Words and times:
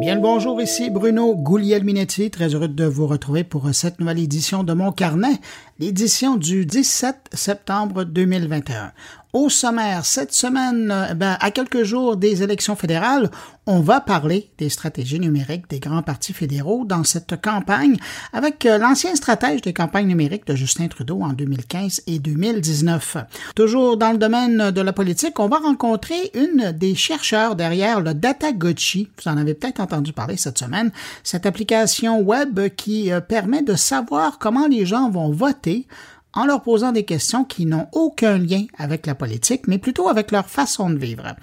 Bien 0.00 0.16
le 0.16 0.20
bonjour, 0.20 0.60
ici 0.60 0.90
Bruno 0.90 1.36
Guglielminetti, 1.36 2.28
très 2.30 2.52
heureux 2.52 2.66
de 2.66 2.84
vous 2.84 3.06
retrouver 3.06 3.44
pour 3.44 3.72
cette 3.72 4.00
nouvelle 4.00 4.18
édition 4.18 4.64
de 4.64 4.72
mon 4.72 4.90
carnet, 4.90 5.40
l'édition 5.78 6.34
du 6.34 6.66
17 6.66 7.30
septembre 7.32 8.02
2021. 8.02 8.92
Au 9.34 9.48
sommaire, 9.48 10.04
cette 10.04 10.32
semaine, 10.32 10.92
euh, 10.92 11.12
ben, 11.12 11.36
à 11.40 11.50
quelques 11.50 11.82
jours 11.82 12.16
des 12.16 12.44
élections 12.44 12.76
fédérales, 12.76 13.32
on 13.66 13.80
va 13.80 14.00
parler 14.00 14.48
des 14.58 14.68
stratégies 14.68 15.18
numériques 15.18 15.68
des 15.68 15.80
grands 15.80 16.02
partis 16.02 16.32
fédéraux 16.32 16.84
dans 16.84 17.02
cette 17.02 17.42
campagne 17.42 17.96
avec 18.32 18.64
euh, 18.64 18.78
l'ancien 18.78 19.16
stratège 19.16 19.60
des 19.60 19.72
campagnes 19.72 20.06
numériques 20.06 20.46
de 20.46 20.54
Justin 20.54 20.86
Trudeau 20.86 21.22
en 21.22 21.32
2015 21.32 22.02
et 22.06 22.20
2019. 22.20 23.16
Toujours 23.56 23.96
dans 23.96 24.12
le 24.12 24.18
domaine 24.18 24.70
de 24.70 24.80
la 24.80 24.92
politique, 24.92 25.40
on 25.40 25.48
va 25.48 25.58
rencontrer 25.58 26.30
une 26.34 26.70
des 26.70 26.94
chercheurs 26.94 27.56
derrière 27.56 28.00
le 28.00 28.14
Datagochi. 28.14 29.08
Vous 29.20 29.28
en 29.28 29.36
avez 29.36 29.54
peut-être 29.54 29.80
entendu 29.80 30.12
parler 30.12 30.36
cette 30.36 30.58
semaine. 30.58 30.92
Cette 31.24 31.44
application 31.44 32.20
web 32.20 32.68
qui 32.76 33.10
euh, 33.10 33.20
permet 33.20 33.62
de 33.62 33.74
savoir 33.74 34.38
comment 34.38 34.68
les 34.68 34.86
gens 34.86 35.10
vont 35.10 35.32
voter 35.32 35.88
en 36.34 36.46
leur 36.46 36.62
posant 36.62 36.92
des 36.92 37.04
questions 37.04 37.44
qui 37.44 37.66
n'ont 37.66 37.86
aucun 37.92 38.38
lien 38.38 38.64
avec 38.76 39.06
la 39.06 39.14
politique, 39.14 39.66
mais 39.66 39.78
plutôt 39.78 40.08
avec 40.08 40.30
leur 40.30 40.48
façon 40.48 40.90
de 40.90 40.96
vivre. 40.96 41.34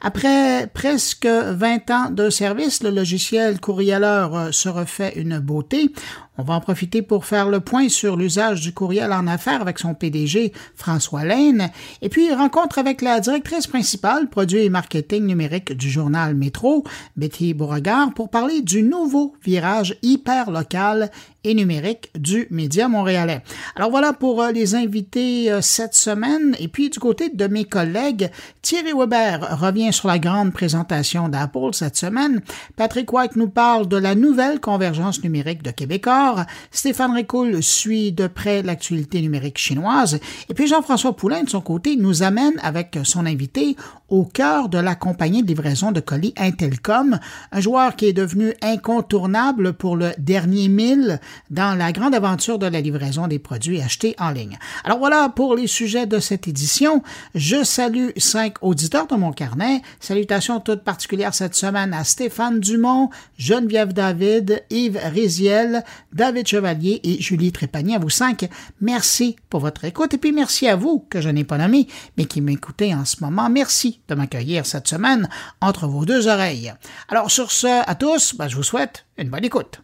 Après 0.00 0.66
presque 0.66 1.26
20 1.26 1.90
ans 1.90 2.10
de 2.10 2.30
service, 2.30 2.82
le 2.82 2.90
logiciel 2.90 3.60
courrieleur 3.60 4.36
euh, 4.36 4.52
se 4.52 4.68
refait 4.68 5.12
une 5.16 5.38
beauté. 5.38 5.92
On 6.40 6.42
va 6.42 6.54
en 6.54 6.60
profiter 6.62 7.02
pour 7.02 7.26
faire 7.26 7.50
le 7.50 7.60
point 7.60 7.90
sur 7.90 8.16
l'usage 8.16 8.62
du 8.62 8.72
courriel 8.72 9.12
en 9.12 9.26
affaires 9.26 9.60
avec 9.60 9.78
son 9.78 9.92
PDG 9.92 10.54
François 10.74 11.22
Lane 11.22 11.68
et 12.00 12.08
puis 12.08 12.32
rencontre 12.32 12.78
avec 12.78 13.02
la 13.02 13.20
directrice 13.20 13.66
principale 13.66 14.30
produit 14.30 14.60
et 14.60 14.70
marketing 14.70 15.26
numérique 15.26 15.74
du 15.76 15.90
journal 15.90 16.34
Métro, 16.34 16.82
Betty 17.14 17.52
Beauregard, 17.52 18.14
pour 18.14 18.30
parler 18.30 18.62
du 18.62 18.82
nouveau 18.82 19.34
virage 19.44 19.98
hyper 20.00 20.50
local 20.50 21.10
et 21.44 21.54
numérique 21.54 22.10
du 22.18 22.46
média 22.50 22.88
montréalais. 22.88 23.42
Alors 23.76 23.90
voilà 23.90 24.12
pour 24.12 24.42
euh, 24.42 24.52
les 24.52 24.74
invités 24.74 25.50
euh, 25.50 25.60
cette 25.62 25.94
semaine. 25.94 26.54
Et 26.58 26.68
puis 26.68 26.90
du 26.90 26.98
côté 26.98 27.30
de 27.30 27.46
mes 27.46 27.64
collègues, 27.64 28.30
Thierry 28.62 28.92
Weber 28.94 29.58
revient 29.58 29.92
sur 29.92 30.08
la 30.08 30.18
grande 30.18 30.52
présentation 30.52 31.28
d'Apple 31.28 31.72
cette 31.72 31.96
semaine. 31.96 32.42
Patrick 32.76 33.10
White 33.12 33.36
nous 33.36 33.48
parle 33.48 33.88
de 33.88 33.96
la 33.96 34.14
nouvelle 34.14 34.60
convergence 34.60 35.22
numérique 35.24 35.62
de 35.62 35.70
Québécois. 35.70 36.29
Stéphane 36.70 37.12
Ricoul 37.12 37.62
suit 37.62 38.12
de 38.12 38.26
près 38.26 38.62
l'actualité 38.62 39.20
numérique 39.20 39.58
chinoise. 39.58 40.18
Et 40.48 40.54
puis 40.54 40.66
Jean-François 40.66 41.14
Poulain, 41.14 41.42
de 41.42 41.50
son 41.50 41.60
côté, 41.60 41.96
nous 41.96 42.22
amène 42.22 42.54
avec 42.62 42.98
son 43.04 43.26
invité 43.26 43.76
au 44.10 44.24
cœur 44.24 44.68
de 44.68 44.78
la 44.78 44.94
compagnie 44.94 45.42
de 45.42 45.48
livraison 45.48 45.92
de 45.92 46.00
colis 46.00 46.34
Intelcom, 46.36 47.18
un 47.52 47.60
joueur 47.60 47.96
qui 47.96 48.06
est 48.06 48.12
devenu 48.12 48.54
incontournable 48.60 49.72
pour 49.72 49.96
le 49.96 50.12
dernier 50.18 50.68
mille 50.68 51.20
dans 51.50 51.76
la 51.78 51.92
grande 51.92 52.14
aventure 52.14 52.58
de 52.58 52.66
la 52.66 52.80
livraison 52.80 53.28
des 53.28 53.38
produits 53.38 53.80
achetés 53.80 54.14
en 54.18 54.30
ligne. 54.30 54.58
Alors 54.84 54.98
voilà 54.98 55.28
pour 55.28 55.54
les 55.54 55.66
sujets 55.66 56.06
de 56.06 56.18
cette 56.18 56.48
édition. 56.48 57.02
Je 57.34 57.62
salue 57.62 58.08
cinq 58.16 58.56
auditeurs 58.62 59.06
de 59.06 59.14
mon 59.14 59.32
carnet. 59.32 59.82
Salutations 60.00 60.60
toutes 60.60 60.82
particulières 60.82 61.34
cette 61.34 61.54
semaine 61.54 61.94
à 61.94 62.04
Stéphane 62.04 62.60
Dumont, 62.60 63.10
Geneviève 63.38 63.92
David, 63.92 64.64
Yves 64.70 65.00
Riziel, 65.12 65.84
David 66.12 66.46
Chevalier 66.46 67.00
et 67.04 67.20
Julie 67.20 67.52
Trépanier. 67.52 67.96
À 67.96 67.98
vous 67.98 68.10
cinq, 68.10 68.48
merci 68.80 69.36
pour 69.48 69.60
votre 69.60 69.84
écoute 69.84 70.14
et 70.14 70.18
puis 70.18 70.32
merci 70.32 70.66
à 70.66 70.76
vous 70.76 71.06
que 71.08 71.20
je 71.20 71.28
n'ai 71.28 71.44
pas 71.44 71.58
nommé, 71.58 71.86
mais 72.16 72.24
qui 72.24 72.40
m'écoutez 72.40 72.94
en 72.94 73.04
ce 73.04 73.22
moment. 73.22 73.48
Merci 73.48 73.99
de 74.08 74.14
m'accueillir 74.14 74.66
cette 74.66 74.88
semaine 74.88 75.28
entre 75.60 75.86
vos 75.86 76.04
deux 76.04 76.28
oreilles. 76.28 76.72
Alors 77.08 77.30
sur 77.30 77.50
ce, 77.50 77.88
à 77.88 77.94
tous, 77.94 78.34
ben, 78.36 78.48
je 78.48 78.56
vous 78.56 78.62
souhaite 78.62 79.06
une 79.18 79.30
bonne 79.30 79.44
écoute. 79.44 79.80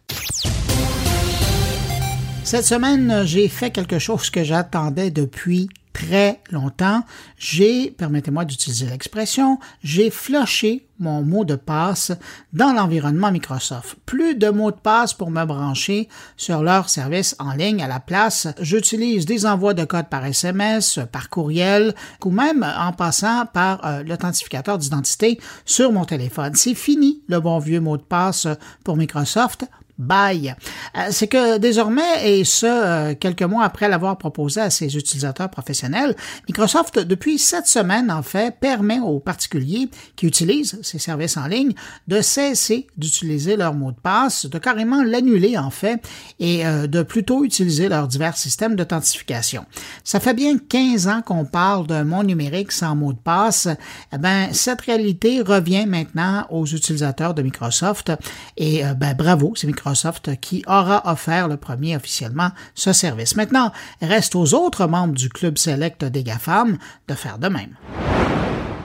Cette 2.43 2.65
semaine, 2.65 3.23
j'ai 3.25 3.49
fait 3.49 3.71
quelque 3.71 3.99
chose 3.99 4.29
que 4.29 4.43
j'attendais 4.43 5.11
depuis 5.11 5.69
très 5.97 6.39
longtemps, 6.51 7.03
j'ai, 7.37 7.89
permettez-moi 7.89 8.45
d'utiliser 8.45 8.85
l'expression, 8.85 9.59
j'ai 9.83 10.11
flushé 10.11 10.85
mon 10.99 11.23
mot 11.23 11.43
de 11.43 11.55
passe 11.55 12.11
dans 12.53 12.71
l'environnement 12.71 13.31
Microsoft. 13.31 13.95
Plus 14.05 14.35
de 14.35 14.49
mots 14.49 14.71
de 14.71 14.77
passe 14.77 15.13
pour 15.13 15.31
me 15.31 15.43
brancher 15.45 16.07
sur 16.35 16.61
leur 16.61 16.89
service 16.89 17.35
en 17.39 17.53
ligne. 17.53 17.81
À 17.81 17.87
la 17.87 17.99
place, 17.99 18.47
j'utilise 18.59 19.25
des 19.25 19.45
envois 19.45 19.73
de 19.73 19.85
code 19.85 20.07
par 20.07 20.25
SMS, 20.25 20.99
par 21.11 21.29
courriel 21.29 21.95
ou 22.23 22.29
même 22.29 22.65
en 22.77 22.93
passant 22.93 23.45
par 23.47 23.85
euh, 23.85 24.03
l'authentificateur 24.03 24.77
d'identité 24.77 25.39
sur 25.65 25.91
mon 25.91 26.05
téléphone. 26.05 26.53
C'est 26.55 26.75
fini 26.75 27.21
le 27.27 27.39
bon 27.39 27.57
vieux 27.59 27.79
mot 27.79 27.97
de 27.97 28.03
passe 28.03 28.47
pour 28.83 28.97
Microsoft 28.97 29.65
Bye. 29.97 30.55
Euh, 30.95 31.07
c'est 31.09 31.27
que 31.27 31.57
désormais, 31.57 32.29
et 32.39 32.43
ce, 32.43 32.67
euh, 32.67 33.15
quelques 33.19 33.41
mois 33.41 33.63
après 33.63 33.89
l'avoir 33.89 34.19
proposé 34.19 34.61
à 34.61 34.69
ses 34.69 34.95
utilisateurs 34.95 35.49
professionnels, 35.49 36.15
Microsoft, 36.47 36.99
depuis 36.99 37.39
cette 37.39 37.65
semaine, 37.65 38.11
en 38.11 38.21
fait, 38.21 38.55
permet 38.59 38.99
aux 38.99 39.19
particuliers 39.19 39.89
qui 40.15 40.27
utilisent 40.27 40.79
ces 40.83 40.99
services 40.99 41.35
en 41.35 41.47
ligne 41.47 41.73
de 42.07 42.21
cesser 42.21 42.85
d'utiliser 42.95 43.57
leur 43.57 43.73
mot 43.73 43.91
de 43.91 43.97
passe, 43.97 44.45
de 44.45 44.59
carrément 44.59 45.01
l'annuler, 45.03 45.57
en 45.57 45.71
fait, 45.71 45.99
et 46.39 46.67
euh, 46.67 46.85
de 46.85 47.01
plutôt 47.01 47.43
utiliser 47.43 47.89
leurs 47.89 48.07
divers 48.07 48.37
systèmes 48.37 48.75
d'authentification. 48.75 49.65
Ça 50.03 50.19
fait 50.19 50.35
bien 50.35 50.59
15 50.59 51.07
ans 51.07 51.21
qu'on 51.23 51.45
parle 51.45 51.87
d'un 51.87 52.03
monde 52.03 52.27
numérique 52.27 52.71
sans 52.71 52.95
mot 52.95 53.13
de 53.13 53.17
passe. 53.17 53.67
Eh 54.13 54.17
ben, 54.19 54.49
cette 54.51 54.81
réalité 54.81 55.41
revient 55.41 55.87
maintenant 55.87 56.45
aux 56.51 56.67
utilisateurs 56.67 57.33
de 57.33 57.41
Microsoft 57.41 58.11
et 58.57 58.83
ben, 58.97 59.15
bravo, 59.15 59.53
c'est 59.55 59.65
Microsoft 59.65 59.86
Microsoft 59.87 60.39
qui 60.41 60.63
aura 60.67 61.01
offert 61.05 61.47
le 61.47 61.55
premier 61.55 61.95
officiellement 61.95 62.49
ce 62.75 62.91
service. 62.91 63.35
Maintenant, 63.35 63.71
reste 64.01 64.35
aux 64.35 64.53
autres 64.53 64.85
membres 64.85 65.13
du 65.13 65.29
club 65.29 65.57
select 65.57 66.03
des 66.03 66.23
GAFAM 66.23 66.77
de 67.07 67.13
faire 67.13 67.37
de 67.37 67.47
même. 67.47 67.75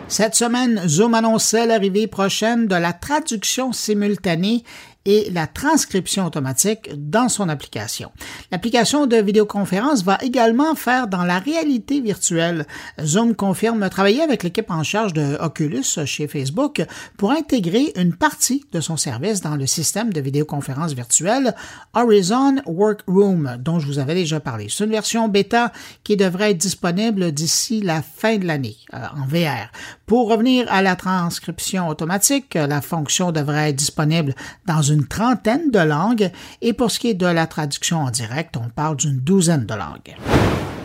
Cette 0.07 0.35
semaine, 0.35 0.81
Zoom 0.87 1.15
annonçait 1.15 1.67
l'arrivée 1.67 2.07
prochaine 2.07 2.67
de 2.69 2.77
la 2.77 2.93
traduction 2.93 3.73
simultanée 3.73 4.63
et 5.05 5.31
la 5.31 5.47
transcription 5.47 6.27
automatique 6.27 6.91
dans 6.97 7.29
son 7.29 7.49
application. 7.49 8.13
L'application 8.51 9.07
de 9.07 9.17
vidéoconférence 9.17 10.05
va 10.05 10.19
également 10.23 10.75
faire 10.75 11.09
dans 11.09 11.25
la 11.25 11.39
réalité 11.39 12.01
virtuelle. 12.01 12.67
Zoom 13.03 13.35
confirme 13.35 13.89
travailler 13.89 14.23
avec 14.23 14.43
l'équipe 14.43 14.71
en 14.71 14.83
charge 14.83 15.13
de 15.13 15.37
Oculus 15.41 15.85
chez 16.05 16.29
Facebook 16.29 16.85
pour 17.17 17.33
intégrer 17.33 17.93
une 17.97 18.15
partie 18.15 18.65
de 18.73 18.81
son 18.81 18.97
service 18.97 19.41
dans 19.41 19.57
le 19.57 19.67
système 19.67 20.13
de 20.13 20.21
vidéoconférence 20.21 20.93
virtuelle 20.93 21.55
Horizon 21.95 22.57
Workroom 22.67 23.57
dont 23.59 23.79
je 23.79 23.87
vous 23.87 23.99
avais 23.99 24.15
déjà 24.15 24.41
parlé. 24.41 24.67
C'est 24.69 24.85
une 24.85 24.91
version 24.91 25.29
bêta 25.29 25.73
qui 26.05 26.17
devrait 26.17 26.53
être 26.53 26.59
disponible 26.59 27.33
d'ici 27.33 27.81
la 27.81 28.03
fin 28.03 28.39
de 28.39 28.47
l'année 28.47 28.77
euh, 28.95 28.99
en 29.17 29.27
VR. 29.27 29.71
Pour 30.07 30.29
revenir 30.29 30.67
à 30.71 30.83
la 30.83 30.97
transcription 30.97 31.89
automatique, 31.89 32.55
la 32.55 32.81
fonction 32.81 33.33
devrait 33.33 33.71
être 33.71 33.77
disponible 33.77 34.35
dans 34.67 34.83
une 34.83 34.92
trentaine 35.01 35.71
de 35.71 35.79
langues 35.79 36.31
et 36.61 36.73
pour 36.73 36.91
ce 36.91 36.99
qui 36.99 37.09
est 37.09 37.15
de 37.15 37.27
la 37.27 37.47
traduction 37.47 37.99
en 37.99 38.11
direct, 38.11 38.57
on 38.57 38.69
parle 38.69 38.97
d'une 38.97 39.19
douzaine 39.19 39.67
de 39.67 39.75
langues. 39.75 40.17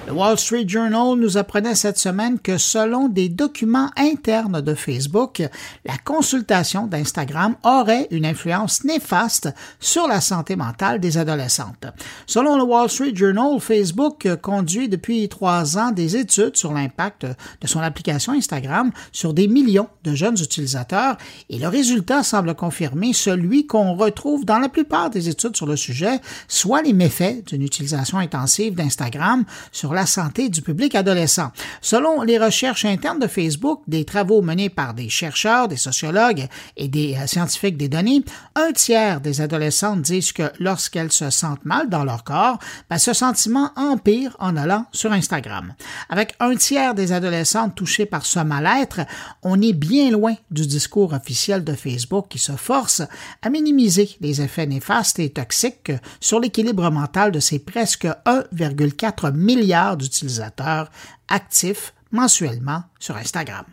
Le 0.08 0.14
Wall 0.14 0.40
Street 0.40 0.70
Journal 0.70 1.18
nous 1.18 1.36
apprenait 1.36 1.76
cette 1.76 1.98
semaine 1.98 2.40
que 2.40 2.58
selon 2.58 3.10
des 3.10 3.28
documents 3.28 3.92
internes 3.98 4.62
de 4.62 4.74
Facebook, 4.74 5.44
la 5.84 5.98
consultation 5.98 6.88
d'Instagram 6.88 7.58
aurait 7.64 8.08
une 8.12 8.26
influence 8.26 8.86
néfaste 8.86 9.54
sur 9.82 10.08
la 10.08 10.22
santé 10.22 10.56
mentale 10.56 11.02
des 11.02 11.18
adolescentes. 11.18 11.88
Selon 12.26 12.56
le 12.56 12.64
Wall 12.64 12.90
Street 12.90 13.14
Journal, 13.14 13.60
Facebook 13.60 14.30
conduit 14.42 14.88
depuis 14.88 15.28
trois 15.28 15.78
ans 15.78 15.92
des 15.92 16.16
études 16.16 16.56
sur 16.56 16.72
l'impact 16.72 17.26
de 17.26 17.68
son 17.68 17.82
application 17.82 18.32
Instagram 18.32 18.92
sur 19.12 19.34
des 19.34 19.50
millions 19.50 19.90
de 20.06 20.16
jeunes 20.16 20.40
utilisateurs 20.42 21.18
et 21.50 21.60
le 21.60 21.68
résultat 21.68 22.24
semble 22.24 22.56
confirmer 22.56 23.12
celui 23.12 23.68
qu'on 23.68 23.96
retrouve 23.96 24.46
dans 24.46 24.60
la 24.60 24.70
plupart 24.70 25.10
des 25.10 25.28
études 25.28 25.58
sur 25.58 25.66
le 25.66 25.76
sujet, 25.76 26.22
soit 26.48 26.82
les 26.82 26.94
méfaits 26.94 27.46
d'une 27.48 27.62
utilisation 27.62 28.20
intensive 28.20 28.74
d'Instagram 28.74 29.44
sur 29.74 29.97
la 29.98 30.06
santé 30.06 30.50
du 30.50 30.62
public 30.62 30.94
adolescent. 30.94 31.52
Selon 31.82 32.22
les 32.22 32.38
recherches 32.38 32.86
internes 32.86 33.18
de 33.18 33.26
Facebook, 33.26 33.82
des 33.88 34.06
travaux 34.06 34.44
menés 34.44 34.70
par 34.70 34.94
des 34.94 35.10
chercheurs, 35.10 35.68
des 35.68 35.76
sociologues 35.76 36.48
et 36.76 36.88
des 36.88 37.16
euh, 37.16 37.26
scientifiques 37.26 37.78
des 37.78 37.90
données, 37.90 38.24
un 38.54 38.74
tiers 38.74 39.22
des 39.22 39.42
adolescentes 39.42 40.04
disent 40.04 40.34
que 40.34 40.52
lorsqu'elles 40.60 41.12
se 41.12 41.32
sentent 41.32 41.66
mal 41.66 41.90
dans 41.90 42.04
leur 42.04 42.24
corps, 42.24 42.60
ben, 42.92 43.00
ce 43.00 43.14
sentiment 43.14 43.72
empire 43.76 44.38
en 44.38 44.56
allant 44.56 44.86
sur 44.92 45.12
Instagram. 45.12 45.74
Avec 46.10 46.36
un 46.40 46.56
tiers 46.56 46.94
des 46.94 47.12
adolescentes 47.12 47.74
touchées 47.74 48.06
par 48.06 48.24
ce 48.24 48.40
mal-être, 48.40 49.00
on 49.42 49.60
est 49.60 49.74
bien 49.74 50.12
loin 50.12 50.36
du 50.52 50.68
discours 50.68 51.14
officiel 51.14 51.64
de 51.64 51.74
Facebook 51.74 52.28
qui 52.30 52.38
se 52.38 52.52
force 52.52 53.02
à 53.42 53.50
minimiser 53.50 54.16
les 54.22 54.42
effets 54.44 54.68
néfastes 54.68 55.18
et 55.18 55.32
toxiques 55.32 55.92
sur 56.20 56.40
l'équilibre 56.40 56.92
mental 56.92 57.32
de 57.32 57.40
ses 57.40 57.58
presque 57.58 58.06
1,4 58.06 59.34
milliard 59.34 59.87
d'utilisateurs 59.96 60.90
actifs 61.30 61.94
mensuellement 62.12 62.84
sur 63.00 63.16
Instagram. 63.16 63.66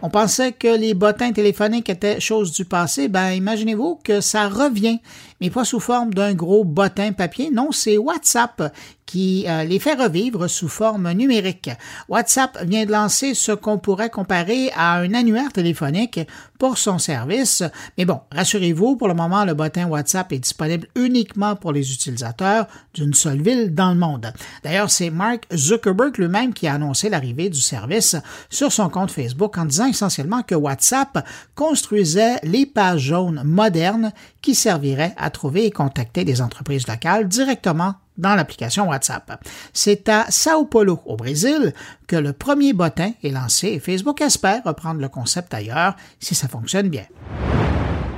On 0.00 0.10
pensait 0.10 0.52
que 0.52 0.68
les 0.68 0.94
bottins 0.94 1.32
téléphoniques 1.32 1.88
étaient 1.88 2.20
chose 2.20 2.52
du 2.52 2.64
passé. 2.64 3.08
Ben, 3.08 3.32
imaginez-vous 3.32 3.98
que 4.04 4.20
ça 4.20 4.48
revient, 4.48 5.00
mais 5.40 5.50
pas 5.50 5.64
sous 5.64 5.80
forme 5.80 6.14
d'un 6.14 6.34
gros 6.34 6.64
bottin 6.64 7.12
papier. 7.12 7.50
Non, 7.50 7.72
c'est 7.72 7.98
WhatsApp 7.98 8.72
qui 9.08 9.46
euh, 9.48 9.64
les 9.64 9.78
fait 9.78 9.94
revivre 9.94 10.50
sous 10.50 10.68
forme 10.68 11.10
numérique. 11.12 11.70
WhatsApp 12.10 12.62
vient 12.64 12.84
de 12.84 12.92
lancer 12.92 13.32
ce 13.32 13.52
qu'on 13.52 13.78
pourrait 13.78 14.10
comparer 14.10 14.70
à 14.76 14.98
un 14.98 15.14
annuaire 15.14 15.50
téléphonique 15.50 16.20
pour 16.58 16.76
son 16.76 16.98
service. 16.98 17.62
Mais 17.96 18.04
bon, 18.04 18.20
rassurez-vous, 18.32 18.96
pour 18.96 19.08
le 19.08 19.14
moment, 19.14 19.46
le 19.46 19.54
bottin 19.54 19.86
WhatsApp 19.86 20.32
est 20.32 20.40
disponible 20.40 20.88
uniquement 20.94 21.56
pour 21.56 21.72
les 21.72 21.90
utilisateurs 21.90 22.66
d'une 22.92 23.14
seule 23.14 23.40
ville 23.40 23.74
dans 23.74 23.92
le 23.92 23.98
monde. 23.98 24.30
D'ailleurs, 24.62 24.90
c'est 24.90 25.08
Mark 25.08 25.46
Zuckerberg 25.54 26.18
lui-même 26.18 26.52
qui 26.52 26.66
a 26.66 26.74
annoncé 26.74 27.08
l'arrivée 27.08 27.48
du 27.48 27.60
service 27.60 28.14
sur 28.50 28.72
son 28.72 28.90
compte 28.90 29.10
Facebook 29.10 29.56
en 29.56 29.64
disant 29.64 29.86
essentiellement 29.86 30.42
que 30.42 30.54
WhatsApp 30.54 31.26
construisait 31.54 32.36
les 32.42 32.66
pages 32.66 33.00
jaunes 33.00 33.42
modernes 33.42 34.12
qui 34.42 34.54
serviraient 34.54 35.14
à 35.16 35.27
trouver 35.30 35.66
et 35.66 35.70
contacter 35.70 36.24
des 36.24 36.40
entreprises 36.42 36.86
locales 36.86 37.28
directement 37.28 37.94
dans 38.16 38.34
l'application 38.34 38.88
WhatsApp. 38.88 39.42
C'est 39.72 40.08
à 40.08 40.26
Sao 40.28 40.64
Paulo, 40.64 41.00
au 41.06 41.16
Brésil, 41.16 41.72
que 42.06 42.16
le 42.16 42.32
premier 42.32 42.72
bottin 42.72 43.12
est 43.22 43.30
lancé 43.30 43.68
et 43.68 43.80
Facebook 43.80 44.20
espère 44.20 44.62
reprendre 44.64 45.00
le 45.00 45.08
concept 45.08 45.54
ailleurs 45.54 45.94
si 46.18 46.34
ça 46.34 46.48
fonctionne 46.48 46.88
bien 46.88 47.04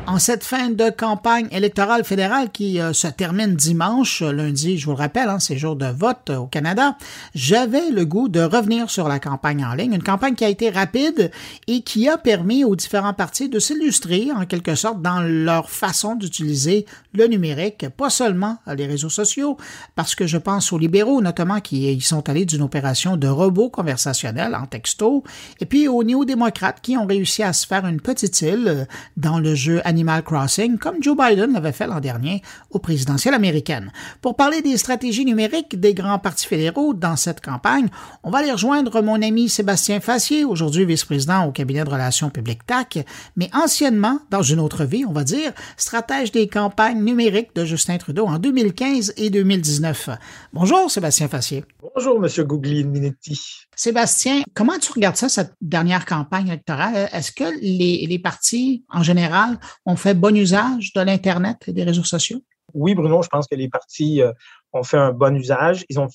en 0.06 0.19
cette 0.19 0.44
fin 0.44 0.70
de 0.70 0.91
campagne 0.91 1.49
électorale 1.50 2.05
fédérale 2.05 2.50
qui 2.50 2.81
euh, 2.81 2.93
se 2.93 3.06
termine 3.06 3.55
dimanche, 3.55 4.23
lundi, 4.23 4.79
je 4.79 4.87
vous 4.87 4.93
le 4.93 4.97
rappelle, 4.97 5.29
hein, 5.29 5.38
c'est 5.38 5.56
jour 5.56 5.76
de 5.76 5.87
vote 5.87 6.31
au 6.31 6.47
Canada, 6.47 6.97
j'avais 7.35 7.91
le 7.91 8.05
goût 8.05 8.29
de 8.29 8.41
revenir 8.41 8.91
sur 8.91 9.08
la 9.08 9.19
campagne 9.19 9.64
en 9.64 9.75
ligne, 9.75 9.94
une 9.94 10.02
campagne 10.02 10.35
qui 10.35 10.44
a 10.44 10.49
été 10.49 10.70
rapide 10.70 11.31
et 11.67 11.82
qui 11.82 12.08
a 12.08 12.19
permis 12.19 12.64
aux 12.64 12.76
différents 12.76 13.14
partis 13.14 13.49
de 13.49 13.58
s'illustrer 13.58 14.29
en 14.35 14.47
quelque 14.47 14.75
sorte 14.75 15.02
dans 15.02 15.20
leur 15.20 15.70
façon 15.70 16.14
d'utiliser 16.14 16.87
le 17.14 17.26
numérique, 17.26 17.88
pas 17.97 18.11
seulement 18.11 18.58
les 18.67 18.87
réseaux 18.87 19.11
sociaux, 19.11 19.56
parce 19.94 20.14
que 20.14 20.26
je 20.26 20.38
pense 20.38 20.73
aux 20.73 20.79
libéraux 20.79 21.20
notamment 21.20 21.61
qui 21.61 21.93
y 21.93 22.00
sont 22.00 22.29
allés 22.29 22.44
d'une 22.44 22.62
opération 22.62 23.17
de 23.17 23.29
robot 23.29 23.70
conversationnel 23.70 24.55
en 24.55 24.67
texto, 24.67 25.25
et 25.61 25.67
puis 25.67 25.88
aux 25.88 26.02
néo-démocrates 26.02 26.81
qui 26.81 26.97
ont 26.97 27.06
réussi 27.06 27.43
à 27.43 27.52
se 27.52 27.67
faire 27.67 27.87
une 27.87 28.00
petite 28.00 28.41
île 28.43 28.64
euh, 28.67 28.85
dans 29.17 29.38
le 29.38 29.55
jeu 29.55 29.81
Animal 29.91 30.23
Crossing, 30.23 30.79
comme 30.79 31.03
Joe 31.03 31.17
Biden 31.17 31.53
l'avait 31.53 31.73
fait 31.73 31.89
l'an 31.89 31.99
dernier 31.99 32.43
aux 32.71 32.79
présidentielles 32.79 33.35
américaines. 33.35 33.91
Pour 34.23 34.37
parler 34.37 34.63
des 34.63 34.77
stratégies 34.77 35.25
numériques 35.25 35.81
des 35.81 35.95
grands 35.95 36.21
partis 36.21 36.47
fédéraux 36.47 36.95
dans 36.95 37.17
cette 37.17 37.41
campagne, 37.41 37.89
on 38.23 38.31
va 38.31 38.39
aller 38.39 38.53
rejoindre 38.53 39.03
mon 39.03 39.21
ami 39.21 39.49
Sébastien 39.49 39.99
Fassier, 39.99 40.45
aujourd'hui 40.45 40.85
vice-président 40.85 41.45
au 41.45 41.51
cabinet 41.51 41.83
de 41.83 41.91
relations 41.91 42.31
publiques 42.31 42.65
TAC, 42.67 43.05
mais 43.35 43.51
anciennement, 43.53 44.21
dans 44.31 44.43
une 44.43 44.61
autre 44.61 44.85
vie, 44.85 45.05
on 45.05 45.13
va 45.13 45.25
dire, 45.25 45.53
stratège 45.77 46.31
des 46.31 46.47
campagnes 46.47 47.03
numériques 47.03 47.55
de 47.57 47.65
Justin 47.65 47.99
Trudeau 47.99 48.27
en 48.27 48.39
2015 48.39 49.15
et 49.17 49.29
2019. 49.31 50.11
Bonjour 50.53 50.89
Sébastien 50.89 51.27
Fassier. 51.27 51.65
Bonjour 51.95 52.21
Monsieur 52.21 52.45
Minetti. 52.45 53.67
Sébastien, 53.82 54.43
comment 54.53 54.79
tu 54.79 54.93
regardes 54.93 55.17
ça, 55.17 55.31
cette 55.31 55.55
dernière 55.62 56.05
campagne 56.05 56.49
électorale? 56.49 57.09
Est-ce 57.15 57.32
que 57.32 57.44
les, 57.62 58.06
les 58.06 58.19
partis, 58.19 58.85
en 58.91 59.03
général, 59.03 59.59
ont 59.87 59.97
fait 59.97 60.12
bon 60.12 60.37
usage 60.37 60.93
de 60.93 61.00
l'Internet 61.00 61.56
et 61.67 61.73
des 61.73 61.85
réseaux 61.85 62.05
sociaux? 62.05 62.43
Oui, 62.75 62.94
Bruno, 62.94 63.23
je 63.23 63.29
pense 63.29 63.47
que 63.47 63.55
les 63.55 63.71
partis 63.71 64.21
euh, 64.21 64.32
ont 64.75 64.82
fait 64.82 64.99
un 64.99 65.12
bon 65.12 65.35
usage. 65.35 65.87
Ils 65.88 65.99
ont, 65.99 66.09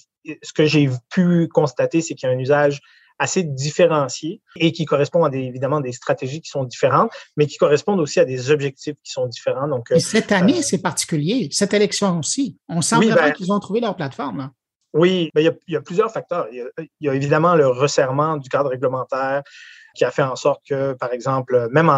ce 0.43 0.53
que 0.53 0.67
j'ai 0.67 0.91
pu 1.09 1.47
constater, 1.47 2.01
c'est 2.01 2.13
qu'il 2.13 2.29
y 2.29 2.31
a 2.31 2.35
un 2.35 2.39
usage 2.39 2.81
assez 3.17 3.41
différencié 3.41 4.43
et 4.57 4.71
qui 4.71 4.85
correspond 4.85 5.23
à 5.23 5.31
des, 5.31 5.39
évidemment 5.39 5.81
des 5.81 5.91
stratégies 5.91 6.41
qui 6.41 6.51
sont 6.51 6.65
différentes, 6.65 7.09
mais 7.35 7.47
qui 7.47 7.57
correspondent 7.57 7.99
aussi 7.99 8.19
à 8.19 8.25
des 8.25 8.51
objectifs 8.51 8.97
qui 9.03 9.11
sont 9.11 9.25
différents. 9.25 9.67
Donc, 9.67 9.87
et 9.89 9.99
cette 9.99 10.31
année, 10.31 10.59
euh, 10.59 10.61
c'est 10.61 10.83
particulier. 10.83 11.49
Cette 11.51 11.73
élection 11.73 12.19
aussi. 12.19 12.59
On 12.69 12.83
sent 12.83 12.97
vraiment 12.97 13.15
ben 13.15 13.31
qu'ils 13.31 13.51
ont 13.51 13.59
trouvé 13.59 13.79
leur 13.79 13.95
plateforme. 13.95 14.51
Oui, 14.95 15.29
ben, 15.35 15.41
il, 15.41 15.73
y 15.73 15.75
a, 15.75 15.81
plusieurs 15.81 16.11
facteurs. 16.11 16.47
Il 16.51 16.65
y 17.01 17.09
a, 17.09 17.13
évidemment 17.13 17.53
le 17.55 17.67
resserrement 17.67 18.37
du 18.37 18.47
cadre 18.47 18.69
réglementaire 18.69 19.43
qui 19.93 20.05
a 20.05 20.11
fait 20.11 20.23
en 20.23 20.35
sorte 20.35 20.61
que, 20.67 20.93
par 20.93 21.11
exemple, 21.11 21.67
même 21.71 21.89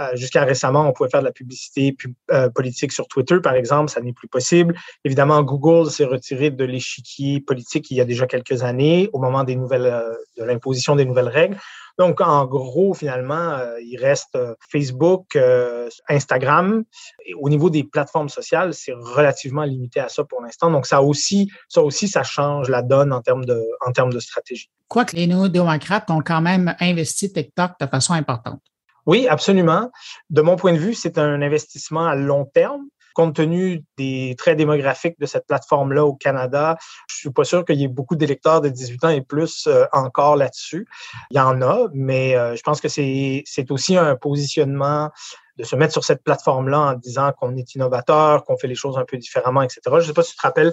euh, 0.00 0.08
jusqu'à 0.14 0.44
récemment, 0.44 0.88
on 0.88 0.92
pouvait 0.92 1.10
faire 1.10 1.20
de 1.20 1.26
la 1.26 1.32
publicité 1.32 1.96
euh, 2.30 2.48
politique 2.48 2.92
sur 2.92 3.06
Twitter, 3.08 3.40
par 3.40 3.54
exemple, 3.54 3.90
ça 3.90 4.00
n'est 4.00 4.12
plus 4.12 4.28
possible. 4.28 4.74
Évidemment, 5.04 5.42
Google 5.42 5.90
s'est 5.90 6.04
retiré 6.04 6.50
de 6.50 6.64
l'échiquier 6.64 7.40
politique 7.40 7.90
il 7.90 7.96
y 7.96 8.00
a 8.00 8.04
déjà 8.04 8.26
quelques 8.26 8.62
années, 8.62 9.10
au 9.12 9.20
moment 9.20 9.44
des 9.44 9.54
nouvelles, 9.54 9.86
euh, 9.86 10.14
de 10.38 10.44
l'imposition 10.44 10.96
des 10.96 11.04
nouvelles 11.04 11.28
règles. 11.28 11.58
Donc, 11.98 12.20
en 12.20 12.46
gros, 12.46 12.94
finalement, 12.94 13.34
euh, 13.34 13.80
il 13.80 13.96
reste 13.96 14.34
euh, 14.36 14.54
Facebook, 14.70 15.36
euh, 15.36 15.88
Instagram. 16.08 16.84
Et 17.26 17.34
au 17.34 17.48
niveau 17.48 17.70
des 17.70 17.84
plateformes 17.84 18.28
sociales, 18.28 18.74
c'est 18.74 18.92
relativement 18.92 19.64
limité 19.64 20.00
à 20.00 20.08
ça 20.08 20.24
pour 20.24 20.42
l'instant. 20.42 20.70
Donc, 20.70 20.86
ça 20.86 21.02
aussi, 21.02 21.50
ça 21.68 21.82
aussi, 21.82 22.08
ça 22.08 22.22
change 22.22 22.68
la 22.68 22.82
donne 22.82 23.12
en 23.12 23.20
termes 23.20 23.44
de, 23.44 23.62
en 23.86 23.92
termes 23.92 24.12
de 24.12 24.20
stratégie. 24.20 24.70
Quoique 24.88 25.16
les 25.16 25.26
néo-démocrates 25.26 26.10
ont 26.10 26.20
quand 26.20 26.40
même 26.40 26.74
investi 26.80 27.32
TikTok 27.32 27.72
de 27.80 27.86
façon 27.86 28.12
importante. 28.12 28.60
Oui, 29.06 29.26
absolument. 29.26 29.90
De 30.30 30.42
mon 30.42 30.56
point 30.56 30.72
de 30.72 30.78
vue, 30.78 30.94
c'est 30.94 31.18
un 31.18 31.42
investissement 31.42 32.06
à 32.06 32.14
long 32.14 32.44
terme 32.44 32.82
compte 33.12 33.34
tenu 33.34 33.84
des 33.96 34.34
traits 34.38 34.56
démographiques 34.56 35.18
de 35.18 35.26
cette 35.26 35.46
plateforme-là 35.46 36.04
au 36.04 36.14
Canada, 36.14 36.76
je 37.08 37.16
suis 37.16 37.30
pas 37.30 37.44
sûr 37.44 37.64
qu'il 37.64 37.76
y 37.76 37.84
ait 37.84 37.88
beaucoup 37.88 38.16
d'électeurs 38.16 38.60
de 38.60 38.68
18 38.68 39.04
ans 39.04 39.08
et 39.08 39.22
plus 39.22 39.66
euh, 39.66 39.84
encore 39.92 40.36
là-dessus. 40.36 40.86
Il 41.30 41.36
y 41.36 41.40
en 41.40 41.62
a, 41.62 41.88
mais 41.92 42.36
euh, 42.36 42.56
je 42.56 42.62
pense 42.62 42.80
que 42.80 42.88
c'est 42.88 43.70
aussi 43.70 43.96
un 43.96 44.16
positionnement 44.16 45.10
de 45.58 45.64
se 45.64 45.76
mettre 45.76 45.92
sur 45.92 46.04
cette 46.04 46.24
plateforme-là 46.24 46.78
en 46.78 46.92
disant 46.94 47.32
qu'on 47.32 47.56
est 47.56 47.74
innovateur, 47.74 48.44
qu'on 48.44 48.56
fait 48.56 48.68
les 48.68 48.74
choses 48.74 48.98
un 48.98 49.04
peu 49.04 49.18
différemment, 49.18 49.62
etc. 49.62 49.80
Je 49.86 49.96
ne 49.96 50.00
sais 50.00 50.12
pas 50.12 50.22
si 50.22 50.32
tu 50.32 50.38
te 50.38 50.42
rappelles, 50.42 50.72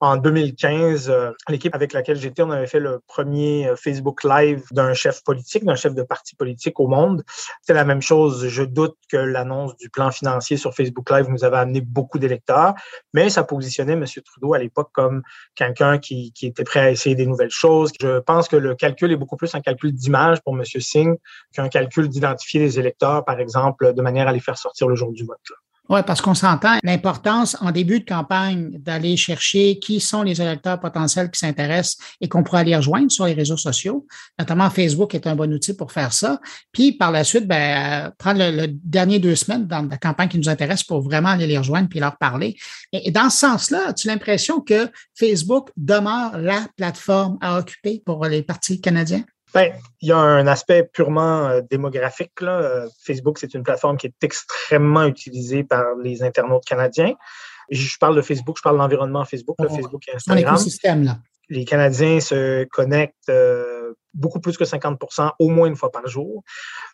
en 0.00 0.16
2015, 0.16 1.10
euh, 1.10 1.32
l'équipe 1.48 1.74
avec 1.74 1.92
laquelle 1.92 2.16
j'étais, 2.16 2.42
on 2.42 2.50
avait 2.50 2.68
fait 2.68 2.78
le 2.78 3.00
premier 3.06 3.68
euh, 3.68 3.76
Facebook 3.76 4.22
Live 4.22 4.62
d'un 4.70 4.94
chef 4.94 5.24
politique, 5.24 5.64
d'un 5.64 5.74
chef 5.74 5.94
de 5.94 6.02
parti 6.02 6.36
politique 6.36 6.78
au 6.78 6.86
monde. 6.86 7.24
C'est 7.62 7.74
la 7.74 7.84
même 7.84 8.00
chose. 8.00 8.46
Je 8.46 8.62
doute 8.62 8.96
que 9.10 9.16
l'annonce 9.16 9.76
du 9.76 9.90
plan 9.90 10.10
financier 10.10 10.56
sur 10.56 10.72
Facebook 10.74 11.10
Live 11.10 11.28
nous 11.28 11.44
avait 11.44 11.56
amené 11.56 11.80
beaucoup 11.80 12.18
d'électeurs, 12.18 12.74
mais 13.12 13.28
ça 13.28 13.42
positionnait 13.42 13.94
M. 13.94 14.04
Trudeau 14.24 14.54
à 14.54 14.58
l'époque 14.58 14.90
comme 14.92 15.22
quelqu'un 15.56 15.98
qui, 15.98 16.32
qui, 16.32 16.46
était 16.46 16.64
prêt 16.64 16.80
à 16.80 16.90
essayer 16.90 17.16
des 17.16 17.26
nouvelles 17.26 17.50
choses. 17.50 17.90
Je 18.00 18.20
pense 18.20 18.48
que 18.48 18.56
le 18.56 18.76
calcul 18.76 19.10
est 19.10 19.16
beaucoup 19.16 19.36
plus 19.36 19.54
un 19.54 19.60
calcul 19.60 19.92
d'image 19.92 20.40
pour 20.42 20.56
M. 20.56 20.64
Singh 20.64 21.16
qu'un 21.52 21.68
calcul 21.68 22.08
d'identifier 22.08 22.60
les 22.60 22.78
électeurs, 22.78 23.24
par 23.24 23.40
exemple, 23.40 23.92
de 23.94 24.02
manière 24.02 24.28
à 24.28 24.32
les 24.32 24.40
faire 24.40 24.58
sortir 24.58 24.88
le 24.88 24.94
jour 24.94 25.12
du 25.12 25.24
vote. 25.24 25.38
Oui, 25.88 26.00
parce 26.06 26.20
qu'on 26.20 26.34
s'entend 26.34 26.76
l'importance 26.82 27.56
en 27.60 27.70
début 27.70 28.00
de 28.00 28.04
campagne 28.04 28.72
d'aller 28.78 29.16
chercher 29.16 29.78
qui 29.78 30.00
sont 30.00 30.22
les 30.22 30.42
électeurs 30.42 30.78
potentiels 30.78 31.30
qui 31.30 31.38
s'intéressent 31.38 31.96
et 32.20 32.28
qu'on 32.28 32.42
pourra 32.42 32.58
aller 32.58 32.76
rejoindre 32.76 33.10
sur 33.10 33.24
les 33.24 33.32
réseaux 33.32 33.56
sociaux. 33.56 34.06
Notamment 34.38 34.68
Facebook 34.68 35.14
est 35.14 35.26
un 35.26 35.34
bon 35.34 35.50
outil 35.50 35.74
pour 35.74 35.90
faire 35.90 36.12
ça. 36.12 36.40
Puis 36.72 36.92
par 36.92 37.10
la 37.10 37.24
suite, 37.24 37.46
ben, 37.46 38.06
euh, 38.06 38.10
prendre 38.18 38.38
le, 38.38 38.66
dernier 38.68 39.18
deux 39.18 39.34
semaines 39.34 39.66
dans 39.66 39.88
la 39.88 39.96
campagne 39.96 40.28
qui 40.28 40.36
nous 40.36 40.50
intéresse 40.50 40.84
pour 40.84 41.00
vraiment 41.00 41.30
aller 41.30 41.46
les 41.46 41.56
rejoindre 41.56 41.88
puis 41.88 42.00
leur 42.00 42.18
parler. 42.18 42.56
Et, 42.92 43.10
dans 43.10 43.30
ce 43.30 43.38
sens-là, 43.38 43.88
as-tu 43.88 44.08
l'impression 44.08 44.60
que 44.60 44.90
Facebook 45.14 45.70
demeure 45.78 46.36
la 46.36 46.66
plateforme 46.76 47.38
à 47.40 47.58
occuper 47.58 48.02
pour 48.04 48.26
les 48.26 48.42
partis 48.42 48.82
canadiens? 48.82 49.24
Ben, 49.54 49.72
il 50.00 50.08
y 50.08 50.12
a 50.12 50.18
un 50.18 50.46
aspect 50.46 50.84
purement 50.84 51.46
euh, 51.46 51.60
démographique. 51.70 52.40
Là. 52.40 52.60
Euh, 52.60 52.88
Facebook, 53.02 53.38
c'est 53.38 53.54
une 53.54 53.62
plateforme 53.62 53.96
qui 53.96 54.06
est 54.06 54.24
extrêmement 54.24 55.04
utilisée 55.04 55.64
par 55.64 55.94
les 56.02 56.22
internautes 56.22 56.64
canadiens. 56.64 57.14
Je 57.70 57.98
parle 57.98 58.16
de 58.16 58.22
Facebook, 58.22 58.56
je 58.58 58.62
parle 58.62 58.76
de 58.76 58.82
l'environnement 58.82 59.24
Facebook, 59.24 59.56
oh, 59.58 59.68
Facebook 59.68 60.02
et 60.08 60.14
Instagram. 60.14 60.54
L'écosystème, 60.54 61.04
là 61.04 61.18
les 61.50 61.64
Canadiens 61.64 62.20
se 62.20 62.64
connectent 62.64 63.30
euh, 63.30 63.77
beaucoup 64.14 64.40
plus 64.40 64.56
que 64.56 64.64
50% 64.64 65.32
au 65.38 65.48
moins 65.48 65.68
une 65.68 65.76
fois 65.76 65.90
par 65.90 66.06
jour. 66.06 66.42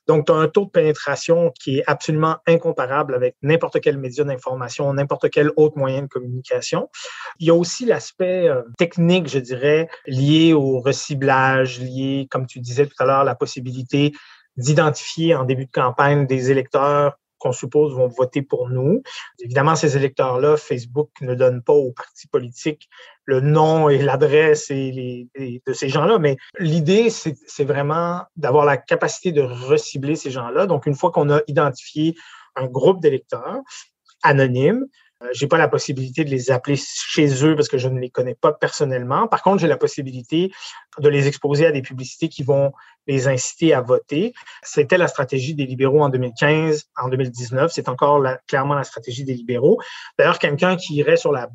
Donc, 0.06 0.26
tu 0.26 0.32
as 0.32 0.36
un 0.36 0.48
taux 0.48 0.66
de 0.66 0.70
pénétration 0.70 1.52
qui 1.58 1.78
est 1.78 1.84
absolument 1.86 2.36
incomparable 2.46 3.14
avec 3.14 3.36
n'importe 3.42 3.80
quel 3.80 3.98
média 3.98 4.24
d'information, 4.24 4.92
n'importe 4.92 5.30
quel 5.30 5.50
autre 5.56 5.78
moyen 5.78 6.02
de 6.02 6.08
communication. 6.08 6.88
Il 7.38 7.46
y 7.46 7.50
a 7.50 7.54
aussi 7.54 7.86
l'aspect 7.86 8.48
euh, 8.48 8.62
technique, 8.78 9.28
je 9.28 9.38
dirais, 9.38 9.88
lié 10.06 10.52
au 10.52 10.80
reciblage, 10.80 11.80
lié, 11.80 12.26
comme 12.30 12.46
tu 12.46 12.60
disais 12.60 12.86
tout 12.86 12.96
à 12.98 13.04
l'heure, 13.04 13.24
la 13.24 13.34
possibilité 13.34 14.12
d'identifier 14.56 15.34
en 15.34 15.44
début 15.44 15.66
de 15.66 15.70
campagne 15.70 16.26
des 16.26 16.50
électeurs 16.50 17.18
qu'on 17.44 17.52
suppose 17.52 17.94
vont 17.94 18.08
voter 18.08 18.40
pour 18.40 18.70
nous. 18.70 19.02
Évidemment, 19.38 19.76
ces 19.76 19.98
électeurs-là, 19.98 20.56
Facebook 20.56 21.10
ne 21.20 21.34
donne 21.34 21.62
pas 21.62 21.74
aux 21.74 21.92
partis 21.92 22.26
politiques 22.26 22.88
le 23.26 23.40
nom 23.40 23.90
et 23.90 23.98
l'adresse 23.98 24.70
de 24.70 25.72
ces 25.72 25.88
gens-là, 25.88 26.18
mais 26.18 26.36
l'idée, 26.58 27.10
c'est 27.10 27.64
vraiment 27.64 28.22
d'avoir 28.36 28.64
la 28.64 28.78
capacité 28.78 29.32
de 29.32 29.42
recibler 29.42 30.16
ces 30.16 30.30
gens-là. 30.30 30.66
Donc, 30.66 30.86
une 30.86 30.94
fois 30.94 31.10
qu'on 31.10 31.30
a 31.30 31.40
identifié 31.46 32.14
un 32.56 32.66
groupe 32.66 33.00
d'électeurs 33.00 33.60
anonymes, 34.22 34.86
j'ai 35.32 35.46
pas 35.46 35.58
la 35.58 35.68
possibilité 35.68 36.24
de 36.24 36.30
les 36.30 36.50
appeler 36.50 36.76
chez 36.76 37.44
eux 37.44 37.54
parce 37.56 37.68
que 37.68 37.78
je 37.78 37.88
ne 37.88 37.98
les 37.98 38.10
connais 38.10 38.34
pas 38.34 38.52
personnellement. 38.52 39.28
Par 39.28 39.42
contre, 39.42 39.60
j'ai 39.60 39.68
la 39.68 39.76
possibilité 39.76 40.52
de 40.98 41.08
les 41.08 41.26
exposer 41.26 41.66
à 41.66 41.72
des 41.72 41.82
publicités 41.82 42.28
qui 42.28 42.42
vont 42.42 42.72
les 43.06 43.28
inciter 43.28 43.74
à 43.74 43.80
voter. 43.80 44.34
C'était 44.62 44.98
la 44.98 45.08
stratégie 45.08 45.54
des 45.54 45.66
libéraux 45.66 46.02
en 46.02 46.08
2015, 46.08 46.90
en 46.96 47.08
2019. 47.08 47.72
C'est 47.72 47.88
encore 47.88 48.24
clairement 48.46 48.74
la 48.74 48.84
stratégie 48.84 49.24
des 49.24 49.34
libéraux. 49.34 49.80
D'ailleurs, 50.18 50.38
quelqu'un 50.38 50.76
qui 50.76 50.94
irait 50.94 51.16
sur 51.16 51.32
la, 51.32 51.48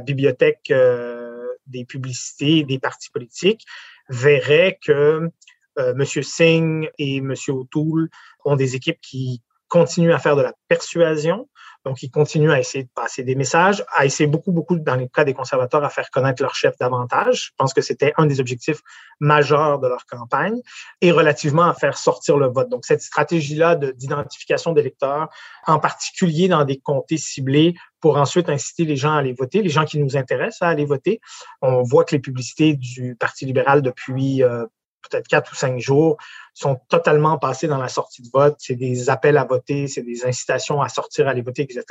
bibliothèque 0.00 0.70
euh, 0.70 1.48
des 1.66 1.84
publicités 1.84 2.62
des 2.62 2.78
partis 2.78 3.10
politiques 3.10 3.64
verrait 4.08 4.78
que 4.84 5.30
euh, 5.78 5.94
M. 5.94 6.04
Singh 6.04 6.88
et 6.98 7.16
M. 7.16 7.34
O'Toole 7.48 8.08
ont 8.44 8.56
des 8.56 8.76
équipes 8.76 9.00
qui 9.00 9.42
continuent 9.68 10.12
à 10.12 10.18
faire 10.18 10.36
de 10.36 10.42
la 10.42 10.52
persuasion, 10.68 11.48
donc, 11.84 12.02
ils 12.02 12.10
continuent 12.10 12.52
à 12.52 12.60
essayer 12.60 12.84
de 12.84 12.90
passer 12.94 13.24
des 13.24 13.34
messages, 13.34 13.84
à 13.92 14.04
essayer 14.04 14.28
beaucoup, 14.28 14.52
beaucoup, 14.52 14.78
dans 14.78 14.94
les 14.94 15.08
cas 15.08 15.24
des 15.24 15.34
conservateurs, 15.34 15.82
à 15.82 15.88
faire 15.88 16.10
connaître 16.10 16.40
leur 16.40 16.54
chef 16.54 16.76
davantage. 16.78 17.46
Je 17.46 17.50
pense 17.56 17.74
que 17.74 17.80
c'était 17.80 18.12
un 18.16 18.26
des 18.26 18.38
objectifs 18.38 18.80
majeurs 19.18 19.80
de 19.80 19.88
leur 19.88 20.06
campagne 20.06 20.60
et 21.00 21.10
relativement 21.10 21.64
à 21.64 21.74
faire 21.74 21.98
sortir 21.98 22.38
le 22.38 22.46
vote. 22.46 22.68
Donc, 22.68 22.84
cette 22.84 23.02
stratégie-là 23.02 23.74
d'identification 23.74 24.72
d'électeurs, 24.72 25.28
en 25.66 25.80
particulier 25.80 26.46
dans 26.46 26.64
des 26.64 26.78
comtés 26.78 27.18
ciblés, 27.18 27.74
pour 28.00 28.16
ensuite 28.16 28.48
inciter 28.48 28.84
les 28.84 28.96
gens 28.96 29.12
à 29.12 29.18
aller 29.18 29.32
voter, 29.32 29.62
les 29.62 29.68
gens 29.68 29.84
qui 29.84 29.98
nous 29.98 30.16
intéressent 30.16 30.62
à 30.62 30.68
aller 30.68 30.84
voter. 30.84 31.20
On 31.62 31.82
voit 31.82 32.04
que 32.04 32.14
les 32.14 32.20
publicités 32.20 32.74
du 32.74 33.16
Parti 33.16 33.44
libéral 33.44 33.82
depuis 33.82 34.42
euh, 34.42 34.66
peut-être 35.08 35.28
quatre 35.28 35.52
ou 35.52 35.54
cinq 35.54 35.78
jours, 35.78 36.16
sont 36.54 36.80
totalement 36.88 37.38
passés 37.38 37.68
dans 37.68 37.78
la 37.78 37.88
sortie 37.88 38.22
de 38.22 38.28
vote. 38.32 38.56
C'est 38.58 38.76
des 38.76 39.10
appels 39.10 39.36
à 39.36 39.44
voter, 39.44 39.88
c'est 39.88 40.02
des 40.02 40.24
incitations 40.24 40.80
à 40.82 40.88
sortir, 40.88 41.28
à 41.28 41.30
aller 41.30 41.42
voter, 41.42 41.62
etc. 41.62 41.84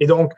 Et 0.00 0.06
donc, 0.06 0.32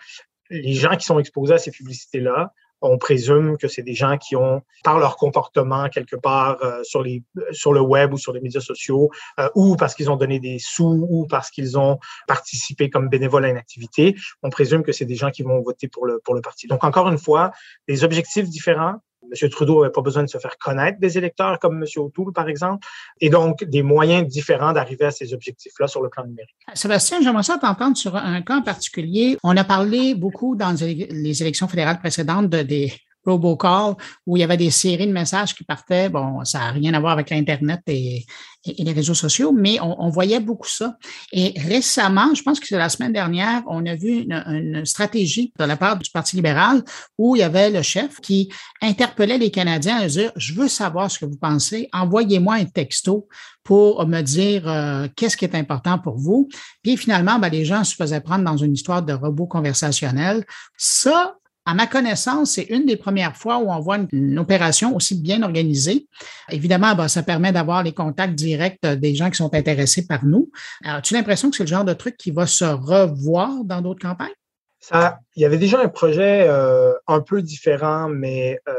les 0.50 0.74
gens 0.74 0.96
qui 0.96 1.06
sont 1.06 1.18
exposés 1.18 1.54
à 1.54 1.58
ces 1.58 1.70
publicités-là, 1.70 2.52
on 2.84 2.98
présume 2.98 3.56
que 3.56 3.66
c'est 3.66 3.82
des 3.82 3.94
gens 3.94 4.18
qui 4.18 4.36
ont, 4.36 4.62
par 4.82 4.98
leur 4.98 5.16
comportement 5.16 5.88
quelque 5.88 6.16
part 6.16 6.58
euh, 6.62 6.82
sur, 6.82 7.02
les, 7.02 7.22
sur 7.52 7.72
le 7.72 7.80
web 7.80 8.12
ou 8.12 8.18
sur 8.18 8.32
les 8.32 8.40
médias 8.40 8.60
sociaux, 8.60 9.10
euh, 9.40 9.48
ou 9.54 9.76
parce 9.76 9.94
qu'ils 9.94 10.10
ont 10.10 10.16
donné 10.16 10.38
des 10.38 10.58
sous, 10.58 11.06
ou 11.08 11.26
parce 11.26 11.50
qu'ils 11.50 11.78
ont 11.78 11.98
participé 12.26 12.90
comme 12.90 13.08
bénévoles 13.08 13.46
à 13.46 13.48
une 13.48 13.56
activité, 13.56 14.14
on 14.42 14.50
présume 14.50 14.82
que 14.82 14.92
c'est 14.92 15.06
des 15.06 15.16
gens 15.16 15.30
qui 15.30 15.42
vont 15.42 15.62
voter 15.62 15.88
pour 15.88 16.06
le, 16.06 16.20
pour 16.24 16.34
le 16.34 16.42
parti. 16.42 16.66
Donc, 16.66 16.84
encore 16.84 17.08
une 17.08 17.18
fois, 17.18 17.52
des 17.88 18.04
objectifs 18.04 18.48
différents, 18.48 18.96
M. 19.30 19.50
Trudeau 19.50 19.80
n'avait 19.82 19.92
pas 19.92 20.02
besoin 20.02 20.22
de 20.22 20.28
se 20.28 20.38
faire 20.38 20.56
connaître 20.58 20.98
des 21.00 21.18
électeurs 21.18 21.58
comme 21.58 21.82
M. 21.82 21.84
O'Toole, 21.96 22.32
par 22.32 22.48
exemple, 22.48 22.86
et 23.20 23.30
donc 23.30 23.64
des 23.64 23.82
moyens 23.82 24.26
différents 24.26 24.72
d'arriver 24.72 25.06
à 25.06 25.10
ces 25.10 25.34
objectifs-là 25.34 25.88
sur 25.88 26.02
le 26.02 26.08
plan 26.08 26.24
numérique. 26.24 26.56
Sébastien, 26.74 27.20
j'aimerais 27.22 27.42
ça 27.42 27.58
t'entendre 27.58 27.96
sur 27.96 28.16
un 28.16 28.42
cas 28.42 28.60
particulier. 28.60 29.36
On 29.42 29.56
a 29.56 29.64
parlé 29.64 30.14
beaucoup 30.14 30.56
dans 30.56 30.74
les 30.80 31.42
élections 31.42 31.68
fédérales 31.68 31.98
précédentes 31.98 32.48
de, 32.48 32.62
des 32.62 32.92
robocall 33.24 33.94
où 34.26 34.36
il 34.36 34.40
y 34.40 34.44
avait 34.44 34.56
des 34.56 34.70
séries 34.70 35.06
de 35.06 35.12
messages 35.12 35.54
qui 35.54 35.64
partaient. 35.64 36.08
Bon, 36.08 36.44
ça 36.44 36.58
n'a 36.58 36.70
rien 36.72 36.94
à 36.94 37.00
voir 37.00 37.12
avec 37.12 37.30
l'Internet 37.30 37.80
et, 37.86 38.24
les 38.66 38.92
réseaux 38.92 39.12
sociaux, 39.12 39.52
mais 39.52 39.78
on, 39.82 40.08
voyait 40.08 40.40
beaucoup 40.40 40.66
ça. 40.66 40.96
Et 41.32 41.52
récemment, 41.68 42.34
je 42.34 42.42
pense 42.42 42.58
que 42.58 42.66
c'est 42.66 42.78
la 42.78 42.88
semaine 42.88 43.12
dernière, 43.12 43.62
on 43.66 43.84
a 43.84 43.94
vu 43.94 44.22
une, 44.22 44.86
stratégie 44.86 45.52
de 45.58 45.64
la 45.66 45.76
part 45.76 45.98
du 45.98 46.08
Parti 46.10 46.36
libéral 46.36 46.82
où 47.18 47.36
il 47.36 47.40
y 47.40 47.42
avait 47.42 47.68
le 47.68 47.82
chef 47.82 48.22
qui 48.22 48.50
interpellait 48.80 49.36
les 49.36 49.50
Canadiens 49.50 49.98
à 49.98 50.06
dire, 50.06 50.32
je 50.36 50.54
veux 50.54 50.68
savoir 50.68 51.10
ce 51.10 51.18
que 51.18 51.26
vous 51.26 51.36
pensez, 51.36 51.90
envoyez-moi 51.92 52.54
un 52.54 52.64
texto 52.64 53.28
pour 53.64 54.06
me 54.06 54.20
dire 54.20 54.68
euh, 54.68 55.08
qu'est-ce 55.16 55.36
qui 55.36 55.46
est 55.46 55.54
important 55.54 55.98
pour 55.98 56.16
vous. 56.16 56.48
Puis 56.82 56.96
finalement, 56.96 57.38
ben, 57.38 57.48
les 57.48 57.64
gens 57.64 57.82
se 57.82 57.94
faisaient 57.94 58.20
prendre 58.20 58.44
dans 58.44 58.58
une 58.58 58.74
histoire 58.74 59.02
de 59.02 59.14
robot 59.14 59.46
conversationnel. 59.46 60.44
Ça, 60.76 61.36
à 61.66 61.74
ma 61.74 61.86
connaissance, 61.86 62.52
c'est 62.52 62.64
une 62.64 62.84
des 62.84 62.96
premières 62.96 63.36
fois 63.36 63.58
où 63.58 63.70
on 63.70 63.80
voit 63.80 63.98
une, 64.12 64.38
opération 64.38 64.94
aussi 64.94 65.18
bien 65.18 65.42
organisée. 65.42 66.06
Évidemment, 66.50 66.94
ben, 66.94 67.08
ça 67.08 67.22
permet 67.22 67.52
d'avoir 67.52 67.82
les 67.82 67.92
contacts 67.92 68.34
directs 68.34 68.84
des 68.84 69.14
gens 69.14 69.30
qui 69.30 69.36
sont 69.36 69.54
intéressés 69.54 70.06
par 70.06 70.24
nous. 70.26 70.50
As-tu 70.84 71.14
l'impression 71.14 71.50
que 71.50 71.56
c'est 71.56 71.64
le 71.64 71.68
genre 71.68 71.84
de 71.84 71.94
truc 71.94 72.16
qui 72.18 72.30
va 72.30 72.46
se 72.46 72.64
revoir 72.64 73.64
dans 73.64 73.80
d'autres 73.80 74.02
campagnes? 74.02 74.34
Ça, 74.80 75.20
il 75.34 75.42
y 75.42 75.46
avait 75.46 75.56
déjà 75.56 75.80
un 75.80 75.88
projet 75.88 76.46
euh, 76.46 76.92
un 77.06 77.20
peu 77.20 77.40
différent, 77.40 78.10
mais 78.10 78.60
euh, 78.68 78.74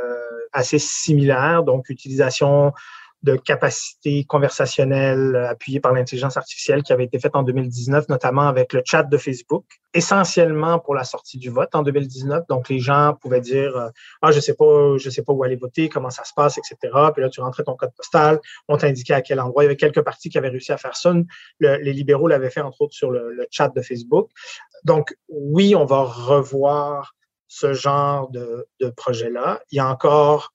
assez 0.54 0.78
similaire, 0.78 1.64
donc 1.64 1.90
utilisation 1.90 2.74
de 3.26 3.36
capacités 3.38 4.24
conversationnelles 4.24 5.36
euh, 5.36 5.50
appuyées 5.50 5.80
par 5.80 5.94
l'intelligence 5.94 6.38
artificielle 6.38 6.84
qui 6.84 6.94
avait 6.94 7.06
été 7.06 7.20
faite 7.20 7.36
en 7.36 7.42
2019, 7.42 8.08
notamment 8.08 8.48
avec 8.48 8.72
le 8.72 8.84
chat 8.86 9.02
de 9.02 9.18
Facebook, 9.18 9.66
essentiellement 9.96 10.78
pour 10.78 10.94
la 10.94 11.04
sortie 11.04 11.40
du 11.40 11.50
vote 11.50 11.74
en 11.74 11.82
2019. 11.82 12.44
Donc, 12.48 12.70
les 12.70 12.80
gens 12.80 13.16
pouvaient 13.20 13.42
dire, 13.42 13.76
euh, 13.76 13.90
ah, 14.22 14.32
je 14.32 14.40
sais 14.40 14.54
pas, 14.54 14.98
je 14.98 15.10
sais 15.10 15.24
pas 15.24 15.34
où 15.34 15.44
aller 15.44 15.56
voter, 15.56 15.90
comment 15.90 16.12
ça 16.12 16.24
se 16.24 16.34
passe, 16.36 16.60
etc. 16.60 16.78
Puis 17.14 17.24
là, 17.24 17.30
tu 17.30 17.42
rentrais 17.42 17.64
ton 17.64 17.76
code 17.76 17.94
postal, 17.98 18.40
on 18.68 18.78
t'indiquait 18.78 19.16
à 19.16 19.22
quel 19.22 19.40
endroit. 19.40 19.64
Il 19.64 19.66
y 19.66 19.70
avait 19.70 19.76
quelques 19.76 20.02
partis 20.04 20.30
qui 20.30 20.38
avaient 20.38 20.50
réussi 20.50 20.72
à 20.72 20.78
faire 20.78 20.96
ça. 20.96 21.12
les 21.60 21.94
libéraux 21.94 22.28
l'avaient 22.28 22.52
fait, 22.52 22.62
entre 22.62 22.82
autres, 22.82 22.94
sur 22.94 23.10
le, 23.10 23.48
chat 23.50 23.70
de 23.70 23.82
Facebook. 23.82 24.30
Donc, 24.84 25.16
oui, 25.30 25.76
on 25.76 25.86
va 25.86 26.04
revoir 26.04 27.16
ce 27.48 27.74
genre 27.74 28.30
de, 28.30 28.68
projet-là. 28.96 29.62
Il 29.72 29.78
y 29.78 29.80
a 29.80 29.90
encore 29.90 30.54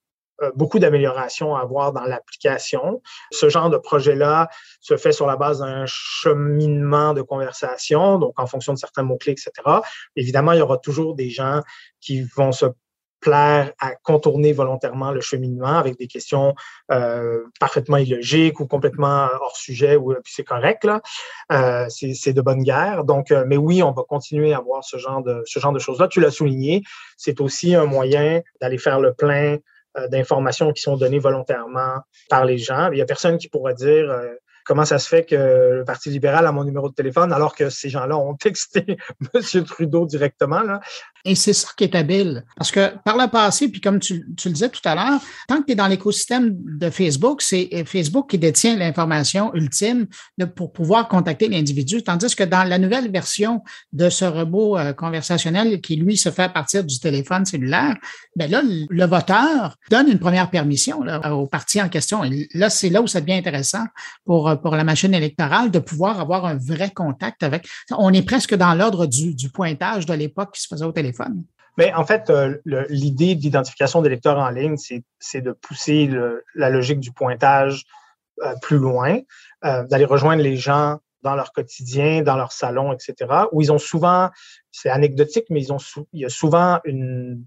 beaucoup 0.54 0.78
d'améliorations 0.78 1.54
à 1.54 1.60
avoir 1.60 1.92
dans 1.92 2.04
l'application. 2.04 3.02
Ce 3.30 3.48
genre 3.48 3.70
de 3.70 3.76
projet-là 3.76 4.48
se 4.80 4.96
fait 4.96 5.12
sur 5.12 5.26
la 5.26 5.36
base 5.36 5.60
d'un 5.60 5.84
cheminement 5.86 7.14
de 7.14 7.22
conversation, 7.22 8.18
donc 8.18 8.38
en 8.38 8.46
fonction 8.46 8.72
de 8.72 8.78
certains 8.78 9.02
mots-clés, 9.02 9.32
etc. 9.32 9.52
Évidemment, 10.16 10.52
il 10.52 10.58
y 10.58 10.62
aura 10.62 10.78
toujours 10.78 11.14
des 11.14 11.30
gens 11.30 11.60
qui 12.00 12.22
vont 12.22 12.52
se 12.52 12.66
plaire 13.20 13.72
à 13.78 13.94
contourner 13.96 14.52
volontairement 14.52 15.12
le 15.12 15.20
cheminement 15.20 15.76
avec 15.76 15.98
des 15.98 16.06
questions 16.06 16.54
euh, 16.90 17.44
parfaitement 17.60 17.98
illogiques 17.98 18.60
ou 18.60 18.66
complètement 18.66 19.28
hors 19.40 19.56
sujet, 19.56 19.96
ou 19.96 20.14
puis 20.24 20.32
c'est 20.34 20.44
correct 20.44 20.84
là, 20.84 21.00
euh, 21.52 21.86
c'est 21.90 22.32
de 22.32 22.40
bonne 22.40 22.62
guerre. 22.62 23.04
Donc, 23.04 23.30
mais 23.46 23.56
oui, 23.56 23.82
on 23.82 23.92
va 23.92 24.02
continuer 24.08 24.52
à 24.54 24.58
avoir 24.58 24.82
ce 24.84 24.96
genre 24.96 25.22
de 25.22 25.42
ce 25.44 25.60
genre 25.60 25.72
de 25.72 25.78
choses 25.78 26.00
là. 26.00 26.08
Tu 26.08 26.20
l'as 26.20 26.30
souligné, 26.30 26.82
c'est 27.16 27.40
aussi 27.40 27.74
un 27.74 27.84
moyen 27.84 28.40
d'aller 28.60 28.78
faire 28.78 29.00
le 29.00 29.12
plein 29.12 29.56
euh, 29.56 29.58
d'informations 30.10 30.72
qui 30.72 30.82
sont 30.82 30.96
données 30.96 31.18
volontairement 31.18 32.00
par 32.28 32.44
les 32.44 32.58
gens. 32.58 32.90
Il 32.90 32.96
n'y 32.96 33.00
a 33.00 33.06
personne 33.06 33.38
qui 33.38 33.48
pourra 33.48 33.72
dire 33.72 34.10
euh, 34.10 34.34
comment 34.64 34.84
ça 34.84 34.98
se 34.98 35.08
fait 35.08 35.24
que 35.24 35.34
le 35.34 35.84
Parti 35.84 36.10
libéral 36.10 36.46
a 36.46 36.52
mon 36.52 36.64
numéro 36.64 36.88
de 36.88 36.94
téléphone 36.94 37.32
alors 37.32 37.54
que 37.54 37.70
ces 37.70 37.88
gens-là 37.88 38.16
ont 38.18 38.34
texté 38.40 38.96
M. 39.34 39.64
Trudeau 39.64 40.06
directement. 40.06 40.60
Et 41.24 41.34
c'est 41.34 41.52
ça 41.52 41.68
qui 41.76 41.84
est 41.84 41.94
habile. 41.94 42.44
Parce 42.56 42.70
que 42.70 42.94
par 43.04 43.16
le 43.16 43.28
passé, 43.28 43.68
puis 43.68 43.80
comme 43.80 43.98
tu, 44.00 44.24
le 44.44 44.50
disais 44.50 44.68
tout 44.68 44.80
à 44.84 44.94
l'heure, 44.94 45.20
tant 45.48 45.60
que 45.60 45.66
tu 45.66 45.72
es 45.72 45.74
dans 45.74 45.86
l'écosystème 45.86 46.56
de 46.78 46.90
Facebook, 46.90 47.42
c'est 47.42 47.68
Facebook 47.86 48.30
qui 48.30 48.38
détient 48.38 48.76
l'information 48.76 49.54
ultime 49.54 50.06
pour 50.56 50.72
pouvoir 50.72 51.08
contacter 51.08 51.48
l'individu. 51.48 52.02
Tandis 52.02 52.34
que 52.34 52.44
dans 52.44 52.64
la 52.64 52.78
nouvelle 52.78 53.10
version 53.10 53.62
de 53.92 54.08
ce 54.08 54.24
robot 54.24 54.78
euh, 54.78 54.92
conversationnel 54.92 55.80
qui, 55.80 55.96
lui, 55.96 56.16
se 56.16 56.30
fait 56.30 56.44
à 56.44 56.48
partir 56.48 56.84
du 56.84 56.98
téléphone 56.98 57.44
cellulaire, 57.44 57.96
ben 58.36 58.50
là, 58.50 58.62
le 58.64 59.04
voteur 59.06 59.76
donne 59.90 60.08
une 60.08 60.18
première 60.18 60.50
permission 60.50 61.02
au 61.30 61.46
parti 61.46 61.82
en 61.82 61.88
question. 61.88 62.24
Et 62.24 62.48
là, 62.54 62.70
c'est 62.70 62.88
là 62.88 63.02
où 63.02 63.06
ça 63.06 63.20
devient 63.20 63.34
intéressant 63.34 63.84
pour, 64.24 64.49
pour 64.56 64.76
la 64.76 64.84
machine 64.84 65.14
électorale 65.14 65.70
de 65.70 65.78
pouvoir 65.78 66.20
avoir 66.20 66.46
un 66.46 66.56
vrai 66.56 66.90
contact 66.90 67.42
avec. 67.42 67.66
On 67.90 68.12
est 68.12 68.26
presque 68.26 68.54
dans 68.54 68.74
l'ordre 68.74 69.06
du, 69.06 69.34
du 69.34 69.50
pointage 69.50 70.06
de 70.06 70.14
l'époque 70.14 70.54
qui 70.54 70.62
se 70.62 70.68
faisait 70.68 70.84
au 70.84 70.92
téléphone 70.92 71.44
mais 71.76 71.94
en 71.94 72.04
fait, 72.04 72.28
euh, 72.28 72.58
l'idée 72.90 73.34
d'identification 73.34 74.02
d'électeurs 74.02 74.38
en 74.38 74.50
ligne, 74.50 74.76
c'est 74.76 75.40
de 75.40 75.52
pousser 75.52 76.10
la 76.54 76.68
logique 76.68 77.00
du 77.00 77.10
pointage 77.10 77.86
euh, 78.42 78.54
plus 78.60 78.78
loin, 78.78 79.18
euh, 79.64 79.84
d'aller 79.84 80.04
rejoindre 80.04 80.42
les 80.42 80.56
gens 80.56 80.98
dans 81.22 81.34
leur 81.34 81.52
quotidien, 81.52 82.22
dans 82.22 82.36
leur 82.36 82.52
salon, 82.52 82.92
etc., 82.92 83.44
où 83.52 83.60
ils 83.60 83.70
ont 83.72 83.78
souvent, 83.78 84.30
c'est 84.72 84.90
anecdotique, 84.90 85.46
mais 85.50 85.62
ils 85.62 85.72
ont 85.72 85.78
il 86.12 86.20
y 86.20 86.24
a 86.24 86.28
souvent 86.28 86.80
une, 86.84 87.44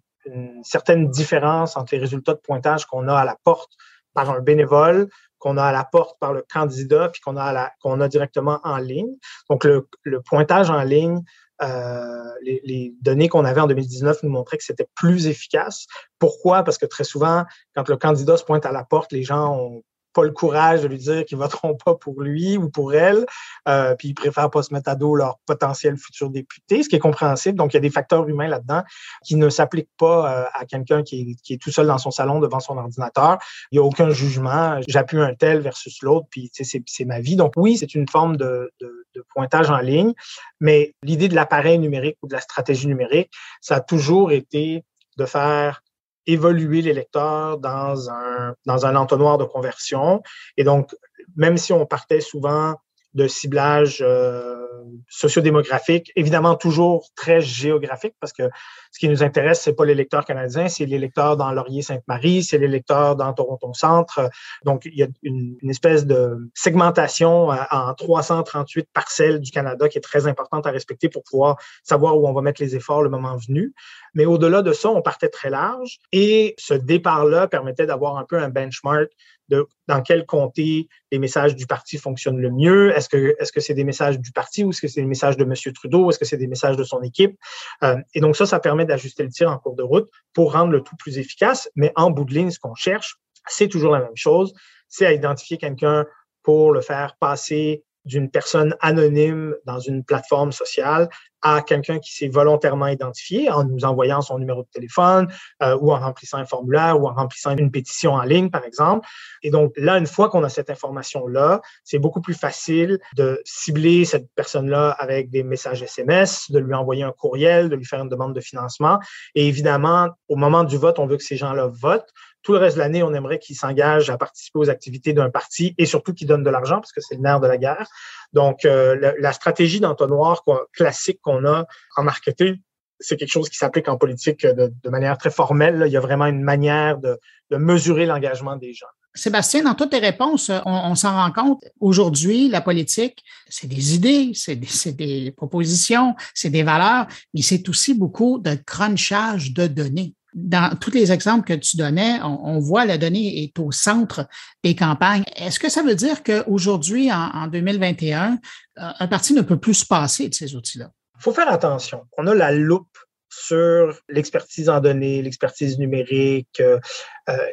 certaine 0.64 1.10
différence 1.10 1.76
entre 1.76 1.94
les 1.94 2.00
résultats 2.00 2.34
de 2.34 2.40
pointage 2.40 2.86
qu'on 2.86 3.10
a 3.10 3.16
à 3.16 3.26
la 3.26 3.36
porte 3.44 3.74
par 4.14 4.30
un 4.30 4.40
bénévole, 4.40 5.10
qu'on 5.44 5.58
a 5.58 5.66
à 5.66 5.72
la 5.74 5.84
porte 5.84 6.18
par 6.20 6.32
le 6.32 6.46
candidat, 6.52 7.10
puis 7.10 7.20
qu'on 7.20 7.36
a, 7.36 7.70
a 7.84 8.08
directement 8.08 8.62
en 8.64 8.78
ligne. 8.78 9.14
Donc, 9.50 9.66
le, 9.66 9.86
pointage 10.26 10.70
en 10.70 10.82
ligne 10.84 11.22
euh, 11.62 12.32
les, 12.42 12.96
données 13.02 13.28
qu'on 13.28 13.44
avait 13.44 13.60
en 13.60 13.68
2019 13.68 14.24
nous 14.24 14.30
montraient 14.30 14.58
que 14.58 14.64
c'était 14.64 14.88
plus 14.96 15.28
efficace. 15.28 15.86
Pourquoi? 16.18 16.64
Parce 16.64 16.78
que 16.78 16.86
très 16.86 17.04
souvent, 17.04 17.44
quand 17.76 17.90
le 17.90 17.98
candidat 17.98 18.38
se 18.38 18.46
pointe 18.46 18.66
à 18.66 18.72
la 18.72 18.86
porte, 18.86 19.12
les 19.12 19.24
gens 19.24 19.54
ont 19.54 19.84
pas 20.14 20.24
le 20.24 20.32
courage 20.32 20.82
de 20.82 20.88
lui 20.88 20.98
dire 20.98 21.26
qu'ils 21.26 21.38
voteront 21.38 21.76
pas 21.76 21.96
pour 21.96 22.22
lui 22.22 22.58
ou 22.58 22.70
pour 22.70 22.94
elle, 22.94 23.26
euh, 23.68 23.96
puis 23.96 24.10
ils 24.10 24.14
préfèrent 24.14 24.50
pas 24.50 24.64
se 24.64 24.74
mettre 24.74 24.90
à 24.90 24.96
dos 24.96 25.16
leur 25.16 25.40
potentiel 25.46 25.98
futur 25.98 26.30
député, 26.30 26.84
ce 26.84 26.90
qui 26.90 26.96
est 26.96 27.00
compréhensible. 27.00 27.58
Donc, 27.58 27.74
il 27.74 27.78
y 27.78 27.78
a 27.78 27.82
des 27.82 27.90
facteurs 27.90 28.28
humains 28.28 28.48
là-dedans 28.48 28.84
qui 29.26 29.36
ne 29.36 29.50
s'appliquent 29.50 29.90
pas 29.98 30.32
euh, 30.32 30.46
à 30.54 30.66
quelqu'un 30.66 31.04
qui 31.04 31.22
est, 31.22 31.42
qui 31.42 31.54
est 31.54 31.62
tout 31.62 31.72
seul 31.72 31.88
dans 31.88 31.98
son 31.98 32.12
salon 32.12 32.40
devant 32.40 32.60
son 32.60 32.78
ordinateur. 32.78 33.40
Il 33.72 33.80
n'y 33.80 33.80
a 33.80 33.84
aucun 33.84 34.10
jugement. 34.12 34.80
J'appuie 34.88 35.20
un 35.20 35.34
tel 35.34 35.60
versus 35.62 36.02
l'autre, 36.02 36.28
puis 36.30 36.52
c'est 36.54 37.06
ma 37.06 37.20
vie. 37.20 37.36
Donc, 37.36 37.54
oui, 37.56 37.78
c'est 37.78 37.96
une 37.96 38.08
forme 38.08 38.38
de, 38.38 38.72
de, 38.80 39.06
de 39.16 39.26
pointage 39.34 39.70
en 39.70 39.80
ligne, 39.80 40.14
mais 40.60 40.94
l'idée 41.04 41.28
de 41.28 41.36
l'appareil 41.36 41.80
numérique 41.80 42.18
ou 42.22 42.28
de 42.28 42.34
la 42.34 42.42
stratégie 42.42 42.88
numérique, 42.88 43.32
ça 43.62 43.76
a 43.76 43.82
toujours 43.82 44.32
été 44.32 44.84
de 45.18 45.26
faire 45.26 45.82
évoluer 46.26 46.82
les 46.82 46.94
lecteurs 46.94 47.58
dans 47.58 48.10
un, 48.10 48.56
dans 48.66 48.86
un 48.86 48.96
entonnoir 48.96 49.38
de 49.38 49.46
conversion. 49.46 50.22
Et 50.58 50.64
donc, 50.64 50.96
même 51.36 51.58
si 51.58 51.74
on 51.74 51.86
partait 51.86 52.22
souvent 52.22 52.76
de 53.14 53.28
ciblage 53.28 54.00
euh, 54.02 54.66
sociodémographique, 55.10 56.12
évidemment 56.16 56.56
toujours 56.56 57.10
très 57.16 57.42
géographique, 57.42 58.16
parce 58.20 58.34
que 58.34 58.50
ce 58.92 59.00
qui 59.00 59.10
nous 59.10 59.24
intéresse, 59.24 59.62
c'est 59.62 59.74
pas 59.74 59.86
les 59.86 59.96
lecteurs 59.96 60.26
canadiens, 60.26 60.68
c'est 60.68 60.86
les 60.86 61.00
lecteurs 61.00 61.38
dans 61.38 61.52
Laurier-Sainte-Marie, 61.52 62.44
c'est 62.44 62.58
les 62.58 62.68
lecteurs 62.68 63.16
dans 63.16 63.34
Toronto-Centre. 63.34 64.30
Donc, 64.66 64.86
il 64.86 64.96
y 64.96 65.04
a 65.04 65.08
une, 65.24 65.58
une 65.62 65.70
espèce 65.70 66.06
de 66.06 66.38
segmentation 66.54 67.52
euh, 67.52 67.56
en 67.72 67.94
338 67.94 68.88
parcelles 68.94 69.40
du 69.40 69.52
Canada 69.52 69.88
qui 69.90 69.98
est 69.98 70.02
très 70.02 70.28
importante 70.28 70.68
à 70.68 70.72
respecter 70.72 71.10
pour 71.10 71.24
pouvoir 71.24 71.58
savoir 71.84 72.18
où 72.18 72.28
on 72.28 72.34
va 72.34 72.42
mettre 72.42 72.62
les 72.62 72.76
efforts 72.76 73.04
le 73.04 73.10
moment 73.10 73.38
venu. 73.38 73.74
Mais 74.14 74.26
au-delà 74.26 74.62
de 74.62 74.74
ça, 74.74 74.90
on 74.90 75.02
partait 75.02 75.30
très 75.30 75.50
large 75.50 76.00
et 76.12 76.56
ce 76.58 76.74
départ-là 76.74 77.48
permettait 77.48 77.86
d'avoir 77.86 78.18
un 78.18 78.26
peu 78.26 78.38
un 78.38 78.50
benchmark 78.50 79.10
dans 79.50 80.02
quel 80.02 80.26
comté 80.26 80.88
les 81.12 81.20
messages 81.20 81.56
du 81.56 81.68
parti 81.68 81.98
fonctionnent 81.98 82.40
le 82.40 82.52
mieux? 82.52 82.96
Est-ce 82.96 83.10
que 83.10 83.36
est-ce 83.40 83.52
que 83.52 83.60
c'est 83.60 83.74
des 83.74 83.84
messages 83.84 84.20
du 84.20 84.32
parti 84.32 84.64
ou 84.64 84.70
est-ce 84.70 84.82
que 84.82 84.88
c'est 84.88 85.02
des 85.02 85.08
messages 85.08 85.38
de 85.38 85.44
M. 85.44 85.54
Trudeau? 85.74 86.10
Est-ce 86.10 86.20
que 86.20 86.26
c'est 86.26 86.38
des 86.38 86.48
messages 86.48 86.78
de 86.78 86.84
son 86.84 87.02
équipe? 87.02 87.38
Euh, 87.84 87.98
et 88.14 88.22
donc 88.22 88.36
ça, 88.36 88.46
ça 88.46 88.60
permet 88.60 88.86
d'ajuster 88.86 89.24
le 89.24 89.30
tir 89.30 89.52
en 89.52 89.58
cours 89.58 89.76
de 89.76 89.84
route 89.84 90.10
pour 90.34 90.54
rendre 90.54 90.72
le 90.72 90.82
tout 90.82 90.96
plus 90.98 91.18
efficace. 91.18 91.70
Mais 91.76 91.92
en 91.96 92.12
bout 92.12 92.26
de 92.26 92.34
ligne, 92.34 92.52
ce 92.52 92.60
qu'on 92.60 92.76
cherche, 92.76 93.18
c'est 93.48 93.68
toujours 93.68 93.92
la 93.92 94.00
même 94.00 94.16
chose. 94.16 94.54
C'est 94.88 95.06
à 95.06 95.14
identifier 95.14 95.58
quelqu'un 95.58 96.06
pour 96.44 96.72
le 96.72 96.82
faire 96.82 97.16
passer 97.20 97.84
d'une 98.06 98.30
personne 98.30 98.76
anonyme 98.82 99.56
dans 99.66 99.80
une 99.80 100.04
plateforme 100.04 100.52
sociale 100.52 101.10
à 101.44 101.62
quelqu'un 101.62 102.00
qui 102.00 102.14
s'est 102.14 102.30
volontairement 102.30 102.88
identifié 102.88 103.52
en 103.52 103.66
nous 103.66 103.84
envoyant 103.84 104.22
son 104.22 104.40
numéro 104.40 104.64
de 104.64 104.68
téléphone 104.74 105.28
euh, 105.62 105.78
ou 105.82 105.92
en 105.92 106.00
remplissant 106.00 106.38
un 106.38 106.46
formulaire 106.46 107.00
ou 107.00 107.08
en 107.08 107.14
remplissant 107.14 107.56
une 107.56 107.70
pétition 107.70 108.14
en 108.14 108.24
ligne, 108.24 108.50
par 108.50 108.64
exemple. 108.64 109.06
Et 109.44 109.52
donc 109.52 109.74
là, 109.76 109.98
une 109.98 110.08
fois 110.08 110.30
qu'on 110.30 110.44
a 110.44 110.50
cette 110.50 110.70
information-là, 110.70 111.62
c'est 111.84 112.00
beaucoup 112.00 112.22
plus 112.22 112.34
facile 112.34 113.00
de 113.18 113.42
cibler 113.44 114.06
cette 114.06 114.28
personne-là 114.36 114.92
avec 114.92 115.30
des 115.30 115.44
messages 115.44 115.84
SMS, 115.84 116.50
de 116.50 116.60
lui 116.60 116.74
envoyer 116.74 117.04
un 117.04 117.12
courriel, 117.12 117.68
de 117.68 117.76
lui 117.76 117.86
faire 117.86 118.02
une 118.02 118.10
demande 118.10 118.34
de 118.34 118.42
financement. 118.42 119.00
Et 119.36 119.48
évidemment, 119.48 120.10
au 120.30 120.38
moment 120.38 120.64
du 120.64 120.78
vote, 120.78 120.98
on 120.98 121.08
veut 121.08 121.18
que 121.18 121.24
ces 121.24 121.38
gens-là 121.38 121.68
votent. 121.68 122.10
Tout 122.44 122.52
le 122.52 122.58
reste 122.58 122.76
de 122.76 122.82
l'année, 122.82 123.04
on 123.04 123.14
aimerait 123.14 123.40
qu'ils 123.40 123.56
s'engagent 123.56 124.10
à 124.10 124.18
participer 124.18 124.60
aux 124.60 124.70
activités 124.70 125.14
d'un 125.14 125.30
parti 125.30 125.74
et 125.78 125.86
surtout 125.86 126.14
qu'ils 126.14 126.28
donnent 126.28 126.44
de 126.44 126.50
l'argent 126.50 126.76
parce 126.76 126.92
que 126.92 127.00
c'est 127.00 127.16
le 127.16 127.22
nerf 127.22 127.40
de 127.40 127.48
la 127.48 127.58
guerre. 127.58 127.88
Donc, 128.34 128.66
euh, 128.66 129.14
la, 129.18 129.32
stratégie 129.32 129.80
d'entonnoir 129.80 130.44
classique 130.74 131.20
qu'on 131.22 131.46
a 131.46 131.66
en 131.96 132.04
marketing, 132.04 132.60
c'est 133.00 133.16
quelque 133.16 133.32
chose 133.32 133.50
qui 133.50 133.58
s'applique 133.58 133.88
en 133.88 133.98
politique 133.98 134.46
de, 134.46 134.90
manière 134.90 135.18
très 135.18 135.32
formelle. 135.32 135.84
Il 135.86 135.92
y 135.92 135.98
a 135.98 136.02
vraiment 136.02 136.26
une 136.26 136.44
manière 136.44 136.98
de, 136.98 137.18
mesurer 137.52 138.08
l'engagement 138.08 138.56
des 138.56 138.74
gens. 138.74 138.88
Sébastien, 139.14 139.62
dans 139.62 139.76
toutes 139.76 139.92
tes 139.92 140.00
réponses, 140.00 140.50
on, 140.66 140.96
s'en 140.96 141.14
rend 141.14 141.32
compte. 141.32 141.64
Aujourd'hui, 141.80 142.50
la 142.50 142.62
politique, 142.62 143.24
c'est 143.48 143.68
des 143.68 143.94
idées, 143.94 144.32
c'est 144.34 144.56
des, 144.56 144.94
des, 144.94 145.32
propositions, 145.32 146.16
c'est 146.34 146.50
des 146.50 146.64
valeurs, 146.64 147.06
mais 147.36 147.44
c'est 147.44 147.70
aussi 147.70 147.94
beaucoup 147.94 148.40
de 148.40 148.56
crunchage 148.56 149.54
de 149.54 149.68
données 149.68 150.16
dans 150.34 150.76
tous 150.78 150.92
les 150.92 151.12
exemples 151.12 151.46
que 151.46 151.54
tu 151.54 151.78
donnais, 151.78 152.20
on, 152.24 152.60
voit 152.60 152.86
la 152.86 152.98
donnée 152.98 153.44
est 153.44 153.60
au 153.60 153.72
centre 153.72 154.28
des 154.64 154.76
campagnes. 154.76 155.24
Est-ce 155.36 155.60
que 155.60 155.70
ça 155.70 155.84
veut 155.84 155.96
dire 155.96 156.24
qu'aujourd'hui, 156.24 157.12
en, 157.12 157.30
en 157.34 157.48
2021, 157.48 158.34
euh, 158.34 158.90
un 159.00 159.08
parti 159.08 159.34
ne 159.34 159.42
peut 159.42 159.60
plus 159.60 159.76
se 159.76 159.86
passer 159.86 160.30
de 160.30 160.34
ces 160.34 160.56
outils-là? 160.56 160.90
Il 161.20 161.24
faut 161.24 161.34
faire 161.34 161.50
attention. 161.50 162.04
On 162.18 162.28
a 162.28 162.34
la 162.34 162.52
loupe 162.52 162.98
sur 163.30 164.00
l'expertise 164.10 164.70
en 164.70 164.80
données, 164.80 165.22
l'expertise 165.22 165.80
numérique, 165.80 166.60
euh 166.60 166.80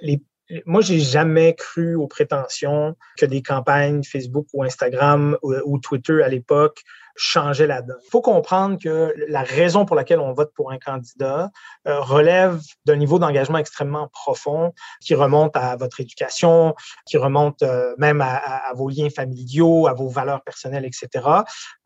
les 0.03 0.23
moi, 0.67 0.81
j'ai 0.81 0.99
jamais 0.99 1.55
cru 1.55 1.95
aux 1.95 2.07
prétentions 2.07 2.97
que 3.17 3.27
des 3.27 3.43
campagnes 3.43 4.03
Facebook 4.03 4.47
ou 4.53 4.63
Instagram 4.63 5.37
ou, 5.43 5.79
Twitter 5.79 6.23
à 6.23 6.29
l'époque 6.29 6.83
changeaient 7.21 7.67
la 7.67 7.83
donne. 7.83 7.99
Il 8.07 8.11
faut 8.11 8.23
comprendre 8.23 8.79
que 8.83 9.15
la 9.29 9.43
raison 9.43 9.85
pour 9.85 9.95
laquelle 9.95 10.21
on 10.21 10.33
vote 10.33 10.53
pour 10.55 10.73
un 10.73 10.79
candidat 10.79 11.51
euh, 11.87 12.01
relève 12.01 12.59
d'un 12.87 12.97
niveau 12.97 13.19
d'engagement 13.19 13.59
extrêmement 13.59 14.09
profond 14.09 14.73
qui 15.03 15.15
remonte 15.15 15.55
à 15.55 15.77
votre 15.77 16.01
éducation, 16.01 16.75
qui 17.05 17.19
remonte 17.19 17.63
euh, 17.63 17.95
même 17.99 18.23
à, 18.23 18.37
à, 18.37 18.73
vos 18.73 18.89
liens 18.89 19.11
familiaux, 19.11 19.87
à 19.87 19.93
vos 19.93 20.09
valeurs 20.09 20.43
personnelles, 20.43 20.87
etc. 20.87 21.29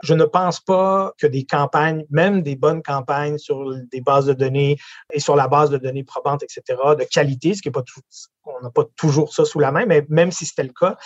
Je 0.05 0.15
ne 0.15 0.25
pense 0.25 0.61
pas 0.61 1.13
que 1.19 1.27
des 1.27 1.45
campagnes, 1.45 2.05
même 2.11 2.43
des 2.43 2.55
bonnes 2.55 2.83
campagnes 2.83 3.39
sur 3.39 3.75
des 3.91 4.01
bases 4.01 4.27
de 4.27 4.35
données 4.35 4.77
et 5.13 5.19
sur 5.19 5.35
la 5.35 5.49
base 5.49 5.71
de 5.71 5.79
données 5.79 6.05
probantes, 6.05 6.45
etc., 6.45 6.63
de 6.97 7.05
qualité, 7.05 7.55
ce 7.55 7.63
qui 7.63 7.71
est 7.71 7.73
pas 7.73 7.83
tout, 7.83 8.01
on 8.45 8.61
n'a 8.63 8.71
pas 8.71 8.85
toujours 8.97 9.35
ça 9.35 9.45
sous 9.45 9.59
la 9.59 9.73
main, 9.73 9.85
mais 9.85 10.07
même 10.09 10.31
si 10.31 10.47
c'était 10.47 10.63
le 10.63 10.73
cas, 10.73 10.97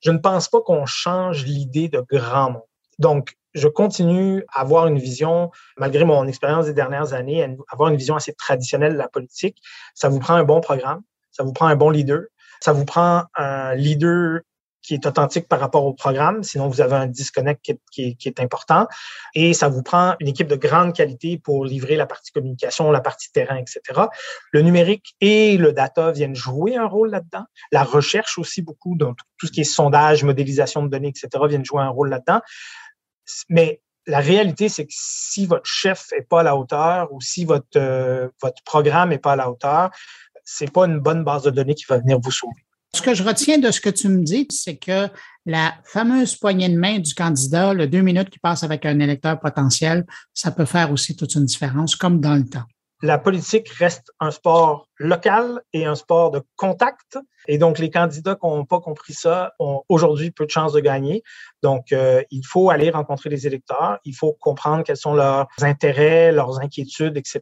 je 0.00 0.10
ne 0.10 0.18
pense 0.18 0.48
pas 0.48 0.60
qu'on 0.62 0.84
change 0.84 1.44
l'idée 1.44 1.88
de 1.88 2.04
grand 2.10 2.50
monde. 2.50 2.62
Donc, 2.98 3.36
je 3.58 3.68
continue 3.68 4.44
à 4.52 4.60
avoir 4.60 4.86
une 4.86 4.98
vision, 4.98 5.50
malgré 5.76 6.04
mon 6.04 6.26
expérience 6.26 6.66
des 6.66 6.74
dernières 6.74 7.12
années, 7.12 7.44
à 7.44 7.48
avoir 7.70 7.90
une 7.90 7.96
vision 7.96 8.16
assez 8.16 8.32
traditionnelle 8.34 8.92
de 8.92 8.98
la 8.98 9.08
politique. 9.08 9.58
Ça 9.94 10.08
vous 10.08 10.18
prend 10.18 10.34
un 10.34 10.44
bon 10.44 10.60
programme, 10.60 11.02
ça 11.30 11.42
vous 11.42 11.52
prend 11.52 11.66
un 11.66 11.76
bon 11.76 11.90
leader, 11.90 12.22
ça 12.60 12.72
vous 12.72 12.84
prend 12.84 13.24
un 13.36 13.74
leader 13.74 14.40
qui 14.88 14.94
est 14.94 15.04
authentique 15.04 15.48
par 15.48 15.60
rapport 15.60 15.84
au 15.84 15.92
programme, 15.92 16.42
sinon 16.42 16.68
vous 16.68 16.80
avez 16.80 16.94
un 16.94 17.06
disconnect 17.06 17.74
qui 17.92 18.16
est, 18.24 18.40
important. 18.40 18.86
Et 19.34 19.52
ça 19.52 19.68
vous 19.68 19.82
prend 19.82 20.14
une 20.18 20.28
équipe 20.28 20.48
de 20.48 20.56
grande 20.56 20.94
qualité 20.94 21.36
pour 21.36 21.66
livrer 21.66 21.96
la 21.96 22.06
partie 22.06 22.32
communication, 22.32 22.90
la 22.90 23.02
partie 23.02 23.30
terrain, 23.30 23.56
etc. 23.56 23.80
Le 24.50 24.62
numérique 24.62 25.14
et 25.20 25.58
le 25.58 25.74
data 25.74 26.10
viennent 26.12 26.34
jouer 26.34 26.76
un 26.76 26.86
rôle 26.86 27.10
là-dedans. 27.10 27.44
La 27.70 27.84
recherche 27.84 28.38
aussi 28.38 28.62
beaucoup, 28.62 28.96
donc 28.96 29.18
tout 29.36 29.46
ce 29.46 29.52
qui 29.52 29.60
est 29.60 29.64
sondage, 29.64 30.24
modélisation 30.24 30.82
de 30.82 30.88
données, 30.88 31.08
etc., 31.08 31.28
viennent 31.46 31.66
jouer 31.66 31.82
un 31.82 31.90
rôle 31.90 32.08
là-dedans. 32.08 32.40
Mais 33.48 33.80
la 34.06 34.20
réalité, 34.20 34.68
c'est 34.68 34.86
que 34.86 34.92
si 34.94 35.46
votre 35.46 35.66
chef 35.66 36.12
est 36.12 36.26
pas 36.28 36.40
à 36.40 36.42
la 36.42 36.56
hauteur 36.56 37.12
ou 37.12 37.20
si 37.20 37.44
votre, 37.44 37.66
euh, 37.76 38.28
programme 38.64 39.12
est 39.12 39.18
pas 39.18 39.32
à 39.32 39.36
la 39.36 39.50
hauteur, 39.50 39.90
c'est 40.44 40.72
pas 40.72 40.86
une 40.86 40.98
bonne 40.98 41.24
base 41.24 41.42
de 41.42 41.50
données 41.50 41.74
qui 41.74 41.84
va 41.88 41.98
venir 41.98 42.18
vous 42.18 42.30
sauver. 42.30 42.64
Ce 42.94 43.02
que 43.02 43.12
je 43.12 43.22
retiens 43.22 43.58
de 43.58 43.70
ce 43.70 43.82
que 43.82 43.90
tu 43.90 44.08
me 44.08 44.22
dis, 44.22 44.46
c'est 44.50 44.76
que 44.76 45.08
la 45.44 45.74
fameuse 45.84 46.36
poignée 46.36 46.70
de 46.70 46.78
main 46.78 46.98
du 46.98 47.12
candidat, 47.12 47.74
le 47.74 47.86
deux 47.86 48.00
minutes 48.00 48.30
qui 48.30 48.38
passe 48.38 48.62
avec 48.62 48.86
un 48.86 48.98
électeur 48.98 49.38
potentiel, 49.38 50.06
ça 50.32 50.50
peut 50.50 50.64
faire 50.64 50.90
aussi 50.90 51.14
toute 51.14 51.34
une 51.34 51.44
différence, 51.44 51.96
comme 51.96 52.20
dans 52.20 52.34
le 52.34 52.48
temps. 52.48 52.64
La 53.00 53.18
politique 53.18 53.68
reste 53.68 54.10
un 54.18 54.32
sport 54.32 54.88
local 54.96 55.60
et 55.72 55.86
un 55.86 55.94
sport 55.94 56.32
de 56.32 56.42
contact. 56.56 57.16
Et 57.46 57.56
donc, 57.56 57.78
les 57.78 57.90
candidats 57.90 58.34
qui 58.34 58.44
n'ont 58.44 58.64
pas 58.64 58.80
compris 58.80 59.12
ça 59.12 59.52
ont 59.60 59.82
aujourd'hui 59.88 60.32
peu 60.32 60.46
de 60.46 60.50
chances 60.50 60.72
de 60.72 60.80
gagner. 60.80 61.22
Donc, 61.62 61.92
euh, 61.92 62.22
il 62.32 62.42
faut 62.44 62.70
aller 62.70 62.90
rencontrer 62.90 63.30
les 63.30 63.46
électeurs. 63.46 63.98
Il 64.04 64.14
faut 64.14 64.32
comprendre 64.40 64.82
quels 64.82 64.96
sont 64.96 65.14
leurs 65.14 65.46
intérêts, 65.62 66.32
leurs 66.32 66.58
inquiétudes, 66.60 67.16
etc. 67.16 67.40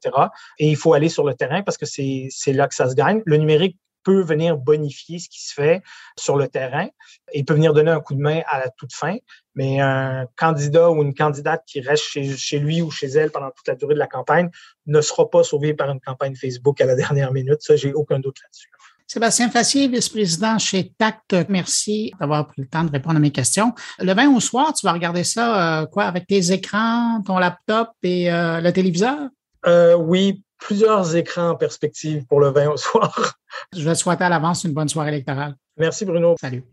Et 0.58 0.68
il 0.68 0.76
faut 0.76 0.92
aller 0.92 1.08
sur 1.08 1.24
le 1.24 1.32
terrain 1.32 1.62
parce 1.62 1.78
que 1.78 1.86
c'est 1.86 2.52
là 2.52 2.68
que 2.68 2.74
ça 2.74 2.90
se 2.90 2.94
gagne. 2.94 3.22
Le 3.24 3.38
numérique 3.38 3.78
peut 4.06 4.22
venir 4.22 4.56
bonifier 4.56 5.18
ce 5.18 5.28
qui 5.28 5.44
se 5.44 5.52
fait 5.52 5.82
sur 6.16 6.36
le 6.36 6.46
terrain 6.46 6.86
et 7.32 7.42
peut 7.42 7.54
venir 7.54 7.74
donner 7.74 7.90
un 7.90 7.98
coup 7.98 8.14
de 8.14 8.20
main 8.20 8.40
à 8.48 8.60
la 8.60 8.68
toute 8.68 8.92
fin. 8.92 9.16
Mais 9.56 9.80
un 9.80 10.28
candidat 10.36 10.92
ou 10.92 11.02
une 11.02 11.12
candidate 11.12 11.64
qui 11.66 11.80
reste 11.80 12.04
chez, 12.04 12.58
lui 12.60 12.82
ou 12.82 12.90
chez 12.92 13.08
elle 13.08 13.32
pendant 13.32 13.50
toute 13.50 13.66
la 13.66 13.74
durée 13.74 13.94
de 13.94 13.98
la 13.98 14.06
campagne 14.06 14.48
ne 14.86 15.00
sera 15.00 15.28
pas 15.28 15.42
sauvé 15.42 15.74
par 15.74 15.90
une 15.90 15.98
campagne 15.98 16.36
Facebook 16.36 16.80
à 16.80 16.86
la 16.86 16.94
dernière 17.02 17.32
minute. 17.32 17.60
Ça, 17.62 17.74
j'ai 17.74 17.92
aucun 17.92 18.20
doute 18.20 18.36
là-dessus. 18.40 18.70
Sébastien 19.08 19.50
Fassier, 19.50 19.88
vice-président 19.88 20.58
chez 20.58 20.92
TACT, 20.96 21.48
merci 21.48 22.12
d'avoir 22.20 22.46
pris 22.46 22.62
le 22.62 22.68
temps 22.68 22.84
de 22.84 22.90
répondre 22.92 23.16
à 23.16 23.20
mes 23.20 23.30
questions. 23.30 23.72
Le 23.98 24.14
20 24.14 24.36
au 24.36 24.40
soir, 24.40 24.72
tu 24.72 24.86
vas 24.86 24.92
regarder 24.92 25.24
ça 25.24 25.80
euh, 25.80 25.86
quoi 25.86 26.04
avec 26.04 26.28
tes 26.28 26.52
écrans, 26.52 27.22
ton 27.24 27.38
laptop 27.38 27.90
et 28.04 28.32
euh, 28.32 28.60
le 28.60 28.72
téléviseur? 28.72 29.18
Euh, 29.66 29.94
oui, 29.94 30.42
plusieurs 30.58 31.16
écrans 31.16 31.50
en 31.50 31.54
perspective 31.56 32.24
pour 32.26 32.40
le 32.40 32.48
20 32.48 32.68
au 32.68 32.76
soir. 32.76 33.34
Je 33.76 33.82
vais 33.82 33.94
te 33.94 33.98
souhaiter 33.98 34.24
à 34.24 34.28
l'avance 34.28 34.64
une 34.64 34.72
bonne 34.72 34.88
soirée 34.88 35.08
électorale. 35.08 35.54
Merci 35.76 36.04
Bruno. 36.04 36.36
Salut. 36.40 36.64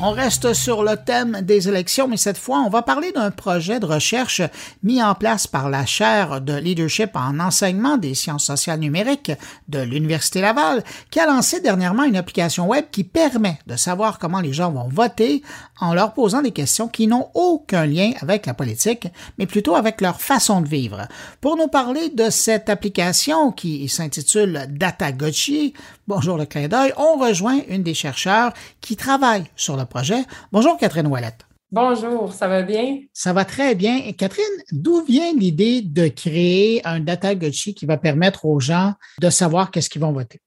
On 0.00 0.12
reste 0.12 0.52
sur 0.54 0.84
le 0.84 0.96
thème 0.96 1.40
des 1.42 1.68
élections, 1.68 2.06
mais 2.06 2.16
cette 2.16 2.38
fois, 2.38 2.60
on 2.60 2.68
va 2.68 2.82
parler 2.82 3.10
d'un 3.10 3.32
projet 3.32 3.80
de 3.80 3.86
recherche 3.86 4.42
mis 4.84 5.02
en 5.02 5.16
place 5.16 5.48
par 5.48 5.68
la 5.68 5.86
chaire 5.86 6.40
de 6.40 6.54
leadership 6.54 7.16
en 7.16 7.40
enseignement 7.40 7.96
des 7.96 8.14
sciences 8.14 8.44
sociales 8.44 8.78
numériques 8.78 9.32
de 9.68 9.80
l'Université 9.80 10.40
Laval, 10.40 10.84
qui 11.10 11.18
a 11.18 11.26
lancé 11.26 11.60
dernièrement 11.60 12.04
une 12.04 12.14
application 12.14 12.68
web 12.68 12.84
qui 12.92 13.02
permet 13.02 13.58
de 13.66 13.74
savoir 13.74 14.20
comment 14.20 14.40
les 14.40 14.52
gens 14.52 14.70
vont 14.70 14.88
voter 14.88 15.42
en 15.80 15.94
leur 15.94 16.14
posant 16.14 16.42
des 16.42 16.52
questions 16.52 16.86
qui 16.86 17.08
n'ont 17.08 17.28
aucun 17.34 17.84
lien 17.84 18.12
avec 18.20 18.46
la 18.46 18.54
politique, 18.54 19.08
mais 19.36 19.46
plutôt 19.46 19.74
avec 19.74 20.00
leur 20.00 20.20
façon 20.20 20.60
de 20.60 20.68
vivre. 20.68 21.08
Pour 21.40 21.56
nous 21.56 21.68
parler 21.68 22.10
de 22.10 22.30
cette 22.30 22.68
application 22.68 23.50
qui 23.50 23.88
s'intitule 23.88 24.66
Datagochi, 24.68 25.74
bonjour 26.06 26.38
le 26.38 26.46
clin 26.46 26.68
d'œil, 26.68 26.92
on 26.96 27.18
rejoint 27.18 27.60
une 27.68 27.82
des 27.82 27.94
chercheurs 27.94 28.52
qui 28.80 28.94
travaille 28.94 29.44
sur 29.56 29.76
le 29.76 29.87
projet. 29.88 30.22
Bonjour 30.52 30.76
Catherine 30.76 31.06
Ouellette. 31.06 31.48
Bonjour, 31.70 32.32
ça 32.32 32.48
va 32.48 32.62
bien? 32.62 33.00
Ça 33.12 33.34
va 33.34 33.44
très 33.44 33.74
bien. 33.74 34.00
Et 34.06 34.14
Catherine, 34.14 34.44
d'où 34.72 35.02
vient 35.04 35.32
l'idée 35.34 35.82
de 35.82 36.08
créer 36.08 36.80
un 36.86 37.00
data 37.00 37.34
gotchi 37.34 37.74
qui 37.74 37.84
va 37.84 37.98
permettre 37.98 38.46
aux 38.46 38.58
gens 38.58 38.94
de 39.20 39.28
savoir 39.28 39.70
qu'est-ce 39.70 39.90
qu'ils 39.90 40.00
vont 40.00 40.12
voter? 40.12 40.40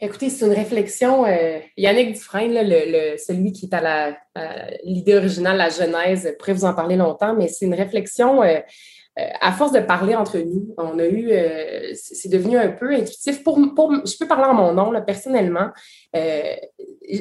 Écoutez, 0.00 0.28
c'est 0.28 0.46
une 0.46 0.52
réflexion. 0.52 1.24
Euh, 1.24 1.60
Yannick 1.76 2.14
Dufresne, 2.14 2.52
le, 2.52 3.16
celui 3.16 3.52
qui 3.52 3.66
est 3.66 3.74
à 3.74 4.16
l'idée 4.82 5.14
originale, 5.14 5.56
la 5.56 5.70
genèse, 5.70 6.34
pourrait 6.38 6.54
vous 6.54 6.64
en 6.64 6.74
parler 6.74 6.96
longtemps, 6.96 7.34
mais 7.34 7.46
c'est 7.46 7.66
une 7.66 7.74
réflexion 7.74 8.42
euh, 8.42 8.58
à 9.16 9.52
force 9.52 9.70
de 9.72 9.78
parler 9.78 10.16
entre 10.16 10.38
nous, 10.38 10.74
on 10.76 10.98
a 10.98 11.06
eu, 11.06 11.30
euh, 11.30 11.92
c'est 11.94 12.28
devenu 12.28 12.58
un 12.58 12.70
peu 12.70 12.92
intuitif. 12.92 13.44
Pour, 13.44 13.58
je 13.58 14.16
peux 14.18 14.26
parler 14.26 14.46
en 14.46 14.54
mon 14.54 14.72
nom, 14.72 14.90
là, 14.90 15.00
personnellement. 15.00 15.68
Euh, 16.16 16.54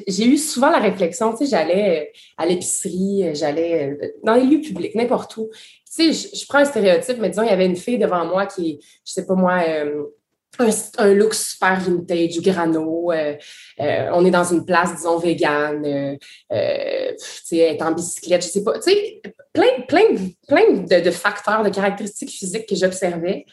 j'ai 0.08 0.26
eu 0.26 0.38
souvent 0.38 0.72
la 0.72 0.80
réflexion, 0.80 1.32
tu 1.32 1.40
sais, 1.40 1.46
j'allais 1.46 2.12
à 2.38 2.48
l'épicerie, 2.48 3.36
j'allais 3.36 4.16
dans 4.24 4.34
les 4.34 4.44
lieux 4.44 4.62
publics, 4.62 4.96
n'importe 4.96 5.38
où. 5.38 5.50
Tu 5.96 6.14
sais, 6.14 6.30
je, 6.36 6.46
prends 6.48 6.60
un 6.60 6.66
stéréotype, 6.66 7.18
mais 7.20 7.30
disons, 7.30 7.44
il 7.44 7.50
y 7.50 7.54
avait 7.54 7.68
une 7.68 7.76
fille 7.76 8.00
devant 8.00 8.26
moi 8.26 8.48
qui, 8.48 8.80
je 9.06 9.14
sais 9.14 9.28
pas 9.28 9.36
moi, 9.36 9.62
un, 10.60 11.14
look 11.14 11.34
super 11.34 11.80
vintage, 11.80 12.40
grano. 12.42 13.12
Euh, 13.12 13.36
euh, 13.80 14.10
on 14.14 14.26
est 14.26 14.32
dans 14.32 14.44
une 14.44 14.66
place, 14.66 14.96
disons, 14.96 15.18
végane. 15.18 15.86
Euh, 15.86 16.16
euh 16.52 17.12
être 17.52 17.82
en 17.84 17.92
bicyclette, 17.92 18.44
je 18.44 18.48
sais 18.48 18.64
pas. 18.64 18.74
Tu 18.80 18.92
sais, 18.92 19.22
plein, 19.54 19.82
plein, 19.88 20.16
plein 20.48 20.74
de, 20.74 21.04
de, 21.04 21.12
facteurs, 21.12 21.64
de 21.64 21.70
caractéristiques 21.70 22.32
physiques 22.32 22.68
que 22.68 22.76
j'observais 22.76 23.46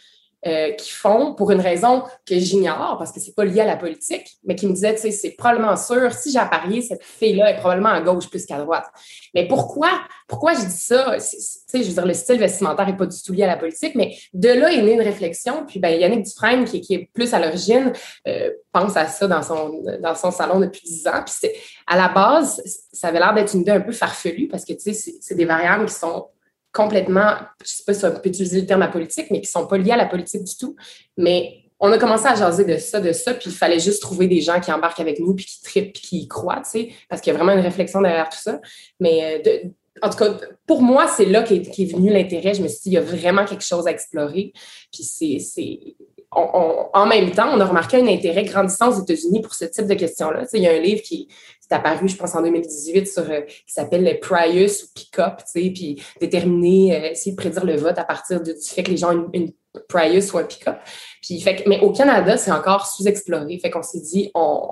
euh, 0.46 0.72
qui 0.72 0.90
font 0.90 1.34
pour 1.34 1.50
une 1.50 1.60
raison 1.60 2.02
que 2.26 2.38
j'ignore 2.38 2.96
parce 2.98 3.12
que 3.12 3.20
c'est 3.20 3.34
pas 3.34 3.44
lié 3.44 3.60
à 3.60 3.66
la 3.66 3.76
politique, 3.76 4.38
mais 4.44 4.54
qui 4.54 4.66
me 4.66 4.72
disait, 4.72 4.94
tu 4.94 5.02
sais, 5.02 5.10
c'est 5.10 5.32
probablement 5.32 5.76
sûr, 5.76 6.12
si 6.14 6.32
j'ai 6.32 6.38
parié, 6.50 6.80
cette 6.80 7.02
fille-là 7.02 7.50
est 7.50 7.58
probablement 7.58 7.90
à 7.90 8.00
gauche 8.00 8.30
plus 8.30 8.46
qu'à 8.46 8.58
droite. 8.58 8.86
Mais 9.34 9.46
pourquoi, 9.46 9.90
pourquoi 10.26 10.54
je 10.54 10.60
dis 10.60 10.70
ça? 10.70 11.16
Tu 11.18 11.26
sais, 11.28 11.82
je 11.82 11.88
veux 11.88 11.92
dire, 11.92 12.06
le 12.06 12.14
style 12.14 12.38
vestimentaire 12.38 12.88
est 12.88 12.96
pas 12.96 13.04
du 13.04 13.22
tout 13.22 13.34
lié 13.34 13.42
à 13.42 13.48
la 13.48 13.58
politique, 13.58 13.94
mais 13.94 14.16
de 14.32 14.48
là 14.48 14.72
est 14.72 14.80
née 14.80 14.94
une 14.94 15.02
réflexion. 15.02 15.66
Puis, 15.66 15.78
ben, 15.78 15.90
Yannick 15.90 16.24
Dufresne, 16.24 16.64
qui, 16.64 16.80
qui 16.80 16.94
est 16.94 17.10
plus 17.12 17.34
à 17.34 17.38
l'origine, 17.38 17.92
euh, 18.26 18.50
pense 18.72 18.96
à 18.96 19.06
ça 19.08 19.28
dans 19.28 19.42
son, 19.42 19.82
dans 20.00 20.14
son 20.14 20.30
salon 20.30 20.58
depuis 20.58 20.80
dix 20.86 21.06
ans. 21.06 21.22
Puis, 21.24 21.50
à 21.86 21.98
la 21.98 22.08
base, 22.08 22.62
ça 22.92 23.08
avait 23.08 23.18
l'air 23.18 23.34
d'être 23.34 23.54
une 23.54 23.60
idée 23.60 23.72
un 23.72 23.80
peu 23.80 23.92
farfelue 23.92 24.48
parce 24.48 24.64
que, 24.64 24.72
tu 24.72 24.94
sais, 24.94 25.14
c'est 25.20 25.34
des 25.34 25.44
variables 25.44 25.84
qui 25.84 25.94
sont 25.94 26.28
complètement, 26.72 27.32
je 27.64 27.68
sais 27.68 27.82
pas 27.84 27.94
si 27.94 28.04
on 28.04 28.10
peut 28.12 28.28
utiliser 28.28 28.60
le 28.60 28.66
terme 28.66 28.82
à 28.82 28.88
politique, 28.88 29.30
mais 29.30 29.40
qui 29.40 29.50
sont 29.50 29.66
pas 29.66 29.78
liés 29.78 29.92
à 29.92 29.96
la 29.96 30.06
politique 30.06 30.44
du 30.44 30.56
tout. 30.56 30.76
Mais 31.16 31.64
on 31.80 31.90
a 31.90 31.98
commencé 31.98 32.26
à 32.26 32.34
jaser 32.34 32.64
de 32.64 32.76
ça, 32.76 33.00
de 33.00 33.12
ça, 33.12 33.34
puis 33.34 33.50
il 33.50 33.56
fallait 33.56 33.80
juste 33.80 34.02
trouver 34.02 34.26
des 34.26 34.40
gens 34.40 34.60
qui 34.60 34.70
embarquent 34.70 35.00
avec 35.00 35.18
nous, 35.18 35.34
puis 35.34 35.46
qui 35.46 35.62
trippent, 35.62 35.92
puis 35.94 36.02
qui 36.02 36.28
croient, 36.28 36.62
tu 36.62 36.70
sais, 36.70 36.88
parce 37.08 37.22
qu'il 37.22 37.32
y 37.32 37.34
a 37.34 37.38
vraiment 37.38 37.52
une 37.52 37.64
réflexion 37.64 38.02
derrière 38.02 38.28
tout 38.28 38.38
ça. 38.38 38.60
Mais 39.00 39.42
euh, 39.46 39.68
en 40.02 40.10
tout 40.10 40.18
cas, 40.18 40.36
pour 40.66 40.82
moi, 40.82 41.08
c'est 41.08 41.24
là 41.24 41.42
qu'est 41.42 41.56
est 41.56 41.92
venu 41.92 42.10
l'intérêt. 42.10 42.54
Je 42.54 42.62
me 42.62 42.68
suis 42.68 42.80
dit, 42.82 42.90
il 42.90 42.92
y 42.94 42.98
a 42.98 43.02
vraiment 43.02 43.44
quelque 43.44 43.64
chose 43.64 43.86
à 43.86 43.90
explorer. 43.90 44.52
Puis 44.92 45.04
c'est 45.04 45.96
en 46.32 47.06
même 47.06 47.32
temps, 47.32 47.50
on 47.52 47.60
a 47.60 47.64
remarqué 47.64 47.96
un 47.96 48.06
intérêt 48.06 48.44
grandissant 48.44 48.90
aux 48.90 49.02
États-Unis 49.02 49.42
pour 49.42 49.54
ce 49.54 49.64
type 49.64 49.86
de 49.86 49.94
questions-là. 49.94 50.44
il 50.52 50.62
y 50.62 50.68
a 50.68 50.72
un 50.72 50.78
livre 50.78 51.02
qui, 51.02 51.28
est 51.68 51.74
apparu, 51.74 52.08
je 52.08 52.16
pense, 52.16 52.34
en 52.34 52.42
2018 52.42 53.06
sur, 53.06 53.30
euh, 53.30 53.42
qui 53.42 53.72
s'appelle 53.72 54.04
le 54.04 54.18
Prius 54.18 54.84
ou 54.84 54.86
Pick-up, 54.94 55.40
puis 55.52 56.02
déterminer, 56.20 56.96
euh, 56.96 57.10
essayer 57.10 57.32
de 57.32 57.36
prédire 57.36 57.64
le 57.64 57.76
vote 57.76 57.98
à 57.98 58.04
partir 58.04 58.40
du 58.40 58.52
fait 58.60 58.82
que 58.82 58.90
les 58.90 58.96
gens 58.96 59.14
ont 59.14 59.30
une, 59.32 59.52
Prius 59.88 60.32
ou 60.32 60.38
un 60.38 60.44
Pick-up. 60.44 60.78
Puis, 61.22 61.40
fait 61.40 61.62
mais 61.66 61.78
au 61.80 61.92
Canada, 61.92 62.36
c'est 62.36 62.50
encore 62.50 62.86
sous-exploré. 62.86 63.56
Fait 63.58 63.70
qu'on 63.70 63.82
s'est 63.82 64.00
dit, 64.00 64.30
on, 64.34 64.68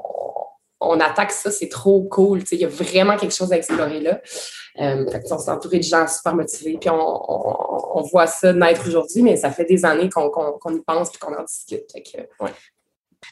on 0.80 1.00
attaque 1.00 1.32
ça, 1.32 1.50
c'est 1.50 1.68
trop 1.68 2.02
cool. 2.02 2.42
Il 2.52 2.58
y 2.58 2.64
a 2.64 2.68
vraiment 2.68 3.16
quelque 3.16 3.34
chose 3.34 3.52
à 3.52 3.56
explorer 3.56 4.00
là. 4.00 4.20
On 4.78 5.38
s'est 5.38 5.50
entouré 5.50 5.78
de 5.78 5.84
gens 5.84 6.06
super 6.06 6.34
motivés, 6.34 6.78
puis 6.80 6.90
on, 6.90 8.02
voit 8.12 8.28
ça 8.28 8.52
naître 8.52 8.86
aujourd'hui, 8.86 9.22
mais 9.22 9.36
ça 9.36 9.50
fait 9.50 9.64
des 9.64 9.84
années 9.84 10.08
qu'on 10.08 10.30
y 10.70 10.80
pense 10.80 11.08
et 11.14 11.18
qu'on 11.18 11.34
en 11.34 11.42
discute. 11.42 11.92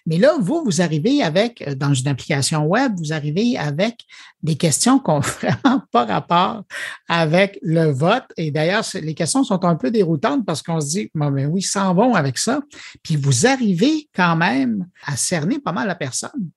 Mais 0.05 0.19
là, 0.19 0.37
vous, 0.39 0.63
vous 0.65 0.81
arrivez 0.83 1.23
avec, 1.23 1.63
euh, 1.63 1.75
dans 1.75 1.95
une 1.95 2.09
application 2.09 2.67
web, 2.67 2.95
vous 2.99 3.13
arrivez 3.13 3.57
avec 3.57 4.05
des 4.43 4.57
questions 4.57 4.99
qui 4.99 5.11
n'ont 5.11 5.21
vraiment 5.21 5.83
pas 5.93 6.05
rapport 6.05 6.63
avec 7.09 7.59
le 7.63 7.93
vote. 7.93 8.25
Et 8.37 8.51
d'ailleurs, 8.51 8.85
les 8.95 9.15
questions 9.15 9.45
sont 9.45 9.65
un 9.65 9.77
peu 9.77 9.91
déroutantes 9.91 10.45
parce 10.45 10.63
qu'on 10.63 10.81
se 10.81 10.89
dit, 10.89 11.11
bon, 11.15 11.31
ben 11.31 11.47
oui, 11.47 11.63
s'en 11.63 11.95
vont 11.95 12.15
avec 12.15 12.39
ça. 12.39 12.61
Puis 13.03 13.17
vous 13.17 13.47
arrivez 13.47 14.09
quand 14.15 14.37
même 14.37 14.87
à 15.05 15.17
cerner 15.17 15.59
pas 15.59 15.73
mal 15.73 15.87
la 15.87 15.95
personne. 15.95 16.51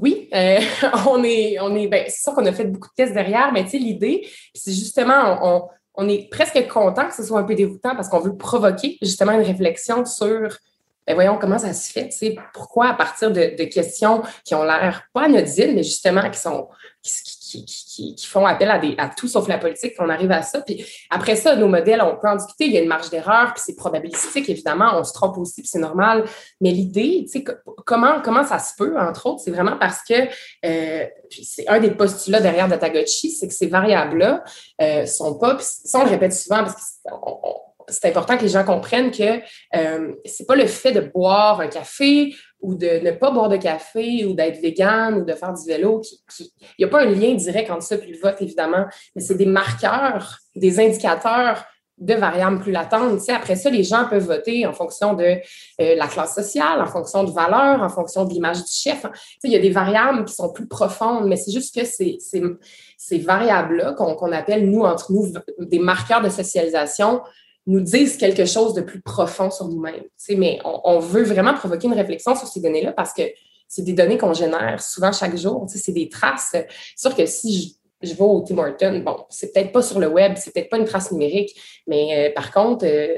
Oui, 0.00 0.28
euh, 0.34 0.60
on 1.08 1.22
est, 1.24 1.58
on 1.60 1.74
est, 1.74 1.88
ben, 1.88 2.04
c'est 2.08 2.22
sûr 2.22 2.34
qu'on 2.34 2.46
a 2.46 2.52
fait 2.52 2.64
beaucoup 2.64 2.88
de 2.88 2.94
tests 2.94 3.14
derrière, 3.14 3.52
mais 3.52 3.64
tu 3.64 3.70
sais, 3.70 3.78
l'idée, 3.78 4.28
c'est 4.54 4.72
justement, 4.72 5.70
on, 5.94 6.08
est 6.08 6.30
presque 6.30 6.66
content 6.68 7.08
que 7.08 7.14
ce 7.14 7.22
soit 7.22 7.40
un 7.40 7.44
peu 7.44 7.54
déroutant 7.54 7.94
parce 7.96 8.08
qu'on 8.08 8.20
veut 8.20 8.36
provoquer 8.36 8.98
justement 9.00 9.32
une 9.32 9.46
réflexion 9.46 10.04
sur, 10.04 10.56
ben, 11.06 11.14
voyons 11.14 11.38
comment 11.38 11.58
ça 11.58 11.72
se 11.72 11.90
fait, 11.90 12.10
pourquoi 12.52 12.88
à 12.88 12.94
partir 12.94 13.30
de, 13.30 13.56
de 13.56 13.64
questions 13.64 14.22
qui 14.44 14.54
ont 14.54 14.64
l'air 14.64 15.04
pas 15.14 15.24
anodines, 15.24 15.74
mais 15.74 15.82
justement 15.82 16.28
qui 16.30 16.38
sont, 16.38 16.68
qui, 17.02 17.35
qui, 17.64 18.16
font 18.26 18.46
appel 18.46 18.70
à, 18.70 18.78
des, 18.78 18.94
à 18.98 19.08
tout 19.08 19.28
sauf 19.28 19.48
la 19.48 19.58
politique, 19.58 19.96
qu'on 19.96 20.08
arrive 20.08 20.30
à 20.30 20.42
ça. 20.42 20.60
Puis 20.60 20.84
après 21.10 21.36
ça, 21.36 21.56
nos 21.56 21.68
modèles, 21.68 22.02
on 22.02 22.16
peut 22.16 22.28
en 22.28 22.36
discuter, 22.36 22.66
il 22.66 22.72
y 22.72 22.78
a 22.78 22.80
une 22.80 22.88
marge 22.88 23.10
d'erreur, 23.10 23.52
puis 23.54 23.62
c'est 23.64 23.76
probabilistique, 23.76 24.48
évidemment, 24.48 24.90
on 24.94 25.04
se 25.04 25.12
trompe 25.12 25.38
aussi, 25.38 25.62
puis 25.62 25.68
c'est 25.68 25.78
normal. 25.78 26.24
Mais 26.60 26.70
l'idée, 26.70 27.26
tu 27.30 27.40
sais, 27.40 27.44
comment, 27.84 28.20
comment 28.22 28.44
ça 28.44 28.58
se 28.58 28.74
peut, 28.76 28.98
entre 28.98 29.26
autres, 29.26 29.42
c'est 29.44 29.50
vraiment 29.50 29.76
parce 29.78 30.00
que, 30.02 30.14
euh, 30.64 31.06
c'est 31.30 31.66
un 31.68 31.80
des 31.80 31.90
postulats 31.90 32.40
derrière 32.40 32.68
Datagotchi, 32.68 33.30
c'est 33.30 33.48
que 33.48 33.54
ces 33.54 33.66
variables-là 33.66 34.44
euh, 34.80 35.06
sont 35.06 35.38
pas, 35.38 35.54
puis 35.54 35.64
ça, 35.66 36.00
on 36.00 36.04
le 36.04 36.10
répète 36.10 36.32
souvent 36.32 36.64
parce 36.64 36.74
que 36.74 36.80
c'est 37.88 38.08
important 38.08 38.36
que 38.36 38.42
les 38.42 38.48
gens 38.48 38.64
comprennent 38.64 39.10
que 39.10 39.40
euh, 39.76 40.12
c'est 40.24 40.46
pas 40.46 40.56
le 40.56 40.66
fait 40.66 40.92
de 40.92 41.00
boire 41.00 41.60
un 41.60 41.68
café 41.68 42.34
ou 42.60 42.74
de 42.74 43.00
ne 43.04 43.10
pas 43.12 43.30
boire 43.30 43.48
de 43.48 43.56
café 43.56 44.24
ou 44.24 44.34
d'être 44.34 44.60
vegan 44.60 45.14
ou 45.14 45.24
de 45.24 45.32
faire 45.32 45.52
du 45.52 45.66
vélo. 45.66 46.02
Il 46.40 46.46
n'y 46.78 46.84
a 46.84 46.88
pas 46.88 47.02
un 47.02 47.10
lien 47.10 47.34
direct 47.34 47.70
entre 47.70 47.82
ça 47.82 47.96
et 47.96 48.06
le 48.06 48.18
vote, 48.18 48.36
évidemment, 48.40 48.86
mais 49.14 49.22
c'est 49.22 49.36
des 49.36 49.46
marqueurs, 49.46 50.38
des 50.54 50.80
indicateurs 50.80 51.64
de 51.98 52.14
variables 52.14 52.60
plus 52.60 52.72
latentes. 52.72 53.20
Après 53.30 53.56
ça, 53.56 53.70
les 53.70 53.82
gens 53.82 54.06
peuvent 54.08 54.26
voter 54.26 54.66
en 54.66 54.72
fonction 54.72 55.14
de 55.14 55.24
euh, 55.24 55.94
la 55.94 56.06
classe 56.06 56.34
sociale, 56.34 56.80
en 56.82 56.86
fonction 56.86 57.24
de 57.24 57.30
valeur, 57.30 57.82
en 57.82 57.88
fonction 57.88 58.24
de 58.24 58.32
l'image 58.32 58.58
du 58.58 58.70
chef. 58.70 59.06
il 59.44 59.50
y 59.50 59.56
a 59.56 59.60
des 59.60 59.70
variables 59.70 60.24
qui 60.26 60.34
sont 60.34 60.52
plus 60.52 60.66
profondes, 60.66 61.26
mais 61.26 61.36
c'est 61.36 61.52
juste 61.52 61.74
que 61.74 61.86
ces, 61.86 62.18
ces, 62.98 63.18
variables-là 63.18 63.94
qu'on 63.94 64.32
appelle, 64.32 64.68
nous, 64.68 64.82
entre 64.82 65.12
nous, 65.12 65.32
des 65.58 65.78
marqueurs 65.78 66.20
de 66.20 66.28
socialisation, 66.28 67.22
nous 67.66 67.80
disent 67.80 68.16
quelque 68.16 68.44
chose 68.44 68.74
de 68.74 68.80
plus 68.80 69.00
profond 69.00 69.50
sur 69.50 69.68
nous-mêmes. 69.68 70.04
Mais 70.36 70.60
on, 70.64 70.98
veut 71.00 71.24
vraiment 71.24 71.54
provoquer 71.54 71.88
une 71.88 71.94
réflexion 71.94 72.36
sur 72.36 72.46
ces 72.46 72.60
données-là 72.60 72.92
parce 72.92 73.12
que 73.12 73.22
c'est 73.68 73.82
des 73.82 73.92
données 73.92 74.18
qu'on 74.18 74.32
génère 74.32 74.80
souvent 74.80 75.12
chaque 75.12 75.36
jour. 75.36 75.66
C'est 75.68 75.92
des 75.92 76.08
traces. 76.08 76.50
C'est 76.52 76.68
sûr 76.96 77.14
que 77.16 77.26
si 77.26 77.76
je, 78.02 78.14
vais 78.14 78.22
au 78.22 78.40
Tim 78.42 78.58
Hortons, 78.58 79.00
bon, 79.00 79.24
c'est 79.30 79.52
peut-être 79.52 79.72
pas 79.72 79.82
sur 79.82 79.98
le 79.98 80.06
web, 80.06 80.34
c'est 80.36 80.52
peut-être 80.52 80.70
pas 80.70 80.78
une 80.78 80.84
trace 80.84 81.10
numérique, 81.10 81.58
mais 81.88 82.28
euh, 82.28 82.34
par 82.34 82.52
contre, 82.52 82.86
euh, 82.86 83.08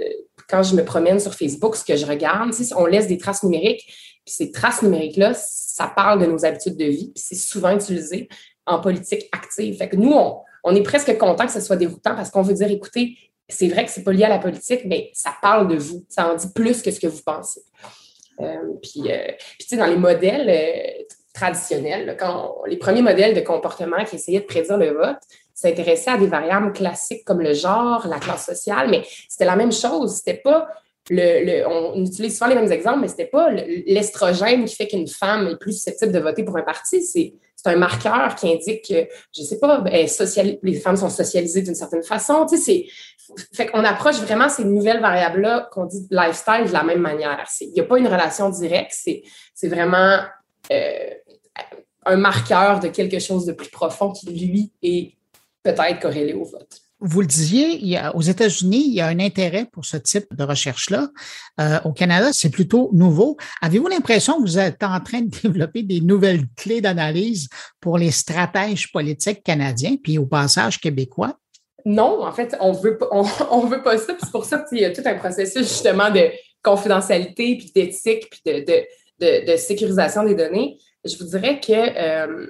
quand 0.49 0.63
je 0.63 0.75
me 0.75 0.85
promène 0.85 1.21
sur 1.21 1.35
Facebook, 1.35 1.77
ce 1.77 1.85
que 1.85 1.97
je 1.97 2.07
regarde, 2.07 2.51
on 2.77 2.87
laisse 2.87 3.07
des 3.07 3.19
traces 3.19 3.43
numériques. 3.43 3.85
Puis 4.25 4.35
ces 4.35 4.51
traces 4.51 4.83
numériques-là, 4.83 5.35
ça 5.35 5.93
parle 5.95 6.21
de 6.21 6.27
nos 6.27 6.45
habitudes 6.47 6.77
de 6.77 6.87
vie, 6.87 7.13
puis 7.15 7.23
c'est 7.23 7.35
souvent 7.35 7.75
utilisé 7.75 8.29
en 8.67 8.81
politique 8.81 9.29
active. 9.33 9.77
Fait 9.77 9.89
que 9.89 9.97
nous, 9.97 10.13
on, 10.13 10.39
on 10.65 10.75
est 10.75 10.83
presque 10.83 11.17
content 11.19 11.47
que 11.47 11.53
ce 11.53 11.61
soit 11.61 11.77
déroutant 11.77 12.15
parce 12.15 12.31
qu'on 12.31 12.43
veut 12.43 12.55
dire, 12.55 12.71
écoutez, 12.71 13.17
c'est 13.49 13.69
vrai 13.69 13.85
que 13.85 13.91
c'est 13.91 14.05
pas 14.05 14.13
lié 14.13 14.25
à 14.25 14.29
la 14.29 14.39
politique, 14.39 14.83
mais 14.85 15.11
ça 15.15 15.35
parle 15.41 15.69
de 15.69 15.77
vous. 15.77 16.05
Ça 16.09 16.31
en 16.31 16.35
dit 16.35 16.53
plus 16.55 16.83
que 16.83 16.91
ce 16.91 17.01
que 17.01 17.07
vous 17.07 17.23
pensez. 17.25 17.63
Euh, 18.41 18.75
puis, 18.83 19.11
euh, 19.11 19.27
puis, 19.59 19.67
tu 19.67 19.69
sais, 19.69 19.77
dans 19.77 19.87
les 19.87 19.97
modèles 19.97 20.49
euh, 20.49 21.05
traditionnels, 21.33 22.17
quand 22.19 22.63
les 22.67 22.77
premiers 22.77 23.03
modèles 23.03 23.35
de 23.35 23.41
comportement 23.41 24.05
qui 24.05 24.17
essayaient 24.17 24.41
de 24.41 24.47
prédire 24.47 24.77
le 24.77 24.93
vote 24.93 25.19
s'intéressaient 25.55 26.13
à 26.13 26.19
des 26.19 26.29
variables 26.29 26.73
classiques 26.73 27.25
comme 27.25 27.41
le 27.41 27.53
genre, 27.53 28.07
la 28.07 28.21
classe 28.21 28.47
sociale, 28.47 28.89
mais 28.91 29.03
c'était 29.29 29.45
la 29.45 29.57
même 29.57 29.73
chose. 29.73 30.17
C'était 30.19 30.41
pas 30.41 30.69
le, 31.11 31.67
on 31.67 32.05
utilise 32.05 32.35
souvent 32.35 32.49
les 32.49 32.55
mêmes 32.55 32.71
exemples, 32.71 33.01
mais 33.01 33.09
ce 33.09 33.13
n'était 33.13 33.27
pas 33.27 33.51
l'estrogène 33.51 34.65
qui 34.65 34.75
fait 34.75 34.87
qu'une 34.87 35.09
femme 35.09 35.49
est 35.49 35.57
plus 35.57 35.73
susceptible 35.73 36.13
de 36.13 36.19
voter 36.19 36.45
pour 36.45 36.57
un 36.57 36.63
parti. 36.63 37.03
C'est 37.03 37.35
un 37.65 37.77
marqueur 37.77 38.35
qui 38.35 38.53
indique 38.53 38.87
que, 38.89 39.07
je 39.35 39.43
ne 39.43 39.47
sais 39.47 39.59
pas, 39.59 39.81
ben, 39.81 40.07
les 40.63 40.75
femmes 40.75 40.97
sont 40.97 41.11
socialisées 41.11 41.63
d'une 41.63 41.75
certaine 41.75 42.03
façon. 42.03 42.47
Tu 42.47 42.57
sais, 42.57 42.87
fait 43.53 43.67
qu'on 43.67 43.85
approche 43.85 44.17
vraiment 44.17 44.49
ces 44.49 44.65
nouvelles 44.65 45.01
variables-là 45.01 45.69
qu'on 45.73 45.87
dit 45.87 46.07
lifestyle 46.11 46.67
de 46.67 46.73
la 46.73 46.83
même 46.83 47.01
manière. 47.01 47.47
Il 47.61 47.73
n'y 47.73 47.81
a 47.81 47.85
pas 47.85 47.99
une 47.99 48.07
relation 48.07 48.49
directe, 48.51 48.93
c'est 48.95 49.69
vraiment 49.69 50.21
euh, 50.73 51.11
un 52.07 52.17
marqueur 52.17 52.81
de 52.81 52.89
quelque 52.89 53.19
chose 53.19 53.45
de 53.45 53.53
plus 53.53 53.71
profond 53.71 54.13
qui, 54.13 54.27
lui, 54.27 54.73
est 54.83 55.15
peut-être 55.63 56.01
corrélé 56.01 56.33
au 56.33 56.45
vote. 56.45 56.81
Vous 57.01 57.21
le 57.21 57.29
disiez, 57.29 57.97
aux 58.15 58.23
États-Unis, 58.23 58.85
il 58.89 58.95
y 58.95 59.01
a 59.01 59.07
un 59.07 59.21
intérêt 59.21 59.67
pour 59.73 59.85
ce 59.85 59.97
type 59.97 60.27
de 60.35 60.43
recherche-là. 60.43 61.09
Euh, 61.61 61.79
au 61.85 61.93
Canada, 61.93 62.31
c'est 62.33 62.51
plutôt 62.51 62.91
nouveau. 62.93 63.37
Avez-vous 63.63 63.87
l'impression 63.87 64.39
que 64.39 64.43
vous 64.43 64.59
êtes 64.59 64.83
en 64.83 64.99
train 64.99 65.21
de 65.21 65.31
développer 65.43 65.85
des 65.85 66.01
nouvelles 66.01 66.43
clés 66.57 66.81
d'analyse 66.81 67.49
pour 67.81 67.99
les 67.99 68.11
stratèges 68.11 68.91
politiques 68.91 69.45
canadiens, 69.45 69.97
puis 70.03 70.19
au 70.19 70.27
passage 70.27 70.81
québécois? 70.81 71.39
Non, 71.85 72.25
en 72.25 72.33
fait, 72.33 72.57
on 72.59 72.73
veut 72.73 72.99
on, 73.13 73.67
veut 73.67 73.83
pas 73.83 73.97
ça. 73.99 74.17
C'est 74.19 74.33
pour 74.33 74.45
ça 74.45 74.65
qu'il 74.69 74.81
y 74.81 74.85
a 74.85 74.91
tout 74.91 75.03
un 75.05 75.15
processus 75.15 75.69
justement 75.69 76.11
de 76.11 76.31
confidentialité, 76.63 77.57
puis 77.59 77.71
d'éthique, 77.73 78.29
puis 78.29 78.65
de, 79.21 79.57
sécurisation 79.57 80.25
des 80.25 80.35
données. 80.35 80.79
Je 81.05 81.17
vous 81.17 81.27
dirais 81.27 81.61
que 81.61 81.73
euh, 81.73 82.47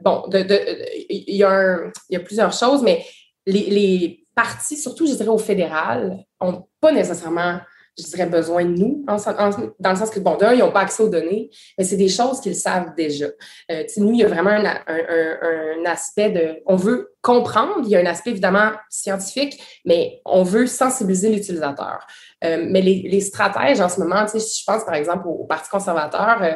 bon, 0.00 0.24
il 0.32 1.36
y, 1.36 1.44
a 1.44 2.20
plusieurs 2.24 2.52
choses, 2.52 2.82
mais 2.82 3.04
les, 3.46 4.22
partis, 4.34 4.76
surtout, 4.76 5.06
je 5.06 5.14
dirais, 5.14 5.28
au 5.28 5.38
fédéral, 5.38 6.18
n'ont 6.42 6.68
pas 6.78 6.92
nécessairement, 6.92 7.58
je 7.98 8.04
dirais, 8.04 8.26
besoin 8.26 8.66
de 8.66 8.76
nous, 8.76 9.02
dans 9.06 9.14
le 9.14 9.96
sens 9.96 10.10
que, 10.10 10.20
bon, 10.20 10.36
d'un, 10.36 10.52
ils 10.52 10.58
n'ont 10.58 10.72
pas 10.72 10.80
accès 10.80 11.02
aux 11.02 11.08
données, 11.08 11.48
mais 11.78 11.84
c'est 11.84 11.96
des 11.96 12.10
choses 12.10 12.42
qu'ils 12.42 12.54
savent 12.54 12.94
déjà. 12.94 13.28
Euh, 13.70 13.84
nous, 13.96 14.12
il 14.12 14.18
y 14.18 14.24
a 14.24 14.28
vraiment 14.28 14.50
un, 14.50 15.84
aspect 15.86 16.30
de... 16.30 16.62
On 16.66 16.76
veut 16.76 17.14
comprendre, 17.22 17.80
il 17.84 17.88
y 17.88 17.96
a 17.96 18.00
un 18.00 18.06
aspect 18.06 18.30
évidemment 18.30 18.72
scientifique, 18.90 19.58
mais 19.86 20.20
on 20.26 20.42
veut 20.42 20.66
sensibiliser 20.66 21.30
l'utilisateur. 21.30 22.06
Euh, 22.44 22.66
mais 22.68 22.82
les, 22.82 23.08
les, 23.08 23.20
stratèges, 23.22 23.80
en 23.80 23.88
ce 23.88 24.00
moment, 24.00 24.26
je 24.26 24.64
pense 24.66 24.84
par 24.84 24.94
exemple 24.94 25.26
au, 25.28 25.46
Parti 25.46 25.70
conservateur, 25.70 26.42
euh, 26.42 26.52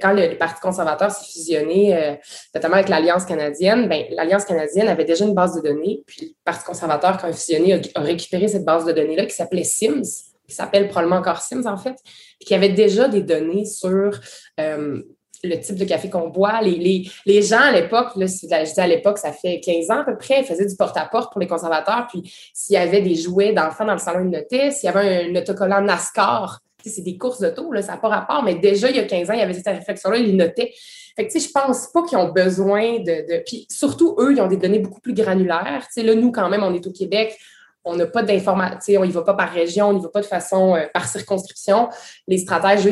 quand 0.00 0.12
le, 0.12 0.36
Parti 0.36 0.60
conservateur 0.60 1.10
s'est 1.10 1.30
fusionné, 1.30 1.96
euh, 1.96 2.14
notamment 2.54 2.74
avec 2.74 2.88
l'Alliance 2.88 3.24
canadienne, 3.24 3.88
ben, 3.88 4.04
l'Alliance 4.10 4.44
canadienne 4.44 4.88
avait 4.88 5.04
déjà 5.04 5.24
une 5.24 5.34
base 5.34 5.54
de 5.54 5.60
données, 5.60 6.02
puis 6.06 6.26
le 6.26 6.34
Parti 6.44 6.64
conservateur, 6.64 7.18
quand 7.18 7.28
il 7.28 7.30
a 7.30 7.34
fusionné, 7.34 7.80
a, 7.94 8.00
récupéré 8.00 8.48
cette 8.48 8.64
base 8.64 8.84
de 8.84 8.92
données-là 8.92 9.26
qui 9.26 9.34
s'appelait 9.34 9.64
Sims, 9.64 10.02
qui 10.48 10.54
s'appelle 10.54 10.88
probablement 10.88 11.16
encore 11.16 11.40
Sims 11.40 11.66
en 11.66 11.76
fait, 11.76 11.96
puis 12.38 12.46
qui 12.46 12.54
avait 12.54 12.70
déjà 12.70 13.08
des 13.08 13.22
données 13.22 13.64
sur 13.64 14.18
euh, 14.60 15.02
le 15.42 15.60
type 15.60 15.76
de 15.76 15.84
café 15.84 16.08
qu'on 16.08 16.28
boit. 16.28 16.60
Les, 16.62 17.10
les, 17.26 17.42
gens 17.42 17.60
à 17.60 17.72
l'époque, 17.72 18.08
je 18.16 18.24
dis 18.24 18.80
à 18.80 18.86
l'époque, 18.86 19.18
ça 19.18 19.32
fait 19.32 19.60
15 19.60 19.90
ans 19.90 20.00
à 20.00 20.04
peu 20.04 20.16
près, 20.16 20.42
faisaient 20.42 20.66
du 20.66 20.76
porte-à-porte 20.76 21.32
pour 21.32 21.40
les 21.40 21.46
conservateurs. 21.46 22.06
Puis 22.08 22.22
s'il 22.54 22.74
y 22.74 22.78
avait 22.78 23.02
des 23.02 23.14
jouets 23.14 23.52
d'enfants 23.52 23.84
dans 23.84 23.92
le 23.92 23.98
salon, 23.98 24.24
ils 24.24 24.30
notaient. 24.30 24.70
S'il 24.70 24.86
y 24.86 24.88
avait 24.88 25.26
un 25.26 25.36
autocollant 25.36 25.82
NASCAR 25.82 26.60
c'est 26.90 27.02
des 27.02 27.16
courses 27.16 27.40
d'auto, 27.40 27.70
ça 27.80 27.92
n'a 27.92 27.98
pas 27.98 28.08
rapport, 28.08 28.42
mais 28.42 28.54
déjà, 28.54 28.90
il 28.90 28.96
y 28.96 29.00
a 29.00 29.04
15 29.04 29.30
ans, 29.30 29.34
il 29.34 29.40
y 29.40 29.42
avait 29.42 29.54
cette 29.54 29.66
réflexion-là, 29.66 30.18
ils 30.18 30.36
notaient. 30.36 30.72
Fait 31.16 31.26
que, 31.26 31.32
tu 31.32 31.40
sais, 31.40 31.48
je 31.48 31.52
pense 31.52 31.88
pas 31.88 32.02
qu'ils 32.02 32.18
ont 32.18 32.32
besoin 32.32 32.98
de, 32.98 33.42
Puis 33.44 33.66
surtout, 33.70 34.16
eux, 34.18 34.32
ils 34.32 34.40
ont 34.40 34.48
des 34.48 34.56
données 34.56 34.80
beaucoup 34.80 35.00
plus 35.00 35.14
granulaires. 35.14 35.84
Tu 35.86 36.00
sais, 36.00 36.02
là, 36.02 36.14
nous, 36.14 36.32
quand 36.32 36.48
même, 36.48 36.62
on 36.62 36.74
est 36.74 36.86
au 36.86 36.92
Québec, 36.92 37.38
on 37.84 37.94
n'a 37.96 38.06
pas 38.06 38.22
d'informations, 38.22 39.00
on 39.00 39.04
n'y 39.04 39.12
va 39.12 39.22
pas 39.22 39.34
par 39.34 39.50
région, 39.50 39.88
on 39.88 39.92
n'y 39.92 40.02
va 40.02 40.08
pas 40.08 40.22
de 40.22 40.26
façon 40.26 40.74
euh, 40.74 40.86
par 40.92 41.06
circonscription. 41.06 41.88
Les 42.26 42.38
stratèges, 42.38 42.88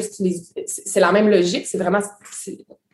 c'est 0.66 1.00
la 1.00 1.12
même 1.12 1.28
logique, 1.28 1.66
c'est 1.66 1.78
vraiment... 1.78 2.00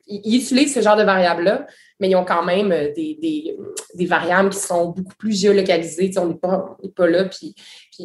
Ils 0.09 0.37
utilisent 0.37 0.75
ce 0.75 0.81
genre 0.81 0.97
de 0.97 1.03
variables-là, 1.03 1.67
mais 2.01 2.09
ils 2.09 2.17
ont 2.17 2.25
quand 2.25 2.45
même 2.45 2.73
euh, 2.73 2.93
des, 2.95 3.19
des, 3.95 4.07
variables 4.07 4.51
qui 4.51 4.59
sont 4.59 4.87
beaucoup 4.91 5.15
plus 5.19 5.39
géolocalisées. 5.39 6.11
on 6.17 6.27
n'est 6.27 6.37
pas, 6.37 6.77
pas 6.97 7.07
là, 7.07 7.25
puis, 7.25 7.55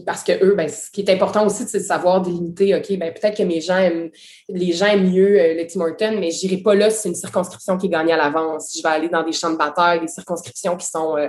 parce 0.06 0.24
que 0.24 0.44
eux, 0.44 0.56
ben, 0.56 0.68
ce 0.68 0.90
qui 0.90 1.02
est 1.02 1.10
important 1.10 1.46
aussi, 1.46 1.64
c'est 1.68 1.80
de 1.80 1.84
savoir 1.84 2.22
délimiter, 2.22 2.76
OK, 2.76 2.98
ben, 2.98 3.14
peut-être 3.14 3.38
que 3.38 3.44
mes 3.44 3.62
gens 3.62 3.78
aiment, 3.78 4.10
les 4.50 4.72
gens 4.72 4.88
aiment 4.88 5.12
mieux 5.12 5.40
euh, 5.40 5.54
le 5.54 5.68
Tim 5.68 5.82
Horton, 5.82 6.18
mais 6.20 6.32
je 6.32 6.46
n'irai 6.46 6.62
pas 6.62 6.76
là 6.76 6.90
si 6.90 7.02
c'est 7.02 7.10
une 7.10 7.16
circonscription 7.16 7.78
qui 7.78 7.86
est 7.86 7.90
gagnée 7.90 8.14
à 8.14 8.18
l'avance. 8.18 8.76
Je 8.76 8.82
vais 8.82 8.94
aller 8.94 9.10
dans 9.10 9.24
des 9.24 9.34
champs 9.34 9.52
de 9.52 9.58
bataille, 9.58 10.02
des 10.02 10.08
circonscriptions 10.08 10.76
qui 10.76 10.88
sont 10.88 11.16
euh, 11.18 11.28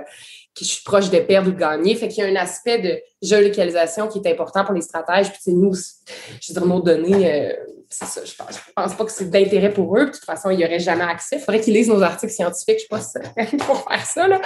qui 0.55 0.65
je 0.65 0.71
suis 0.71 0.83
proche 0.83 1.09
de 1.09 1.19
perdre 1.19 1.49
ou 1.49 1.51
de 1.51 1.59
gagner. 1.59 1.95
Fait 1.95 2.07
qu'il 2.07 2.23
y 2.23 2.27
a 2.27 2.29
un 2.29 2.35
aspect 2.35 2.79
de 2.79 2.99
géolocalisation 3.21 4.07
qui 4.07 4.19
est 4.19 4.31
important 4.31 4.63
pour 4.63 4.73
les 4.73 4.81
stratèges. 4.81 5.31
Puis 5.31 5.53
nous, 5.53 5.73
je 5.73 6.53
veux 6.53 6.59
dire, 6.59 6.65
nos 6.65 6.81
données, 6.81 7.53
c'est 7.89 8.05
ça, 8.05 8.21
je 8.25 8.33
pense, 8.35 8.59
pense 8.75 8.95
pas 8.95 9.05
que 9.05 9.11
c'est 9.11 9.29
d'intérêt 9.29 9.71
pour 9.71 9.97
eux. 9.97 10.05
De 10.05 10.11
toute 10.11 10.25
façon, 10.25 10.49
ils 10.49 10.57
n'y 10.57 10.65
auraient 10.65 10.79
jamais 10.79 11.03
accès. 11.03 11.37
Il 11.37 11.39
faudrait 11.39 11.61
qu'ils 11.61 11.73
lisent 11.73 11.89
nos 11.89 12.01
articles 12.01 12.33
scientifiques, 12.33 12.79
je 12.79 12.97
sais 12.97 13.19
pas 13.57 13.65
pour 13.65 13.87
faire 13.89 14.05
ça. 14.05 14.27
Là. 14.27 14.41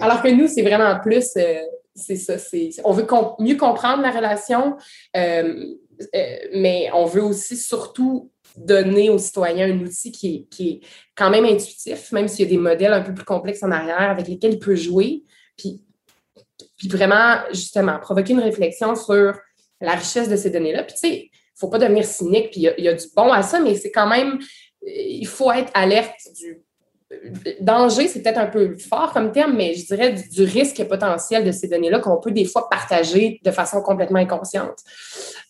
Alors 0.00 0.22
que 0.22 0.28
nous, 0.28 0.48
c'est 0.48 0.62
vraiment 0.62 0.98
plus, 1.00 1.30
euh, 1.36 1.60
c'est 1.94 2.16
ça, 2.16 2.34
on 2.84 2.92
veut 2.92 3.06
mieux 3.38 3.56
comprendre 3.56 4.02
la 4.02 4.10
relation, 4.10 4.76
euh, 5.16 5.66
euh, 6.14 6.36
mais 6.54 6.90
on 6.92 7.04
veut 7.04 7.22
aussi 7.22 7.56
surtout 7.56 8.30
donner 8.56 9.08
aux 9.08 9.18
citoyens 9.18 9.70
un 9.70 9.78
outil 9.80 10.12
qui 10.12 10.48
est, 10.60 10.80
quand 11.14 11.30
même 11.30 11.44
intuitif, 11.44 12.12
même 12.12 12.28
s'il 12.28 12.46
y 12.46 12.48
a 12.48 12.50
des 12.50 12.58
modèles 12.58 12.92
un 12.92 13.02
peu 13.02 13.14
plus 13.14 13.24
complexes 13.24 13.62
en 13.62 13.70
arrière 13.70 14.10
avec 14.10 14.28
lesquels 14.28 14.54
il 14.54 14.58
peut 14.58 14.74
jouer. 14.74 15.22
Puis, 16.76 16.88
vraiment, 16.88 17.38
justement, 17.50 17.98
provoquer 17.98 18.32
une 18.32 18.40
réflexion 18.40 18.94
sur 18.94 19.38
la 19.80 19.92
richesse 19.92 20.28
de 20.28 20.36
ces 20.36 20.50
données-là. 20.50 20.84
Puis, 20.84 20.94
tu 20.94 21.00
sais, 21.00 21.30
faut 21.54 21.68
pas 21.68 21.78
devenir 21.78 22.04
cynique, 22.04 22.50
puis 22.50 22.68
il 22.76 22.84
y, 22.84 22.88
a 22.88 22.94
du 22.94 23.06
bon 23.14 23.32
à 23.32 23.42
ça, 23.42 23.60
mais 23.60 23.74
c'est 23.76 23.92
quand 23.92 24.08
même, 24.08 24.38
il 24.82 25.26
faut 25.26 25.52
être 25.52 25.70
alerte 25.74 26.18
du 26.34 26.62
danger, 27.60 28.08
c'est 28.08 28.22
peut-être 28.22 28.38
un 28.38 28.46
peu 28.46 28.76
fort 28.76 29.12
comme 29.12 29.32
terme, 29.32 29.54
mais 29.56 29.74
je 29.74 29.86
dirais 29.86 30.12
du, 30.12 30.42
risque 30.44 30.82
potentiel 30.84 31.44
de 31.44 31.52
ces 31.52 31.68
données-là 31.68 32.00
qu'on 32.00 32.18
peut 32.18 32.30
des 32.30 32.44
fois 32.44 32.68
partager 32.68 33.40
de 33.44 33.50
façon 33.50 33.80
complètement 33.82 34.18
inconsciente, 34.18 34.78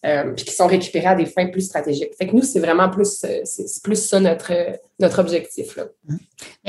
euh, 0.05 0.33
puis 0.35 0.45
qui 0.45 0.55
sont 0.55 0.67
récupérées 0.67 1.07
à 1.07 1.15
des 1.15 1.27
fins 1.27 1.47
plus 1.47 1.63
stratégiques. 1.63 2.15
Fait 2.19 2.27
que 2.27 2.35
nous, 2.35 2.43
c'est 2.43 2.61
vraiment 2.61 2.89
plus, 2.91 3.25
euh, 3.25 3.41
c'est 3.45 3.83
plus 3.83 3.97
ça 3.97 4.21
notre, 4.21 4.53
notre 4.99 5.19
objectif. 5.19 5.77
Là. 5.77 5.85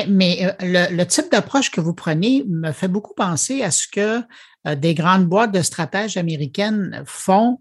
Mais 0.07 0.45
euh, 0.45 0.51
le, 0.61 0.95
le, 0.95 1.05
type 1.05 1.31
d'approche 1.31 1.71
que 1.71 1.81
vous 1.81 1.93
prenez 1.93 2.43
me 2.47 2.71
fait 2.71 2.87
beaucoup 2.87 3.13
penser 3.13 3.61
à 3.63 3.71
ce 3.71 3.87
que 3.87 4.21
des 4.75 4.93
grandes 4.93 5.25
boîtes 5.25 5.51
de 5.51 5.61
stratèges 5.61 6.15
américaines 6.15 7.03
font 7.05 7.59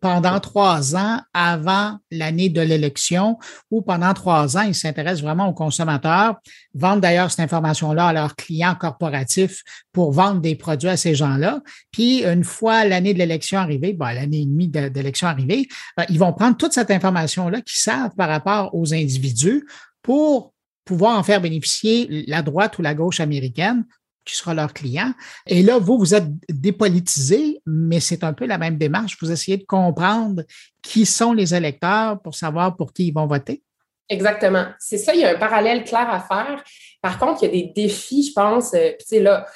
pendant 0.00 0.40
trois 0.40 0.96
ans 0.96 1.20
avant 1.32 1.98
l'année 2.10 2.48
de 2.48 2.60
l'élection 2.60 3.38
ou 3.70 3.82
pendant 3.82 4.12
trois 4.14 4.56
ans, 4.56 4.62
ils 4.62 4.74
s'intéressent 4.74 5.22
vraiment 5.22 5.48
aux 5.48 5.54
consommateurs, 5.54 6.36
vendent 6.74 7.00
d'ailleurs 7.00 7.30
cette 7.30 7.40
information-là 7.40 8.08
à 8.08 8.12
leurs 8.12 8.36
clients 8.36 8.74
corporatifs 8.74 9.62
pour 9.92 10.12
vendre 10.12 10.40
des 10.40 10.56
produits 10.56 10.88
à 10.88 10.96
ces 10.96 11.14
gens-là. 11.14 11.60
Puis, 11.90 12.24
une 12.24 12.44
fois 12.44 12.84
l'année 12.84 13.14
de 13.14 13.18
l'élection 13.18 13.58
arrivée, 13.58 13.92
ben, 13.92 14.12
l'année 14.12 14.42
et 14.42 14.46
demie 14.46 14.68
d'élection 14.68 15.28
arrivée, 15.28 15.68
ben, 15.96 16.04
ils 16.08 16.18
vont 16.18 16.32
prendre 16.32 16.56
toute 16.56 16.72
cette 16.72 16.90
information-là 16.90 17.60
qu'ils 17.60 17.78
savent 17.78 18.14
par 18.16 18.28
rapport 18.28 18.74
aux 18.74 18.94
individus 18.94 19.66
pour 20.02 20.52
pouvoir 20.84 21.18
en 21.18 21.22
faire 21.22 21.40
bénéficier 21.40 22.24
la 22.26 22.42
droite 22.42 22.78
ou 22.78 22.82
la 22.82 22.94
gauche 22.94 23.20
américaine 23.20 23.84
qui 24.28 24.36
sera 24.36 24.54
leur 24.54 24.72
client. 24.72 25.12
Et 25.46 25.62
là, 25.62 25.78
vous, 25.78 25.98
vous 25.98 26.14
êtes 26.14 26.28
dépolitisé, 26.48 27.60
mais 27.66 28.00
c'est 28.00 28.22
un 28.22 28.32
peu 28.32 28.46
la 28.46 28.58
même 28.58 28.76
démarche. 28.76 29.16
Vous 29.20 29.32
essayez 29.32 29.56
de 29.56 29.64
comprendre 29.64 30.42
qui 30.82 31.06
sont 31.06 31.32
les 31.32 31.54
électeurs 31.54 32.20
pour 32.20 32.34
savoir 32.34 32.76
pour 32.76 32.92
qui 32.92 33.08
ils 33.08 33.14
vont 33.14 33.26
voter. 33.26 33.62
Exactement. 34.08 34.66
C'est 34.78 34.98
ça, 34.98 35.14
il 35.14 35.20
y 35.20 35.24
a 35.24 35.30
un 35.30 35.38
parallèle 35.38 35.84
clair 35.84 36.08
à 36.08 36.20
faire. 36.20 36.62
Par 37.02 37.18
contre, 37.18 37.42
il 37.42 37.46
y 37.46 37.48
a 37.48 37.52
des 37.52 37.72
défis, 37.74 38.28
je 38.28 38.32
pense. 38.32 38.74
Euh, 38.74 38.90
puis, 38.90 38.98
tu 39.00 39.06
sais, 39.06 39.20
là, 39.20 39.46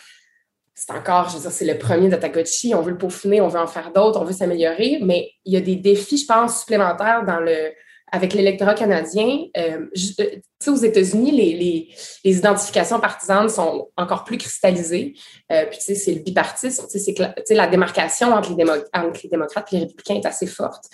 c'est 0.74 0.92
encore, 0.92 1.28
je 1.28 1.36
veux 1.36 1.42
dire, 1.42 1.50
c'est 1.52 1.64
le 1.64 1.78
premier 1.78 2.08
de. 2.08 2.74
On 2.74 2.82
veut 2.82 2.90
le 2.90 2.98
peaufiner, 2.98 3.40
on 3.40 3.48
veut 3.48 3.60
en 3.60 3.66
faire 3.66 3.92
d'autres, 3.92 4.20
on 4.20 4.24
veut 4.24 4.32
s'améliorer, 4.32 4.98
mais 5.02 5.30
il 5.44 5.52
y 5.52 5.56
a 5.56 5.60
des 5.60 5.76
défis, 5.76 6.18
je 6.18 6.26
pense, 6.26 6.60
supplémentaires 6.60 7.24
dans 7.24 7.40
le, 7.40 7.72
avec 8.10 8.34
l'électorat 8.34 8.74
canadien, 8.74 9.46
euh, 9.56 9.86
euh 10.68 10.72
aux 10.72 10.76
États-Unis, 10.76 11.30
les, 11.32 11.94
les, 12.24 12.38
identifications 12.38 13.00
partisanes 13.00 13.48
sont 13.48 13.88
encore 13.96 14.24
plus 14.24 14.38
cristallisées. 14.38 15.14
Euh, 15.50 15.66
puis, 15.66 15.78
tu 15.78 15.84
sais, 15.84 15.94
c'est 15.94 16.14
le 16.14 16.20
bipartisme. 16.20 16.86
Tu 16.90 16.98
sais, 16.98 17.14
la 17.54 17.66
démarcation 17.66 18.32
entre 18.32 18.54
les, 18.56 18.64
entre 18.64 19.20
les, 19.22 19.28
démocrates 19.28 19.72
et 19.72 19.76
les 19.76 19.82
républicains 19.82 20.16
est 20.16 20.26
assez 20.26 20.46
forte. 20.46 20.84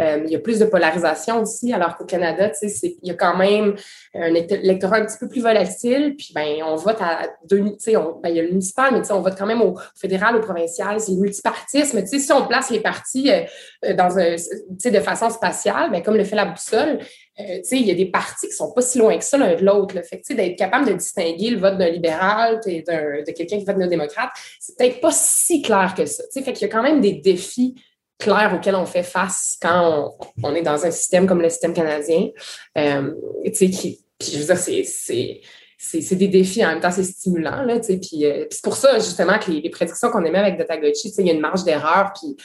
Euh, 0.00 0.22
il 0.24 0.30
y 0.30 0.36
a 0.36 0.38
plus 0.38 0.58
de 0.58 0.64
polarisation 0.64 1.42
aussi, 1.42 1.72
alors 1.72 1.96
qu'au 1.96 2.04
Canada, 2.04 2.50
tu 2.50 2.68
sais, 2.68 2.96
il 3.02 3.08
y 3.08 3.10
a 3.10 3.14
quand 3.14 3.36
même 3.36 3.74
un 4.14 4.34
électorat 4.34 4.98
un 4.98 5.06
petit 5.06 5.18
peu 5.18 5.28
plus 5.28 5.40
volatile. 5.40 6.14
Puis, 6.16 6.32
ben, 6.34 6.62
on 6.64 6.76
vote 6.76 6.98
à 7.00 7.28
deux, 7.48 7.58
tu 7.58 7.74
sais, 7.78 7.92
ben, 7.94 8.28
il 8.28 8.36
y 8.36 8.40
a 8.40 8.42
le 8.42 8.50
municipal, 8.50 8.92
mais 8.92 9.00
tu 9.00 9.06
sais, 9.06 9.12
on 9.12 9.20
vote 9.20 9.36
quand 9.36 9.46
même 9.46 9.62
au 9.62 9.76
fédéral, 9.96 10.36
au 10.36 10.40
provincial. 10.40 11.00
C'est 11.00 11.12
le 11.12 11.18
multipartisme. 11.18 12.00
Tu 12.02 12.06
sais, 12.06 12.18
si 12.18 12.32
on 12.32 12.46
place 12.46 12.70
les 12.70 12.80
partis 12.80 13.30
euh, 13.30 13.94
dans 13.94 14.18
un, 14.18 14.36
tu 14.36 14.42
sais, 14.78 14.90
de 14.90 15.00
façon 15.00 15.30
spatiale, 15.30 15.90
ben, 15.90 16.02
comme 16.02 16.16
le 16.16 16.24
fait 16.24 16.36
la 16.36 16.46
boussole, 16.46 17.00
euh, 17.40 17.60
il 17.70 17.86
y 17.86 17.90
a 17.90 17.94
des 17.94 18.06
partis 18.06 18.48
qui 18.48 18.54
sont 18.54 18.72
pas 18.72 18.82
si 18.82 18.98
loin 18.98 19.16
que 19.16 19.24
ça 19.24 19.38
l'un 19.38 19.54
de 19.54 19.64
l'autre. 19.64 19.94
Fait 20.02 20.20
d'être 20.34 20.56
capable 20.56 20.88
de 20.88 20.94
distinguer 20.94 21.50
le 21.50 21.58
vote 21.58 21.78
d'un 21.78 21.88
libéral 21.88 22.60
de 22.64 23.30
quelqu'un 23.30 23.58
qui 23.58 23.64
vote 23.64 23.78
d'un 23.78 23.86
démocrate, 23.86 24.30
c'est 24.58 24.76
peut-être 24.76 25.00
pas 25.00 25.12
si 25.12 25.62
clair 25.62 25.94
que 25.96 26.04
ça. 26.06 26.24
Fait 26.32 26.52
qu'il 26.52 26.66
y 26.66 26.70
a 26.70 26.72
quand 26.72 26.82
même 26.82 27.00
des 27.00 27.12
défis 27.12 27.76
claires 28.18 28.52
auxquelles 28.54 28.74
on 28.74 28.86
fait 28.86 29.04
face 29.04 29.56
quand 29.62 30.16
on, 30.42 30.54
est 30.54 30.62
dans 30.62 30.84
un 30.84 30.90
système 30.90 31.28
comme 31.28 31.40
le 31.40 31.48
système 31.48 31.72
canadien. 31.72 32.28
Euh, 32.76 33.14
puis 33.44 34.00
je 34.20 34.38
veux 34.38 34.44
dire, 34.44 34.56
c'est 34.56 35.40
c'est 35.80 36.16
des 36.16 36.26
défis 36.26 36.64
en 36.64 36.70
même 36.70 36.80
temps, 36.80 36.90
c'est 36.90 37.04
stimulant. 37.04 37.62
Là, 37.62 37.78
puis, 37.78 38.26
euh, 38.26 38.46
c'est 38.50 38.64
pour 38.64 38.74
ça, 38.74 38.98
justement, 38.98 39.38
que 39.38 39.52
les, 39.52 39.70
prédictions 39.70 40.10
qu'on 40.10 40.24
émet 40.24 40.38
avec 40.38 40.58
Datagochi, 40.58 41.14
il 41.18 41.26
y 41.26 41.30
a 41.30 41.34
une 41.34 41.40
marge 41.40 41.62
d'erreur, 41.62 42.12
puis 42.18 42.36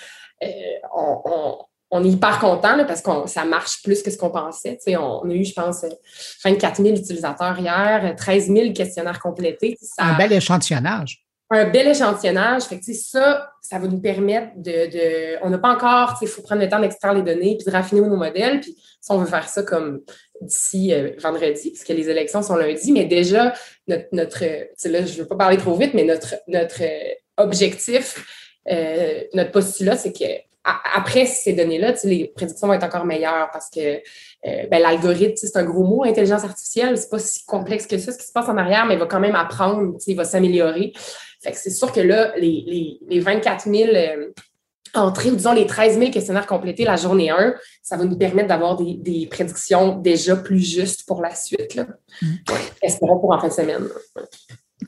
on, 0.96 1.58
est 2.02 2.08
hyper 2.08 2.40
content 2.40 2.86
parce 2.88 3.02
que 3.02 3.12
ça 3.28 3.44
marche 3.44 3.84
plus 3.84 4.02
que 4.02 4.10
ce 4.10 4.18
qu'on 4.18 4.30
pensait. 4.30 4.78
On, 4.88 5.22
on, 5.24 5.30
a 5.30 5.34
eu, 5.34 5.44
je 5.44 5.54
pense, 5.54 5.86
24 6.46 6.82
000 6.82 6.96
utilisateurs 6.96 7.60
hier, 7.60 8.16
13 8.16 8.48
000 8.48 8.74
questionnaires 8.74 9.20
complétés. 9.20 9.78
Un 9.98 10.14
bel 10.14 10.32
échantillonnage 10.32 11.24
un 11.54 11.70
bel 11.70 11.88
échantillonnage. 11.88 12.64
Fait 12.64 12.80
que, 12.80 12.94
ça, 12.94 13.50
ça 13.62 13.80
va 13.80 13.88
nous 13.88 14.00
permettre 14.00 14.52
de. 14.58 15.44
on 15.44 15.50
n'a 15.50 15.58
pas 15.58 15.74
encore, 15.74 16.18
il 16.22 16.28
faut 16.28 16.42
prendre 16.42 16.62
le 16.62 16.70
temps 16.70 16.80
d'extraire 16.80 17.14
les 17.14 17.22
données 17.22 17.58
puis 17.58 17.66
de 17.66 17.72
raffiner 17.72 18.02
nos 18.02 18.16
modèles. 18.16 18.62
Puis 18.62 18.76
si 18.76 19.12
on 19.12 19.18
veut 19.18 19.28
faire 19.28 19.48
ça 19.48 19.64
comme 19.64 20.02
d'ici 20.42 20.94
euh, 20.94 21.12
vendredi, 21.20 21.70
puisque 21.70 21.90
les 21.90 22.10
élections 22.10 22.42
sont 22.42 22.56
lundi, 22.56 22.92
mais 22.92 23.06
déjà, 23.06 23.54
notre, 23.88 24.08
notre 24.12 24.44
là, 24.44 25.06
je 25.06 25.14
ne 25.14 25.18
veux 25.20 25.28
pas 25.28 25.36
parler 25.36 25.58
trop 25.58 25.76
vite, 25.76 25.94
mais 25.94 26.04
notre, 26.04 26.36
notre 26.48 26.82
euh, 26.82 27.14
objectif, 27.38 28.52
euh, 28.70 29.24
notre 29.34 29.52
postulat, 29.52 29.98
c'est 29.98 30.14
que 30.14 30.26
après 30.64 31.26
ces 31.26 31.54
données-là, 31.54 31.94
les 32.06 32.32
prédictions 32.36 32.68
vont 32.68 32.74
être 32.74 32.86
encore 32.86 33.06
meilleures 33.06 33.50
parce 33.52 33.70
que 33.70 34.02
ben, 34.44 34.82
l'algorithme, 34.82 35.36
c'est 35.36 35.58
un 35.58 35.64
gros 35.64 35.84
mot, 35.84 36.04
intelligence 36.04 36.44
artificielle, 36.44 36.98
c'est 36.98 37.10
pas 37.10 37.20
si 37.20 37.46
complexe 37.46 37.86
que 37.88 37.98
ça, 37.98 38.12
ce 38.12 38.18
qui 38.18 38.26
se 38.26 38.32
passe 38.32 38.48
en 38.48 38.58
arrière, 38.58 38.86
mais 38.86 38.94
il 38.94 39.00
va 39.00 39.06
quand 39.06 39.20
même 39.20 39.36
apprendre, 39.36 39.98
il 40.08 40.16
va 40.16 40.24
s'améliorer. 40.24 40.94
Fait 41.44 41.52
que 41.52 41.58
c'est 41.58 41.72
sûr 41.72 41.92
que 41.92 42.00
là, 42.00 42.34
les, 42.38 43.00
les, 43.06 43.20
24 43.20 43.70
000 43.70 43.90
euh, 43.94 44.32
entrées, 44.94 45.30
ou 45.30 45.36
disons 45.36 45.52
les 45.52 45.68
13 45.68 46.00
000 46.00 46.12
questionnaires 46.12 46.48
complétés 46.48 46.86
la 46.86 46.96
journée 46.96 47.32
1, 47.32 47.54
ça 47.82 47.98
va 47.98 48.06
nous 48.06 48.18
permettre 48.18 48.48
d'avoir 48.48 48.78
des, 48.78 49.28
prédictions 49.30 49.98
déjà 49.98 50.38
plus 50.38 50.62
justes 50.62 51.06
pour 51.06 51.22
la 51.22 51.36
suite. 51.36 51.76
Là. 51.76 51.88
Mm. 52.22 52.28
Espérons 52.82 53.20
pour 53.20 53.34
en 53.34 53.40
fin 53.40 53.50
de 53.50 53.54
semaine. 53.54 53.90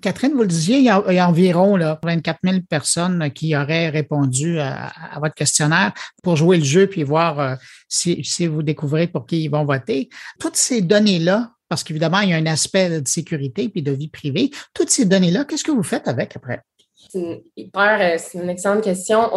Catherine, 0.06 0.34
vous 0.34 0.42
le 0.42 0.48
disiez, 0.48 0.78
il 0.78 0.84
y 0.84 0.90
a, 0.90 1.28
environ 1.28 1.78
là, 1.78 2.00
24 2.04 2.38
000 2.44 2.58
personnes 2.70 3.32
qui 3.32 3.56
auraient 3.56 3.90
répondu 3.90 4.60
à, 4.60 4.92
votre 5.20 5.34
questionnaire 5.34 5.94
pour 6.22 6.36
jouer 6.36 6.58
le 6.58 6.64
jeu 6.64 6.86
puis 6.86 7.02
voir 7.02 7.40
euh, 7.40 7.56
si, 7.90 8.24
si, 8.24 8.46
vous 8.46 8.62
découvrez 8.62 9.08
pour 9.08 9.26
qui 9.26 9.46
ils 9.46 9.48
vont 9.48 9.66
voter. 9.66 10.10
Toutes 10.40 10.58
ces 10.58 10.84
données-là, 10.84 11.54
parce 11.70 11.84
qu'évidemment, 11.84 12.20
il 12.20 12.30
y 12.30 12.34
a 12.34 12.36
un 12.36 12.46
aspect 12.46 13.02
de 13.02 13.08
sécurité 13.08 13.68
puis 13.68 13.82
de 13.82 13.92
vie 13.92 14.10
privée. 14.10 14.52
Toutes 14.76 14.92
ces 14.92 15.06
données-là, 15.06 15.44
qu'est-ce 15.44 15.64
que 15.64 15.72
vous 15.72 15.82
faites 15.82 16.08
avec 16.08 16.36
après? 16.36 16.62
C'est 16.94 17.18
une, 17.18 17.42
euh, 17.76 18.18
une 18.36 18.50
excellente 18.50 18.84
question. 18.84 19.32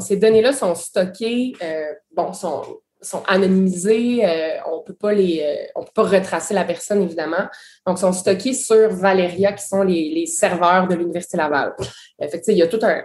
ces 0.00 0.16
données-là 0.16 0.52
sont 0.52 0.74
stockées, 0.74 1.52
euh, 1.62 1.84
bon, 2.16 2.32
sont, 2.32 2.64
sont 3.02 3.22
anonymisées. 3.26 4.24
Euh, 4.24 4.58
on 4.72 4.80
peut 4.82 4.94
pas 4.94 5.12
les, 5.12 5.68
on 5.74 5.82
peut 5.82 5.92
pas 5.94 6.04
retracer 6.04 6.54
la 6.54 6.64
personne 6.64 7.02
évidemment. 7.02 7.48
Donc, 7.86 7.98
sont 7.98 8.12
stockées 8.12 8.54
sur 8.54 8.90
Valeria, 8.90 9.52
qui 9.52 9.66
sont 9.66 9.82
les, 9.82 10.26
serveurs 10.26 10.88
de 10.88 10.94
l'université 10.94 11.36
Laval. 11.36 11.74
Effectivement, 12.20 12.56
il 12.56 12.60
y 12.60 12.62
a 12.62 12.68
tout 12.68 12.80
un, 12.82 13.02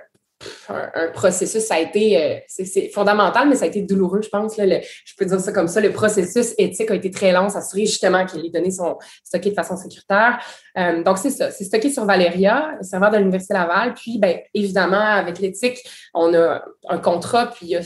un, 0.70 1.08
processus, 1.14 1.64
ça 1.64 1.76
a 1.76 1.80
été, 1.80 2.22
euh, 2.22 2.38
c'est 2.48 2.90
fondamental, 2.90 3.50
mais 3.50 3.56
ça 3.56 3.66
a 3.66 3.68
été 3.68 3.82
douloureux, 3.82 4.22
je 4.22 4.30
pense. 4.30 4.56
Là, 4.58 4.66
je 4.66 5.14
peux 5.18 5.26
dire 5.26 5.40
ça 5.40 5.52
comme 5.52 5.68
ça. 5.68 5.82
Le 5.82 5.92
processus 5.92 6.54
éthique 6.58 6.92
a 6.92 6.96
été 6.96 7.10
très 7.10 7.32
long, 7.32 7.50
s'assurer 7.50 7.86
justement 7.86 8.26
que 8.26 8.38
les 8.38 8.50
données 8.50 8.72
sont 8.72 8.98
stockées 9.24 9.50
de 9.50 9.56
façon 9.56 9.78
sécuritaire. 9.78 10.40
Euh, 10.78 11.02
donc, 11.04 11.18
c'est 11.18 11.32
ça. 11.32 11.50
C'est 11.50 11.64
stocké 11.64 11.90
sur 11.90 12.06
Valeria, 12.06 12.76
le 12.78 12.84
serveur 12.84 13.10
de 13.12 13.18
l'Université 13.18 13.56
Laval. 13.56 13.94
Puis, 13.96 14.20
bien, 14.20 14.38
évidemment, 14.54 14.98
avec 14.98 15.40
l'éthique, 15.40 15.80
on 16.14 16.34
a 16.36 16.64
un 16.88 17.00
contrat, 17.00 17.48
puis 17.48 17.66
il 17.68 17.70
y 17.70 17.76
a 17.76 17.82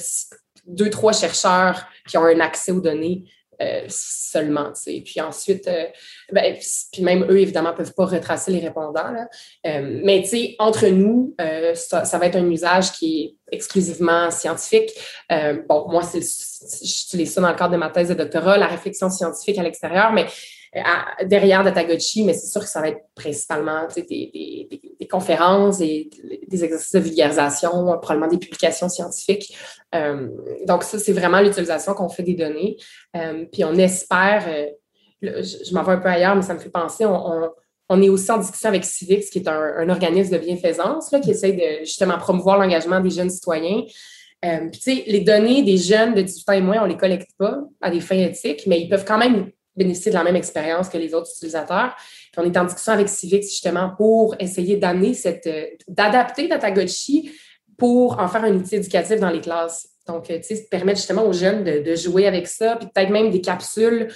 deux, 0.66 0.90
trois 0.90 1.14
chercheurs 1.14 1.86
qui 2.08 2.18
ont 2.18 2.26
un 2.26 2.40
accès 2.40 2.72
aux 2.72 2.82
données 2.82 3.26
euh, 3.62 3.86
seulement. 3.90 4.72
Puis 4.84 5.22
ensuite, 5.22 5.68
euh, 5.68 5.86
ben, 6.32 6.58
puis 6.92 7.04
même 7.04 7.26
eux, 7.30 7.40
évidemment, 7.40 7.72
ne 7.72 7.76
peuvent 7.76 7.94
pas 7.94 8.06
retracer 8.06 8.50
les 8.52 8.60
répondants. 8.60 9.12
Là. 9.12 9.28
Euh, 9.68 10.00
mais 10.04 10.24
entre 10.58 10.88
nous, 10.88 11.36
ça, 11.76 12.06
ça, 12.06 12.18
va 12.18 12.26
être 12.26 12.38
un 12.38 12.50
usage 12.50 12.92
qui 12.94 13.22
est 13.22 13.56
exclusivement 13.56 14.32
scientifique. 14.32 14.90
bon, 15.30 15.88
moi, 15.90 16.02
j'utilise 16.14 17.34
ça 17.34 17.42
dans 17.42 17.50
le 17.50 17.56
cadre 17.56 17.74
de 17.74 17.78
ma 17.78 17.90
thèse 17.90 18.10
de 18.10 18.14
doctorat, 18.16 18.58
la 18.58 18.68
réflexion 18.68 19.10
scientifique 19.10 19.58
à 19.60 19.64
l'extérieur, 19.64 20.12
mais 20.12 20.26
derrière 21.26 21.64
Datagotchi, 21.64 22.24
mais 22.24 22.34
c'est 22.34 22.48
sûr 22.48 22.62
que 22.62 22.68
ça 22.68 22.80
va 22.80 22.90
être 22.90 23.02
principalement 23.14 23.88
des, 23.96 24.06
des, 25.00 25.08
conférences 25.08 25.82
et 25.82 26.10
des 26.48 26.64
exercices 26.64 26.94
de 26.94 27.00
vulgarisation, 27.00 27.84
probablement 28.02 28.28
des 28.28 28.38
publications 28.38 28.88
scientifiques. 28.88 29.54
Euh, 29.94 30.30
donc, 30.66 30.84
ça, 30.84 30.98
c'est 30.98 31.12
vraiment 31.12 31.42
l'utilisation 31.42 31.94
qu'on 31.94 32.08
fait 32.08 32.24
des 32.24 32.36
données. 32.36 32.78
Euh, 33.18 33.44
puis 33.52 33.66
on 33.66 33.74
espère, 33.76 34.46
euh, 34.48 34.68
je, 35.22 35.74
m'en 35.74 35.84
vais 35.84 35.92
un 35.94 35.98
peu 35.98 36.08
ailleurs, 36.08 36.38
mais 36.38 36.42
ça 36.42 36.54
me 36.54 36.60
fait 36.60 36.70
penser, 36.70 37.06
on, 37.06 38.02
est 38.02 38.08
aussi 38.08 38.32
en 38.32 38.38
discussion 38.38 38.70
avec 38.70 38.86
Civix, 38.86 39.30
qui 39.30 39.40
est 39.40 39.50
un, 39.50 39.90
organisme 39.90 40.32
de 40.32 40.38
bienfaisance 40.38 41.12
là, 41.12 41.20
qui 41.20 41.32
essaie 41.32 41.52
de 41.52 41.84
justement 41.84 42.18
promouvoir 42.18 42.58
l'engagement 42.58 43.02
des 43.02 43.10
jeunes 43.10 43.30
citoyens. 43.30 43.82
puis, 44.42 44.72
tu 44.72 44.80
sais, 44.80 45.04
les 45.08 45.20
données 45.20 45.64
des 45.64 45.76
jeunes 45.76 46.14
de 46.14 46.22
18 46.22 46.50
ans 46.50 46.54
et 46.54 46.62
moins, 46.62 46.78
on 46.80 46.86
ne 46.86 46.94
les 46.94 46.98
collecte 46.98 47.32
pas 47.38 47.60
à 47.82 47.92
des 47.92 48.00
fins 48.00 48.16
éthiques, 48.16 48.64
mais 48.66 48.80
ils 48.80 48.88
peuvent 48.88 49.04
quand 49.04 49.18
même 49.18 49.52
bénéficier 49.84 50.12
de 50.12 50.18
la 50.18 50.24
même 50.24 50.36
expérience 50.36 50.90
que 50.90 50.98
les 50.98 51.14
autres 51.14 51.30
utilisateurs. 51.36 51.96
On 52.38 52.44
est 52.44 52.58
en 52.58 52.64
discussion 52.66 52.94
avec 52.94 53.10
Civix 53.10 53.50
justement 53.50 53.92
pour 53.98 54.36
essayer 54.40 54.78
d'amener 54.78 55.14
cette, 55.14 55.48
euh, 55.48 55.66
d'adapter 55.88 56.48
Datagotchi 56.48 57.32
pour 57.78 58.20
en 58.20 58.28
faire 58.28 58.44
un 58.44 58.54
outil 58.54 58.76
éducatif 58.76 59.20
dans 59.20 59.30
les 59.30 59.42
classes. 59.42 59.90
Donc, 60.08 60.30
euh, 60.30 60.38
tu 60.38 60.56
sais, 60.56 60.68
permettre 60.70 61.00
justement 61.00 61.26
aux 61.26 61.34
jeunes 61.34 61.64
de, 61.64 61.96
jouer 61.96 62.28
avec 62.28 62.48
ça, 62.48 62.76
puis 62.76 62.88
peut-être 62.94 63.10
même 63.10 63.32
des 63.32 63.42
capsules 63.42 64.08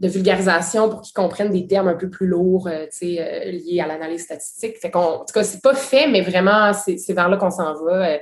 de 0.00 0.08
vulgarisation 0.08 0.88
pour 0.88 1.02
qu'ils 1.02 1.14
comprennent 1.14 1.52
des 1.52 1.66
termes 1.66 1.88
un 1.88 1.94
peu 1.94 2.10
plus 2.10 2.26
lourds, 2.26 2.66
euh, 2.66 2.86
sais, 2.90 3.50
liés 3.52 3.80
à 3.80 3.86
l'analyse 3.86 4.24
statistique. 4.24 4.76
Qu'en 4.90 5.24
tout 5.24 5.32
cas, 5.32 5.44
c'est 5.44 5.62
pas 5.62 5.74
fait, 5.74 6.08
mais 6.08 6.20
vraiment, 6.20 6.72
c'est, 6.72 7.12
vers 7.12 7.28
là 7.28 7.36
qu'on 7.36 7.50
s'en 7.50 7.74
va. 7.84 8.18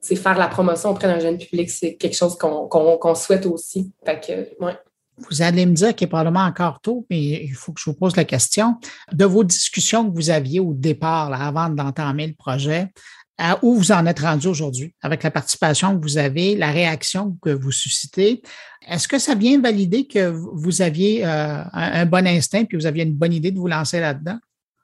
c'est 0.00 0.16
faire 0.16 0.38
la 0.38 0.48
promotion 0.48 0.90
auprès 0.90 1.06
d'un 1.06 1.20
jeune 1.20 1.38
public, 1.38 1.70
c'est 1.70 1.94
quelque 1.94 2.16
chose 2.16 2.36
qu'on, 2.36 3.14
souhaite 3.14 3.46
aussi. 3.46 3.92
Fait 4.04 4.20
que, 4.20 4.64
ouais. 4.64 4.74
Vous 5.16 5.42
allez 5.42 5.64
me 5.64 5.74
dire 5.74 5.94
qu'il 5.94 6.06
est 6.06 6.08
probablement 6.08 6.44
encore 6.44 6.80
tôt, 6.80 7.06
mais 7.08 7.44
il 7.44 7.54
faut 7.54 7.72
que 7.72 7.80
je 7.80 7.88
vous 7.88 7.96
pose 7.96 8.16
la 8.16 8.24
question. 8.24 8.76
De 9.12 9.24
vos 9.24 9.44
discussions 9.44 10.10
que 10.10 10.14
vous 10.14 10.30
aviez 10.30 10.60
au 10.60 10.74
départ, 10.74 11.32
avant 11.32 11.68
d'entamer 11.68 12.26
le 12.26 12.34
projet, 12.34 12.90
à 13.38 13.58
où 13.62 13.74
vous 13.74 13.92
en 13.92 14.06
êtes 14.06 14.20
rendu 14.20 14.46
aujourd'hui 14.46 14.94
avec 15.02 15.22
la 15.22 15.30
participation 15.30 15.98
que 15.98 16.02
vous 16.02 16.18
avez, 16.18 16.54
la 16.54 16.70
réaction 16.70 17.36
que 17.42 17.50
vous 17.50 17.72
suscitez? 17.72 18.42
Est-ce 18.86 19.08
que 19.08 19.18
ça 19.18 19.34
vient 19.34 19.60
valider 19.60 20.06
que 20.06 20.28
vous 20.28 20.82
aviez 20.82 21.24
euh, 21.24 21.62
un, 21.72 22.06
bon 22.06 22.26
instinct 22.26 22.64
puis 22.64 22.76
vous 22.76 22.86
aviez 22.86 23.02
une 23.02 23.14
bonne 23.14 23.32
idée 23.32 23.50
de 23.50 23.58
vous 23.58 23.66
lancer 23.66 24.00
là-dedans? 24.00 24.38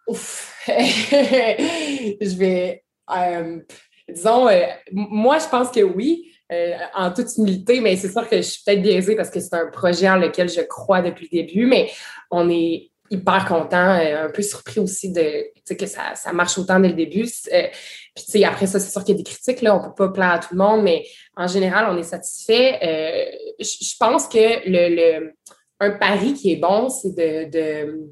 Ouf! 0.08 0.56
je 0.66 2.36
vais. 2.36 2.82
Euh, 3.16 3.60
disons, 4.08 4.48
euh, 4.48 4.62
moi, 4.92 5.38
je 5.38 5.48
pense 5.48 5.70
que 5.70 5.82
oui. 5.82 6.32
Euh, 6.52 6.76
en 6.96 7.12
toute 7.12 7.28
humilité, 7.36 7.80
mais 7.80 7.94
c'est 7.96 8.10
sûr 8.10 8.28
que 8.28 8.36
je 8.38 8.42
suis 8.42 8.62
peut-être 8.64 8.82
biaisée 8.82 9.14
parce 9.14 9.30
que 9.30 9.38
c'est 9.38 9.54
un 9.54 9.68
projet 9.68 10.10
en 10.10 10.16
lequel 10.16 10.48
je 10.48 10.62
crois 10.62 11.00
depuis 11.00 11.28
le 11.30 11.42
début, 11.42 11.66
mais 11.66 11.88
on 12.28 12.50
est 12.50 12.90
hyper 13.08 13.44
content, 13.44 13.94
euh, 14.00 14.24
un 14.26 14.30
peu 14.30 14.42
surpris 14.42 14.80
aussi 14.80 15.12
de 15.12 15.44
que 15.72 15.86
ça, 15.86 16.14
marche 16.32 16.58
autant 16.58 16.80
dès 16.80 16.88
le 16.88 16.94
début. 16.94 17.28
Euh, 17.52 17.68
puis 18.32 18.44
après 18.44 18.66
ça, 18.66 18.80
c'est 18.80 18.90
sûr 18.90 19.04
qu'il 19.04 19.14
y 19.14 19.20
a 19.20 19.22
des 19.22 19.30
critiques, 19.30 19.62
là, 19.62 19.76
on 19.76 19.82
ne 19.82 19.88
peut 19.92 20.06
pas 20.06 20.12
plaire 20.12 20.30
à 20.32 20.38
tout 20.40 20.48
le 20.52 20.58
monde, 20.58 20.82
mais 20.82 21.06
en 21.36 21.46
général, 21.46 21.86
on 21.88 21.96
est 21.96 22.02
satisfait. 22.02 22.80
je 23.60 23.96
pense 24.00 24.26
que 24.26 24.68
le, 24.68 25.32
un 25.78 25.90
pari 25.90 26.34
qui 26.34 26.52
est 26.52 26.56
bon, 26.56 26.88
c'est 26.88 27.14
de, 27.14 28.10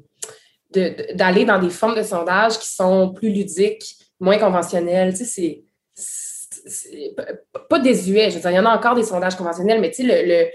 d'aller 1.13 1.43
dans 1.43 1.59
des 1.59 1.69
formes 1.69 1.97
de 1.97 2.03
sondage 2.03 2.57
qui 2.57 2.67
sont 2.67 3.11
plus 3.11 3.31
ludiques, 3.31 3.97
moins 4.21 4.37
conventionnelles. 4.37 5.11
Tu 5.11 5.25
sais, 5.25 5.25
c'est 5.25 5.63
pas 7.69 7.79
désuet. 7.79 8.29
Je 8.29 8.35
veux 8.35 8.41
dire, 8.41 8.51
il 8.51 8.55
y 8.55 8.59
en 8.59 8.65
a 8.65 8.75
encore 8.75 8.95
des 8.95 9.03
sondages 9.03 9.35
conventionnels, 9.35 9.81
mais 9.81 9.91
tu 9.91 10.05
sais, 10.07 10.49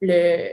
le, 0.00 0.48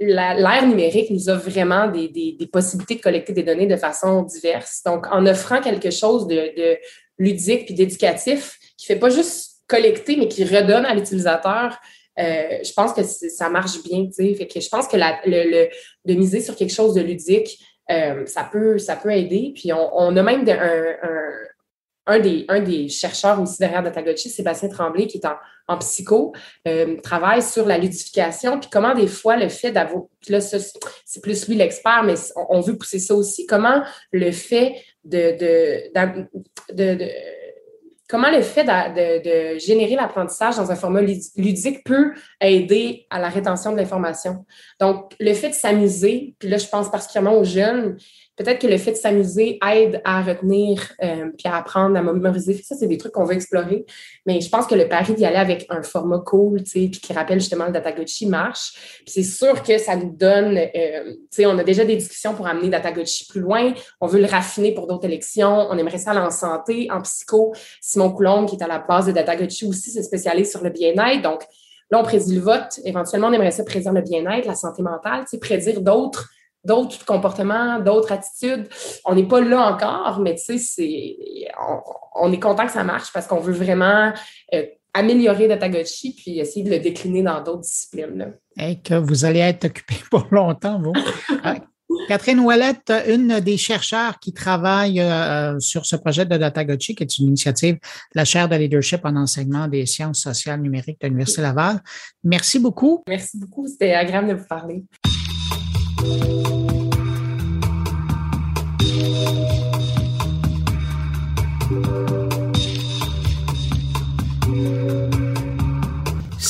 l'ère 0.00 0.66
numérique 0.66 1.10
nous 1.10 1.28
offre 1.28 1.48
vraiment 1.48 1.88
des, 1.88 2.48
possibilités 2.52 2.96
de 2.96 3.00
collecter 3.00 3.32
des 3.32 3.42
données 3.42 3.66
de 3.66 3.76
façon 3.76 4.22
diverse. 4.22 4.82
Donc, 4.84 5.06
en 5.10 5.26
offrant 5.26 5.60
quelque 5.60 5.90
chose 5.90 6.26
de, 6.26 6.78
ludique 7.16 7.66
puis 7.66 7.74
d'éducatif 7.74 8.58
qui 8.76 8.90
ne 8.90 8.94
fait 8.94 9.00
pas 9.00 9.08
juste 9.08 9.62
collecter, 9.68 10.16
mais 10.16 10.26
qui 10.26 10.44
redonne 10.44 10.84
à 10.84 10.94
l'utilisateur, 10.94 11.78
euh, 12.18 12.58
je 12.64 12.72
pense 12.72 12.92
que 12.92 13.02
ça 13.02 13.48
marche 13.48 13.82
bien. 13.84 14.08
Fait 14.16 14.46
que 14.46 14.60
je 14.60 14.68
pense 14.68 14.88
que 14.88 14.96
le, 14.96 15.68
de 16.04 16.14
miser 16.14 16.40
sur 16.40 16.56
quelque 16.56 16.72
chose 16.72 16.94
de 16.94 17.00
ludique, 17.00 17.58
euh, 17.90 18.26
ça, 18.26 18.48
peut, 18.50 18.78
ça 18.78 18.96
peut 18.96 19.12
aider. 19.12 19.52
Puis 19.54 19.72
on, 19.72 20.16
a 20.16 20.22
même 20.22 20.48
un 20.48 21.14
des, 22.06 22.44
un 22.48 22.60
des 22.60 22.88
chercheurs 22.88 23.40
aussi 23.40 23.58
derrière 23.58 23.82
Datagotchi, 23.82 24.28
Sébastien 24.28 24.68
Tremblay, 24.68 25.06
qui 25.06 25.18
est 25.18 25.26
en, 25.68 25.78
psycho, 25.78 26.34
euh, 26.68 27.00
travaille 27.02 27.40
sur 27.40 27.66
la 27.66 27.78
ludification, 27.78 28.60
puis 28.60 28.68
comment 28.70 28.94
des 28.94 29.06
fois 29.06 29.36
le 29.36 29.48
fait 29.48 29.72
d'avoir, 29.72 30.02
là, 30.28 30.40
c'est 30.40 31.22
plus 31.22 31.48
lui 31.48 31.56
l'expert, 31.56 32.02
mais 32.04 32.14
on, 32.50 32.60
veut 32.60 32.76
pousser 32.76 32.98
ça 32.98 33.14
aussi, 33.14 33.46
comment 33.46 33.82
le 34.12 34.30
fait 34.30 34.74
de, 35.04 35.38
de, 35.38 36.74
de, 36.74 37.08
comment 38.08 38.30
le 38.30 38.42
fait 38.42 38.64
de, 38.64 39.58
générer 39.58 39.96
l'apprentissage 39.96 40.56
dans 40.56 40.70
un 40.70 40.76
format 40.76 41.00
ludique 41.00 41.84
peut 41.84 42.12
aider 42.40 43.06
à 43.10 43.18
la 43.18 43.28
rétention 43.28 43.72
de 43.72 43.76
l'information? 43.76 44.44
Donc, 44.80 45.12
le 45.18 45.32
fait 45.34 45.48
de 45.48 45.54
s'amuser, 45.54 46.34
puis 46.38 46.48
là, 46.48 46.58
je 46.58 46.68
pense 46.68 46.90
particulièrement 46.90 47.38
aux 47.38 47.44
jeunes, 47.44 47.96
peut-être 48.36 48.60
que 48.60 48.66
le 48.66 48.78
fait 48.78 48.92
de 48.92 48.96
s'amuser 48.96 49.58
aide 49.66 50.00
à 50.04 50.22
retenir 50.22 50.92
euh, 51.02 51.30
puis 51.36 51.46
à 51.46 51.56
apprendre 51.56 51.96
à 51.96 52.02
mémoriser. 52.02 52.60
Ça, 52.62 52.74
c'est 52.74 52.86
des 52.86 52.98
trucs 52.98 53.12
qu'on 53.12 53.24
veut 53.24 53.34
explorer. 53.34 53.84
Mais 54.26 54.40
je 54.40 54.48
pense 54.48 54.66
que 54.66 54.74
le 54.74 54.88
pari 54.88 55.14
d'y 55.14 55.24
aller 55.24 55.36
avec 55.36 55.66
un 55.68 55.82
format 55.82 56.18
cool, 56.18 56.62
tu 56.64 56.70
sais, 56.70 56.88
puis 56.88 57.00
qui 57.00 57.12
rappelle 57.12 57.40
justement 57.40 57.66
le 57.66 57.72
Datagochi 57.72 58.26
marche. 58.26 59.02
Puis 59.04 59.14
c'est 59.14 59.22
sûr 59.22 59.62
que 59.62 59.78
ça 59.78 59.94
nous 59.96 60.14
donne, 60.16 60.56
euh, 60.58 61.12
tu 61.12 61.18
sais, 61.30 61.46
on 61.46 61.56
a 61.58 61.64
déjà 61.64 61.84
des 61.84 61.96
discussions 61.96 62.34
pour 62.34 62.46
amener 62.46 62.68
Datagochi 62.68 63.26
plus 63.26 63.40
loin. 63.40 63.72
On 64.00 64.06
veut 64.06 64.20
le 64.20 64.26
raffiner 64.26 64.74
pour 64.74 64.86
d'autres 64.86 65.06
élections. 65.06 65.68
On 65.70 65.78
aimerait 65.78 65.98
ça 65.98 66.10
aller 66.10 66.20
en 66.20 66.30
santé, 66.30 66.88
en 66.90 67.00
psycho. 67.02 67.54
Simon 67.80 68.10
Coulombe, 68.10 68.48
qui 68.48 68.56
est 68.56 68.62
à 68.62 68.68
la 68.68 68.80
base 68.80 69.06
de 69.06 69.12
Datagochi 69.12 69.66
aussi, 69.66 69.90
se 69.90 70.02
spécialise 70.02 70.50
sur 70.50 70.62
le 70.62 70.70
bien-être. 70.70 71.22
Donc, 71.22 71.44
là, 71.90 72.00
on 72.00 72.02
prédit 72.02 72.34
le 72.34 72.40
vote. 72.40 72.80
Éventuellement, 72.84 73.28
on 73.28 73.32
aimerait 73.32 73.52
ça 73.52 73.62
prédire 73.64 73.92
le 73.92 74.02
bien-être, 74.02 74.46
la 74.46 74.56
santé 74.56 74.82
mentale, 74.82 75.24
prédire 75.40 75.80
d'autres 75.80 76.33
d'autres 76.64 77.04
comportements, 77.04 77.80
d'autres 77.80 78.12
attitudes. 78.12 78.68
On 79.04 79.14
n'est 79.14 79.28
pas 79.28 79.40
là 79.40 79.72
encore, 79.72 80.20
mais 80.20 80.34
tu 80.34 80.58
sais, 80.58 80.58
c'est, 80.58 81.16
on, 82.14 82.32
est 82.32 82.40
content 82.40 82.66
que 82.66 82.72
ça 82.72 82.84
marche 82.84 83.12
parce 83.12 83.26
qu'on 83.26 83.40
veut 83.40 83.52
vraiment 83.52 84.12
euh, 84.54 84.64
améliorer 84.94 85.48
Datagotchi 85.48 86.14
puis 86.14 86.38
essayer 86.38 86.64
de 86.64 86.70
le 86.70 86.78
décliner 86.78 87.22
dans 87.22 87.42
d'autres 87.42 87.62
disciplines. 87.62 88.34
Et 88.58 88.80
que 88.80 88.94
vous 88.94 89.24
allez 89.24 89.40
être 89.40 89.66
occupé 89.66 89.96
pour 90.10 90.26
longtemps, 90.30 90.80
vous. 90.80 90.92
Euh, 91.44 91.54
Catherine 92.08 92.40
Ouellette, 92.40 92.92
une 93.08 93.40
des 93.40 93.56
chercheurs 93.56 94.18
qui 94.18 94.32
travaille 94.32 95.00
euh, 95.00 95.58
sur 95.60 95.86
ce 95.86 95.96
projet 95.96 96.26
de 96.26 96.36
Datagotchi, 96.36 96.94
qui 96.94 97.02
est 97.02 97.18
une 97.18 97.28
initiative 97.28 97.74
de 97.74 97.80
la 98.14 98.24
chaire 98.24 98.48
de 98.48 98.56
leadership 98.56 99.00
en 99.04 99.16
enseignement 99.16 99.68
des 99.68 99.86
sciences 99.86 100.20
sociales 100.20 100.60
numériques 100.60 101.00
de 101.00 101.06
l'Université 101.06 101.42
Laval. 101.42 101.80
Merci 102.22 102.58
beaucoup. 102.58 103.02
Merci 103.08 103.38
beaucoup. 103.38 103.66
C'était 103.68 103.94
agréable 103.94 104.28
de 104.28 104.34
vous 104.34 104.46
parler. 104.46 104.84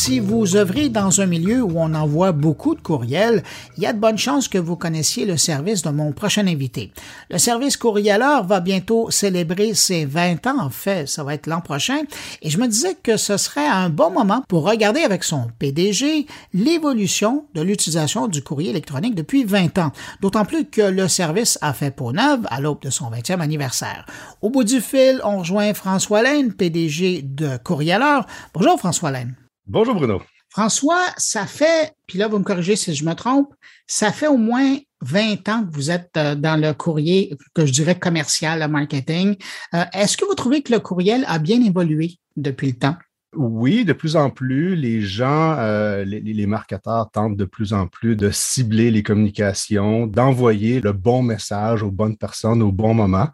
Si 0.04 0.18
vous 0.18 0.54
œuvrez 0.54 0.90
dans 0.90 1.22
un 1.22 1.26
milieu 1.26 1.62
où 1.62 1.72
on 1.76 1.94
envoie 1.94 2.32
beaucoup 2.32 2.74
de 2.74 2.80
courriels, 2.82 3.42
il 3.78 3.84
y 3.84 3.86
a 3.86 3.94
de 3.94 3.98
bonnes 3.98 4.18
chances 4.18 4.48
que 4.48 4.58
vous 4.58 4.76
connaissiez 4.76 5.24
le 5.24 5.38
service 5.38 5.80
de 5.80 5.88
mon 5.88 6.12
prochain 6.12 6.46
invité. 6.46 6.92
Le 7.30 7.38
service 7.38 7.78
courrieleur 7.78 8.44
va 8.44 8.60
bientôt 8.60 9.10
célébrer 9.10 9.72
ses 9.72 10.04
20 10.04 10.46
ans, 10.46 10.60
en 10.60 10.68
fait, 10.68 11.08
ça 11.08 11.24
va 11.24 11.32
être 11.32 11.46
l'an 11.46 11.62
prochain, 11.62 12.02
et 12.42 12.50
je 12.50 12.58
me 12.58 12.66
disais 12.66 12.98
que 13.02 13.16
ce 13.16 13.38
serait 13.38 13.66
un 13.66 13.88
bon 13.88 14.10
moment 14.10 14.42
pour 14.46 14.68
regarder 14.68 15.00
avec 15.00 15.24
son 15.24 15.46
PDG 15.58 16.26
l'évolution 16.52 17.46
de 17.54 17.62
l'utilisation 17.62 18.28
du 18.28 18.42
courrier 18.42 18.68
électronique 18.68 19.14
depuis 19.14 19.44
20 19.44 19.78
ans, 19.78 19.92
d'autant 20.20 20.44
plus 20.44 20.66
que 20.66 20.82
le 20.82 21.08
service 21.08 21.58
a 21.62 21.72
fait 21.72 21.90
peau 21.90 22.12
neuve 22.12 22.46
à 22.50 22.60
l'aube 22.60 22.82
de 22.82 22.90
son 22.90 23.10
20e 23.10 23.40
anniversaire. 23.40 24.04
Au 24.42 24.50
bout 24.50 24.64
du 24.64 24.82
fil, 24.82 25.22
on 25.24 25.38
rejoint 25.38 25.72
François 25.72 26.22
Laine, 26.22 26.52
PDG 26.52 27.22
de 27.22 27.56
Courrieleur. 27.56 28.26
Bonjour 28.52 28.78
François 28.78 29.10
Laine. 29.10 29.34
Bonjour 29.66 29.94
Bruno. 29.94 30.20
François, 30.50 31.06
ça 31.16 31.46
fait, 31.46 31.94
puis 32.06 32.18
là 32.18 32.28
vous 32.28 32.38
me 32.38 32.44
corrigez 32.44 32.76
si 32.76 32.94
je 32.94 33.04
me 33.04 33.14
trompe, 33.14 33.54
ça 33.86 34.12
fait 34.12 34.26
au 34.26 34.36
moins 34.36 34.76
20 35.00 35.48
ans 35.48 35.64
que 35.64 35.74
vous 35.74 35.90
êtes 35.90 36.10
euh, 36.18 36.34
dans 36.34 36.60
le 36.60 36.74
courrier 36.74 37.34
que 37.54 37.64
je 37.64 37.72
dirais 37.72 37.98
commercial, 37.98 38.60
le 38.60 38.68
marketing. 38.68 39.36
Euh, 39.72 39.84
est-ce 39.94 40.18
que 40.18 40.26
vous 40.26 40.34
trouvez 40.34 40.62
que 40.62 40.70
le 40.70 40.80
courriel 40.80 41.24
a 41.28 41.38
bien 41.38 41.62
évolué 41.62 42.18
depuis 42.36 42.68
le 42.68 42.74
temps? 42.74 42.96
Oui, 43.36 43.84
de 43.84 43.92
plus 43.92 44.16
en 44.16 44.30
plus, 44.30 44.76
les 44.76 45.00
gens, 45.00 45.56
euh, 45.58 46.04
les, 46.04 46.20
les, 46.20 46.46
marketeurs 46.46 47.10
tentent 47.10 47.36
de 47.36 47.44
plus 47.44 47.72
en 47.72 47.88
plus 47.88 48.14
de 48.14 48.30
cibler 48.30 48.92
les 48.92 49.02
communications, 49.02 50.06
d'envoyer 50.06 50.80
le 50.80 50.92
bon 50.92 51.22
message 51.22 51.82
aux 51.82 51.90
bonnes 51.90 52.16
personnes 52.16 52.62
au 52.62 52.70
bon 52.70 52.94
moment. 52.94 53.28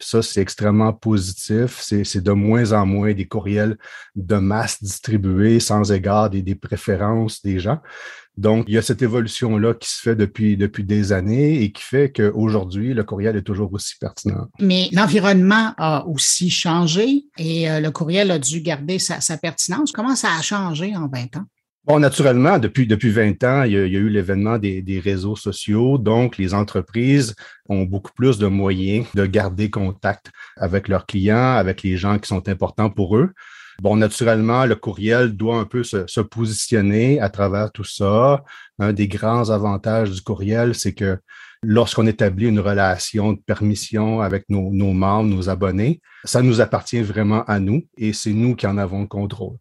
Ça, 0.00 0.22
c'est 0.22 0.40
extrêmement 0.40 0.92
positif. 0.92 1.80
C'est 1.80 2.22
de 2.22 2.32
moins 2.32 2.72
en 2.72 2.86
moins 2.86 3.12
des 3.12 3.26
courriels 3.26 3.76
de 4.16 4.36
masse 4.36 4.82
distribués 4.82 5.60
sans 5.60 5.92
égard 5.92 6.30
des, 6.30 6.42
des 6.42 6.54
préférences 6.54 7.42
des 7.42 7.58
gens. 7.58 7.78
Donc, 8.36 8.64
il 8.68 8.74
y 8.74 8.78
a 8.78 8.82
cette 8.82 9.02
évolution-là 9.02 9.74
qui 9.74 9.90
se 9.90 10.00
fait 10.00 10.16
depuis, 10.16 10.56
des 10.56 11.12
années 11.12 11.62
et 11.62 11.72
qui 11.72 11.82
fait 11.82 12.10
qu'aujourd'hui, 12.10 12.94
le 12.94 13.04
courriel 13.04 13.36
est 13.36 13.42
toujours 13.42 13.70
aussi 13.72 13.96
pertinent. 14.00 14.46
Mais 14.58 14.88
l'environnement 14.92 15.74
a 15.76 16.06
aussi 16.06 16.48
changé 16.48 17.26
et 17.36 17.70
euh, 17.70 17.80
le 17.80 17.90
courriel 17.90 18.30
a 18.30 18.38
dû 18.38 18.62
garder 18.62 18.98
sa, 18.98 19.20
sa 19.20 19.36
pertinence. 19.36 19.92
Comment 19.92 20.16
ça 20.16 20.28
a 20.38 20.40
changé 20.40 20.96
en 20.96 21.08
20 21.08 21.36
ans? 21.36 21.44
Bon, 21.90 21.98
naturellement, 21.98 22.60
depuis, 22.60 22.86
depuis 22.86 23.10
20 23.10 23.42
ans, 23.42 23.62
il 23.64 23.72
y 23.72 23.76
a, 23.76 23.80
eu 23.80 24.08
l'événement 24.08 24.58
des, 24.58 25.02
réseaux 25.04 25.34
sociaux. 25.34 25.98
Donc, 25.98 26.38
les 26.38 26.54
entreprises 26.54 27.34
ont 27.68 27.82
beaucoup 27.82 28.12
plus 28.12 28.38
de 28.38 28.46
moyens 28.46 29.08
de 29.16 29.26
garder 29.26 29.70
contact 29.70 30.30
avec 30.56 30.86
leurs 30.86 31.04
clients, 31.04 31.56
avec 31.56 31.82
les 31.82 31.96
gens 31.96 32.20
qui 32.20 32.28
sont 32.28 32.48
importants 32.48 32.90
pour 32.90 33.16
eux. 33.16 33.32
Bon, 33.82 33.96
naturellement, 33.96 34.66
le 34.66 34.76
courriel 34.76 35.36
doit 35.36 35.56
un 35.56 35.64
peu 35.64 35.82
se 35.82 36.20
positionner 36.20 37.18
à 37.18 37.28
travers 37.28 37.72
tout 37.72 37.82
ça. 37.82 38.44
Un 38.78 38.92
des 38.92 39.08
grands 39.08 39.50
avantages 39.50 40.12
du 40.12 40.20
courriel, 40.20 40.76
c'est 40.76 40.94
que 40.94 41.18
lorsqu'on 41.62 42.06
établit 42.06 42.46
une 42.48 42.60
relation 42.60 43.34
de 43.34 43.40
permission 43.40 44.20
avec 44.20 44.44
nos, 44.48 44.70
membres, 44.70 45.28
nos 45.28 45.48
abonnés, 45.48 46.00
ça 46.24 46.42
nous 46.42 46.60
appartient 46.60 47.02
vraiment 47.02 47.44
à 47.44 47.60
nous 47.60 47.82
et 47.96 48.12
c'est 48.12 48.32
nous 48.32 48.56
qui 48.56 48.66
en 48.66 48.78
avons 48.78 49.02
le 49.02 49.06
contrôle. 49.06 49.56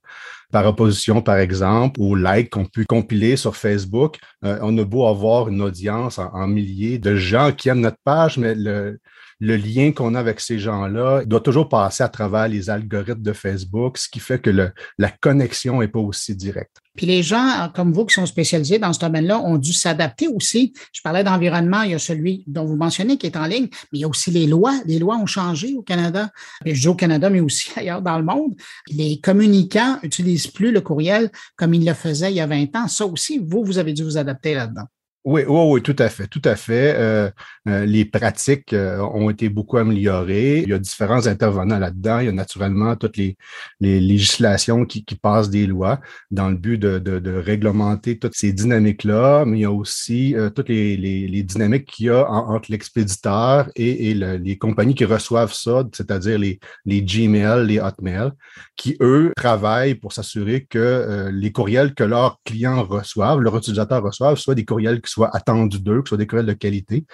Par 0.51 0.65
opposition, 0.65 1.21
par 1.21 1.37
exemple, 1.37 1.99
aux 2.01 2.15
likes 2.15 2.49
qu'on 2.49 2.65
peut 2.65 2.85
compiler 2.87 3.35
sur 3.35 3.55
Facebook, 3.55 4.17
euh, 4.43 4.57
on 4.61 4.77
a 4.77 4.83
beau 4.83 5.07
avoir 5.07 5.47
une 5.49 5.61
audience 5.61 6.17
en, 6.19 6.47
milliers 6.47 6.97
de 6.97 7.15
gens 7.15 7.51
qui 7.51 7.69
aiment 7.69 7.81
notre 7.81 7.99
page, 8.03 8.37
mais 8.37 8.55
le, 8.55 8.99
lien 9.39 9.91
qu'on 9.91 10.15
a 10.15 10.19
avec 10.19 10.39
ces 10.39 10.57
gens-là 10.57 11.23
doit 11.25 11.39
toujours 11.39 11.69
passer 11.69 12.03
à 12.03 12.09
travers 12.09 12.47
les 12.47 12.69
algorithmes 12.69 13.21
de 13.21 13.33
Facebook, 13.33 13.97
ce 13.97 14.09
qui 14.09 14.19
fait 14.19 14.39
que 14.39 14.49
la 14.49 15.11
connexion 15.21 15.79
n'est 15.79 15.87
pas 15.87 15.99
aussi 15.99 16.35
directe. 16.35 16.77
Puis 16.99 17.07
les 17.07 17.23
gens 17.23 17.71
comme 17.73 17.93
vous 17.93 18.05
qui 18.05 18.15
sont 18.15 18.25
spécialisés 18.25 18.77
dans 18.77 18.91
ce 18.91 18.99
domaine-là 18.99 19.39
ont 19.39 19.57
dû 19.57 19.71
s'adapter 19.71 20.27
aussi. 20.27 20.73
Je 20.91 20.99
parlais 21.01 21.23
d'environnement, 21.23 21.83
il 21.83 21.91
y 21.91 21.93
a 21.93 21.97
celui 21.97 22.43
dont 22.45 22.65
vous 22.65 22.75
mentionnez 22.75 23.17
qui 23.17 23.25
est 23.25 23.37
en 23.37 23.45
ligne, 23.45 23.69
mais 23.71 23.99
il 23.99 24.01
y 24.01 24.03
a 24.03 24.09
aussi 24.09 24.31
les 24.31 24.47
lois. 24.47 24.77
Les 24.85 24.99
lois 24.99 25.15
ont 25.15 25.25
changé 25.25 25.75
au 25.77 25.81
Canada. 25.81 26.29
Au 26.65 26.95
Canada, 26.95 27.29
mais 27.29 27.39
aussi 27.39 27.69
ailleurs 27.77 28.01
dans 28.01 28.17
le 28.17 28.25
monde. 28.25 28.53
Les 28.89 29.17
communicants 29.21 29.97
n'utilisent 30.03 30.47
plus 30.47 30.73
le 30.73 30.81
courriel 30.81 31.31
comme 31.55 31.73
ils 31.73 31.85
le 31.85 31.93
faisaient 31.93 32.33
il 32.33 32.35
y 32.35 32.41
a 32.41 32.47
20 32.47 32.75
ans. 32.75 32.89
Ça 32.89 33.05
aussi, 33.05 33.39
vous, 33.41 33.63
vous 33.63 33.77
avez 33.77 33.93
dû 33.93 34.03
vous 34.03 34.17
adapter 34.17 34.53
là-dedans. 34.53 34.83
Oui, 35.25 35.41
oui, 35.45 35.61
oui, 35.73 35.81
tout 35.81 35.95
à 35.99 36.07
fait, 36.07 36.27
tout 36.27 36.41
à 36.45 36.55
fait. 36.55 36.95
Euh, 36.97 37.29
euh, 37.67 37.85
les 37.85 38.05
pratiques 38.05 38.71
euh, 38.71 38.99
ont 38.99 39.29
été 39.29 39.49
beaucoup 39.49 39.77
améliorées. 39.77 40.59
Il 40.59 40.69
y 40.69 40.73
a 40.73 40.79
différents 40.79 41.27
intervenants 41.27 41.77
là-dedans. 41.77 42.19
Il 42.19 42.25
y 42.27 42.29
a 42.29 42.31
naturellement 42.31 42.95
toutes 42.95 43.17
les, 43.17 43.35
législations 43.81 44.85
qui, 44.85 45.03
passent 45.21 45.49
des 45.49 45.67
lois 45.67 45.99
dans 46.31 46.49
le 46.49 46.55
but 46.55 46.77
de, 46.77 47.35
réglementer 47.35 48.17
toutes 48.17 48.35
ces 48.35 48.53
dynamiques-là, 48.53 49.43
mais 49.45 49.57
il 49.59 49.61
y 49.61 49.65
a 49.65 49.71
aussi 49.71 50.35
toutes 50.55 50.69
les, 50.69 51.43
dynamiques 51.43 51.87
qu'il 51.87 52.05
y 52.05 52.09
a 52.09 52.25
en, 52.29 52.55
entre 52.55 52.71
l'expéditeur 52.71 53.69
et, 53.75 54.09
et 54.09 54.13
le, 54.13 54.37
les 54.37 54.57
compagnies 54.57 54.95
qui 54.95 55.05
reçoivent 55.05 55.53
ça, 55.53 55.83
c'est-à-dire 55.93 56.39
les, 56.39 56.59
les 56.85 57.01
Gmail, 57.01 57.67
les 57.67 57.79
Hotmail, 57.79 58.31
qui, 58.77 58.95
eux, 59.01 59.33
travaillent 59.35 59.95
pour 59.95 60.13
s'assurer 60.13 60.65
que 60.65 61.29
les 61.33 61.51
courriels 61.51 61.93
que 61.93 62.03
leurs 62.05 62.39
clients 62.45 62.83
reçoivent, 62.83 63.41
leurs 63.41 63.57
utilisateurs 63.57 64.03
reçoivent, 64.03 64.37
soient 64.37 64.55
des 64.55 64.65
courriels 64.65 65.01
soient 65.09 65.35
attendus 65.35 65.79
d'eux, 65.79 66.01
ce 66.05 66.09
soit 66.09 66.17
des 66.17 66.27
courriels 66.27 66.45
de 66.45 66.53
qualité 66.53 67.05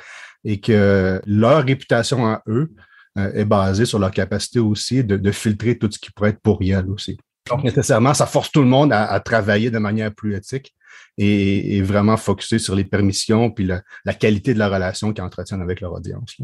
et 0.43 0.59
que 0.59 1.21
leur 1.25 1.63
réputation 1.63 2.25
à 2.27 2.43
eux 2.47 2.71
euh, 3.17 3.31
est 3.33 3.45
basée 3.45 3.85
sur 3.85 3.99
leur 3.99 4.11
capacité 4.11 4.59
aussi 4.59 5.03
de, 5.03 5.31
filtrer 5.31 5.77
tout 5.77 5.89
ce 5.91 5.97
qui 5.99 6.11
pourrait 6.11 6.31
être 6.31 6.41
pourriel 6.41 6.89
aussi. 6.89 7.17
Donc, 7.49 7.63
nécessairement, 7.63 8.13
ça 8.13 8.25
force 8.25 8.51
tout 8.51 8.61
le 8.61 8.67
monde 8.67 8.91
à, 8.91 9.19
travailler 9.19 9.69
de 9.69 9.77
manière 9.77 10.13
plus 10.13 10.35
éthique 10.35 10.73
et, 11.17 11.81
vraiment 11.81 12.17
focuser 12.17 12.59
sur 12.59 12.75
les 12.75 12.83
permissions 12.83 13.51
puis 13.51 13.65
la 13.65 14.13
qualité 14.13 14.53
de 14.53 14.59
la 14.59 14.67
relation 14.67 15.13
qu'ils 15.13 15.23
entretiennent 15.23 15.61
avec 15.61 15.81
leur 15.81 15.93
audience. 15.93 16.37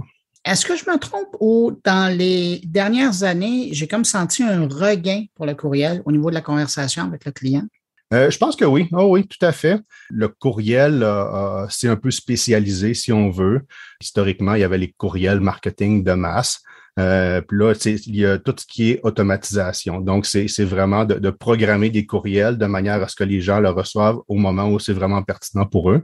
Est-ce 0.44 0.66
que 0.66 0.76
je 0.76 0.90
me 0.90 0.98
trompe 0.98 1.36
ou 1.40 1.80
dans 1.84 2.16
les 2.16 2.62
dernières 2.66 3.24
années, 3.24 3.70
j'ai 3.74 3.88
comme 3.88 4.06
senti 4.06 4.42
un 4.42 4.68
regain 4.68 5.26
pour 5.36 5.46
le 5.46 5.54
courriel 5.54 6.02
au 6.06 6.12
niveau 6.12 6.30
de 6.30 6.36
la 6.36 6.42
conversation 6.42 7.04
avec 7.04 7.26
le 7.26 7.32
client? 7.32 7.68
Euh, 8.14 8.30
je 8.30 8.38
pense 8.38 8.56
que 8.56 8.66
oui. 8.66 8.88
Oh, 8.92 9.08
oui, 9.12 9.28
tout 9.28 9.44
à 9.46 9.52
fait. 9.52 9.80
Le 10.10 10.28
courriel, 10.28 11.02
euh, 11.04 11.66
c'est 11.70 11.88
un 11.88 11.96
peu 11.96 12.12
spécialisé, 12.12 12.94
si 12.94 13.12
on 13.12 13.30
veut. 13.30 13.62
Historiquement, 14.02 14.56
il 14.56 14.62
y 14.62 14.64
avait 14.64 14.78
les 14.78 14.92
courriels 14.92 15.40
marketing 15.40 16.04
de 16.04 16.14
masse. 16.14 16.62
Euh, 17.00 17.40
puis 17.42 17.58
là, 17.58 17.74
il 17.86 18.16
y 18.16 18.26
a 18.26 18.38
tout 18.38 18.54
ce 18.58 18.66
qui 18.66 18.92
est 18.92 19.00
automatisation. 19.04 20.02
Donc, 20.02 20.26
c'est 20.26 20.64
vraiment 20.64 21.06
de, 21.06 21.30
programmer 21.30 21.90
des 21.90 22.06
courriels 22.06 22.58
de 22.58 22.66
manière 22.66 23.02
à 23.02 23.08
ce 23.08 23.16
que 23.16 23.24
les 23.24 23.40
gens 23.40 23.60
le 23.60 23.70
reçoivent 23.70 24.20
au 24.28 24.36
moment 24.36 24.70
où 24.70 24.80
c'est 24.80 24.94
vraiment 24.94 25.24
pertinent 25.24 25.66
pour 25.66 25.92
eux. 25.92 26.04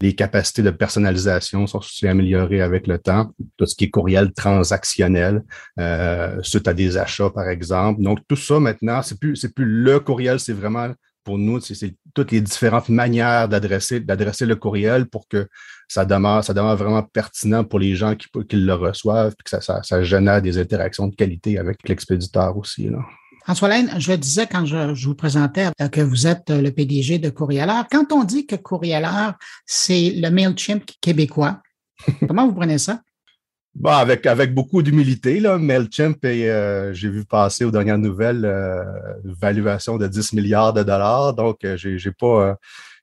Les 0.00 0.14
capacités 0.14 0.62
de 0.62 0.70
personnalisation 0.70 1.66
sont 1.66 1.78
aussi 1.78 2.06
améliorées 2.06 2.62
avec 2.62 2.86
le 2.86 2.98
temps. 2.98 3.32
Tout 3.56 3.66
ce 3.66 3.74
qui 3.74 3.84
est 3.84 3.90
courriel 3.90 4.32
transactionnel, 4.32 5.42
euh, 5.80 6.40
suite 6.42 6.68
à 6.68 6.74
des 6.74 6.96
achats, 6.96 7.30
par 7.30 7.48
exemple. 7.48 8.02
Donc, 8.02 8.20
tout 8.28 8.36
ça 8.36 8.60
maintenant, 8.60 9.02
c'est 9.02 9.18
plus, 9.18 9.44
plus 9.54 9.66
le 9.66 9.98
courriel, 9.98 10.38
c'est 10.38 10.52
vraiment 10.52 10.88
pour 11.24 11.38
nous, 11.38 11.60
c'est 11.60 11.94
toutes 12.14 12.32
les 12.32 12.40
différentes 12.40 12.88
manières 12.88 13.48
d'adresser, 13.48 14.00
d'adresser 14.00 14.46
le 14.46 14.56
courriel 14.56 15.06
pour 15.06 15.28
que 15.28 15.48
ça 15.88 16.04
demeure, 16.04 16.44
ça 16.44 16.54
demeure 16.54 16.76
vraiment 16.76 17.02
pertinent 17.02 17.64
pour 17.64 17.78
les 17.78 17.94
gens 17.94 18.14
qui, 18.14 18.28
qui 18.48 18.56
le 18.56 18.74
reçoivent, 18.74 19.34
et 19.38 19.42
que 19.42 19.50
ça, 19.50 19.60
ça, 19.60 19.82
ça, 19.82 20.02
génère 20.02 20.42
des 20.42 20.58
interactions 20.58 21.06
de 21.06 21.14
qualité 21.14 21.58
avec 21.58 21.86
l'expéditeur 21.88 22.56
aussi. 22.56 22.88
Là. 22.88 22.98
François 23.44 23.68
Laine, 23.68 23.94
je 23.98 24.12
disais 24.12 24.46
quand 24.46 24.66
je, 24.66 24.94
je, 24.94 25.06
vous 25.06 25.14
présentais 25.14 25.68
euh, 25.80 25.88
que 25.88 26.02
vous 26.02 26.26
êtes 26.26 26.50
le 26.50 26.70
PDG 26.70 27.18
de 27.18 27.30
Courrieleur. 27.30 27.86
Quand 27.90 28.12
on 28.12 28.24
dit 28.24 28.46
que 28.46 28.56
Courrieleur, 28.56 29.34
c'est 29.64 30.12
le 30.16 30.30
MailChimp 30.30 30.84
québécois, 31.00 31.62
comment 32.28 32.46
vous 32.46 32.54
prenez 32.54 32.78
ça? 32.78 33.00
Bon, 33.78 33.90
avec, 33.90 34.26
avec 34.26 34.54
beaucoup 34.54 34.82
d'humilité, 34.82 35.38
là, 35.38 35.56
MailChimp, 35.56 36.18
euh, 36.24 36.92
j'ai 36.92 37.08
vu 37.08 37.24
passer 37.24 37.64
aux 37.64 37.70
dernières 37.70 37.96
nouvelles 37.98 38.44
euh, 38.44 38.82
valuation 39.22 39.98
de 39.98 40.08
10 40.08 40.32
milliards 40.32 40.72
de 40.72 40.82
dollars. 40.82 41.32
Donc, 41.34 41.64
euh, 41.64 41.76
j'ai, 41.76 41.96
j'ai 41.96 42.10
pas. 42.10 42.56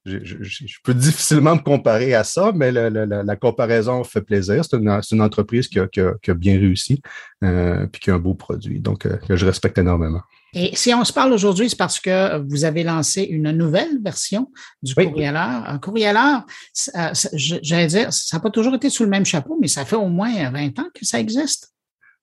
Euh, 0.08 0.20
je, 0.24 0.36
je, 0.42 0.68
je, 0.68 0.78
peux 0.84 0.94
difficilement 0.94 1.56
me 1.56 1.62
comparer 1.62 2.14
à 2.14 2.24
ça, 2.24 2.52
mais 2.54 2.72
la, 2.72 3.36
comparaison 3.36 4.04
fait 4.04 4.22
plaisir. 4.22 4.64
C'est 4.64 4.78
une, 4.78 5.22
entreprise 5.22 5.68
qui 5.68 5.80
a, 5.80 5.88
qui, 5.88 6.02
a, 6.02 6.14
qui 6.22 6.32
a, 6.32 6.34
bien 6.34 6.58
réussi 6.58 7.02
euh, 7.44 7.86
puis 7.88 8.02
qui 8.02 8.12
a 8.12 8.16
un 8.16 8.20
beau 8.20 8.34
produit, 8.34 8.80
donc 8.80 9.06
euh, 9.06 9.18
que 9.18 9.36
je 9.36 9.46
respecte 9.46 9.78
énormément. 9.78 10.22
Et 10.54 10.74
si 10.76 10.94
on 10.94 11.04
se 11.04 11.12
parle 11.12 11.34
aujourd'hui, 11.34 11.70
c'est 11.70 11.78
parce 11.78 12.00
que 12.00 12.38
vous 12.48 12.64
avez 12.64 12.84
lancé 12.84 13.24
une 13.24 13.52
nouvelle 13.52 14.02
version 14.02 14.52
du 14.82 14.94
oui. 14.96 15.10
courrieleur. 15.10 15.64
Un 15.68 15.80
courrieleur, 15.80 16.46
j'allais 17.34 17.88
dire, 17.88 18.14
ça 18.14 18.38
n'a 18.38 18.42
pas 18.42 18.50
toujours 18.50 18.74
été 18.76 18.90
sous 18.90 19.04
le 19.04 19.10
même 19.10 19.26
chapeau, 19.26 19.58
mais 19.60 19.68
ça 19.68 19.84
fait 19.84 19.98
au 19.98 20.08
moins 20.08 20.50
20 20.52 20.80
ans 20.80 20.88
que 20.94 21.06
ça 21.06 21.20
existe. 21.20 21.74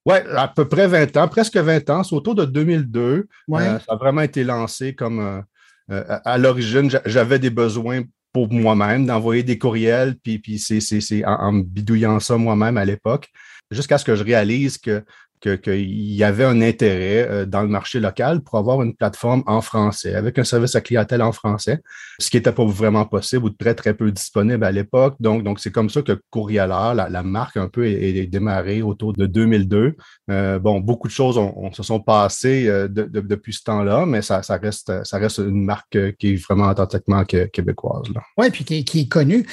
Oui, 0.06 0.16
à 0.34 0.48
peu 0.48 0.66
près 0.66 0.88
20 0.88 1.16
ans, 1.16 1.28
presque 1.28 1.56
20 1.56 1.90
ans. 1.90 2.02
C'est 2.02 2.14
autour 2.14 2.34
de 2.34 2.44
2002. 2.44 3.28
Ouais. 3.48 3.62
Euh, 3.62 3.78
ça 3.78 3.92
a 3.92 3.96
vraiment 3.96 4.22
été 4.22 4.44
lancé 4.44 4.94
comme 4.94 5.44
euh, 5.92 6.18
à 6.24 6.38
l'origine, 6.38 6.90
j'avais 7.04 7.38
des 7.38 7.50
besoins 7.50 8.02
pour 8.32 8.52
moi-même 8.52 9.06
d'envoyer 9.06 9.42
des 9.42 9.58
courriels, 9.58 10.16
puis, 10.22 10.58
c'est 10.58 11.24
en, 11.24 11.34
en 11.34 11.52
bidouillant 11.52 12.18
ça 12.18 12.36
moi-même 12.38 12.78
à 12.78 12.84
l'époque, 12.84 13.28
jusqu'à 13.70 13.98
ce 13.98 14.04
que 14.04 14.16
je 14.16 14.24
réalise 14.24 14.78
que 14.78 15.04
qu'il 15.48 16.14
y 16.14 16.24
avait 16.24 16.44
un 16.44 16.60
intérêt 16.60 17.28
euh, 17.28 17.46
dans 17.46 17.62
le 17.62 17.68
marché 17.68 18.00
local 18.00 18.40
pour 18.42 18.58
avoir 18.58 18.82
une 18.82 18.94
plateforme 18.94 19.42
en 19.46 19.60
français, 19.60 20.14
avec 20.14 20.38
un 20.38 20.44
service 20.44 20.74
à 20.74 20.80
clientèle 20.80 21.22
en 21.22 21.32
français, 21.32 21.80
ce 22.18 22.30
qui 22.30 22.36
n'était 22.36 22.52
pas 22.52 22.64
vraiment 22.64 23.04
possible 23.04 23.44
ou 23.44 23.50
très, 23.50 23.74
très 23.74 23.94
peu 23.94 24.10
disponible 24.10 24.64
à 24.64 24.72
l'époque. 24.72 25.16
Donc, 25.20 25.42
donc 25.42 25.60
c'est 25.60 25.70
comme 25.70 25.90
ça 25.90 26.02
que 26.02 26.20
Courrieleur, 26.30 26.94
la, 26.94 27.08
la 27.08 27.22
marque 27.22 27.56
un 27.56 27.68
peu, 27.68 27.86
est, 27.86 28.26
démarrée 28.26 28.82
autour 28.82 29.12
de 29.12 29.26
2002. 29.26 29.96
Euh, 30.30 30.58
bon, 30.58 30.80
beaucoup 30.80 31.08
de 31.08 31.12
choses 31.12 31.36
ont, 31.38 31.72
se 31.72 31.82
sont 31.82 32.00
passées 32.00 32.68
euh, 32.68 32.88
de, 32.88 33.02
de, 33.02 33.20
depuis 33.20 33.52
ce 33.52 33.64
temps-là, 33.64 34.06
mais 34.06 34.22
ça, 34.22 34.42
ça, 34.42 34.56
reste, 34.56 35.04
ça 35.04 35.18
reste 35.18 35.38
une 35.38 35.64
marque 35.64 36.16
qui 36.18 36.34
est 36.34 36.36
vraiment 36.36 36.68
authentiquement 36.68 37.24
québécoise. 37.24 38.04
Oui, 38.36 38.50
puis 38.50 38.64
qui, 38.64 39.00
est 39.00 39.08
connue. 39.08 39.46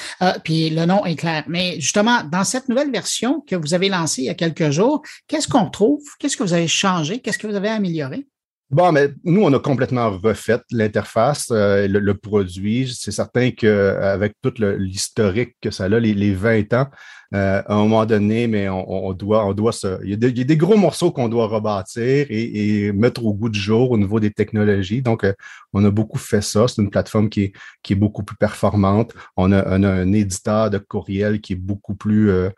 Puis 0.44 0.70
le 0.70 0.86
nom 0.86 1.04
est 1.04 1.16
clair. 1.16 1.44
Mais 1.48 1.80
justement, 1.80 2.22
dans 2.30 2.44
cette 2.44 2.68
nouvelle 2.68 2.90
version 2.90 3.40
que 3.40 3.56
vous 3.56 3.74
avez 3.74 3.88
lancée 3.88 4.22
il 4.22 4.26
y 4.26 4.30
a 4.30 4.34
quelques 4.34 4.70
jours, 4.70 5.02
qu'est-ce 5.26 5.48
qu'on 5.48 5.70
Qu'est-ce 6.18 6.36
que 6.36 6.42
vous 6.42 6.52
avez 6.52 6.68
changé? 6.68 7.20
Qu'est-ce 7.20 7.38
que 7.38 7.46
vous 7.46 7.56
avez 7.56 7.68
amélioré? 7.68 8.26
Bon, 8.70 8.92
mais 8.92 9.08
nous, 9.24 9.42
on 9.42 9.52
a 9.52 9.58
complètement 9.58 10.10
refait 10.10 10.60
l'interface, 10.70 11.48
euh, 11.50 11.88
le, 11.88 12.14
produit. 12.14 12.88
C'est 12.94 13.10
certain 13.10 13.50
qu'avec 13.50 14.34
tout 14.42 14.54
l'historique 14.58 15.56
que 15.60 15.72
ça 15.72 15.84
a, 15.84 15.88
les, 15.88 16.14
les 16.14 16.32
20 16.32 16.72
ans, 16.74 16.86
euh, 17.34 17.62
à 17.66 17.74
un 17.74 17.78
moment 17.78 18.06
donné, 18.06 18.46
mais 18.46 18.68
on, 18.68 19.12
doit, 19.12 19.44
on 19.44 19.54
doit 19.54 19.72
se. 19.72 20.00
Il 20.04 20.10
y 20.10 20.14
a, 20.14 20.44
des 20.44 20.56
gros 20.56 20.76
morceaux 20.76 21.10
qu'on 21.10 21.28
doit 21.28 21.48
rebâtir 21.48 22.26
et, 22.28 22.86
et, 22.86 22.92
mettre 22.92 23.24
au 23.24 23.34
goût 23.34 23.48
du 23.48 23.58
jour 23.58 23.90
au 23.90 23.98
niveau 23.98 24.20
des 24.20 24.32
technologies. 24.32 25.02
Donc, 25.02 25.24
euh, 25.24 25.32
on 25.72 25.84
a 25.84 25.90
beaucoup 25.90 26.18
fait 26.18 26.40
ça. 26.40 26.68
C'est 26.68 26.82
une 26.82 26.90
plateforme 26.90 27.28
qui 27.28 27.52
est, 27.88 27.94
beaucoup 27.94 28.22
plus 28.22 28.36
performante. 28.36 29.14
On 29.36 29.52
a, 29.52 29.64
on 29.66 29.82
a 29.82 29.90
un 29.90 30.12
éditeur 30.12 30.70
de 30.70 30.78
courriel 30.78 31.40
qui 31.40 31.52
est 31.52 31.56
beaucoup 31.56 31.94
plus 31.94 32.30
euh, 32.30 32.50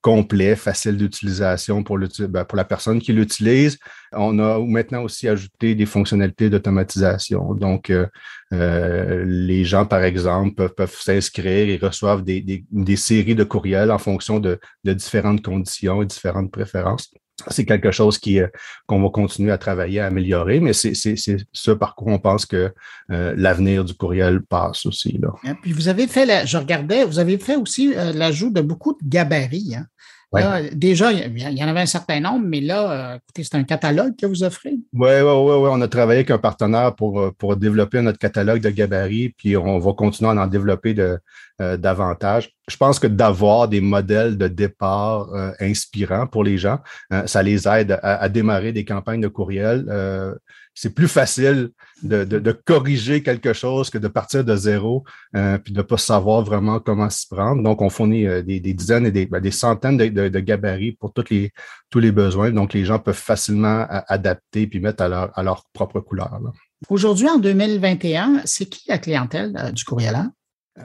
complet, 0.00 0.56
facile 0.56 0.96
d'utilisation 0.96 1.82
pour, 1.82 1.98
ben, 1.98 2.44
pour 2.44 2.56
la 2.56 2.64
personne 2.64 3.00
qui 3.00 3.12
l'utilise. 3.12 3.78
On 4.12 4.38
a 4.38 4.58
maintenant 4.58 5.02
aussi 5.02 5.28
ajouté 5.28 5.74
des 5.74 5.86
fonctionnalités 5.86 6.50
d'automatisation. 6.50 7.54
Donc, 7.54 7.90
euh, 7.90 8.06
euh, 8.52 9.24
les 9.26 9.64
gens, 9.64 9.86
par 9.86 10.04
exemple, 10.04 10.68
peuvent, 10.70 10.96
s'inscrire 10.98 11.68
et 11.68 11.76
reçoivent 11.76 12.22
des, 12.22 12.40
des, 12.40 12.64
des, 12.70 12.96
séries 12.96 13.34
de 13.34 13.44
courriels 13.44 13.90
en 13.90 13.98
fonction 13.98 14.40
de, 14.40 14.58
de 14.84 14.92
différentes 14.92 15.42
conditions 15.42 16.02
et 16.02 16.06
différentes 16.06 16.50
préférences 16.50 17.10
c'est 17.46 17.64
quelque 17.64 17.90
chose 17.90 18.18
qui 18.18 18.40
euh, 18.40 18.48
qu'on 18.86 19.00
va 19.02 19.08
continuer 19.10 19.52
à 19.52 19.58
travailler, 19.58 20.00
à 20.00 20.06
améliorer, 20.06 20.60
mais 20.60 20.72
c'est 20.72 20.94
ce 20.94 21.70
par 21.70 21.94
quoi 21.94 22.12
on 22.12 22.18
pense 22.18 22.46
que 22.46 22.72
euh, 23.10 23.34
l'avenir 23.36 23.84
du 23.84 23.94
courriel 23.94 24.42
passe 24.42 24.86
aussi. 24.86 25.18
Là. 25.18 25.32
Et 25.44 25.54
puis 25.54 25.72
vous 25.72 25.88
avez 25.88 26.08
fait, 26.08 26.26
la, 26.26 26.44
je 26.44 26.58
regardais, 26.58 27.04
vous 27.04 27.18
avez 27.18 27.38
fait 27.38 27.56
aussi 27.56 27.94
euh, 27.96 28.12
l'ajout 28.12 28.50
de 28.50 28.60
beaucoup 28.60 28.92
de 28.92 29.08
gabarits. 29.08 29.76
Hein? 29.76 29.86
Ouais. 30.32 30.42
Là, 30.42 30.60
déjà, 30.72 31.10
il 31.10 31.38
y 31.38 31.64
en 31.64 31.68
avait 31.68 31.80
un 31.80 31.86
certain 31.86 32.20
nombre, 32.20 32.44
mais 32.46 32.60
là, 32.60 32.90
euh, 32.90 33.16
écoutez, 33.16 33.44
c'est 33.44 33.56
un 33.56 33.64
catalogue 33.64 34.14
que 34.14 34.26
vous 34.26 34.42
offrez. 34.42 34.74
Oui, 34.92 35.10
oui, 35.10 35.22
oui, 35.22 35.54
ouais. 35.56 35.70
on 35.72 35.80
a 35.80 35.88
travaillé 35.88 36.18
avec 36.18 36.30
un 36.30 36.38
partenaire 36.38 36.94
pour, 36.94 37.20
euh, 37.20 37.32
pour 37.38 37.56
développer 37.56 38.02
notre 38.02 38.18
catalogue 38.18 38.60
de 38.60 38.68
gabarits, 38.68 39.30
puis 39.30 39.56
on 39.56 39.78
va 39.78 39.92
continuer 39.94 40.30
à 40.30 40.34
en 40.34 40.46
développer 40.46 40.92
de, 40.92 41.18
euh, 41.60 41.76
davantage. 41.76 42.52
Je 42.68 42.76
pense 42.76 43.00
que 43.00 43.08
d'avoir 43.08 43.66
des 43.66 43.80
modèles 43.80 44.38
de 44.38 44.46
départ 44.46 45.34
euh, 45.34 45.50
inspirants 45.58 46.28
pour 46.28 46.44
les 46.44 46.56
gens, 46.56 46.78
euh, 47.12 47.26
ça 47.26 47.42
les 47.42 47.66
aide 47.66 47.98
à, 48.00 48.14
à, 48.22 48.28
démarrer 48.28 48.70
des 48.70 48.84
campagnes 48.84 49.20
de 49.20 49.26
courriel 49.26 49.84
c'est 50.80 50.94
plus 50.94 51.08
facile 51.08 51.70
de, 52.04 52.22
de, 52.22 52.52
corriger 52.52 53.20
quelque 53.24 53.52
chose 53.52 53.90
que 53.90 53.98
de 53.98 54.06
partir 54.06 54.44
de 54.44 54.54
zéro 54.54 55.02
euh, 55.34 55.58
puis 55.58 55.72
de 55.72 55.78
ne 55.78 55.82
pas 55.82 55.96
savoir 55.96 56.42
vraiment 56.42 56.78
comment 56.78 57.10
s'y 57.10 57.26
prendre. 57.26 57.64
Donc, 57.64 57.82
on 57.82 57.90
fournit 57.90 58.28
euh, 58.28 58.42
des, 58.42 58.60
des, 58.60 58.74
dizaines 58.74 59.04
et 59.04 59.10
des, 59.10 59.26
ben, 59.26 59.40
des 59.40 59.50
centaines 59.50 59.96
de, 59.96 60.38
gabarits 60.38 60.92
pour 60.92 61.12
toutes 61.12 61.30
les, 61.30 61.50
tous 61.90 61.98
les 61.98 62.12
besoins. 62.12 62.52
Donc, 62.52 62.74
les 62.74 62.84
gens 62.84 63.00
peuvent 63.00 63.16
facilement 63.16 63.86
adapter 64.06 64.68
puis 64.68 64.78
mettre 64.78 65.02
à 65.02 65.08
leur, 65.08 65.36
à 65.36 65.42
leur 65.42 65.64
propre 65.72 65.98
couleur. 65.98 66.38
Aujourd'hui, 66.88 67.28
en 67.28 67.38
2021, 67.38 68.42
c'est 68.44 68.66
qui 68.66 68.84
la 68.88 68.98
clientèle 68.98 69.56
euh, 69.58 69.72
du 69.72 69.82
courriel? 69.82 70.16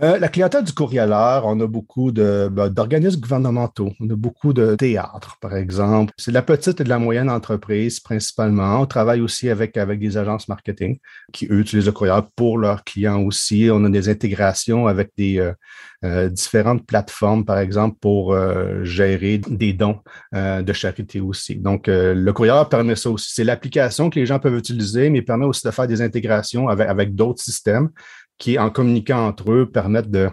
Euh, 0.01 0.17
la 0.17 0.27
clientèle 0.27 0.63
du 0.63 0.73
courrieleur, 0.73 1.45
on 1.45 1.59
a 1.59 1.67
beaucoup 1.67 2.11
ben, 2.11 2.69
d'organismes 2.69 3.19
gouvernementaux, 3.19 3.91
on 3.99 4.09
a 4.09 4.15
beaucoup 4.15 4.51
de 4.51 4.75
théâtres, 4.75 5.37
par 5.39 5.55
exemple. 5.55 6.13
C'est 6.17 6.31
de 6.31 6.33
la 6.33 6.41
petite 6.41 6.81
et 6.81 6.83
de 6.83 6.89
la 6.89 6.97
moyenne 6.97 7.29
entreprise 7.29 7.99
principalement. 7.99 8.81
On 8.81 8.85
travaille 8.87 9.21
aussi 9.21 9.49
avec, 9.49 9.77
des 9.77 10.17
agences 10.17 10.47
marketing 10.47 10.97
qui, 11.31 11.47
eux, 11.47 11.59
utilisent 11.59 11.85
le 11.85 11.91
courriel 11.91 12.23
pour 12.35 12.57
leurs 12.57 12.83
clients 12.83 13.21
aussi. 13.21 13.69
On 13.71 13.83
a 13.85 13.89
des 13.89 14.09
intégrations 14.09 14.87
avec 14.87 15.11
des 15.15 15.39
euh, 15.39 15.53
euh, 16.03 16.29
différentes 16.29 16.85
plateformes, 16.87 17.45
par 17.45 17.59
exemple, 17.59 17.97
pour 18.01 18.35
gérer 18.83 19.37
des 19.37 19.73
dons 19.73 19.99
de 20.33 20.73
charité 20.73 21.19
aussi. 21.21 21.55
Donc, 21.55 21.85
le 21.87 22.31
courriel 22.31 22.65
permet 22.69 22.95
ça 22.95 23.09
aussi. 23.09 23.31
C'est 23.33 23.43
l'application 23.43 24.09
que 24.09 24.19
les 24.19 24.25
gens 24.25 24.39
peuvent 24.39 24.57
utiliser, 24.57 25.09
mais 25.09 25.21
permet 25.21 25.45
aussi 25.45 25.65
de 25.65 25.71
faire 25.71 25.87
des 25.87 26.01
intégrations 26.01 26.67
avec 26.67 27.15
d'autres 27.15 27.41
systèmes 27.41 27.89
qui, 28.37 28.57
en 28.59 28.69
communiquant 28.69 29.27
entre 29.27 29.51
eux, 29.51 29.69
permettent 29.69 30.11
de, 30.11 30.29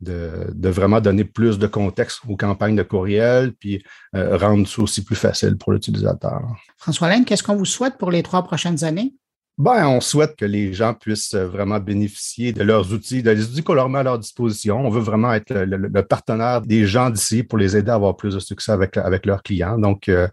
de, 0.00 0.46
de, 0.52 0.68
vraiment 0.68 1.00
donner 1.00 1.24
plus 1.24 1.58
de 1.58 1.66
contexte 1.66 2.20
aux 2.28 2.36
campagnes 2.36 2.76
de 2.76 2.82
courriel, 2.82 3.52
puis 3.52 3.82
euh, 4.14 4.36
rendre 4.36 4.66
ça 4.68 4.82
aussi 4.82 5.04
plus 5.04 5.16
facile 5.16 5.56
pour 5.56 5.72
l'utilisateur. 5.72 6.40
François 6.76 7.08
Laine, 7.08 7.24
qu'est-ce 7.24 7.42
qu'on 7.42 7.56
vous 7.56 7.64
souhaite 7.64 7.98
pour 7.98 8.10
les 8.10 8.22
trois 8.22 8.42
prochaines 8.44 8.84
années? 8.84 9.14
Ben, 9.58 9.88
on 9.88 10.00
souhaite 10.00 10.36
que 10.36 10.44
les 10.44 10.72
gens 10.72 10.94
puissent 10.94 11.34
vraiment 11.34 11.80
bénéficier 11.80 12.52
de 12.52 12.62
leurs 12.62 12.92
outils, 12.92 13.24
des 13.24 13.44
outils 13.44 13.64
qu'on 13.64 13.74
leur 13.74 13.88
met 13.88 13.98
à 13.98 14.02
leur 14.04 14.16
disposition. 14.20 14.86
On 14.86 14.88
veut 14.88 15.00
vraiment 15.00 15.32
être 15.32 15.52
le, 15.52 15.64
le, 15.76 15.88
le 15.88 16.02
partenaire 16.04 16.60
des 16.60 16.86
gens 16.86 17.10
d'ici 17.10 17.42
pour 17.42 17.58
les 17.58 17.76
aider 17.76 17.90
à 17.90 17.94
avoir 17.94 18.16
plus 18.16 18.36
de 18.36 18.38
succès 18.38 18.70
avec, 18.70 18.96
avec 18.96 19.26
leurs 19.26 19.42
clients. 19.42 19.76
Donc, 19.76 20.08
euh, 20.08 20.28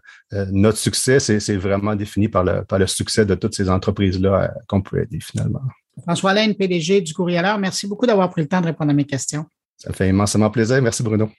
notre 0.52 0.78
succès, 0.78 1.18
c'est 1.18 1.56
vraiment 1.56 1.96
défini 1.96 2.28
par 2.28 2.44
le, 2.44 2.62
par 2.62 2.78
le 2.78 2.86
succès 2.86 3.26
de 3.26 3.34
toutes 3.34 3.56
ces 3.56 3.68
entreprises-là 3.68 4.44
euh, 4.44 4.48
qu'on 4.68 4.80
peut 4.80 5.02
aider 5.02 5.18
finalement. 5.20 5.62
François 6.02 6.34
Laine, 6.34 6.54
PDG 6.54 7.00
du 7.00 7.14
Courrieleur, 7.14 7.58
merci 7.58 7.86
beaucoup 7.86 8.06
d'avoir 8.06 8.30
pris 8.30 8.42
le 8.42 8.48
temps 8.48 8.60
de 8.60 8.66
répondre 8.66 8.90
à 8.90 8.94
mes 8.94 9.04
questions. 9.04 9.44
Ça 9.76 9.92
fait 9.92 10.08
immensément 10.08 10.50
plaisir. 10.50 10.80
Merci, 10.80 11.02
Bruno. 11.02 11.30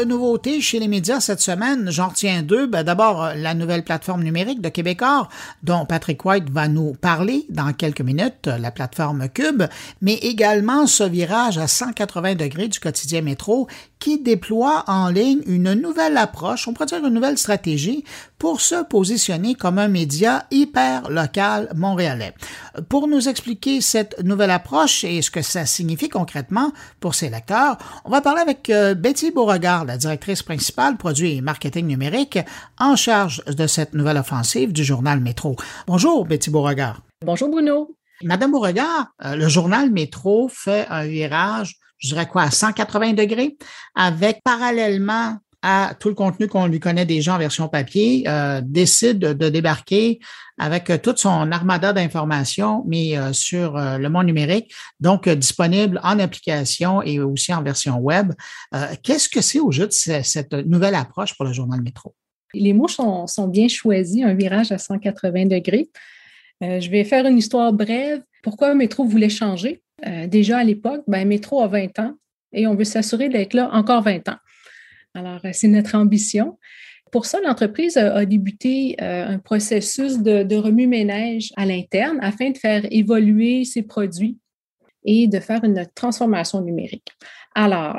De 0.00 0.04
nouveautés 0.04 0.60
chez 0.60 0.78
les 0.78 0.88
médias 0.88 1.20
cette 1.20 1.40
semaine. 1.40 1.90
J'en 1.90 2.08
retiens 2.08 2.42
deux. 2.42 2.66
Ben, 2.66 2.82
D'abord, 2.82 3.30
la 3.34 3.54
nouvelle 3.54 3.82
plateforme 3.82 4.22
numérique 4.22 4.60
de 4.60 4.68
Québecor, 4.68 5.28
dont 5.62 5.86
Patrick 5.86 6.22
White 6.24 6.50
va 6.50 6.68
nous 6.68 6.92
parler 6.92 7.46
dans 7.48 7.72
quelques 7.72 8.02
minutes, 8.02 8.46
la 8.46 8.70
plateforme 8.70 9.28
Cube, 9.28 9.62
mais 10.02 10.14
également 10.14 10.86
ce 10.86 11.04
virage 11.04 11.56
à 11.56 11.66
180 11.66 12.34
degrés 12.34 12.68
du 12.68 12.78
quotidien 12.78 13.22
métro 13.22 13.68
qui 13.98 14.20
déploie 14.20 14.84
en 14.86 15.08
ligne 15.08 15.40
une 15.46 15.72
nouvelle 15.72 16.18
approche, 16.18 16.68
on 16.68 16.74
pourrait 16.74 16.86
dire 16.86 17.04
une 17.04 17.14
nouvelle 17.14 17.38
stratégie 17.38 18.04
pour 18.38 18.60
se 18.60 18.84
positionner 18.84 19.54
comme 19.54 19.78
un 19.78 19.88
média 19.88 20.46
hyper 20.50 21.10
local 21.10 21.70
montréalais. 21.74 22.34
Pour 22.88 23.08
nous 23.08 23.28
expliquer 23.28 23.80
cette 23.80 24.22
nouvelle 24.22 24.50
approche 24.50 25.04
et 25.04 25.22
ce 25.22 25.30
que 25.30 25.42
ça 25.42 25.66
signifie 25.66 26.08
concrètement 26.08 26.72
pour 27.00 27.14
ses 27.14 27.30
lecteurs, 27.30 27.78
on 28.04 28.10
va 28.10 28.20
parler 28.20 28.40
avec 28.40 28.70
euh, 28.70 28.94
Betty 28.94 29.30
Beauregard, 29.30 29.84
la 29.84 29.96
directrice 29.96 30.42
principale 30.42 30.96
produit 30.96 31.36
et 31.36 31.40
marketing 31.40 31.86
numérique 31.86 32.38
en 32.78 32.96
charge 32.96 33.44
de 33.44 33.66
cette 33.66 33.94
nouvelle 33.94 34.18
offensive 34.18 34.72
du 34.72 34.84
journal 34.84 35.20
Métro. 35.20 35.56
Bonjour 35.86 36.26
Betty 36.26 36.50
Beauregard. 36.50 37.00
Bonjour 37.24 37.48
Bruno. 37.48 37.96
Madame 38.22 38.52
Beauregard, 38.52 39.08
euh, 39.24 39.36
le 39.36 39.48
journal 39.48 39.90
Métro 39.90 40.48
fait 40.48 40.86
un 40.88 41.06
virage 41.06 41.78
je 41.98 42.08
dirais 42.08 42.26
quoi, 42.26 42.42
à 42.42 42.50
180 42.50 43.14
degrés, 43.14 43.56
avec 43.94 44.42
parallèlement 44.44 45.38
à 45.68 45.96
tout 45.98 46.08
le 46.08 46.14
contenu 46.14 46.46
qu'on 46.46 46.68
lui 46.68 46.78
connaît 46.78 47.06
déjà 47.06 47.34
en 47.34 47.38
version 47.38 47.66
papier, 47.68 48.22
euh, 48.28 48.60
décide 48.64 49.18
de, 49.18 49.48
débarquer 49.48 50.20
avec 50.58 50.90
euh, 50.90 50.96
toute 50.96 51.18
son 51.18 51.50
armada 51.50 51.92
d'informations, 51.92 52.84
mais 52.86 53.18
euh, 53.18 53.32
sur 53.32 53.76
le 53.76 54.08
monde 54.08 54.26
numérique, 54.26 54.72
donc 55.00 55.28
disponible 55.28 56.00
en 56.04 56.20
application 56.20 57.02
et 57.02 57.18
aussi 57.18 57.52
en 57.52 57.64
version 57.64 57.98
web. 57.98 58.32
Qu'est-ce 59.02 59.28
que 59.28 59.40
c'est 59.40 59.58
au 59.58 59.72
juste 59.72 59.92
cette 60.22 60.52
nouvelle 60.52 60.94
approche 60.94 61.34
pour 61.36 61.44
le 61.44 61.52
journal 61.52 61.82
Métro? 61.82 62.14
Les 62.54 62.72
mots 62.72 62.86
sont, 62.86 63.26
bien 63.48 63.66
choisis, 63.66 64.22
un 64.22 64.34
virage 64.34 64.70
à 64.70 64.78
180 64.78 65.46
degrés. 65.46 65.88
je 66.60 66.88
vais 66.88 67.02
faire 67.02 67.26
une 67.26 67.38
histoire 67.38 67.72
brève. 67.72 68.22
Pourquoi 68.42 68.74
Métro 68.74 69.04
voulait 69.04 69.28
changer? 69.28 69.82
Déjà 70.28 70.58
à 70.58 70.64
l'époque, 70.64 71.02
ben, 71.08 71.26
Métro 71.26 71.60
a 71.60 71.66
20 71.66 71.98
ans 71.98 72.14
et 72.52 72.66
on 72.66 72.76
veut 72.76 72.84
s'assurer 72.84 73.28
d'être 73.28 73.54
là 73.54 73.68
encore 73.72 74.02
20 74.02 74.28
ans. 74.28 74.38
Alors, 75.16 75.40
euh, 75.44 75.50
c'est 75.52 75.68
notre 75.68 75.96
ambition. 75.96 76.58
Pour 77.12 77.24
ça, 77.26 77.40
l'entreprise 77.40 77.96
a, 77.96 78.24
débuté 78.26 78.96
euh, 79.00 79.26
un 79.26 79.38
processus 79.38 80.18
de, 80.18 80.56
remue-ménage 80.56 81.52
à 81.56 81.64
l'interne 81.64 82.18
afin 82.20 82.50
de 82.50 82.58
faire 82.58 82.84
évoluer 82.90 83.64
ses 83.64 83.82
produits 83.82 84.38
et 85.04 85.28
de 85.28 85.38
faire 85.38 85.62
une 85.62 85.86
transformation 85.94 86.60
numérique. 86.60 87.08
Alors, 87.54 87.96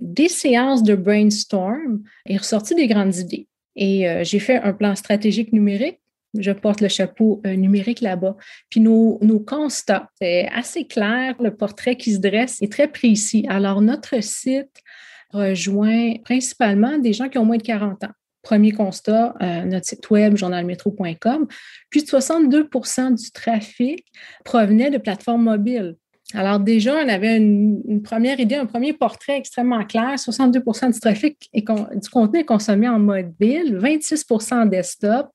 des 0.00 0.28
séances 0.28 0.82
de 0.82 0.94
brainstorm 0.94 2.02
est 2.24 2.38
ressorti 2.38 2.74
des 2.74 2.88
grandes 2.88 3.14
idées. 3.16 3.46
Et 3.76 4.06
j'ai 4.22 4.38
fait 4.38 4.56
un 4.56 4.72
plan 4.72 4.96
stratégique 4.96 5.52
numérique 5.52 6.00
je 6.36 6.52
porte 6.52 6.80
le 6.80 6.88
chapeau 6.88 7.40
euh, 7.46 7.54
numérique 7.54 8.00
là-bas. 8.00 8.36
Puis 8.70 8.80
nos, 8.80 9.18
constats, 9.46 10.10
c'est 10.20 10.48
assez 10.48 10.86
clair, 10.86 11.34
le 11.40 11.54
portrait 11.54 11.96
qui 11.96 12.14
se 12.14 12.18
dresse 12.18 12.60
est 12.62 12.72
très 12.72 12.88
précis. 12.88 13.46
Alors, 13.48 13.80
notre 13.80 14.22
site 14.22 14.82
rejoint 15.30 16.14
principalement 16.24 16.98
des 16.98 17.12
gens 17.12 17.28
qui 17.28 17.38
ont 17.38 17.44
moins 17.44 17.56
de 17.56 17.62
40 17.62 18.04
ans. 18.04 18.12
Premier 18.42 18.70
constat, 18.72 19.34
euh, 19.42 19.64
notre 19.64 19.86
site 19.86 20.08
web, 20.10 20.36
journalmetro.com, 20.36 21.46
puis 21.90 22.00
62% 22.00 23.14
du 23.14 23.30
trafic 23.32 24.06
provenait 24.44 24.90
de 24.90 24.98
plateformes 24.98 25.42
mobiles. 25.42 25.96
Alors 26.34 26.60
déjà, 26.60 26.94
on 26.94 27.08
avait 27.08 27.38
une, 27.38 28.02
première 28.02 28.38
idée, 28.38 28.54
un 28.54 28.66
premier 28.66 28.92
portrait 28.92 29.38
extrêmement 29.38 29.84
clair. 29.84 30.14
62% 30.16 30.92
du 30.92 31.00
trafic 31.00 31.48
et 31.54 31.62
du 31.62 32.10
contenu 32.10 32.40
est 32.40 32.44
consommé 32.44 32.88
en 32.88 32.98
mobile, 32.98 33.78
26% 33.78 34.54
en 34.54 34.66
desktop, 34.66 35.30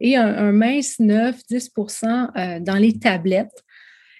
et 0.00 0.16
un, 0.16 0.52
mince 0.52 0.98
9-10% 0.98 2.30
euh, 2.36 2.60
dans 2.60 2.76
les 2.76 2.98
tablettes. 2.98 3.62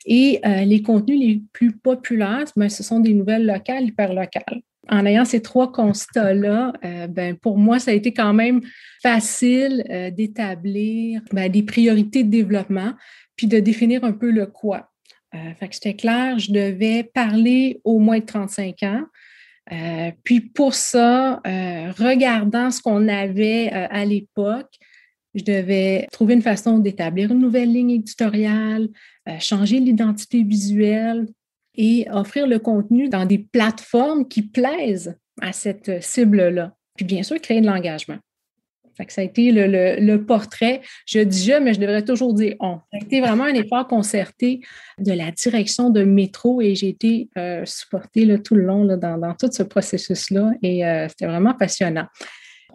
Et 0.05 0.41
euh, 0.45 0.65
les 0.65 0.83
contenus 0.83 1.19
les 1.19 1.43
plus 1.53 1.73
populaires, 1.77 2.47
ben, 2.57 2.69
ce 2.69 2.83
sont 2.83 3.01
des 3.01 3.13
nouvelles 3.13 3.47
locales, 3.47 3.85
hyper 3.85 4.13
locales. 4.13 4.63
En 4.89 5.05
ayant 5.07 5.25
ces 5.25 5.43
trois 5.43 5.71
constats-là, 5.71 6.73
euh, 6.85 7.07
ben, 7.07 7.37
pour 7.37 7.59
moi, 7.59 7.79
ça 7.79 7.91
a 7.91 7.95
été 7.95 8.13
quand 8.13 8.33
même 8.33 8.61
facile 9.03 9.85
d'établir 10.17 11.23
ben, 11.33 11.51
des 11.51 11.63
priorités 11.63 12.25
de 12.25 12.31
développement, 12.31 12.95
puis 13.37 13.47
de 13.47 13.59
définir 13.59 14.05
un 14.05 14.13
peu 14.13 14.31
le 14.31 14.47
quoi. 14.47 14.91
que 15.33 15.67
c'était 15.71 15.95
clair, 15.95 16.39
je 16.39 16.53
devais 16.53 17.05
parler 17.05 17.81
au 17.85 17.99
moins 17.99 18.19
de 18.19 18.25
35 18.25 18.83
ans. 18.83 19.05
puis 20.25 20.41
pour 20.41 20.75
ça, 20.75 21.41
regardant 21.45 22.71
ce 22.71 22.83
qu'on 22.83 23.07
avait 23.09 23.69
à 23.71 24.05
l'époque, 24.05 24.79
je 25.35 25.45
devais 25.45 26.07
trouver 26.13 26.35
une 26.35 26.43
façon 26.43 26.79
d'établir 26.79 27.33
une 27.33 27.39
nouvelle 27.39 27.73
ligne 27.73 27.91
éditoriale, 27.91 28.89
euh, 29.29 29.39
changer 29.39 29.79
l'identité 29.81 30.43
visuelle 30.43 31.27
et 31.79 32.07
offrir 32.11 32.47
le 32.47 32.59
contenu 32.59 33.09
dans 33.09 33.25
des 33.25 33.39
plateformes 33.39 34.29
qui 34.29 34.43
plaisent 34.43 35.17
à 35.41 35.53
cette 35.53 36.03
cible-là. 36.03 36.75
Puis 36.97 37.07
bien 37.07 37.23
sûr, 37.23 37.41
créer 37.41 37.61
de 37.61 37.67
l'engagement. 37.67 38.19
ça 39.09 39.21
a 39.21 39.25
été 39.25 39.53
le, 39.53 40.17
portrait. 40.17 40.83
Je 41.07 41.21
dis 41.21 41.45
je, 41.45 41.59
mais 41.59 41.73
je 41.73 41.81
devrais 41.81 42.05
toujours 42.05 42.35
dire 42.35 42.57
on. 42.59 42.81
Ça 42.93 42.99
a 43.01 43.05
été 43.05 43.21
vraiment 43.21 43.45
un 43.45 43.55
effort 43.55 43.87
concerté 43.87 44.61
de 44.99 45.13
la 45.13 45.31
direction 45.31 45.89
de 45.89 46.03
métro 46.03 46.61
et 46.61 46.75
j'ai 46.75 46.89
été 46.89 47.31
euh, 47.39 47.65
supportée 47.65 48.43
tout 48.43 48.57
le 48.57 48.65
long 48.65 48.85
dans, 48.85 49.35
tout 49.39 49.51
ce 49.51 49.63
processus-là 49.63 50.51
et 50.63 50.85
euh, 50.85 51.07
c'était 51.09 51.27
vraiment 51.27 51.55
passionnant. 51.55 52.09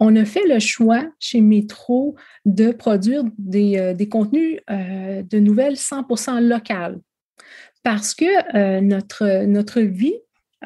On 0.00 0.16
a 0.16 0.24
fait 0.24 0.46
le 0.48 0.58
choix 0.58 1.04
chez 1.20 1.40
Métro 1.40 2.16
de 2.44 2.72
produire 2.72 3.22
des, 3.38 3.78
euh, 3.78 4.06
contenus 4.06 4.58
euh, 4.70 5.22
de 5.22 5.38
nouvelles 5.38 5.74
100% 5.74 6.40
locales 6.40 6.98
parce 7.84 8.14
que 8.14 8.56
euh, 8.56 8.80
notre, 8.80 9.44
notre 9.44 9.80
vie, 9.80 10.14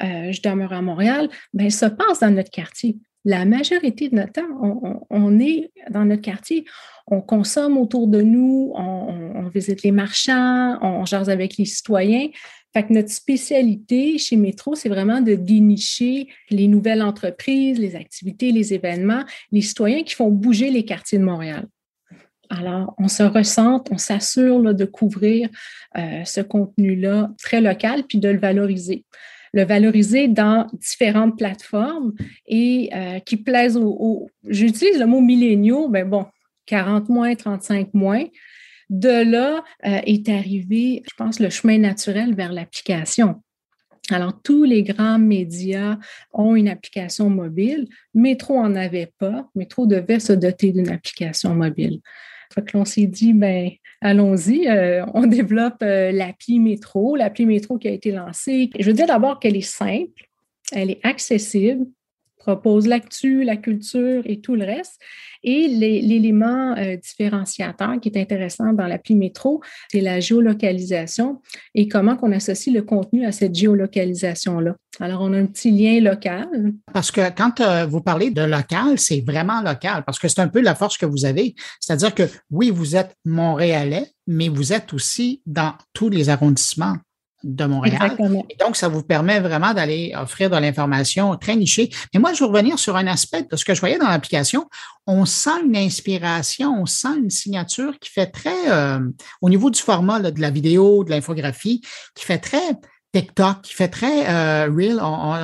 je 0.01 0.41
demeure 0.41 0.71
à 0.71 0.81
Montréal, 0.81 1.27
ben, 1.53 1.69
se 1.69 1.85
passe 1.85 2.21
dans 2.21 2.31
notre 2.33 2.49
quartier. 2.49 2.95
La 3.25 3.43
majorité 3.43 4.07
de 4.07 4.15
notre 4.15 4.31
temps, 4.31 5.05
on, 5.09 5.39
est 5.41 5.71
dans 5.91 6.05
notre 6.05 6.21
quartier, 6.21 6.63
on 7.05 7.19
consomme 7.19 7.77
autour 7.77 8.07
de 8.07 8.21
nous, 8.21 8.71
on, 8.75 9.33
on 9.35 9.49
visite 9.49 9.83
les 9.83 9.91
marchands, 9.91 10.79
on 10.81 11.03
jase 11.03 11.29
avec 11.29 11.57
les 11.57 11.65
citoyens. 11.65 12.29
Fait 12.73 12.83
que 12.83 12.93
notre 12.93 13.09
spécialité 13.09 14.17
chez 14.19 14.35
Métro, 14.35 14.75
c'est 14.75 14.89
vraiment 14.89 15.21
de 15.21 15.33
dénicher 15.33 16.27
les 16.51 16.67
nouvelles 16.67 17.01
entreprises, 17.01 17.79
les 17.79 17.95
activités, 17.95 18.51
les 18.51 18.73
événements, 18.73 19.23
les 19.51 19.61
citoyens 19.61 20.03
qui 20.03 20.13
font 20.13 20.29
bouger 20.29 20.69
les 20.69 20.85
quartiers 20.85 21.17
de 21.17 21.23
Montréal. 21.23 21.67
Alors, 22.49 22.95
on 22.97 23.07
se 23.07 23.21
ressent, 23.21 23.83
on 23.91 23.97
s'assure 23.97 24.73
de 24.73 24.85
couvrir 24.85 25.49
euh, 25.97 26.23
ce 26.25 26.41
contenu-là 26.41 27.31
très 27.41 27.61
local, 27.61 28.03
puis 28.07 28.17
de 28.17 28.29
le 28.29 28.39
valoriser. 28.39 29.05
Le 29.53 29.63
valoriser 29.63 30.27
dans 30.27 30.67
différentes 30.73 31.37
plateformes 31.37 32.13
et 32.47 32.89
euh, 32.93 33.19
qui 33.19 33.37
plaisent 33.37 33.77
aux... 33.77 34.29
J'utilise 34.47 34.99
le 34.99 35.05
mot 35.05 35.21
milléniaux, 35.21 35.89
mais 35.89 36.03
bon, 36.03 36.25
40 36.65 37.09
moins, 37.09 37.35
35 37.35 37.93
moins, 37.93 38.25
de 38.89 39.23
là 39.23 39.63
euh, 39.85 40.01
est 40.05 40.27
arrivé, 40.29 41.03
je 41.09 41.15
pense, 41.15 41.39
le 41.39 41.49
chemin 41.49 41.77
naturel 41.77 42.33
vers 42.33 42.51
l'application. 42.51 43.41
Alors, 44.11 44.41
tous 44.41 44.63
les 44.63 44.81
grands 44.81 45.19
médias 45.19 45.97
ont 46.33 46.55
une 46.55 46.67
application 46.67 47.29
mobile. 47.29 47.87
Métro 48.15 48.57
en 48.57 48.75
avait 48.75 49.13
pas. 49.19 49.47
Métro 49.53 49.85
devait 49.85 50.19
se 50.19 50.33
doter 50.33 50.71
d'une 50.71 50.89
application 50.89 51.53
mobile. 51.53 52.01
Fait 52.59 52.65
que 52.65 52.77
l'on 52.77 52.85
s'est 52.85 53.05
dit, 53.05 53.33
ben, 53.33 53.69
allons-y, 54.01 54.67
euh, 54.67 55.05
on 55.13 55.27
développe 55.27 55.81
euh, 55.81 56.11
l'appli 56.11 56.59
Métro, 56.59 57.15
l'appli 57.15 57.45
Métro 57.45 57.77
qui 57.77 57.87
a 57.87 57.91
été 57.91 58.11
lancée. 58.11 58.69
Je 58.77 58.85
veux 58.85 58.93
dire 58.93 59.07
d'abord 59.07 59.39
qu'elle 59.39 59.55
est 59.55 59.61
simple, 59.61 60.27
elle 60.73 60.91
est 60.91 60.99
accessible, 61.03 61.85
propose 62.39 62.87
l'actu, 62.87 63.43
la 63.43 63.57
culture 63.57 64.23
et 64.25 64.39
tout 64.39 64.55
le 64.55 64.65
reste. 64.65 64.99
Et 65.43 65.67
l'élément 65.67 66.75
euh, 66.77 66.97
différenciateur 66.97 67.99
qui 68.01 68.09
est 68.09 68.19
intéressant 68.19 68.73
dans 68.73 68.87
l'appli 68.87 69.15
Métro, 69.15 69.61
c'est 69.89 70.01
la 70.01 70.19
géolocalisation 70.19 71.41
et 71.75 71.87
comment 71.87 72.17
qu'on 72.17 72.31
associe 72.31 72.75
le 72.75 72.81
contenu 72.81 73.25
à 73.25 73.31
cette 73.31 73.55
géolocalisation-là. 73.55 74.75
Alors, 74.99 75.21
on 75.21 75.33
a 75.33 75.37
un 75.37 75.45
petit 75.45 75.71
lien 75.71 76.01
local. 76.01 76.73
Parce 76.91 77.11
que 77.11 77.29
quand 77.35 77.61
euh, 77.61 77.85
vous 77.85 78.01
parlez 78.01 78.31
de 78.31 78.41
local, 78.41 78.97
c'est 78.97 79.21
vraiment 79.21 79.61
local, 79.61 80.03
parce 80.05 80.19
que 80.19 80.27
c'est 80.27 80.41
un 80.41 80.47
peu 80.47 80.61
la 80.61 80.75
force 80.75 80.97
que 80.97 81.05
vous 81.05 81.25
avez. 81.25 81.55
C'est-à-dire 81.79 82.13
que 82.13 82.23
oui, 82.49 82.69
vous 82.69 82.95
êtes 82.95 83.15
montréalais, 83.23 84.07
mais 84.27 84.49
vous 84.49 84.73
êtes 84.73 84.93
aussi 84.93 85.41
dans 85.45 85.73
tous 85.93 86.09
les 86.09 86.29
arrondissements 86.29 86.97
de 87.43 87.65
Montréal. 87.65 88.15
Et 88.49 88.55
donc, 88.55 88.75
ça 88.75 88.87
vous 88.87 89.03
permet 89.03 89.39
vraiment 89.39 89.73
d'aller 89.73 90.13
offrir 90.15 90.49
de 90.49 90.57
l'information 90.57 91.35
très 91.37 91.55
nichée. 91.55 91.89
Mais 92.13 92.19
moi, 92.19 92.33
je 92.33 92.43
veux 92.43 92.49
revenir 92.49 92.77
sur 92.77 92.95
un 92.95 93.07
aspect 93.07 93.43
de 93.49 93.55
ce 93.55 93.65
que 93.65 93.73
je 93.73 93.79
voyais 93.79 93.97
dans 93.97 94.07
l'application. 94.07 94.67
On 95.07 95.25
sent 95.25 95.63
une 95.65 95.77
inspiration, 95.77 96.75
on 96.79 96.85
sent 96.85 97.17
une 97.17 97.29
signature 97.29 97.97
qui 97.99 98.09
fait 98.09 98.27
très, 98.27 98.69
euh, 98.69 98.99
au 99.41 99.49
niveau 99.49 99.69
du 99.69 99.79
format 99.79 100.19
de 100.19 100.41
la 100.41 100.49
vidéo, 100.49 101.03
de 101.03 101.09
l'infographie, 101.09 101.81
qui 102.13 102.25
fait 102.25 102.39
très 102.39 102.75
TikTok, 103.13 103.61
qui 103.63 103.73
fait 103.73 103.87
très 103.87 104.65
real. 104.67 104.99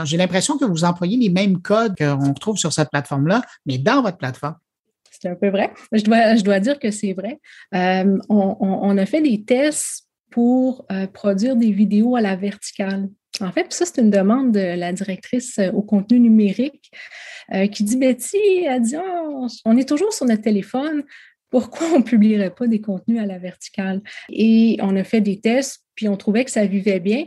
J'ai 0.05 0.17
l'impression 0.17 0.57
que 0.57 0.65
vous 0.65 0.83
employez 0.83 1.17
les 1.17 1.29
mêmes 1.29 1.61
codes 1.61 1.95
qu'on 1.97 2.33
retrouve 2.33 2.57
sur 2.57 2.71
cette 2.73 2.89
plateforme-là, 2.91 3.41
mais 3.65 3.77
dans 3.77 4.01
votre 4.01 4.17
plateforme. 4.17 4.55
C'est 5.09 5.29
un 5.29 5.35
peu 5.35 5.49
vrai. 5.49 5.73
Je 5.91 6.03
dois, 6.03 6.35
je 6.35 6.43
dois 6.43 6.59
dire 6.59 6.77
que 6.77 6.91
c'est 6.91 7.13
vrai. 7.13 7.39
on, 7.71 8.57
on, 8.59 8.97
a 8.97 9.05
fait 9.05 9.21
des 9.21 9.43
tests 9.43 10.04
pour 10.31 10.85
produire 11.13 11.55
des 11.55 11.71
vidéos 11.71 12.15
à 12.15 12.21
la 12.21 12.35
verticale. 12.35 13.07
En 13.41 13.51
fait, 13.51 13.71
ça, 13.73 13.85
c'est 13.85 14.01
une 14.01 14.09
demande 14.09 14.51
de 14.51 14.77
la 14.77 14.93
directrice 14.93 15.59
au 15.73 15.81
contenu 15.81 16.19
numérique 16.19 16.91
euh, 17.53 17.67
qui 17.67 17.83
dit 17.83 17.97
Betty, 17.97 18.37
elle 18.65 18.81
dit 18.81 18.95
oh, 18.97 19.47
on 19.65 19.77
est 19.77 19.87
toujours 19.87 20.13
sur 20.13 20.25
notre 20.25 20.41
téléphone, 20.41 21.03
pourquoi 21.49 21.87
on 21.93 21.99
ne 21.99 22.03
publierait 22.03 22.53
pas 22.53 22.67
des 22.67 22.81
contenus 22.81 23.19
à 23.19 23.25
la 23.25 23.37
verticale? 23.37 24.01
Et 24.29 24.77
on 24.81 24.95
a 24.95 25.03
fait 25.03 25.21
des 25.21 25.39
tests, 25.39 25.83
puis 25.95 26.07
on 26.07 26.17
trouvait 26.17 26.45
que 26.45 26.51
ça 26.51 26.65
vivait 26.65 26.99
bien. 26.99 27.25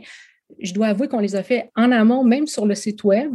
Je 0.59 0.73
dois 0.73 0.87
avouer 0.87 1.07
qu'on 1.07 1.19
les 1.19 1.35
a 1.35 1.43
fait 1.43 1.69
en 1.75 1.91
amont, 1.91 2.23
même 2.23 2.47
sur 2.47 2.65
le 2.65 2.75
site 2.75 3.03
Web, 3.03 3.31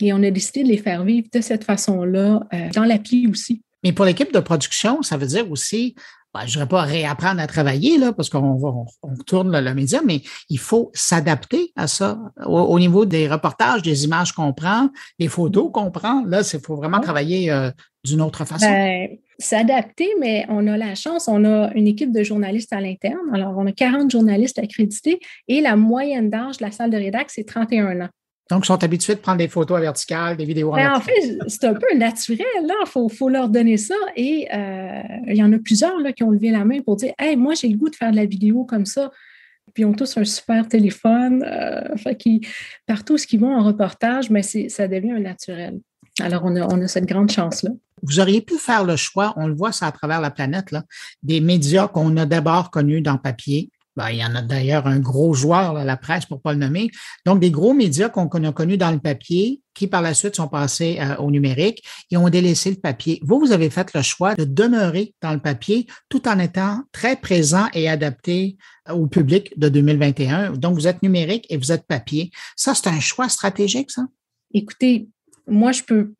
et 0.00 0.12
on 0.12 0.22
a 0.22 0.30
décidé 0.30 0.62
de 0.62 0.68
les 0.68 0.76
faire 0.76 1.04
vivre 1.04 1.28
de 1.32 1.40
cette 1.40 1.64
façon-là, 1.64 2.46
euh, 2.52 2.68
dans 2.74 2.84
l'appli 2.84 3.26
aussi. 3.26 3.62
Mais 3.82 3.92
pour 3.92 4.04
l'équipe 4.04 4.32
de 4.32 4.40
production, 4.40 5.02
ça 5.02 5.16
veut 5.16 5.26
dire 5.26 5.50
aussi 5.50 5.94
ben, 6.36 6.42
je 6.42 6.46
ne 6.46 6.52
dirais 6.52 6.68
pas 6.68 6.82
réapprendre 6.82 7.40
à 7.40 7.46
travailler, 7.46 7.98
là, 7.98 8.12
parce 8.12 8.28
qu'on 8.28 8.86
on, 9.02 9.14
tourne 9.26 9.58
le, 9.58 9.74
média, 9.74 10.00
mais 10.04 10.20
il 10.50 10.58
faut 10.58 10.90
s'adapter 10.92 11.72
à 11.76 11.86
ça. 11.86 12.18
Au, 12.44 12.78
niveau 12.78 13.06
des 13.06 13.26
reportages, 13.26 13.82
des 13.82 14.04
images 14.04 14.32
qu'on 14.32 14.52
prend, 14.52 14.90
des 15.18 15.28
photos 15.28 15.70
qu'on 15.72 15.90
prend, 15.90 16.24
là, 16.26 16.42
il 16.52 16.60
faut 16.60 16.76
vraiment 16.76 17.00
travailler 17.00 17.50
euh, 17.50 17.70
d'une 18.04 18.20
autre 18.20 18.44
façon. 18.44 18.66
Ben, 18.66 19.08
s'adapter, 19.38 20.08
mais 20.20 20.44
on 20.48 20.66
a 20.66 20.76
la 20.76 20.94
chance, 20.94 21.28
on 21.28 21.44
a 21.44 21.72
une 21.74 21.86
équipe 21.86 22.12
de 22.12 22.22
journalistes 22.22 22.72
à 22.72 22.80
l'interne. 22.80 23.30
Alors, 23.32 23.54
on 23.56 23.66
a 23.66 23.72
40 23.72 24.10
journalistes 24.10 24.58
accrédités 24.58 25.20
et 25.48 25.60
la 25.60 25.76
moyenne 25.76 26.30
d'âge 26.30 26.58
de 26.58 26.64
la 26.64 26.70
salle 26.70 26.90
de 26.90 26.96
rédac, 26.96 27.30
c'est 27.30 27.44
31 27.44 28.02
ans. 28.02 28.08
Donc, 28.50 28.64
ils 28.64 28.66
sont 28.66 28.84
habitués 28.84 29.14
de 29.16 29.20
prendre 29.20 29.38
des 29.38 29.48
photos 29.48 29.78
à 29.78 29.80
verticale, 29.80 30.36
des 30.36 30.44
vidéos 30.44 30.70
en, 30.70 30.76
ben, 30.76 30.94
en 30.94 31.00
fait, 31.00 31.38
c'est 31.48 31.64
un 31.64 31.74
peu 31.74 31.96
naturel, 31.96 32.46
là. 32.64 32.74
Il 32.84 33.10
faut, 33.10 33.28
leur 33.28 33.48
donner 33.48 33.76
ça. 33.76 33.96
Et 34.14 34.46
euh, 34.54 35.02
il 35.26 35.36
y 35.36 35.42
en 35.42 35.52
a 35.52 35.58
plusieurs 35.58 35.98
là, 35.98 36.12
qui 36.12 36.22
ont 36.22 36.30
levé 36.30 36.50
la 36.50 36.64
main 36.64 36.80
pour 36.80 36.96
dire 36.96 37.12
Hey, 37.18 37.36
moi, 37.36 37.54
j'ai 37.54 37.68
le 37.68 37.76
goût 37.76 37.90
de 37.90 37.96
faire 37.96 38.12
de 38.12 38.16
la 38.16 38.24
vidéo 38.24 38.64
comme 38.64 38.86
ça. 38.86 39.10
Puis 39.74 39.82
ils 39.82 39.86
ont 39.86 39.92
tous 39.92 40.16
un 40.16 40.24
super 40.24 40.68
téléphone. 40.68 41.44
Euh, 41.44 41.96
fait 41.96 42.16
partout 42.86 43.14
où 43.14 43.18
ils 43.30 43.40
vont 43.40 43.54
en 43.54 43.64
reportage, 43.64 44.30
mais 44.30 44.42
ça 44.42 44.86
devient 44.86 45.12
un 45.12 45.20
naturel. 45.20 45.80
Alors, 46.20 46.42
on 46.44 46.54
a, 46.56 46.66
on 46.72 46.80
a 46.80 46.88
cette 46.88 47.06
grande 47.06 47.30
chance-là. 47.30 47.70
Vous 48.02 48.20
auriez 48.20 48.42
pu 48.42 48.58
faire 48.58 48.84
le 48.84 48.96
choix, 48.96 49.34
on 49.36 49.48
le 49.48 49.54
voit 49.54 49.72
ça 49.72 49.86
à 49.86 49.92
travers 49.92 50.20
la 50.20 50.30
planète, 50.30 50.70
là, 50.70 50.84
des 51.22 51.40
médias 51.40 51.88
qu'on 51.88 52.16
a 52.16 52.26
d'abord 52.26 52.70
connus 52.70 53.00
dans 53.00 53.18
papier, 53.18 53.70
ben, 53.96 54.10
il 54.10 54.18
y 54.18 54.24
en 54.24 54.34
a 54.34 54.42
d'ailleurs 54.42 54.86
un 54.86 54.98
gros 54.98 55.32
joueur, 55.32 55.72
la 55.72 55.96
presse, 55.96 56.26
pour 56.26 56.38
ne 56.38 56.42
pas 56.42 56.52
le 56.52 56.58
nommer. 56.58 56.90
Donc, 57.24 57.40
des 57.40 57.50
gros 57.50 57.72
médias 57.72 58.10
qu'on 58.10 58.28
a 58.28 58.52
connus 58.52 58.76
dans 58.76 58.90
le 58.90 58.98
papier, 58.98 59.62
qui 59.74 59.86
par 59.86 60.02
la 60.02 60.12
suite 60.12 60.36
sont 60.36 60.48
passés 60.48 60.98
euh, 61.00 61.16
au 61.16 61.30
numérique 61.30 61.82
et 62.10 62.16
ont 62.16 62.28
délaissé 62.28 62.70
le 62.70 62.76
papier. 62.76 63.20
Vous, 63.22 63.38
vous 63.38 63.52
avez 63.52 63.70
fait 63.70 63.92
le 63.94 64.02
choix 64.02 64.34
de 64.34 64.44
demeurer 64.44 65.14
dans 65.22 65.32
le 65.32 65.40
papier 65.40 65.86
tout 66.08 66.28
en 66.28 66.38
étant 66.38 66.82
très 66.92 67.16
présent 67.16 67.66
et 67.72 67.88
adapté 67.88 68.56
au 68.90 69.06
public 69.06 69.58
de 69.58 69.68
2021. 69.68 70.52
Donc, 70.52 70.74
vous 70.74 70.86
êtes 70.86 71.02
numérique 71.02 71.46
et 71.48 71.56
vous 71.56 71.72
êtes 71.72 71.86
papier. 71.86 72.30
Ça, 72.54 72.74
c'est 72.74 72.88
un 72.88 73.00
choix 73.00 73.28
stratégique, 73.28 73.90
ça? 73.90 74.02
Écoutez, 74.52 75.08
moi, 75.46 75.72
je 75.72 75.82
peux 75.82 76.12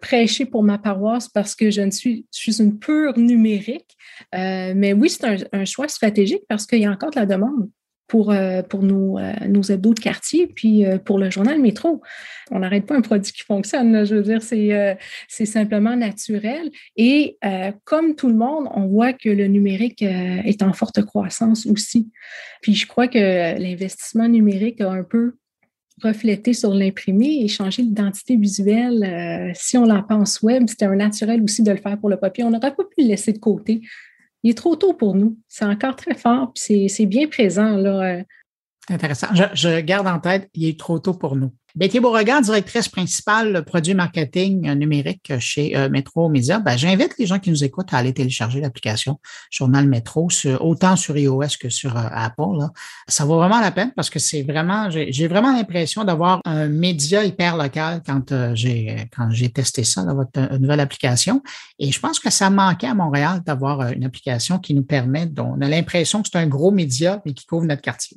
prêcher 0.00 0.44
pour 0.44 0.62
ma 0.62 0.78
paroisse 0.78 1.28
parce 1.28 1.54
que 1.54 1.70
je 1.70 1.80
ne 1.80 1.90
suis, 1.90 2.26
je 2.34 2.38
suis 2.38 2.60
une 2.60 2.78
pure 2.78 3.18
numérique. 3.18 3.96
Euh, 4.34 4.72
mais 4.76 4.92
oui, 4.92 5.10
c'est 5.10 5.24
un, 5.52 5.64
choix 5.64 5.88
stratégique 5.88 6.42
parce 6.48 6.66
qu'il 6.66 6.80
y 6.80 6.86
a 6.86 6.90
encore 6.90 7.10
de 7.10 7.18
la 7.18 7.26
demande 7.26 7.68
pour, 8.06 8.30
euh, 8.30 8.62
pour 8.62 8.82
nos, 8.82 9.18
euh, 9.18 9.32
nos 9.48 9.62
de 9.62 10.00
quartier, 10.00 10.46
puis 10.46 10.84
pour 11.04 11.18
le 11.18 11.30
journal 11.30 11.60
Métro. 11.60 12.02
On 12.50 12.60
n'arrête 12.60 12.86
pas 12.86 12.94
un 12.94 13.00
produit 13.00 13.32
qui 13.32 13.42
fonctionne, 13.42 14.04
je 14.04 14.14
veux 14.14 14.22
dire, 14.22 14.42
c'est, 14.42 14.96
c'est 15.28 15.46
simplement 15.46 15.96
naturel. 15.96 16.70
Et 16.96 17.38
comme 17.84 18.14
tout 18.14 18.28
le 18.28 18.36
monde, 18.36 18.68
on 18.74 18.86
voit 18.86 19.12
que 19.12 19.28
le 19.28 19.46
numérique 19.48 20.02
est 20.02 20.62
en 20.62 20.72
forte 20.72 21.02
croissance 21.04 21.66
aussi. 21.66 22.08
Puis 22.62 22.74
je 22.74 22.86
crois 22.86 23.08
que 23.08 23.58
l'investissement 23.58 24.28
numérique 24.28 24.80
a 24.80 24.90
un 24.90 25.02
peu 25.02 25.36
refléter 26.02 26.52
sur 26.52 26.74
l'imprimé 26.74 27.42
et 27.42 27.48
changer 27.48 27.82
l'identité 27.82 28.36
visuelle. 28.36 29.02
Euh, 29.02 29.52
si 29.54 29.78
on 29.78 29.84
la 29.84 30.02
pense 30.02 30.42
web, 30.42 30.64
c'était 30.68 30.84
un 30.84 30.96
naturel 30.96 31.42
aussi 31.42 31.62
de 31.62 31.70
le 31.70 31.78
faire 31.78 31.98
pour 31.98 32.10
le 32.10 32.16
papier. 32.16 32.44
On 32.44 32.50
n'aurait 32.50 32.74
pas 32.74 32.84
pu 32.84 33.02
le 33.02 33.08
laisser 33.08 33.32
de 33.32 33.38
côté. 33.38 33.80
Il 34.42 34.50
est 34.50 34.54
trop 34.54 34.76
tôt 34.76 34.92
pour 34.92 35.14
nous. 35.14 35.38
C'est 35.48 35.64
encore 35.64 35.96
très 35.96 36.14
fort, 36.14 36.52
puis 36.54 36.88
c'est 36.88 37.06
bien 37.06 37.26
présent. 37.26 37.76
Là. 37.76 38.22
Euh. 38.90 38.94
Intéressant. 38.94 39.28
Je, 39.34 39.44
je 39.54 39.80
garde 39.80 40.06
en 40.06 40.18
tête, 40.18 40.50
il 40.54 40.68
est 40.68 40.78
trop 40.78 40.98
tôt 40.98 41.14
pour 41.14 41.36
nous. 41.36 41.52
Betty 41.76 42.00
Beauregard, 42.00 42.40
directrice 42.40 42.88
principale 42.88 43.62
produit 43.66 43.92
marketing 43.92 44.72
numérique 44.72 45.30
chez 45.38 45.76
euh, 45.76 45.90
Métro 45.90 46.30
Média. 46.30 46.58
Ben, 46.58 46.74
j'invite 46.74 47.12
les 47.18 47.26
gens 47.26 47.38
qui 47.38 47.50
nous 47.50 47.64
écoutent 47.64 47.92
à 47.92 47.98
aller 47.98 48.14
télécharger 48.14 48.62
l'application 48.62 49.20
Journal 49.50 49.86
Métro, 49.86 50.28
autant 50.60 50.96
sur 50.96 51.18
iOS 51.18 51.58
que 51.60 51.68
sur 51.68 51.94
euh, 51.94 52.08
Apple. 52.10 52.64
Ça 53.08 53.26
vaut 53.26 53.36
vraiment 53.36 53.60
la 53.60 53.72
peine 53.72 53.92
parce 53.94 54.08
que 54.08 54.18
c'est 54.18 54.42
vraiment, 54.42 54.88
j'ai 54.88 55.28
vraiment 55.28 55.52
l'impression 55.52 56.02
d'avoir 56.02 56.40
un 56.46 56.68
média 56.68 57.22
hyper 57.22 57.58
local 57.58 58.02
quand 58.06 58.32
euh, 58.32 58.54
j'ai 58.54 59.10
quand 59.14 59.28
j'ai 59.30 59.50
testé 59.50 59.84
ça, 59.84 60.02
dans 60.02 60.14
votre 60.14 60.56
nouvelle 60.56 60.80
application. 60.80 61.42
Et 61.78 61.92
je 61.92 62.00
pense 62.00 62.18
que 62.18 62.30
ça 62.30 62.48
manquait 62.48 62.86
à 62.86 62.94
Montréal 62.94 63.42
d'avoir 63.44 63.92
une 63.92 64.04
application 64.04 64.58
qui 64.58 64.72
nous 64.72 64.84
permet, 64.84 65.28
on 65.36 65.60
a 65.60 65.68
l'impression 65.68 66.22
que 66.22 66.28
c'est 66.32 66.38
un 66.38 66.46
gros 66.46 66.70
média, 66.70 67.20
mais 67.26 67.34
qui 67.34 67.44
couvre 67.44 67.66
notre 67.66 67.82
quartier. 67.82 68.16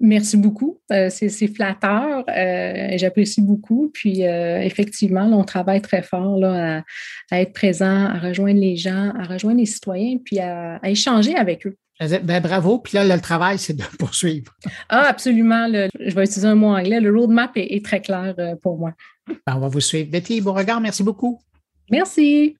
Merci 0.00 0.36
beaucoup. 0.36 0.78
Euh, 0.92 1.08
c'est 1.10 1.48
flatteur. 1.48 2.24
Euh, 2.28 2.96
J'apprécie 2.96 3.40
beaucoup. 3.40 3.90
Puis 3.92 4.24
euh, 4.24 4.60
effectivement, 4.60 5.24
on 5.32 5.44
travaille 5.44 5.80
très 5.80 6.02
fort 6.02 6.38
là, 6.38 6.82
à, 7.30 7.40
être 7.40 7.52
présent, 7.52 8.06
à 8.06 8.18
rejoindre 8.18 8.60
les 8.60 8.76
gens, 8.76 9.12
à 9.18 9.24
rejoindre 9.24 9.58
les 9.58 9.66
citoyens, 9.66 10.18
puis 10.24 10.38
à, 10.38 10.78
échanger 10.84 11.34
avec 11.34 11.66
eux. 11.66 11.76
Ben, 11.98 12.40
bravo. 12.40 12.78
Puis 12.78 12.96
là, 12.96 13.04
le 13.04 13.20
travail, 13.20 13.58
c'est 13.58 13.74
de 13.74 13.82
poursuivre. 13.98 14.52
Ah, 14.88 15.06
absolument. 15.08 15.66
je 15.68 16.14
vais 16.14 16.24
utiliser 16.24 16.46
un 16.46 16.54
mot 16.54 16.68
anglais. 16.68 17.00
Le 17.00 17.14
roadmap 17.14 17.56
est, 17.56 17.74
est 17.74 17.84
très 17.84 18.00
clair 18.00 18.34
pour 18.62 18.78
moi. 18.78 18.92
Ben, 19.46 19.56
on 19.56 19.60
va 19.60 19.68
vous 19.68 19.80
suivre. 19.80 20.10
Betty 20.10 20.40
regard. 20.40 20.80
merci 20.80 21.02
beaucoup. 21.02 21.40
Merci. 21.90 22.56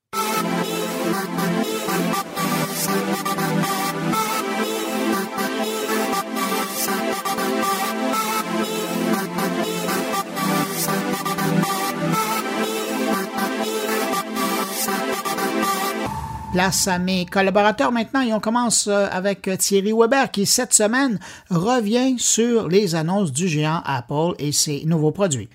Place 16.53 16.87
à 16.87 16.97
mes 16.97 17.25
collaborateurs 17.25 17.91
maintenant 17.91 18.21
et 18.21 18.33
on 18.33 18.39
commence 18.39 18.87
euh, 18.87 19.07
avec 19.11 19.49
Thierry 19.59 19.91
Weber 19.91 20.31
qui 20.31 20.45
cette 20.45 20.73
semaine 20.73 21.19
revient 21.49 22.17
sur 22.17 22.69
les 22.69 22.95
annonces 22.95 23.33
du 23.33 23.49
géant 23.49 23.81
Apple 23.85 24.33
et 24.39 24.53
ses 24.53 24.85
nouveaux 24.85 25.11
produits. 25.11 25.49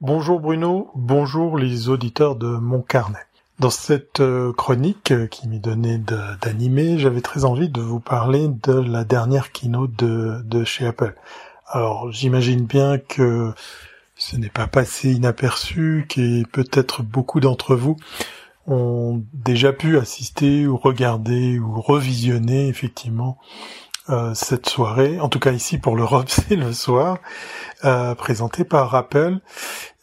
Bonjour 0.00 0.40
Bruno, 0.40 0.90
bonjour 0.96 1.56
les 1.56 1.88
auditeurs 1.88 2.34
de 2.34 2.48
mon 2.48 2.82
carnet. 2.82 3.20
Dans 3.60 3.70
cette 3.70 4.18
euh, 4.18 4.52
chronique 4.52 5.12
euh, 5.12 5.28
qui 5.28 5.46
m'est 5.46 5.60
donnée 5.60 6.00
d'animer, 6.42 6.98
j'avais 6.98 7.20
très 7.20 7.44
envie 7.44 7.68
de 7.68 7.80
vous 7.80 8.00
parler 8.00 8.48
de 8.48 8.72
la 8.72 9.04
dernière 9.04 9.52
keynote 9.52 9.94
de, 9.94 10.64
chez 10.64 10.84
Apple. 10.84 11.14
Alors 11.68 12.10
j'imagine 12.10 12.64
bien 12.64 12.98
que 12.98 13.52
ce 14.16 14.36
n'est 14.36 14.50
pas 14.50 14.66
passé 14.66 15.12
inaperçu, 15.12 16.06
et 16.16 16.42
peut-être 16.52 17.02
beaucoup 17.02 17.38
d'entre 17.38 17.76
vous 17.76 17.96
ont 18.66 19.22
déjà 19.32 19.72
pu 19.72 19.98
assister 19.98 20.66
ou 20.66 20.76
regarder 20.76 21.58
ou 21.58 21.80
revisionner 21.80 22.68
effectivement 22.68 23.38
euh, 24.10 24.34
cette 24.34 24.68
soirée, 24.68 25.18
en 25.20 25.28
tout 25.28 25.38
cas 25.38 25.52
ici 25.52 25.78
pour 25.78 25.96
l'Europe 25.96 26.26
c'est 26.28 26.56
le 26.56 26.72
soir, 26.72 27.18
euh, 27.84 28.14
présenté 28.14 28.64
par 28.64 28.94
Apple. 28.94 29.38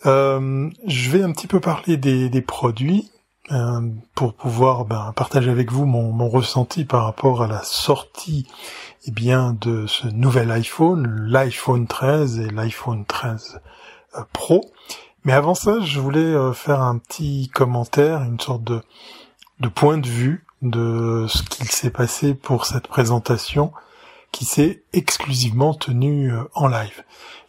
Euh, 0.05 0.69
je 0.87 1.09
vais 1.11 1.23
un 1.23 1.31
petit 1.31 1.47
peu 1.47 1.59
parler 1.59 1.97
des, 1.97 2.29
des 2.29 2.41
produits 2.41 3.11
euh, 3.51 3.81
pour 4.15 4.33
pouvoir 4.33 4.85
ben, 4.85 5.13
partager 5.15 5.49
avec 5.49 5.71
vous 5.71 5.85
mon, 5.85 6.11
mon, 6.11 6.29
ressenti 6.29 6.85
par 6.85 7.03
rapport 7.03 7.43
à 7.43 7.47
la 7.47 7.63
sortie 7.63 8.47
eh 9.05 9.11
bien, 9.11 9.57
de 9.59 9.87
ce 9.87 10.07
nouvel 10.07 10.51
iPhone, 10.51 11.27
l'iPhone 11.27 11.85
13 11.85 12.39
et 12.39 12.49
l'iPhone 12.49 13.03
13 13.05 13.59
euh, 14.15 14.21
Pro. 14.31 14.71
Mais 15.23 15.33
avant 15.33 15.53
ça, 15.53 15.79
je 15.81 15.99
voulais 15.99 16.19
euh, 16.19 16.51
faire 16.51 16.81
un 16.81 16.97
petit 16.97 17.49
commentaire, 17.49 18.23
une 18.23 18.39
sorte 18.39 18.63
de, 18.63 18.81
point 19.69 19.99
de 19.99 20.07
vue 20.07 20.43
de 20.63 21.27
ce 21.27 21.43
qu'il 21.43 21.69
s'est 21.69 21.91
passé 21.91 22.33
pour 22.33 22.65
cette 22.65 22.87
présentation 22.87 23.71
qui 24.31 24.45
s'est 24.45 24.81
exclusivement 24.93 25.75
tenue 25.75 26.33
euh, 26.33 26.43
en 26.55 26.67
live. 26.67 27.03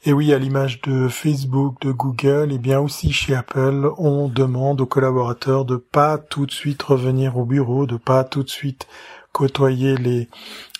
Et 0.04 0.12
oui, 0.12 0.34
à 0.34 0.38
l'image 0.38 0.82
de 0.82 1.08
Facebook, 1.08 1.80
de 1.80 1.92
Google, 1.92 2.52
et 2.52 2.58
bien 2.58 2.78
aussi 2.78 3.10
chez 3.10 3.34
Apple, 3.34 3.90
on 3.96 4.28
demande 4.28 4.82
aux 4.82 4.86
collaborateurs 4.86 5.64
de 5.64 5.76
pas 5.76 6.18
tout 6.18 6.44
de 6.44 6.50
suite 6.50 6.82
revenir 6.82 7.38
au 7.38 7.46
bureau, 7.46 7.86
de 7.86 7.96
pas 7.96 8.24
tout 8.24 8.42
de 8.42 8.50
suite 8.50 8.86
côtoyer 9.32 9.96
les, 9.96 10.28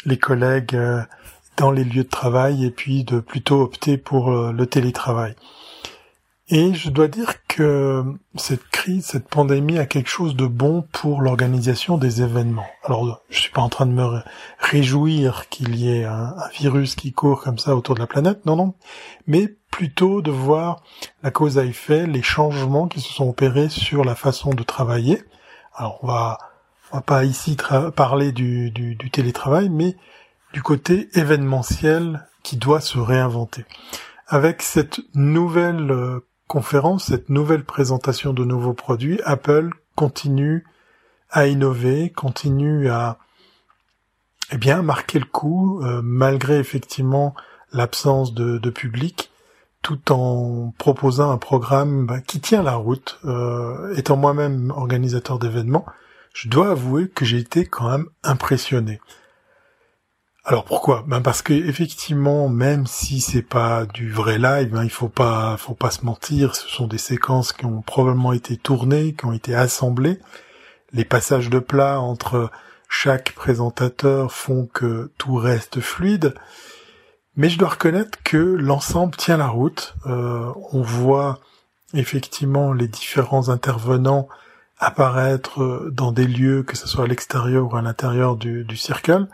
les 0.05 0.19
collègues, 0.19 0.77
dans 1.57 1.71
les 1.71 1.85
lieux 1.85 2.05
de 2.05 2.09
travail 2.09 2.65
et 2.65 2.71
puis 2.71 3.05
de 3.05 3.21
plutôt 3.21 3.63
opter 3.63 3.97
pour 3.97 4.31
le 4.31 4.67
télétravail. 4.67 5.37
Et 6.55 6.75
je 6.75 6.91
dois 6.91 7.09
dire 7.09 7.47
que 7.49 8.05
cette 8.35 8.69
crise, 8.69 9.07
cette 9.07 9.27
pandémie 9.27 9.79
a 9.79 9.87
quelque 9.87 10.11
chose 10.11 10.37
de 10.37 10.45
bon 10.45 10.83
pour 10.93 11.23
l'organisation 11.23 11.97
des 11.97 12.21
événements. 12.21 12.67
Alors, 12.85 13.23
je 13.31 13.41
suis 13.41 13.51
pas 13.51 13.63
en 13.63 13.71
train 13.71 13.87
de 13.87 13.93
me 13.93 14.21
réjouir 14.59 15.49
qu'il 15.49 15.77
y 15.77 15.91
ait 15.91 16.05
un, 16.05 16.35
virus 16.53 16.95
qui 16.95 17.15
court 17.15 17.41
comme 17.41 17.57
ça 17.57 17.75
autour 17.75 17.95
de 17.95 18.01
la 18.01 18.07
planète, 18.07 18.45
non, 18.45 18.57
non, 18.57 18.75
mais 19.27 19.49
plutôt 19.71 20.21
de 20.21 20.31
voir 20.31 20.83
la 21.23 21.31
cause 21.31 21.57
à 21.57 21.65
effet, 21.65 22.07
les 22.07 22.21
changements 22.21 22.87
qui 22.87 23.01
se 23.01 23.11
sont 23.11 23.31
opérés 23.31 23.71
sur 23.71 24.05
la 24.05 24.15
façon 24.15 24.51
de 24.51 24.63
travailler. 24.63 25.23
Alors, 25.75 26.01
on 26.03 26.07
va, 26.07 26.37
on 26.93 26.97
va 26.97 27.03
pas 27.03 27.25
ici 27.25 27.57
parler 27.97 28.31
du, 28.31 28.99
télétravail, 29.11 29.71
mais 29.71 29.97
du 30.53 30.63
côté 30.63 31.09
événementiel 31.15 32.29
qui 32.43 32.59
doit 32.59 32.83
se 32.83 32.99
réinventer. 32.99 33.65
Avec 34.27 34.61
cette 34.61 35.01
nouvelle 35.15 35.91
euh, 35.91 36.27
conférence, 36.53 37.05
cette 37.07 37.31
nouvelle 37.31 37.65
présentation 37.65 38.35
de 38.35 38.45
nouveaux 38.45 38.75
produits, 38.75 39.19
Apple 39.25 39.71
continue 39.95 40.67
à 41.31 41.47
innover, 41.47 42.11
continue 42.11 42.91
à 42.91 43.17
eh 44.51 44.59
bien 44.59 44.83
marquer 44.83 45.19
le 45.19 45.25
coup 45.25 45.81
euh, 45.81 46.03
malgré 46.05 46.59
effectivement 46.59 47.35
l'absence 47.73 48.35
de, 48.35 48.69
public, 48.69 49.31
tout 49.81 50.13
en 50.13 50.75
proposant 50.77 51.31
un 51.31 51.39
programme 51.39 52.05
bah, 52.05 52.21
qui 52.21 52.39
tient 52.39 52.63
la 52.63 52.75
route. 52.75 53.19
Euh, 53.25 53.95
étant 53.97 54.19
moi-même 54.19 54.75
organisateur 54.77 55.39
d'événements, 55.39 55.87
je 56.35 56.51
dois 56.51 56.73
avouer 56.73 57.09
que 57.09 57.25
j'ai 57.25 57.39
été 57.39 57.65
quand 57.65 57.89
même 57.89 58.09
impressionné. 58.25 59.01
Alors 60.45 60.65
pourquoi? 60.65 61.05
Ben 61.07 61.21
parce 61.21 61.41
que 61.41 61.53
effectivement, 61.53 62.49
même 62.49 62.87
si 62.89 63.21
c'est 63.21 63.43
pas 63.43 63.87
du 63.87 64.11
vrai 64.11 64.39
live, 64.39 64.71
ben 64.71 64.83
il 64.83 64.91
faut 64.91 65.09
pas, 65.09 65.57
faut 65.57 65.75
pas 65.75 65.93
se 65.93 66.05
mentir. 66.05 66.57
Ce 66.57 66.69
sont 66.69 66.89
des 66.89 66.99
séquences 66.99 67.53
qui 67.53 67.65
ont 67.65 67.81
probablement 67.81 68.33
été 68.33 68.57
tournées, 68.57 69.15
qui 69.15 69.25
ont 69.25 69.33
été 69.33 69.55
assemblées. 69.55 70.19
Les 70.93 71.05
passages 71.05 71.49
de 71.49 71.61
plat 71.61 72.01
entre 72.01 72.51
chaque 72.89 73.33
présentateur 73.35 74.33
font 74.33 74.67
que 74.67 75.13
tout 75.17 75.37
reste 75.37 75.81
fluide. 75.81 76.35
Mais 77.37 77.49
je 77.49 77.59
dois 77.59 77.71
reconnaître 77.71 78.19
que 78.25 78.37
l'ensemble 78.37 79.17
tient 79.17 79.37
la 79.37 79.47
route. 79.47 79.95
Euh, 80.07 80.53
on 80.73 80.83
voit 80.83 81.39
effectivement 81.95 82.73
les 82.73 82.89
différents 82.89 83.49
intervenants 83.49 84.29
apparaître 84.79 85.89
dans 85.93 86.11
des 86.11 86.27
lieux, 86.27 86.65
que 86.65 86.77
ce 86.77 86.89
soit 86.89 87.05
à 87.05 87.07
l'extérieur 87.07 87.73
ou 87.73 87.77
à 87.77 87.83
l'intérieur 87.83 88.37
du, 88.37 88.65
du 88.65 88.77
circle 88.77 89.29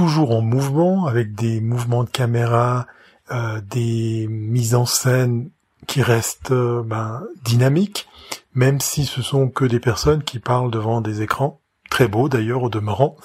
toujours 0.00 0.30
en 0.30 0.40
mouvement, 0.40 1.04
avec 1.04 1.34
des 1.34 1.60
mouvements 1.60 2.04
de 2.04 2.08
caméra, 2.08 2.86
euh, 3.30 3.60
des 3.60 4.26
mises 4.30 4.74
en 4.74 4.86
scène 4.86 5.50
qui 5.86 6.00
restent 6.00 6.52
euh, 6.52 6.82
ben, 6.82 7.22
dynamiques, 7.44 8.08
même 8.54 8.80
si 8.80 9.04
ce 9.04 9.20
sont 9.20 9.50
que 9.50 9.66
des 9.66 9.78
personnes 9.78 10.22
qui 10.22 10.38
parlent 10.38 10.70
devant 10.70 11.02
des 11.02 11.20
écrans, 11.20 11.60
très 11.90 12.08
beaux 12.08 12.30
d'ailleurs 12.30 12.62
au 12.62 12.70
demeurant. 12.70 13.18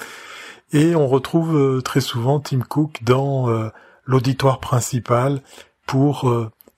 Et 0.73 0.97
on 0.97 1.07
retrouve 1.07 1.55
euh, 1.55 1.81
très 1.81 2.01
souvent 2.01 2.41
Tim 2.41 2.59
Cook 2.59 2.99
dans 3.03 3.47
l'auditoire 4.03 4.59
principal 4.59 5.41
pour 5.85 6.29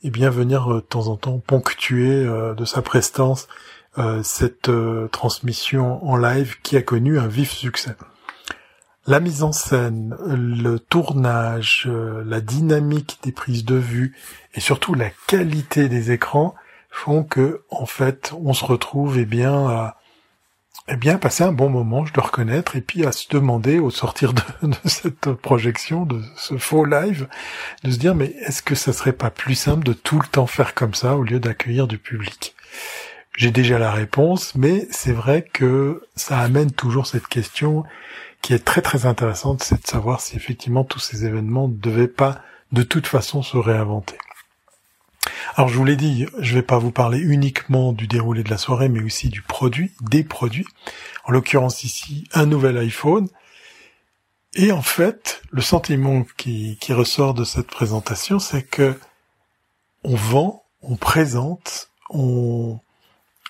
eh 0.03 0.11
bien 0.11 0.29
venir 0.29 0.67
de 0.67 0.79
temps 0.79 1.07
en 1.07 1.17
temps 1.17 1.39
ponctuer 1.39 2.23
de 2.23 2.65
sa 2.65 2.83
prestance 2.83 3.47
cette 4.21 4.69
transmission 5.11 6.07
en 6.07 6.17
live 6.17 6.57
qui 6.61 6.77
a 6.77 6.83
connu 6.83 7.17
un 7.17 7.27
vif 7.27 7.51
succès 7.51 7.95
la 9.07 9.21
mise 9.21 9.41
en 9.41 9.53
scène, 9.53 10.15
le 10.25 10.79
tournage, 10.79 11.85
euh, 11.87 12.23
la 12.25 12.41
dynamique 12.41 13.19
des 13.23 13.31
prises 13.31 13.65
de 13.65 13.75
vue 13.75 14.15
et 14.53 14.59
surtout 14.59 14.93
la 14.93 15.09
qualité 15.27 15.87
des 15.87 16.11
écrans 16.11 16.53
font 16.89 17.23
que 17.23 17.63
en 17.69 17.85
fait 17.85 18.33
on 18.37 18.53
se 18.53 18.65
retrouve 18.65 19.17
eh 19.17 19.25
bien 19.25 19.67
à 19.67 19.97
eh 20.89 20.95
bien 20.95 21.17
passer 21.17 21.43
un 21.43 21.51
bon 21.51 21.69
moment, 21.69 22.05
je 22.05 22.13
dois 22.13 22.23
reconnaître, 22.25 22.77
et 22.77 22.81
puis 22.81 23.05
à 23.05 23.11
se 23.11 23.27
demander 23.29 23.77
au 23.77 23.89
sortir 23.89 24.31
de, 24.31 24.41
cette 24.85 25.33
projection, 25.33 26.05
de 26.05 26.21
ce 26.37 26.57
faux 26.57 26.85
live, 26.85 27.27
de 27.83 27.91
se 27.91 27.97
dire 27.97 28.15
mais 28.15 28.33
est-ce 28.45 28.61
que 28.61 28.75
ça 28.75 28.93
serait 28.93 29.11
pas 29.11 29.29
plus 29.29 29.55
simple 29.55 29.83
de 29.83 29.91
tout 29.91 30.19
le 30.19 30.27
temps 30.27 30.47
faire 30.47 30.73
comme 30.73 30.93
ça 30.93 31.17
au 31.17 31.23
lieu 31.23 31.39
d'accueillir 31.39 31.87
du 31.87 31.97
public? 31.97 32.55
J'ai 33.35 33.51
déjà 33.51 33.77
la 33.77 33.91
réponse, 33.91 34.55
mais 34.55 34.87
c'est 34.89 35.11
vrai 35.11 35.43
que 35.43 36.03
ça 36.15 36.39
amène 36.39 36.71
toujours 36.71 37.05
cette 37.05 37.27
question 37.27 37.83
qui 38.47 38.53
est 38.53 38.63
très 38.63 38.81
très 38.81 39.05
intéressante, 39.05 39.61
c'est 39.61 39.81
de 39.81 39.87
savoir 39.87 40.21
si 40.21 40.37
effectivement 40.37 40.85
tous 40.85 40.99
ces 40.99 41.25
événements 41.25 41.67
ne 41.67 41.75
devaient 41.75 42.07
pas 42.07 42.39
de 42.71 42.81
toute 42.81 43.05
façon 43.05 43.43
se 43.43 43.57
réinventer. 43.57 44.17
Alors 45.57 45.67
je 45.67 45.75
vous 45.75 45.83
l'ai 45.83 45.97
dit, 45.97 46.25
je 46.39 46.53
vais 46.53 46.61
pas 46.61 46.77
vous 46.77 46.91
parler 46.91 47.19
uniquement 47.19 47.91
du 47.91 48.07
déroulé 48.07 48.43
de 48.43 48.49
la 48.49 48.57
soirée, 48.57 48.87
mais 48.87 49.03
aussi 49.03 49.27
du 49.27 49.41
produit, 49.41 49.91
des 49.99 50.23
produits. 50.23 50.65
En 51.25 51.33
l'occurrence 51.33 51.83
ici, 51.83 52.23
un 52.31 52.45
nouvel 52.45 52.77
iPhone. 52.77 53.27
Et 54.53 54.71
en 54.71 54.81
fait, 54.81 55.41
le 55.51 55.61
sentiment 55.61 56.23
qui, 56.37 56.77
qui 56.79 56.93
ressort 56.93 57.33
de 57.33 57.43
cette 57.43 57.67
présentation, 57.67 58.39
c'est 58.39 58.63
que 58.63 58.97
on 60.05 60.15
vend, 60.15 60.63
on 60.81 60.95
présente, 60.95 61.89
on, 62.09 62.79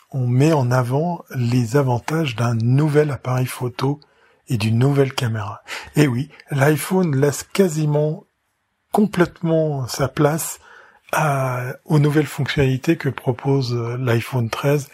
on 0.10 0.26
met 0.26 0.54
en 0.54 0.72
avant 0.72 1.24
les 1.36 1.76
avantages 1.78 2.36
d'un 2.36 2.56
nouvel 2.56 3.12
appareil 3.12 3.45
photo 3.45 4.00
et 4.50 4.58
d'une 4.58 4.80
nouvelle 4.80 5.14
caméra. 5.14 5.64
Et 5.95 6.08
oui, 6.08 6.30
l'iPhone 6.52 7.16
laisse 7.16 7.43
quasiment 7.43 8.26
complètement 8.91 9.88
sa 9.88 10.08
place 10.08 10.60
aux 11.86 12.00
nouvelles 12.00 12.28
fonctionnalités 12.28 12.98
que 12.98 13.10
propose 13.10 13.74
euh, 13.74 13.98
l'iPhone 13.98 14.50
13 14.50 14.89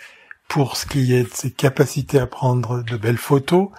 pour 0.48 0.78
ce 0.78 0.86
qui 0.86 1.14
est 1.14 1.24
de 1.24 1.34
ses 1.34 1.50
capacités 1.52 2.20
à 2.20 2.28
prendre 2.28 2.84
de 2.84 2.98
belles 2.98 3.18
photos, 3.18 3.70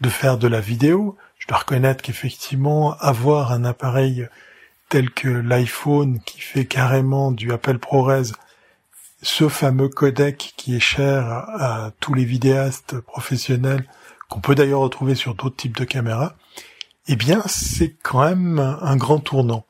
de 0.00 0.08
faire 0.08 0.38
de 0.38 0.48
la 0.48 0.60
vidéo. 0.60 1.16
Je 1.38 1.46
dois 1.46 1.58
reconnaître 1.58 2.02
qu'effectivement, 2.02 2.96
avoir 3.00 3.52
un 3.52 3.64
appareil 3.64 4.26
tel 4.88 5.10
que 5.10 5.28
l'iPhone 5.28 6.20
qui 6.24 6.40
fait 6.40 6.64
carrément 6.64 7.32
du 7.32 7.52
Apple 7.52 7.78
ProRes 7.78 8.32
ce 9.24 9.48
fameux 9.48 9.88
codec 9.88 10.52
qui 10.56 10.76
est 10.76 10.80
cher 10.80 11.26
à 11.26 11.92
tous 11.98 12.14
les 12.14 12.24
vidéastes 12.24 13.00
professionnels 13.00 13.84
qu'on 14.28 14.40
peut 14.40 14.54
d'ailleurs 14.54 14.80
retrouver 14.80 15.14
sur 15.14 15.34
d'autres 15.34 15.56
types 15.56 15.76
de 15.76 15.84
caméras, 15.84 16.34
eh 17.06 17.16
bien 17.16 17.42
c'est 17.46 17.94
quand 18.02 18.24
même 18.24 18.58
un 18.58 18.96
grand 18.96 19.18
tournant. 19.18 19.66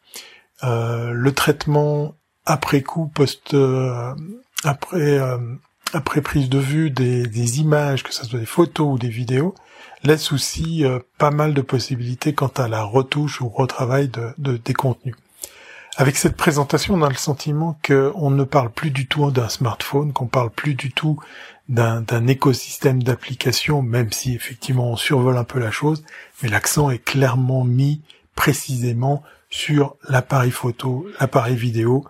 Euh, 0.62 1.10
le 1.10 1.32
traitement 1.32 2.14
après 2.46 2.82
coup, 2.82 3.08
post 3.08 3.54
euh, 3.54 4.14
après 4.62 5.18
euh, 5.18 5.38
après 5.92 6.22
prise 6.22 6.48
de 6.48 6.58
vue 6.58 6.90
des, 6.90 7.26
des, 7.26 7.60
images, 7.60 8.02
que 8.02 8.12
ce 8.12 8.24
soit 8.24 8.38
des 8.38 8.46
photos 8.46 8.94
ou 8.94 8.98
des 8.98 9.08
vidéos, 9.08 9.54
laisse 10.02 10.32
aussi 10.32 10.84
pas 11.18 11.30
mal 11.30 11.54
de 11.54 11.62
possibilités 11.62 12.34
quant 12.34 12.48
à 12.48 12.66
la 12.66 12.82
retouche 12.82 13.40
ou 13.40 13.48
retravail 13.48 14.08
de, 14.08 14.34
de, 14.38 14.56
des 14.56 14.74
contenus. 14.74 15.14
Avec 15.96 16.16
cette 16.16 16.36
présentation, 16.36 16.94
on 16.94 17.02
a 17.02 17.08
le 17.08 17.14
sentiment 17.14 17.78
qu'on 17.86 18.30
ne 18.30 18.42
parle 18.42 18.70
plus 18.70 18.90
du 18.90 19.06
tout 19.06 19.30
d'un 19.30 19.48
smartphone, 19.48 20.12
qu'on 20.12 20.26
parle 20.26 20.50
plus 20.50 20.74
du 20.74 20.90
tout 20.90 21.20
d'un 21.68 22.26
écosystème 22.26 23.02
d'applications, 23.02 23.82
même 23.82 24.12
si 24.12 24.34
effectivement 24.34 24.90
on 24.90 24.96
survole 24.96 25.38
un 25.38 25.44
peu 25.44 25.58
la 25.58 25.70
chose, 25.70 26.04
mais 26.42 26.48
l'accent 26.48 26.90
est 26.90 27.02
clairement 27.02 27.64
mis 27.64 28.02
précisément 28.34 29.22
sur 29.48 29.96
l'appareil 30.08 30.50
photo, 30.50 31.06
l'appareil 31.20 31.56
vidéo, 31.56 32.04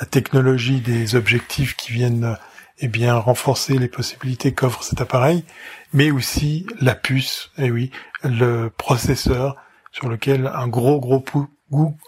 la 0.00 0.06
technologie 0.06 0.80
des 0.80 1.14
objectifs 1.14 1.76
qui 1.76 1.92
viennent 1.92 2.36
eh 2.78 2.88
bien 2.88 3.14
renforcer 3.14 3.78
les 3.78 3.88
possibilités 3.88 4.52
qu'offre 4.52 4.82
cet 4.82 5.00
appareil, 5.00 5.44
mais 5.92 6.10
aussi 6.10 6.66
la 6.80 6.94
puce, 6.94 7.50
et 7.58 7.66
eh 7.66 7.70
oui, 7.70 7.90
le 8.22 8.68
processeur 8.68 9.56
sur 9.92 10.08
lequel 10.08 10.50
un 10.54 10.68
gros 10.68 11.00
gros 11.00 11.20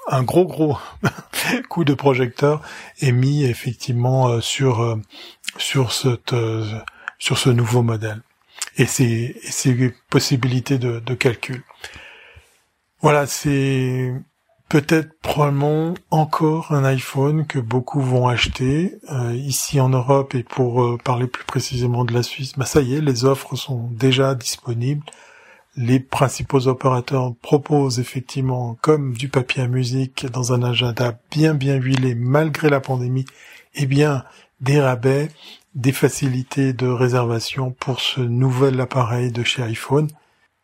un 0.09 0.23
gros 0.23 0.45
gros 0.45 0.79
coup 1.69 1.85
de 1.85 1.95
projecteur 1.95 2.63
est 3.01 3.13
mis 3.13 3.45
effectivement 3.45 4.29
euh, 4.29 4.41
sur 4.41 4.81
euh, 4.83 4.97
sur 5.57 5.93
cette 5.93 6.33
euh, 6.33 6.81
sur 7.19 7.39
ce 7.39 7.51
nouveau 7.51 7.83
modèle. 7.83 8.23
Et 8.77 8.87
ses, 8.87 9.37
ses 9.43 9.93
possibilités 10.09 10.79
de, 10.79 11.01
de 11.01 11.15
calcul. 11.15 11.65
Voilà, 13.01 13.27
c'est 13.27 14.13
peut-être 14.69 15.19
probablement 15.21 15.95
encore 16.11 16.73
un 16.73 16.85
iPhone 16.85 17.47
que 17.47 17.59
beaucoup 17.59 18.01
vont 18.01 18.29
acheter 18.29 18.99
ici 19.35 19.81
en 19.81 19.89
Europe 19.89 20.35
et 20.37 20.45
pour 20.45 20.99
parler 21.03 21.27
plus 21.27 21.45
précisément 21.45 22.05
de 22.05 22.15
la 22.15 22.23
Suisse, 22.23 22.53
bah 22.57 22.67
ça 22.67 22.81
y 22.81 22.95
est, 22.95 23.01
les 23.01 23.25
offres 23.25 23.57
sont 23.57 23.89
déjà 23.93 24.35
disponibles 24.35 25.05
les 25.79 26.01
principaux 26.01 26.67
opérateurs 26.67 27.37
proposent 27.41 28.01
effectivement 28.01 28.77
comme 28.81 29.15
du 29.15 29.29
papier 29.29 29.63
à 29.63 29.69
musique 29.69 30.27
dans 30.27 30.53
un 30.53 30.65
agenda 30.65 31.17
bien 31.31 31.55
bien 31.55 31.77
huilé 31.77 32.17
malgré 32.17 32.69
la 32.69 32.81
pandémie, 32.81 33.27
eh 33.75 33.87
bien 33.87 34.25
des 34.61 34.81
rabais, 34.81 35.29
des 35.77 35.93
facilités 35.93 36.73
de 36.73 36.89
réservation 36.89 37.71
pour 37.71 38.01
ce 38.01 38.21
nouvel 38.21 38.81
appareil 38.81 39.31
de 39.31 39.45
chez 39.45 39.63
iPhone. 39.63 40.09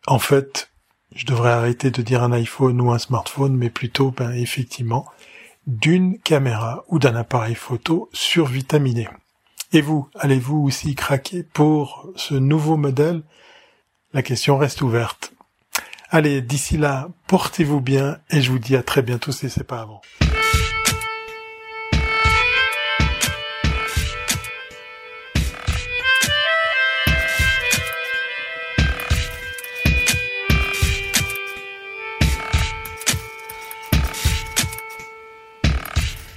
En 0.05 0.19
fait, 0.19 0.69
je 1.15 1.25
devrais 1.25 1.51
arrêter 1.51 1.91
de 1.91 2.01
dire 2.01 2.21
un 2.21 2.33
iPhone 2.33 2.81
ou 2.81 2.91
un 2.91 2.99
smartphone, 2.99 3.55
mais 3.55 3.69
plutôt, 3.69 4.11
ben, 4.11 4.31
effectivement, 4.31 5.05
d'une 5.65 6.19
caméra 6.19 6.83
ou 6.89 6.99
d'un 6.99 7.15
appareil 7.15 7.55
photo 7.55 8.09
survitaminé. 8.11 9.07
Et 9.71 9.79
vous, 9.79 10.09
allez-vous 10.19 10.57
aussi 10.57 10.93
craquer 10.93 11.43
pour 11.43 12.11
ce 12.17 12.35
nouveau 12.35 12.75
modèle? 12.75 13.23
La 14.15 14.23
question 14.23 14.57
reste 14.57 14.81
ouverte. 14.81 15.33
Allez, 16.09 16.41
d'ici 16.41 16.77
là, 16.77 17.09
portez-vous 17.27 17.81
bien 17.81 18.17
et 18.29 18.39
je 18.39 18.49
vous 18.49 18.59
dis 18.59 18.77
à 18.77 18.81
très 18.81 19.01
bientôt 19.01 19.33
si 19.33 19.49
c'est 19.49 19.65
pas 19.65 19.81
avant. 19.81 19.99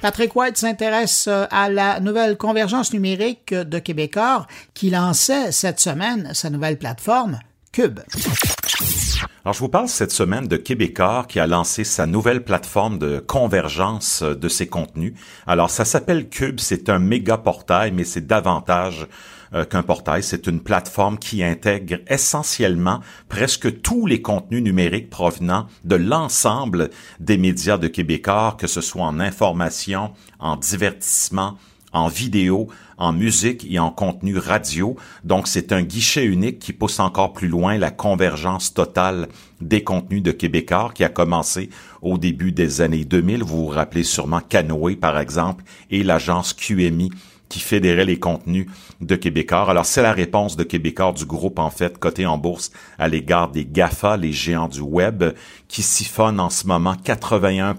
Patrick 0.00 0.34
White 0.34 0.56
s'intéresse 0.56 1.28
euh, 1.28 1.46
à 1.52 1.68
la 1.68 2.00
nouvelle 2.00 2.36
convergence 2.36 2.92
numérique 2.92 3.54
de 3.54 3.78
Québecor 3.78 4.48
qui 4.74 4.90
lançait 4.90 5.52
cette 5.52 5.78
semaine 5.78 6.34
sa 6.34 6.50
nouvelle 6.50 6.78
plateforme 6.78 7.38
Cube. 7.72 8.00
Alors, 9.44 9.54
je 9.54 9.60
vous 9.60 9.68
parle 9.68 9.88
cette 9.88 10.12
semaine 10.12 10.46
de 10.46 10.56
Québecor 10.56 11.26
qui 11.26 11.40
a 11.40 11.46
lancé 11.46 11.84
sa 11.84 12.06
nouvelle 12.06 12.44
plateforme 12.44 12.98
de 12.98 13.18
convergence 13.18 14.22
de 14.22 14.48
ses 14.48 14.66
contenus. 14.66 15.14
Alors, 15.46 15.70
ça 15.70 15.84
s'appelle 15.84 16.28
Cube, 16.28 16.60
c'est 16.60 16.88
un 16.88 16.98
méga 16.98 17.38
portail, 17.38 17.92
mais 17.92 18.04
c'est 18.04 18.26
davantage 18.26 19.06
euh, 19.54 19.64
qu'un 19.64 19.82
portail. 19.82 20.22
C'est 20.22 20.46
une 20.46 20.60
plateforme 20.60 21.18
qui 21.18 21.42
intègre 21.42 21.98
essentiellement 22.08 23.00
presque 23.28 23.80
tous 23.80 24.06
les 24.06 24.20
contenus 24.20 24.62
numériques 24.62 25.08
provenant 25.08 25.66
de 25.84 25.96
l'ensemble 25.96 26.90
des 27.20 27.38
médias 27.38 27.78
de 27.78 27.88
Québécois, 27.88 28.56
que 28.58 28.66
ce 28.66 28.82
soit 28.82 29.04
en 29.04 29.20
information, 29.20 30.12
en 30.38 30.56
divertissement, 30.56 31.56
en 31.93 32.09
vidéo, 32.09 32.68
en 32.97 33.12
musique 33.12 33.66
et 33.70 33.78
en 33.78 33.91
contenu 33.91 34.36
radio. 34.39 34.97
Donc, 35.24 35.49
c'est 35.49 35.72
un 35.72 35.82
guichet 35.82 36.24
unique 36.24 36.59
qui 36.59 36.72
pousse 36.72 37.01
encore 37.01 37.32
plus 37.32 37.49
loin 37.49 37.78
la 37.78 37.91
convergence 37.91 38.74
totale 38.74 39.28
des 39.61 39.82
contenus 39.82 40.22
de 40.22 40.32
Québécois 40.32 40.91
qui 40.95 41.05
a 41.05 41.09
commencé 41.09 41.70
au 42.03 42.18
début 42.18 42.53
des 42.53 42.80
années 42.80 43.05
2000. 43.05 43.43
Vous 43.43 43.64
vous 43.64 43.68
rappelez 43.68 44.05
sûrement 44.05 44.41
Canoë, 44.41 44.97
par 44.97 45.18
exemple, 45.18 45.64
et 45.91 46.03
l'agence 46.03 46.53
QMI 46.53 47.11
qui 47.49 47.61
fédérait 47.61 48.05
les 48.05 48.18
contenus 48.18 48.66
de 49.01 49.16
Québécois. 49.16 49.70
Alors, 49.70 49.86
c'est 49.86 50.03
la 50.03 50.12
réponse 50.12 50.57
de 50.57 50.64
Québécois 50.64 51.12
du 51.12 51.24
groupe, 51.24 51.59
en 51.59 51.70
fait, 51.70 51.99
coté 51.99 52.26
en 52.26 52.36
bourse 52.36 52.70
à 52.99 53.09
l'égard 53.09 53.51
des 53.51 53.64
GAFA, 53.64 54.16
les 54.16 54.32
géants 54.32 54.68
du 54.68 54.80
web, 54.80 55.24
qui 55.66 55.82
siphonnent 55.82 56.41
en 56.41 56.51
ce 56.51 56.66
moment 56.66 56.95
81 57.03 57.74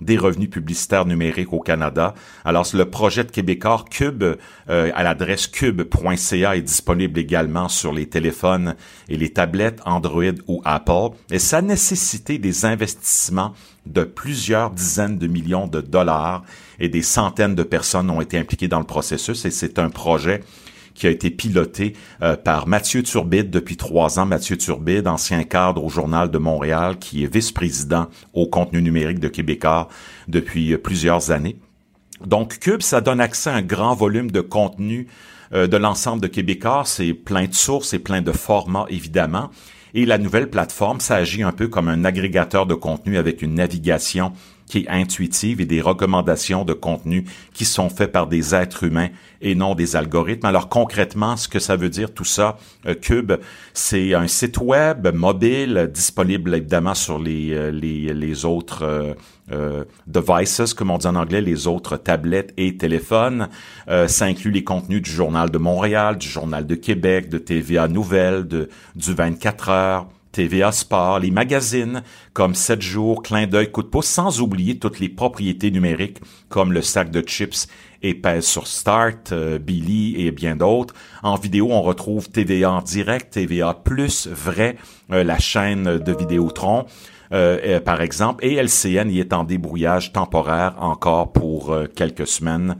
des 0.00 0.18
revenus 0.18 0.50
publicitaires 0.50 1.06
numériques 1.06 1.52
au 1.52 1.60
Canada. 1.60 2.14
Alors, 2.44 2.66
le 2.74 2.84
projet 2.84 3.24
de 3.24 3.30
Québécois 3.30 3.84
Cube 3.90 4.24
euh, 4.24 4.90
à 4.94 5.02
l'adresse 5.02 5.46
cube.ca 5.46 6.56
est 6.56 6.62
disponible 6.62 7.18
également 7.18 7.68
sur 7.68 7.92
les 7.92 8.06
téléphones 8.06 8.74
et 9.08 9.16
les 9.16 9.30
tablettes 9.30 9.80
Android 9.84 10.24
ou 10.46 10.62
Apple. 10.64 11.16
Et 11.30 11.38
ça 11.38 11.58
a 11.58 11.62
nécessité 11.62 12.38
des 12.38 12.64
investissements 12.64 13.54
de 13.86 14.02
plusieurs 14.02 14.70
dizaines 14.70 15.18
de 15.18 15.26
millions 15.26 15.66
de 15.66 15.80
dollars 15.80 16.42
et 16.78 16.88
des 16.88 17.02
centaines 17.02 17.54
de 17.54 17.62
personnes 17.62 18.10
ont 18.10 18.20
été 18.20 18.38
impliquées 18.38 18.68
dans 18.68 18.80
le 18.80 18.84
processus 18.84 19.44
et 19.44 19.50
c'est 19.50 19.78
un 19.78 19.90
projet 19.90 20.42
qui 20.96 21.06
a 21.06 21.10
été 21.10 21.30
piloté 21.30 21.92
euh, 22.22 22.36
par 22.36 22.66
Mathieu 22.66 23.02
Turbide 23.02 23.50
depuis 23.50 23.76
trois 23.76 24.18
ans. 24.18 24.26
Mathieu 24.26 24.56
Turbide, 24.56 25.06
ancien 25.06 25.44
cadre 25.44 25.84
au 25.84 25.88
Journal 25.88 26.30
de 26.30 26.38
Montréal, 26.38 26.98
qui 26.98 27.22
est 27.22 27.32
vice-président 27.32 28.08
au 28.32 28.46
contenu 28.46 28.82
numérique 28.82 29.20
de 29.20 29.28
Québécois 29.28 29.88
depuis 30.26 30.72
euh, 30.72 30.78
plusieurs 30.78 31.30
années. 31.30 31.56
Donc, 32.24 32.58
Cube, 32.58 32.82
ça 32.82 33.00
donne 33.00 33.20
accès 33.20 33.50
à 33.50 33.54
un 33.54 33.62
grand 33.62 33.94
volume 33.94 34.30
de 34.30 34.40
contenu 34.40 35.06
euh, 35.52 35.66
de 35.66 35.76
l'ensemble 35.76 36.22
de 36.22 36.28
Québécois. 36.28 36.82
C'est 36.86 37.12
plein 37.12 37.46
de 37.46 37.54
sources 37.54 37.92
et 37.92 37.98
plein 37.98 38.22
de 38.22 38.32
formats, 38.32 38.86
évidemment. 38.88 39.50
Et 39.94 40.06
la 40.06 40.18
nouvelle 40.18 40.50
plateforme, 40.50 41.00
ça 41.00 41.16
agit 41.16 41.42
un 41.42 41.52
peu 41.52 41.68
comme 41.68 41.88
un 41.88 42.04
agrégateur 42.04 42.66
de 42.66 42.74
contenu 42.74 43.16
avec 43.18 43.42
une 43.42 43.54
navigation 43.54 44.32
qui 44.66 44.80
est 44.80 44.88
intuitive 44.88 45.60
et 45.60 45.66
des 45.66 45.80
recommandations 45.80 46.64
de 46.64 46.72
contenu 46.72 47.24
qui 47.54 47.64
sont 47.64 47.88
faits 47.88 48.12
par 48.12 48.26
des 48.26 48.54
êtres 48.54 48.84
humains 48.84 49.08
et 49.40 49.54
non 49.54 49.74
des 49.74 49.96
algorithmes. 49.96 50.46
Alors 50.46 50.68
concrètement, 50.68 51.36
ce 51.36 51.48
que 51.48 51.58
ça 51.58 51.76
veut 51.76 51.88
dire 51.88 52.12
tout 52.12 52.24
ça, 52.24 52.56
euh, 52.86 52.94
Cube, 52.94 53.32
c'est 53.74 54.14
un 54.14 54.26
site 54.26 54.58
web 54.58 55.08
mobile 55.14 55.90
disponible 55.92 56.54
évidemment 56.54 56.94
sur 56.94 57.18
les 57.18 57.46
euh, 57.52 57.70
les, 57.70 58.12
les 58.14 58.44
autres 58.44 58.82
euh, 58.82 59.14
euh, 59.52 59.84
devices, 60.06 60.74
comme 60.74 60.90
on 60.90 60.98
dit 60.98 61.06
en 61.06 61.14
anglais, 61.14 61.40
les 61.40 61.66
autres 61.66 61.96
tablettes 61.96 62.52
et 62.56 62.76
téléphones. 62.76 63.48
ça 63.86 64.24
inclut 64.24 64.50
les 64.50 64.64
contenus 64.64 65.02
du 65.02 65.10
Journal 65.10 65.50
de 65.50 65.58
Montréal, 65.58 66.18
du 66.18 66.28
Journal 66.28 66.66
de 66.66 66.74
Québec, 66.74 67.28
de 67.28 67.38
TVA 67.38 67.86
Nouvelles, 67.86 68.46
de, 68.48 68.68
du 68.96 69.14
24 69.14 69.68
heures, 69.68 70.08
TVA 70.36 70.70
Sport, 70.70 71.20
les 71.20 71.30
magazines 71.30 72.02
comme 72.34 72.54
7 72.54 72.82
jours, 72.82 73.22
Clin 73.22 73.46
d'œil, 73.46 73.72
Coup 73.72 73.82
de 73.82 73.88
pouce, 73.88 74.04
sans 74.04 74.42
oublier 74.42 74.78
toutes 74.78 75.00
les 75.00 75.08
propriétés 75.08 75.70
numériques 75.70 76.18
comme 76.50 76.74
le 76.74 76.82
sac 76.82 77.10
de 77.10 77.22
chips 77.26 77.66
et 78.02 78.12
pèse 78.12 78.44
sur 78.44 78.66
Start, 78.66 79.32
euh, 79.32 79.58
Billy 79.58 80.26
et 80.26 80.32
bien 80.32 80.54
d'autres. 80.54 80.92
En 81.22 81.36
vidéo, 81.36 81.68
on 81.70 81.80
retrouve 81.80 82.28
TVA 82.28 82.70
en 82.70 82.82
direct, 82.82 83.32
TVA 83.32 83.72
Plus, 83.72 84.28
Vrai, 84.28 84.76
euh, 85.10 85.24
la 85.24 85.38
chaîne 85.38 85.84
de 86.00 86.12
Vidéotron. 86.12 86.84
Euh, 87.32 87.80
par 87.80 88.02
exemple, 88.02 88.44
et 88.44 88.56
LCN 88.56 89.08
y 89.08 89.20
est 89.20 89.32
en 89.32 89.42
débrouillage 89.42 90.12
temporaire 90.12 90.74
encore 90.78 91.32
pour 91.32 91.74
quelques 91.96 92.26
semaines 92.26 92.76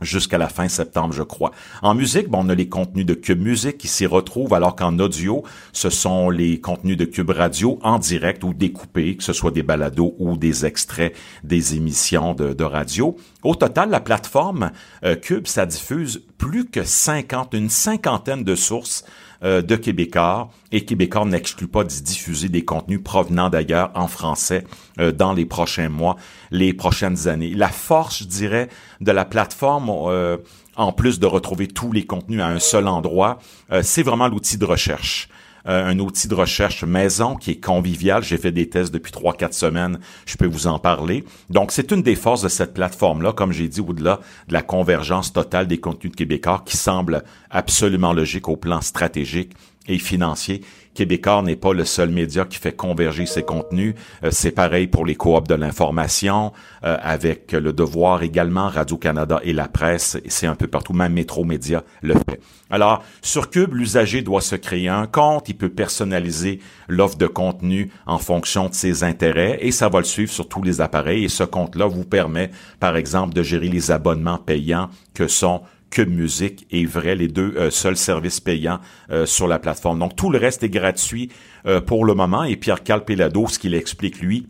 jusqu'à 0.00 0.38
la 0.38 0.48
fin 0.48 0.68
septembre, 0.68 1.12
je 1.12 1.22
crois. 1.22 1.52
En 1.82 1.94
musique, 1.94 2.28
bon, 2.28 2.44
on 2.44 2.48
a 2.48 2.54
les 2.54 2.68
contenus 2.68 3.06
de 3.06 3.14
Cube 3.14 3.40
Musique 3.40 3.78
qui 3.78 3.88
s'y 3.88 4.06
retrouvent, 4.06 4.54
alors 4.54 4.76
qu'en 4.76 4.98
audio, 4.98 5.44
ce 5.72 5.90
sont 5.90 6.30
les 6.30 6.60
contenus 6.60 6.96
de 6.96 7.04
Cube 7.04 7.30
Radio 7.30 7.78
en 7.82 7.98
direct 7.98 8.44
ou 8.44 8.54
découpés, 8.54 9.16
que 9.16 9.22
ce 9.22 9.32
soit 9.32 9.50
des 9.50 9.62
balados 9.62 10.14
ou 10.18 10.36
des 10.36 10.66
extraits 10.66 11.14
des 11.44 11.74
émissions 11.74 12.34
de, 12.34 12.64
radio. 12.64 13.16
Au 13.42 13.54
total, 13.54 13.90
la 13.90 14.00
plateforme 14.00 14.70
euh, 15.04 15.16
Cube, 15.16 15.46
ça 15.46 15.66
diffuse 15.66 16.22
plus 16.38 16.66
que 16.66 16.84
50, 16.84 17.54
une 17.54 17.68
cinquantaine 17.68 18.44
de 18.44 18.54
sources 18.54 19.04
euh, 19.42 19.62
de 19.62 19.76
Québécois 19.76 20.50
et 20.70 20.84
Québécois 20.84 21.24
n'exclut 21.24 21.66
pas 21.66 21.84
d'y 21.84 22.02
diffuser 22.02 22.48
des 22.48 22.64
contenus 22.64 23.00
provenant 23.02 23.48
d'ailleurs 23.48 23.90
en 23.94 24.06
français 24.06 24.64
euh, 24.98 25.12
dans 25.12 25.32
les 25.32 25.46
prochains 25.46 25.88
mois, 25.88 26.16
les 26.50 26.74
prochaines 26.74 27.26
années. 27.26 27.54
La 27.54 27.68
force, 27.68 28.18
je 28.18 28.24
dirais, 28.24 28.68
de 29.00 29.12
la 29.12 29.24
plateforme, 29.24 29.90
euh, 29.90 30.36
en 30.76 30.92
plus 30.92 31.18
de 31.18 31.26
retrouver 31.26 31.68
tous 31.68 31.92
les 31.92 32.04
contenus 32.04 32.40
à 32.40 32.48
un 32.48 32.58
seul 32.58 32.86
endroit, 32.86 33.38
c'est 33.82 34.02
vraiment 34.02 34.28
l'outil 34.28 34.56
de 34.56 34.64
recherche. 34.64 35.28
Un 35.64 35.98
outil 35.98 36.28
de 36.28 36.34
recherche 36.34 36.84
maison 36.84 37.36
qui 37.36 37.52
est 37.52 37.60
convivial. 37.60 38.22
J'ai 38.22 38.38
fait 38.38 38.52
des 38.52 38.68
tests 38.68 38.92
depuis 38.92 39.12
trois, 39.12 39.34
quatre 39.34 39.54
semaines. 39.54 39.98
Je 40.26 40.36
peux 40.36 40.46
vous 40.46 40.66
en 40.66 40.78
parler. 40.78 41.24
Donc, 41.48 41.72
c'est 41.72 41.90
une 41.92 42.02
des 42.02 42.16
forces 42.16 42.42
de 42.42 42.48
cette 42.48 42.74
plateforme-là, 42.74 43.32
comme 43.32 43.52
j'ai 43.52 43.68
dit, 43.68 43.80
au-delà 43.80 44.20
de 44.48 44.52
la 44.52 44.62
convergence 44.62 45.32
totale 45.32 45.66
des 45.66 45.78
contenus 45.78 46.12
de 46.12 46.16
Québécois 46.16 46.62
qui 46.64 46.76
semble 46.76 47.22
absolument 47.50 48.12
logique 48.12 48.48
au 48.48 48.56
plan 48.56 48.80
stratégique 48.80 49.52
et 49.86 49.98
financier. 49.98 50.62
Québécois 50.94 51.42
n'est 51.42 51.56
pas 51.56 51.72
le 51.72 51.84
seul 51.84 52.10
média 52.10 52.44
qui 52.44 52.58
fait 52.58 52.72
converger 52.72 53.26
ses 53.26 53.42
contenus. 53.42 53.94
Euh, 54.24 54.30
c'est 54.30 54.50
pareil 54.50 54.86
pour 54.86 55.06
les 55.06 55.14
coops 55.14 55.48
de 55.48 55.54
l'information, 55.54 56.52
euh, 56.84 56.96
avec 57.00 57.52
Le 57.52 57.72
Devoir 57.72 58.22
également, 58.22 58.68
Radio-Canada 58.68 59.40
et 59.44 59.52
la 59.52 59.68
presse. 59.68 60.18
C'est 60.26 60.46
un 60.46 60.54
peu 60.54 60.66
partout, 60.66 60.92
même 60.92 61.12
Métro 61.12 61.44
Média 61.44 61.84
le 62.02 62.14
fait. 62.14 62.40
Alors, 62.70 63.02
sur 63.22 63.50
Cube, 63.50 63.74
l'usager 63.74 64.22
doit 64.22 64.40
se 64.40 64.56
créer 64.56 64.88
un 64.88 65.06
compte, 65.06 65.48
il 65.48 65.56
peut 65.56 65.68
personnaliser 65.68 66.60
l'offre 66.88 67.18
de 67.18 67.26
contenu 67.26 67.90
en 68.06 68.18
fonction 68.18 68.68
de 68.68 68.74
ses 68.74 69.02
intérêts 69.02 69.58
et 69.60 69.72
ça 69.72 69.88
va 69.88 69.98
le 69.98 70.04
suivre 70.04 70.30
sur 70.30 70.48
tous 70.48 70.62
les 70.62 70.80
appareils. 70.80 71.24
Et 71.24 71.28
ce 71.28 71.44
compte-là 71.44 71.86
vous 71.86 72.04
permet, 72.04 72.50
par 72.78 72.96
exemple, 72.96 73.34
de 73.34 73.42
gérer 73.42 73.68
les 73.68 73.90
abonnements 73.90 74.38
payants 74.38 74.88
que 75.14 75.26
sont 75.26 75.62
que 75.90 76.02
Musique 76.02 76.66
est 76.70 76.84
Vrai, 76.84 77.16
les 77.16 77.28
deux 77.28 77.54
euh, 77.56 77.70
seuls 77.70 77.96
services 77.96 78.40
payants 78.40 78.80
euh, 79.10 79.26
sur 79.26 79.46
la 79.46 79.58
plateforme. 79.58 79.98
Donc 79.98 80.16
tout 80.16 80.30
le 80.30 80.38
reste 80.38 80.62
est 80.62 80.70
gratuit 80.70 81.30
euh, 81.66 81.80
pour 81.80 82.04
le 82.04 82.14
moment. 82.14 82.44
Et 82.44 82.56
Pierre 82.56 82.82
Calpelado, 82.82 83.48
ce 83.48 83.58
qu'il 83.58 83.74
explique 83.74 84.20
lui, 84.20 84.46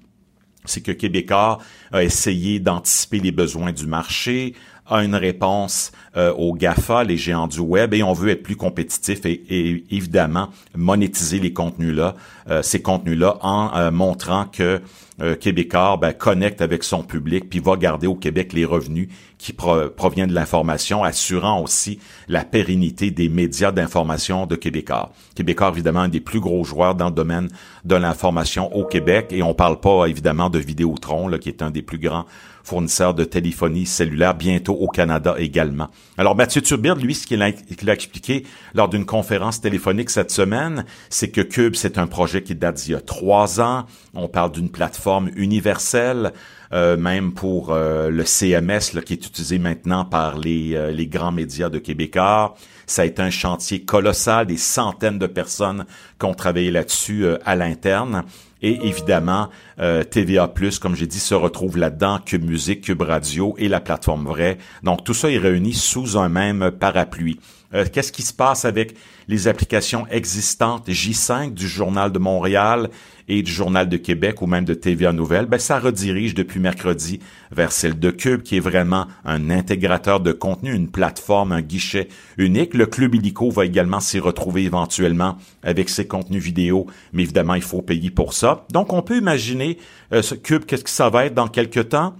c'est 0.66 0.82
que 0.82 0.92
Québécois 0.92 1.58
a 1.90 2.04
essayé 2.04 2.60
d'anticiper 2.60 3.18
les 3.18 3.32
besoins 3.32 3.72
du 3.72 3.86
marché, 3.86 4.54
a 4.86 5.04
une 5.04 5.14
réponse 5.14 5.92
aux 6.16 6.52
GAFA, 6.52 7.04
les 7.04 7.16
géants 7.16 7.46
du 7.46 7.60
web, 7.60 7.94
et 7.94 8.02
on 8.02 8.12
veut 8.12 8.30
être 8.30 8.42
plus 8.42 8.56
compétitif 8.56 9.24
et, 9.24 9.84
évidemment 9.90 10.50
monétiser 10.74 11.38
les 11.38 11.52
contenus-là, 11.52 12.16
ces 12.62 12.82
contenus-là, 12.82 13.38
en 13.40 13.90
montrant 13.92 14.46
que 14.46 14.82
euh, 15.20 15.36
québécois 15.36 15.98
ben, 16.00 16.12
connecte 16.12 16.62
avec 16.62 16.84
son 16.84 17.02
public 17.02 17.48
puis 17.48 17.60
va 17.60 17.76
garder 17.76 18.06
au 18.06 18.14
Québec 18.14 18.52
les 18.52 18.64
revenus 18.64 19.08
qui 19.38 19.54
proviennent 19.54 20.28
de 20.28 20.34
l'information, 20.34 21.02
assurant 21.02 21.62
aussi 21.62 21.98
la 22.28 22.44
pérennité 22.44 23.10
des 23.10 23.30
médias 23.30 23.72
d'information 23.72 24.46
de 24.46 24.54
Québécois. 24.54 25.12
Québécois, 25.34 25.70
évidemment, 25.72 26.00
un 26.00 26.08
des 26.08 26.20
plus 26.20 26.40
gros 26.40 26.62
joueurs 26.62 26.94
dans 26.94 27.06
le 27.06 27.14
domaine 27.14 27.48
de 27.86 27.94
l'information 27.94 28.74
au 28.76 28.84
Québec 28.84 29.28
et 29.30 29.42
on 29.42 29.54
parle 29.54 29.80
pas 29.80 30.06
évidemment 30.06 30.50
de 30.50 30.58
Vidéotron, 30.58 31.26
là, 31.26 31.38
qui 31.38 31.48
est 31.48 31.62
un 31.62 31.70
des 31.70 31.80
plus 31.80 31.98
grands 31.98 32.26
fournisseurs 32.64 33.14
de 33.14 33.24
téléphonie 33.24 33.86
cellulaire, 33.86 34.34
bientôt 34.34 34.74
au 34.74 34.88
Canada 34.88 35.34
également. 35.38 35.88
Alors 36.18 36.36
Mathieu 36.36 36.62
Turbide, 36.62 37.00
lui, 37.02 37.14
ce 37.14 37.26
qu'il 37.26 37.42
a, 37.42 37.46
a, 37.46 37.92
expliqué 37.92 38.44
lors 38.74 38.88
d'une 38.88 39.06
conférence 39.06 39.60
téléphonique 39.60 40.10
cette 40.10 40.30
semaine, 40.30 40.84
c'est 41.08 41.30
que 41.30 41.40
Cube, 41.40 41.74
c'est 41.74 41.98
un 41.98 42.06
projet 42.06 42.42
qui 42.42 42.54
date 42.54 42.76
d'il 42.76 42.92
y 42.92 42.94
a 42.94 43.00
trois 43.00 43.60
ans. 43.60 43.86
On 44.14 44.28
parle 44.28 44.52
d'une 44.52 44.70
plateforme 44.70 45.30
universelle. 45.36 46.32
Euh, 46.72 46.96
même 46.96 47.32
pour 47.32 47.72
euh, 47.72 48.10
le 48.10 48.24
CMS 48.24 48.94
là, 48.94 49.02
qui 49.04 49.14
est 49.14 49.26
utilisé 49.26 49.58
maintenant 49.58 50.04
par 50.04 50.38
les, 50.38 50.76
euh, 50.76 50.92
les 50.92 51.08
grands 51.08 51.32
médias 51.32 51.68
de 51.68 51.80
Québécois. 51.80 52.54
Ça 52.86 53.02
a 53.02 53.06
été 53.06 53.20
un 53.22 53.30
chantier 53.30 53.82
colossal, 53.82 54.46
des 54.46 54.56
centaines 54.56 55.18
de 55.18 55.26
personnes 55.26 55.84
qui 56.20 56.26
ont 56.26 56.34
travaillé 56.34 56.70
là-dessus 56.70 57.26
à 57.44 57.56
l'interne. 57.56 58.24
Et 58.62 58.86
évidemment, 58.86 59.48
euh, 59.78 60.04
TVA+, 60.04 60.52
comme 60.80 60.94
j'ai 60.94 61.06
dit, 61.06 61.18
se 61.18 61.34
retrouve 61.34 61.78
là-dedans, 61.78 62.18
Cube 62.24 62.44
Musique, 62.44 62.82
Cube 62.82 63.02
Radio 63.02 63.54
et 63.58 63.68
la 63.68 63.80
plateforme 63.80 64.26
Vrai. 64.26 64.58
Donc, 64.82 65.04
tout 65.04 65.14
ça 65.14 65.30
est 65.30 65.38
réuni 65.38 65.72
sous 65.72 66.18
un 66.18 66.28
même 66.28 66.70
parapluie. 66.70 67.38
Euh, 67.72 67.84
qu'est-ce 67.90 68.10
qui 68.10 68.22
se 68.22 68.32
passe 68.32 68.64
avec 68.64 68.94
les 69.28 69.46
applications 69.46 70.06
existantes? 70.08 70.88
J5 70.88 71.54
du 71.54 71.68
Journal 71.68 72.10
de 72.10 72.18
Montréal 72.18 72.90
et 73.28 73.42
du 73.42 73.52
Journal 73.52 73.88
de 73.88 73.96
Québec 73.96 74.42
ou 74.42 74.46
même 74.46 74.64
de 74.64 74.74
TVA 74.74 75.12
Nouvelle, 75.12 75.46
ben 75.46 75.58
ça 75.58 75.78
redirige 75.78 76.34
depuis 76.34 76.58
mercredi 76.58 77.20
vers 77.52 77.70
celle 77.70 77.96
de 77.98 78.10
Cube, 78.10 78.42
qui 78.42 78.56
est 78.56 78.60
vraiment 78.60 79.06
un 79.24 79.50
intégrateur 79.50 80.18
de 80.18 80.32
contenu, 80.32 80.74
une 80.74 80.90
plateforme, 80.90 81.52
un 81.52 81.62
guichet 81.62 82.08
unique. 82.38 82.74
Le 82.74 82.86
Club 82.86 83.14
Illico 83.14 83.50
va 83.50 83.64
également 83.64 84.00
s'y 84.00 84.18
retrouver 84.18 84.64
éventuellement 84.64 85.38
avec 85.62 85.88
ses 85.88 86.08
contenus 86.08 86.42
vidéo, 86.42 86.86
mais 87.12 87.22
évidemment, 87.22 87.54
il 87.54 87.62
faut 87.62 87.82
payer 87.82 88.10
pour 88.10 88.32
ça. 88.32 88.66
Donc, 88.72 88.92
on 88.92 89.02
peut 89.02 89.16
imaginer 89.16 89.78
euh, 90.12 90.22
Cube, 90.42 90.64
qu'est-ce 90.64 90.84
que 90.84 90.90
ça 90.90 91.08
va 91.08 91.26
être 91.26 91.34
dans 91.34 91.48
quelques 91.48 91.90
temps? 91.90 92.16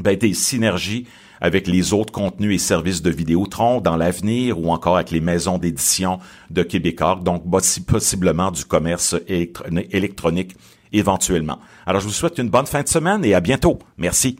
Ben, 0.00 0.16
des 0.16 0.34
synergies 0.34 1.06
avec 1.40 1.66
les 1.66 1.92
autres 1.92 2.12
contenus 2.12 2.54
et 2.54 2.58
services 2.58 3.02
de 3.02 3.10
Vidéotron 3.10 3.80
dans 3.80 3.96
l'avenir 3.96 4.58
ou 4.58 4.70
encore 4.70 4.96
avec 4.96 5.10
les 5.10 5.20
maisons 5.20 5.58
d'édition 5.58 6.18
de 6.50 6.62
Québécois, 6.62 7.20
donc 7.22 7.44
possiblement 7.86 8.50
du 8.50 8.64
commerce 8.64 9.16
électronique 9.28 10.56
éventuellement. 10.92 11.58
Alors 11.86 12.00
je 12.00 12.06
vous 12.06 12.12
souhaite 12.12 12.38
une 12.38 12.50
bonne 12.50 12.66
fin 12.66 12.82
de 12.82 12.88
semaine 12.88 13.24
et 13.24 13.34
à 13.34 13.40
bientôt. 13.40 13.78
Merci. 13.96 14.38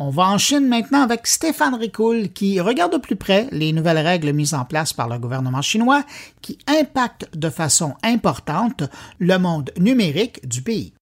On 0.00 0.10
va 0.10 0.30
en 0.30 0.38
Chine 0.38 0.68
maintenant 0.68 1.00
avec 1.00 1.26
Stéphane 1.26 1.74
Ricoul 1.74 2.28
qui 2.28 2.60
regarde 2.60 2.92
de 2.92 2.98
plus 2.98 3.16
près 3.16 3.48
les 3.50 3.72
nouvelles 3.72 3.98
règles 3.98 4.32
mises 4.32 4.54
en 4.54 4.64
place 4.64 4.92
par 4.92 5.08
le 5.08 5.18
gouvernement 5.18 5.60
chinois 5.60 6.04
qui 6.40 6.56
impactent 6.68 7.36
de 7.36 7.50
façon 7.50 7.94
importante 8.04 8.84
le 9.18 9.36
monde 9.38 9.72
numérique 9.76 10.46
du 10.46 10.62
pays. 10.62 10.94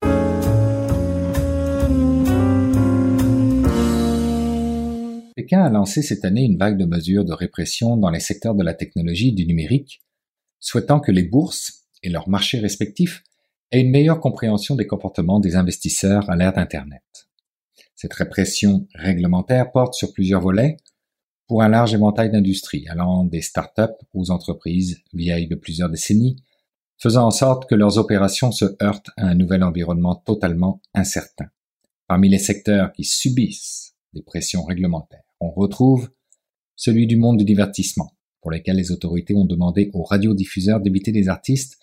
Pékin 5.36 5.60
a 5.62 5.68
lancé 5.68 6.00
cette 6.00 6.24
année 6.24 6.44
une 6.44 6.56
vague 6.56 6.78
de 6.78 6.86
mesures 6.86 7.26
de 7.26 7.34
répression 7.34 7.98
dans 7.98 8.08
les 8.08 8.20
secteurs 8.20 8.54
de 8.54 8.64
la 8.64 8.72
technologie 8.72 9.28
et 9.28 9.32
du 9.32 9.46
numérique, 9.46 10.00
souhaitant 10.58 11.00
que 11.00 11.12
les 11.12 11.24
bourses 11.24 11.84
et 12.02 12.08
leurs 12.08 12.30
marchés 12.30 12.60
respectifs 12.60 13.22
aient 13.72 13.82
une 13.82 13.90
meilleure 13.90 14.20
compréhension 14.20 14.74
des 14.74 14.86
comportements 14.86 15.38
des 15.38 15.54
investisseurs 15.54 16.30
à 16.30 16.36
l'ère 16.36 16.54
d'Internet. 16.54 17.02
Cette 17.96 18.12
répression 18.12 18.86
réglementaire 18.94 19.72
porte 19.72 19.94
sur 19.94 20.12
plusieurs 20.12 20.42
volets 20.42 20.76
pour 21.46 21.62
un 21.62 21.68
large 21.68 21.94
éventail 21.94 22.30
d'industries, 22.30 22.86
allant 22.88 23.24
des 23.24 23.40
start-up 23.40 23.92
aux 24.12 24.30
entreprises 24.30 25.02
vieilles 25.14 25.48
de 25.48 25.54
plusieurs 25.54 25.88
décennies, 25.88 26.36
faisant 26.98 27.26
en 27.26 27.30
sorte 27.30 27.68
que 27.68 27.74
leurs 27.74 27.96
opérations 27.96 28.52
se 28.52 28.76
heurtent 28.82 29.10
à 29.16 29.26
un 29.26 29.34
nouvel 29.34 29.62
environnement 29.62 30.14
totalement 30.14 30.82
incertain. 30.92 31.46
Parmi 32.06 32.28
les 32.28 32.38
secteurs 32.38 32.92
qui 32.92 33.04
subissent 33.04 33.94
des 34.12 34.22
pressions 34.22 34.64
réglementaires, 34.64 35.24
on 35.40 35.50
retrouve 35.50 36.10
celui 36.74 37.06
du 37.06 37.16
monde 37.16 37.38
du 37.38 37.44
divertissement, 37.44 38.14
pour 38.42 38.50
lequel 38.50 38.76
les 38.76 38.92
autorités 38.92 39.34
ont 39.34 39.46
demandé 39.46 39.90
aux 39.94 40.04
radiodiffuseurs 40.04 40.80
d'éviter 40.80 41.12
les 41.12 41.28
artistes 41.28 41.78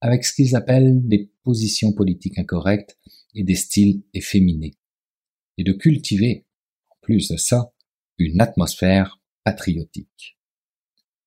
avec 0.00 0.24
ce 0.24 0.32
qu'ils 0.32 0.54
appellent 0.54 1.06
des 1.08 1.32
positions 1.42 1.92
politiques 1.92 2.38
incorrectes 2.38 2.96
et 3.34 3.42
des 3.42 3.56
styles 3.56 4.02
efféminés 4.14 4.76
et 5.60 5.62
de 5.62 5.72
cultiver, 5.72 6.46
en 6.88 6.96
plus 7.02 7.28
de 7.28 7.36
ça, 7.36 7.72
une 8.16 8.40
atmosphère 8.40 9.20
patriotique. 9.44 10.38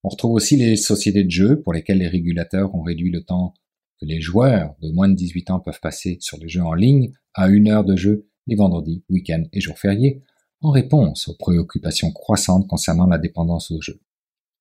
On 0.03 0.09
retrouve 0.09 0.33
aussi 0.33 0.57
les 0.57 0.75
sociétés 0.75 1.23
de 1.23 1.29
jeux 1.29 1.61
pour 1.61 1.71
lesquelles 1.71 1.99
les 1.99 2.07
régulateurs 2.07 2.73
ont 2.73 2.81
réduit 2.81 3.11
le 3.11 3.23
temps 3.23 3.53
que 4.01 4.07
les 4.07 4.21
joueurs 4.21 4.75
de 4.81 4.89
moins 4.89 5.07
de 5.07 5.13
18 5.13 5.51
ans 5.51 5.59
peuvent 5.59 5.79
passer 5.79 6.17
sur 6.19 6.39
les 6.39 6.49
jeux 6.49 6.63
en 6.63 6.73
ligne 6.73 7.13
à 7.35 7.47
une 7.47 7.69
heure 7.69 7.85
de 7.85 7.95
jeu 7.95 8.27
les 8.47 8.55
vendredis, 8.55 9.05
week-ends 9.07 9.45
et 9.53 9.61
jours 9.61 9.77
fériés, 9.77 10.23
en 10.61 10.71
réponse 10.71 11.27
aux 11.27 11.35
préoccupations 11.35 12.11
croissantes 12.11 12.67
concernant 12.67 13.05
la 13.05 13.19
dépendance 13.19 13.69
aux 13.69 13.81
jeux. 13.81 14.01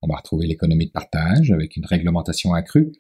On 0.03 0.07
va 0.07 0.16
retrouver 0.16 0.47
l'économie 0.47 0.87
de 0.87 0.93
partage 0.93 1.51
avec 1.51 1.77
une 1.77 1.87
réglementation 1.87 2.53
accrue 2.53 2.93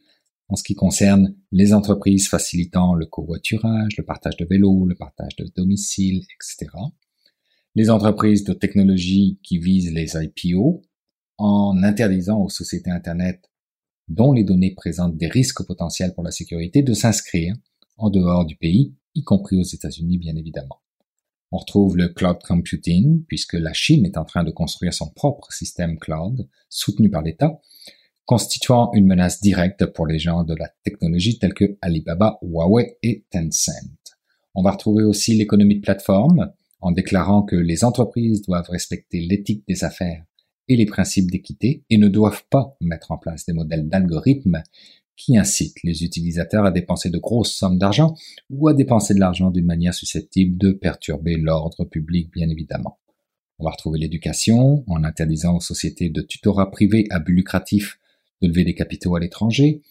en 0.52 0.56
ce 0.56 0.64
qui 0.64 0.74
concerne 0.74 1.34
les 1.50 1.72
entreprises 1.72 2.28
facilitant 2.28 2.92
le 2.92 3.06
covoiturage, 3.06 3.96
le 3.96 4.04
partage 4.04 4.36
de 4.36 4.44
vélos, 4.44 4.84
le 4.84 4.94
partage 4.94 5.34
de 5.36 5.50
domicile, 5.56 6.26
etc. 6.34 6.70
Les 7.74 7.88
entreprises 7.88 8.44
de 8.44 8.52
technologie 8.52 9.38
qui 9.42 9.56
visent 9.56 9.90
les 9.94 10.12
IPO, 10.14 10.82
en 11.38 11.82
interdisant 11.82 12.42
aux 12.42 12.50
sociétés 12.50 12.90
Internet 12.90 13.50
dont 14.08 14.34
les 14.34 14.44
données 14.44 14.74
présentent 14.74 15.16
des 15.16 15.26
risques 15.26 15.66
potentiels 15.66 16.12
pour 16.12 16.22
la 16.22 16.30
sécurité 16.30 16.82
de 16.82 16.92
s'inscrire 16.92 17.54
en 17.96 18.10
dehors 18.10 18.44
du 18.44 18.56
pays, 18.56 18.94
y 19.14 19.24
compris 19.24 19.56
aux 19.56 19.62
États-Unis 19.62 20.18
bien 20.18 20.36
évidemment. 20.36 20.82
On 21.50 21.56
retrouve 21.56 21.96
le 21.96 22.08
cloud 22.08 22.38
computing, 22.46 23.24
puisque 23.24 23.54
la 23.54 23.72
Chine 23.72 24.04
est 24.04 24.18
en 24.18 24.26
train 24.26 24.44
de 24.44 24.50
construire 24.50 24.92
son 24.92 25.08
propre 25.08 25.50
système 25.50 25.98
cloud, 25.98 26.46
soutenu 26.68 27.08
par 27.08 27.22
l'État, 27.22 27.58
constituant 28.26 28.90
une 28.94 29.06
menace 29.06 29.40
directe 29.40 29.86
pour 29.86 30.06
les 30.06 30.18
gens 30.18 30.44
de 30.44 30.54
la 30.54 30.70
technologie 30.84 31.38
tels 31.38 31.54
que 31.54 31.76
Alibaba, 31.80 32.38
Huawei 32.42 32.96
et 33.02 33.24
Tencent. 33.30 33.70
On 34.54 34.62
va 34.62 34.72
retrouver 34.72 35.04
aussi 35.04 35.34
l'économie 35.34 35.76
de 35.76 35.80
plateforme 35.80 36.52
en 36.80 36.92
déclarant 36.92 37.42
que 37.42 37.56
les 37.56 37.84
entreprises 37.84 38.42
doivent 38.42 38.68
respecter 38.68 39.20
l'éthique 39.20 39.64
des 39.66 39.84
affaires 39.84 40.24
et 40.68 40.76
les 40.76 40.86
principes 40.86 41.30
d'équité 41.30 41.84
et 41.90 41.98
ne 41.98 42.08
doivent 42.08 42.44
pas 42.50 42.76
mettre 42.80 43.10
en 43.12 43.18
place 43.18 43.46
des 43.46 43.52
modèles 43.52 43.88
d'algorithmes 43.88 44.62
qui 45.16 45.36
incitent 45.36 45.82
les 45.84 46.04
utilisateurs 46.04 46.64
à 46.64 46.70
dépenser 46.70 47.10
de 47.10 47.18
grosses 47.18 47.52
sommes 47.52 47.78
d'argent 47.78 48.14
ou 48.50 48.68
à 48.68 48.74
dépenser 48.74 49.14
de 49.14 49.20
l'argent 49.20 49.50
d'une 49.50 49.66
manière 49.66 49.94
susceptible 49.94 50.56
de 50.58 50.72
perturber 50.72 51.36
l'ordre 51.36 51.84
public, 51.84 52.30
bien 52.32 52.48
évidemment. 52.48 52.98
On 53.58 53.64
va 53.64 53.70
retrouver 53.70 53.98
l'éducation 54.00 54.82
en 54.88 55.04
interdisant 55.04 55.56
aux 55.56 55.60
sociétés 55.60 56.08
de 56.08 56.22
tutorat 56.22 56.70
privé 56.70 57.06
à 57.10 57.20
but 57.20 57.34
lucratif 57.34 57.98
de 58.42 58.48
lever 58.48 58.64
des 58.64 58.74
capitaux 58.74 59.14
à 59.14 59.20
l'étranger, 59.20 59.82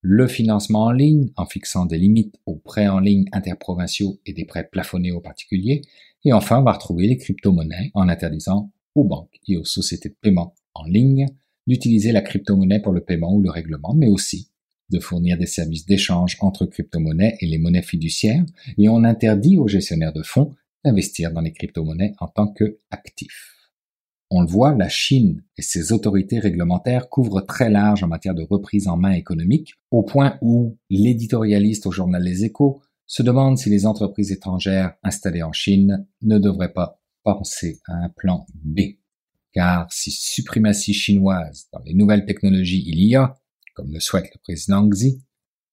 le 0.00 0.28
financement 0.28 0.84
en 0.84 0.92
ligne 0.92 1.30
en 1.36 1.44
fixant 1.44 1.84
des 1.84 1.98
limites 1.98 2.36
aux 2.46 2.56
prêts 2.56 2.88
en 2.88 3.00
ligne 3.00 3.26
interprovinciaux 3.32 4.20
et 4.26 4.32
des 4.32 4.44
prêts 4.44 4.68
plafonnés 4.70 5.12
aux 5.12 5.20
particuliers, 5.20 5.82
et 6.24 6.32
enfin 6.32 6.60
on 6.60 6.64
va 6.64 6.72
retrouver 6.72 7.08
les 7.08 7.16
crypto-monnaies 7.16 7.90
en 7.94 8.08
interdisant 8.08 8.70
aux 8.94 9.04
banques 9.04 9.38
et 9.48 9.56
aux 9.56 9.64
sociétés 9.64 10.08
de 10.08 10.16
paiement 10.20 10.54
en 10.74 10.84
ligne 10.84 11.26
d'utiliser 11.66 12.12
la 12.12 12.22
crypto-monnaie 12.22 12.80
pour 12.80 12.92
le 12.92 13.04
paiement 13.04 13.34
ou 13.34 13.42
le 13.42 13.50
règlement, 13.50 13.94
mais 13.94 14.08
aussi 14.08 14.50
de 14.90 15.00
fournir 15.00 15.36
des 15.36 15.46
services 15.46 15.84
d'échange 15.84 16.36
entre 16.40 16.64
crypto-monnaies 16.64 17.36
et 17.40 17.46
les 17.46 17.58
monnaies 17.58 17.82
fiduciaires, 17.82 18.44
et 18.78 18.88
on 18.88 19.04
interdit 19.04 19.58
aux 19.58 19.68
gestionnaires 19.68 20.14
de 20.14 20.22
fonds 20.22 20.54
d'investir 20.84 21.32
dans 21.32 21.42
les 21.42 21.52
crypto-monnaies 21.52 22.14
en 22.20 22.28
tant 22.28 22.52
qu'actifs. 22.52 23.57
On 24.30 24.42
le 24.42 24.46
voit, 24.46 24.74
la 24.74 24.90
Chine 24.90 25.42
et 25.56 25.62
ses 25.62 25.92
autorités 25.92 26.38
réglementaires 26.38 27.08
couvrent 27.08 27.40
très 27.40 27.70
large 27.70 28.02
en 28.02 28.08
matière 28.08 28.34
de 28.34 28.42
reprise 28.42 28.86
en 28.86 28.96
main 28.96 29.12
économique, 29.12 29.74
au 29.90 30.02
point 30.02 30.38
où 30.42 30.76
l'éditorialiste 30.90 31.86
au 31.86 31.92
journal 31.92 32.22
Les 32.22 32.44
Échos 32.44 32.82
se 33.06 33.22
demande 33.22 33.56
si 33.56 33.70
les 33.70 33.86
entreprises 33.86 34.30
étrangères 34.30 34.92
installées 35.02 35.42
en 35.42 35.52
Chine 35.52 36.06
ne 36.20 36.38
devraient 36.38 36.74
pas 36.74 37.00
penser 37.22 37.80
à 37.86 37.94
un 37.94 38.10
plan 38.10 38.46
B. 38.62 38.80
Car 39.52 39.90
si 39.90 40.10
suprématie 40.10 40.92
chinoise 40.92 41.68
dans 41.72 41.80
les 41.80 41.94
nouvelles 41.94 42.26
technologies 42.26 42.84
il 42.86 43.02
y 43.02 43.16
a, 43.16 43.34
comme 43.74 43.90
le 43.90 44.00
souhaite 44.00 44.28
le 44.34 44.40
président 44.42 44.86
Xi, 44.88 45.22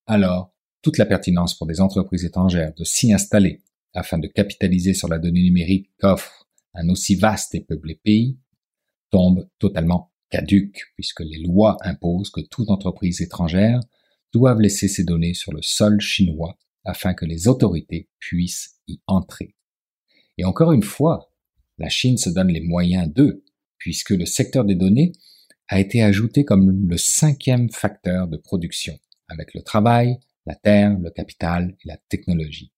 alors 0.08 0.54
toute 0.82 0.98
la 0.98 1.06
pertinence 1.06 1.58
pour 1.58 1.68
des 1.68 1.82
entreprises 1.82 2.24
étrangères 2.24 2.74
de 2.74 2.86
s'y 2.86 3.12
installer 3.12 3.64
afin 3.94 4.18
de 4.18 4.28
capitaliser 4.28 4.94
sur 4.94 5.10
la 5.10 5.20
donnée 5.20 5.44
numérique 5.44 5.90
qu'offre 6.00 6.48
un 6.74 6.88
aussi 6.90 7.16
vaste 7.16 7.54
et 7.56 7.62
peuplé 7.62 8.00
pays 8.02 8.38
tombe 9.12 9.48
totalement 9.60 10.12
caduque 10.30 10.92
puisque 10.96 11.22
les 11.22 11.40
lois 11.40 11.78
imposent 11.82 12.30
que 12.30 12.42
toute 12.42 12.70
entreprise 12.70 13.22
étrangère 13.22 13.80
doive 14.34 14.60
laisser 14.60 14.88
ses 14.88 15.04
données 15.04 15.34
sur 15.34 15.54
le 15.54 15.62
sol 15.62 16.02
chinois 16.02 16.58
afin 16.84 17.14
que 17.14 17.26
les 17.26 17.48
autorités 17.48 18.10
puissent 18.20 18.80
y 18.88 19.00
entrer. 19.08 19.56
Et 20.38 20.46
encore 20.46 20.72
une 20.72 20.84
fois, 20.84 21.32
la 21.78 21.90
Chine 21.90 22.18
se 22.18 22.30
donne 22.30 22.50
les 22.50 22.62
moyens 22.62 23.12
d'eux, 23.12 23.44
puisque 23.78 24.12
le 24.12 24.26
secteur 24.26 24.66
des 24.66 24.76
données 24.76 25.14
a 25.68 25.80
été 25.80 26.04
ajouté 26.04 26.46
comme 26.46 26.88
le 26.88 26.98
cinquième 26.98 27.70
facteur 27.72 28.28
de 28.28 28.38
production, 28.38 28.98
avec 29.28 29.54
le 29.54 29.62
travail, 29.62 30.20
la 30.46 30.56
terre, 30.56 30.98
le 31.00 31.10
capital 31.10 31.76
et 31.84 31.88
la 31.88 31.98
technologie. 32.10 32.72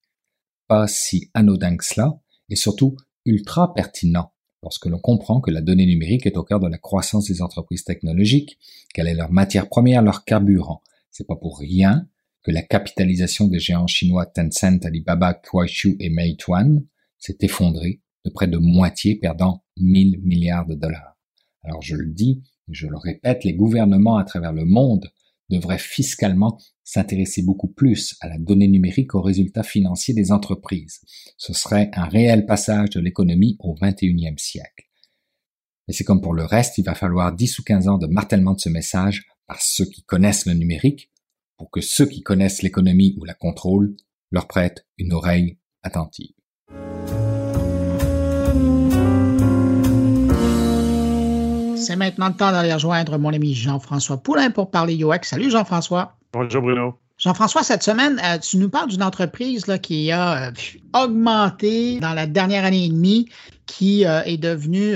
Pas 0.68 0.88
si 0.88 1.30
anodin 1.34 1.76
que 1.76 1.86
cela, 1.86 2.20
et 2.49 2.56
surtout 2.56 2.95
ultra 3.26 3.74
pertinent 3.74 4.32
lorsque 4.64 4.86
l'on 4.86 5.00
comprend 5.00 5.40
que 5.42 5.52
la 5.52 5.62
donnée 5.62 5.86
numérique 5.86 6.26
est 6.26 6.38
au 6.38 6.44
cœur 6.44 6.60
de 6.60 6.68
la 6.68 6.78
croissance 6.78 7.28
des 7.28 7.42
entreprises 7.42 7.84
technologiques, 7.84 8.58
qu'elle 8.94 9.08
est 9.08 9.14
leur 9.14 9.32
matière 9.32 9.70
première, 9.70 10.02
leur 10.02 10.24
carburant. 10.24 10.82
C'est 11.12 11.28
pas 11.28 11.36
pour 11.36 11.60
rien 11.60 12.08
que 12.44 12.52
la 12.52 12.62
capitalisation 12.62 13.48
des 13.48 13.60
géants 13.60 13.88
chinois 13.88 14.26
Tencent, 14.26 14.86
Alibaba, 14.86 15.34
Kuaishou 15.34 15.96
et 16.00 16.10
Meituan 16.10 16.84
s'est 17.20 17.38
effondrée 17.42 18.02
de 18.26 18.30
près 18.30 18.48
de 18.48 18.58
moitié, 18.58 19.16
perdant 19.16 19.64
1000 19.78 20.22
milliards 20.22 20.66
de 20.66 20.76
dollars. 20.76 21.18
Alors 21.64 21.82
je 21.82 21.96
le 21.96 22.12
dis, 22.12 22.44
je 22.70 22.88
le 22.88 22.98
répète, 22.98 23.44
les 23.44 23.54
gouvernements 23.54 24.18
à 24.18 24.24
travers 24.24 24.54
le 24.54 24.66
monde 24.66 25.12
devraient 25.49 25.78
fiscalement 25.78 26.60
s'intéresser 26.84 27.41
beaucoup 27.41 27.68
plus 27.68 28.15
à 28.22 28.28
la 28.28 28.38
donnée 28.38 28.68
numérique 28.68 29.15
aux 29.15 29.22
résultats 29.22 29.64
financiers 29.64 30.14
des 30.14 30.32
entreprises. 30.32 31.02
Ce 31.38 31.53
serait 31.53 31.90
un 31.94 32.06
réel 32.06 32.45
passage 32.45 32.91
de 32.91 32.99
l'économie 32.99 33.57
au 33.60 33.76
21e 33.76 34.38
siècle. 34.38 34.86
Mais 35.88 35.94
c'est 35.94 36.03
comme 36.03 36.22
pour 36.22 36.34
le 36.34 36.45
reste, 36.45 36.78
il 36.78 36.84
va 36.84 36.95
falloir 36.95 37.34
10 37.34 37.60
ou 37.60 37.64
15 37.64 37.88
ans 37.88 37.98
de 37.98 38.07
martèlement 38.07 38.53
de 38.53 38.60
ce 38.60 38.69
message 38.69 39.26
par 39.48 39.61
ceux 39.61 39.86
qui 39.86 40.03
connaissent 40.03 40.45
le 40.45 40.53
numérique 40.53 41.11
pour 41.57 41.72
que 41.72 41.82
ceux 41.82 42.06
qui 42.06 42.22
connaissent 42.22 42.61
l'économie 42.61 43.15
ou 43.18 43.26
la 43.26 43.34
contrôlent 43.34 43.95
leur 44.32 44.48
prêtent 44.48 44.86
une 44.98 45.14
oreille 45.14 45.57
attentive. 45.84 46.36
C'est 51.80 51.95
maintenant 51.95 52.28
le 52.30 52.34
temps 52.34 52.52
d'aller 52.52 52.74
rejoindre 52.74 53.18
mon 53.18 53.34
ami 53.34 53.54
Jean-François 53.54 54.18
Poulain 54.18 54.49
pour 54.49 54.72
parler 54.72 54.98
UX. 55.04 55.20
Salut 55.24 55.52
Jean-François. 55.52 56.14
Bonjour 56.34 56.62
Bruno. 56.62 56.98
Jean-François, 57.18 57.64
cette 57.64 57.82
semaine, 57.82 58.22
euh, 58.24 58.38
tu 58.38 58.58
nous 58.58 58.70
parles 58.70 58.90
d'une 58.90 59.02
entreprise 59.02 59.66
là, 59.66 59.80
qui 59.80 60.12
a 60.12 60.49
euh, 60.49 60.52
augmenté 60.94 61.99
dans 61.99 62.14
la 62.14 62.28
dernière 62.28 62.64
année 62.64 62.86
et 62.86 62.90
demie, 62.90 63.30
qui 63.66 64.06
euh, 64.06 64.22
est 64.26 64.38
devenue 64.38 64.95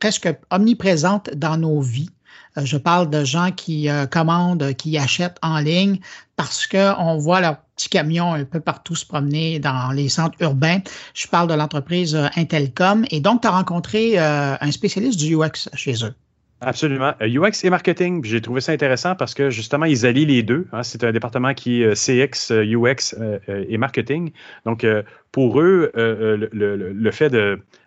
presque 0.00 0.28
omniprésente 0.50 1.30
dans 1.34 1.56
nos 1.56 1.80
vies. 1.80 2.10
je 2.56 2.76
parle 2.76 3.08
de 3.08 3.24
gens 3.24 3.52
qui 3.52 3.88
commandent, 4.10 4.74
qui 4.74 4.98
achètent 4.98 5.38
en 5.42 5.60
ligne 5.60 6.00
parce 6.34 6.66
qu'on 6.66 7.18
voit 7.18 7.40
leur 7.40 7.58
petit 7.82 7.88
camion 7.88 8.32
un 8.32 8.44
peu 8.44 8.60
partout 8.60 8.94
se 8.94 9.04
promener 9.04 9.58
dans 9.58 9.90
les 9.92 10.08
centres 10.08 10.36
urbains. 10.40 10.78
Je 11.14 11.26
parle 11.26 11.48
de 11.48 11.54
l'entreprise 11.54 12.16
Intelcom. 12.36 13.04
Et 13.10 13.20
donc, 13.20 13.42
tu 13.42 13.48
as 13.48 13.50
rencontré 13.50 14.18
un 14.18 14.70
spécialiste 14.70 15.18
du 15.18 15.34
UX 15.36 15.68
chez 15.74 16.04
eux. 16.04 16.14
Absolument. 16.60 17.12
UX 17.20 17.64
et 17.64 17.70
marketing, 17.70 18.24
j'ai 18.24 18.40
trouvé 18.40 18.60
ça 18.60 18.70
intéressant 18.70 19.16
parce 19.16 19.34
que 19.34 19.50
justement, 19.50 19.84
ils 19.84 20.06
allient 20.06 20.26
les 20.26 20.44
deux. 20.44 20.68
Hein. 20.72 20.84
C'est 20.84 21.02
un 21.02 21.10
département 21.10 21.54
qui 21.54 21.82
est 21.82 21.94
CX, 21.94 22.52
UX 22.52 23.16
et 23.48 23.78
marketing. 23.78 24.30
Donc, 24.64 24.86
pour 25.32 25.60
eux, 25.60 25.90
le, 25.94 26.48
le, 26.52 26.92
le, 26.92 27.10
fait 27.10 27.32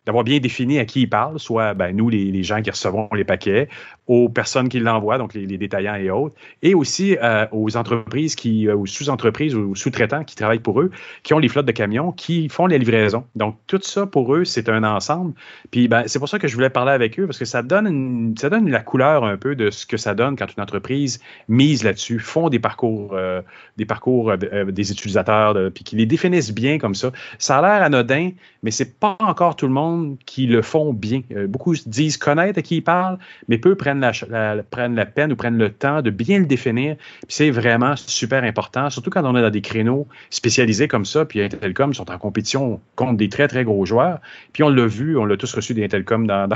d'avoir 0.05 0.23
bien 0.23 0.39
défini 0.39 0.79
à 0.79 0.85
qui 0.85 1.01
ils 1.01 1.09
parlent, 1.09 1.39
soit 1.39 1.73
ben, 1.73 1.95
nous, 1.95 2.09
les, 2.09 2.25
les, 2.31 2.43
gens 2.43 2.61
qui 2.61 2.69
recevons 2.69 3.07
les 3.13 3.23
paquets, 3.23 3.69
aux 4.07 4.29
personnes 4.29 4.69
qui 4.69 4.79
l'envoient, 4.79 5.17
donc 5.17 5.33
les, 5.33 5.45
les, 5.45 5.57
détaillants 5.57 5.95
et 5.95 6.09
autres, 6.09 6.35
et 6.61 6.75
aussi 6.75 7.17
euh, 7.21 7.47
aux 7.51 7.75
entreprises 7.75 8.35
qui, 8.35 8.67
euh, 8.67 8.75
aux 8.75 8.85
sous-entreprises 8.85 9.55
ou 9.55 9.73
sous-traitants 9.75 10.23
qui 10.23 10.35
travaillent 10.35 10.59
pour 10.59 10.79
eux, 10.79 10.91
qui 11.23 11.33
ont 11.33 11.39
les 11.39 11.47
flottes 11.47 11.65
de 11.65 11.71
camions, 11.71 12.11
qui 12.11 12.47
font 12.49 12.67
les 12.67 12.77
livraisons. 12.77 13.25
Donc, 13.35 13.57
tout 13.67 13.79
ça, 13.81 14.05
pour 14.05 14.35
eux, 14.35 14.45
c'est 14.45 14.69
un 14.69 14.83
ensemble. 14.83 15.33
Puis, 15.71 15.87
ben, 15.87 16.03
c'est 16.05 16.19
pour 16.19 16.29
ça 16.29 16.37
que 16.37 16.47
je 16.47 16.53
voulais 16.53 16.69
parler 16.69 16.91
avec 16.91 17.19
eux, 17.19 17.25
parce 17.25 17.39
que 17.39 17.45
ça 17.45 17.63
donne, 17.63 18.35
ça 18.37 18.49
donne 18.49 18.69
la 18.69 18.81
couleur 18.81 19.23
un 19.23 19.37
peu 19.37 19.55
de 19.55 19.71
ce 19.71 19.87
que 19.87 19.97
ça 19.97 20.13
donne 20.13 20.35
quand 20.35 20.53
une 20.55 20.61
entreprise 20.61 21.19
mise 21.47 21.83
là-dessus, 21.83 22.19
font 22.19 22.49
des 22.49 22.59
parcours, 22.59 23.13
euh, 23.13 23.41
des 23.77 23.85
parcours 23.85 24.29
euh, 24.31 24.65
des 24.65 24.91
utilisateurs, 24.91 25.55
puis 25.73 25.83
qui 25.83 25.95
les 25.95 26.05
définissent 26.05 26.53
bien 26.53 26.77
comme 26.77 26.95
ça. 26.95 27.11
Ça 27.39 27.59
a 27.59 27.61
l'air 27.61 27.83
anodin, 27.83 28.31
mais 28.63 28.71
c'est 28.71 28.99
pas 28.99 29.15
encore 29.19 29.55
tout 29.55 29.67
le 29.67 29.73
monde 29.73 30.17
qui 30.25 30.47
le 30.47 30.61
font 30.61 30.93
bien. 30.93 31.21
Euh, 31.35 31.47
beaucoup 31.47 31.75
disent 31.85 32.17
connaître 32.17 32.59
à 32.59 32.61
qui 32.61 32.77
ils 32.77 32.83
parlent, 32.83 33.17
mais 33.47 33.57
peu 33.57 33.75
prennent 33.75 33.99
la, 33.99 34.63
prennent 34.63 34.95
la 34.95 35.05
peine 35.05 35.31
ou 35.31 35.35
prennent 35.35 35.57
le 35.57 35.69
temps 35.69 36.01
de 36.01 36.09
bien 36.09 36.39
le 36.39 36.45
définir. 36.45 36.95
C'est 37.27 37.51
vraiment 37.51 37.95
super 37.95 38.43
important, 38.43 38.89
surtout 38.89 39.09
quand 39.09 39.23
on 39.23 39.35
est 39.35 39.41
dans 39.41 39.49
des 39.49 39.61
créneaux 39.61 40.07
spécialisés 40.29 40.87
comme 40.87 41.05
ça. 41.05 41.25
Puis 41.25 41.41
Intelcom 41.41 41.93
sont 41.93 42.09
en 42.11 42.17
compétition 42.17 42.79
contre 42.95 43.17
des 43.17 43.29
très, 43.29 43.47
très 43.47 43.63
gros 43.63 43.85
joueurs. 43.85 44.19
Puis 44.53 44.63
on 44.63 44.69
l'a 44.69 44.87
vu, 44.87 45.17
on 45.17 45.25
l'a 45.25 45.37
tous 45.37 45.53
reçu 45.53 45.73
des 45.73 45.83
Intelcom 45.83 46.27
dans, 46.27 46.47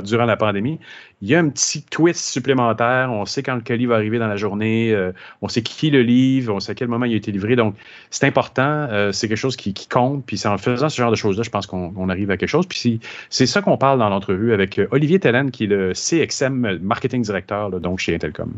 durant 0.00 0.24
la 0.24 0.36
pandémie. 0.36 0.78
Il 1.22 1.28
y 1.28 1.34
a 1.34 1.40
un 1.40 1.48
petit 1.48 1.82
twist 1.82 2.24
supplémentaire. 2.24 3.10
On 3.12 3.26
sait 3.26 3.42
quand 3.42 3.54
le 3.54 3.60
colis 3.60 3.86
va 3.86 3.96
arriver 3.96 4.18
dans 4.18 4.28
la 4.28 4.36
journée. 4.36 4.92
Euh, 4.92 5.12
on 5.42 5.48
sait 5.48 5.62
qui 5.62 5.90
le 5.90 6.02
livre. 6.02 6.54
On 6.54 6.60
sait 6.60 6.72
à 6.72 6.74
quel 6.74 6.88
moment 6.88 7.06
il 7.06 7.14
a 7.14 7.16
été 7.16 7.32
livré. 7.32 7.56
Donc, 7.56 7.74
c'est 8.10 8.26
important. 8.26 8.86
Euh, 8.90 9.12
c'est 9.12 9.28
quelque 9.28 9.36
chose 9.36 9.56
qui, 9.56 9.72
qui 9.72 9.88
Puis 10.26 10.38
c'est 10.38 10.48
en 10.48 10.58
faisant 10.58 10.88
ce 10.88 10.96
genre 10.96 11.10
de 11.10 11.16
choses-là, 11.16 11.42
je 11.42 11.50
pense 11.50 11.66
qu'on 11.66 12.08
arrive 12.08 12.30
à 12.30 12.36
quelque 12.36 12.48
chose. 12.48 12.66
Puis 12.66 13.00
c'est 13.30 13.46
ça 13.46 13.62
qu'on 13.62 13.76
parle 13.76 13.98
dans 13.98 14.08
l'entrevue 14.08 14.52
avec 14.52 14.78
euh, 14.78 14.88
Olivier 14.90 15.18
Tellen, 15.18 15.50
qui 15.50 15.64
est 15.64 15.68
le 15.68 15.92
CXM 15.94 16.78
Marketing 16.80 17.22
Directeur 17.22 17.70
donc 17.80 17.98
chez 17.98 18.14
Intelcom. 18.14 18.52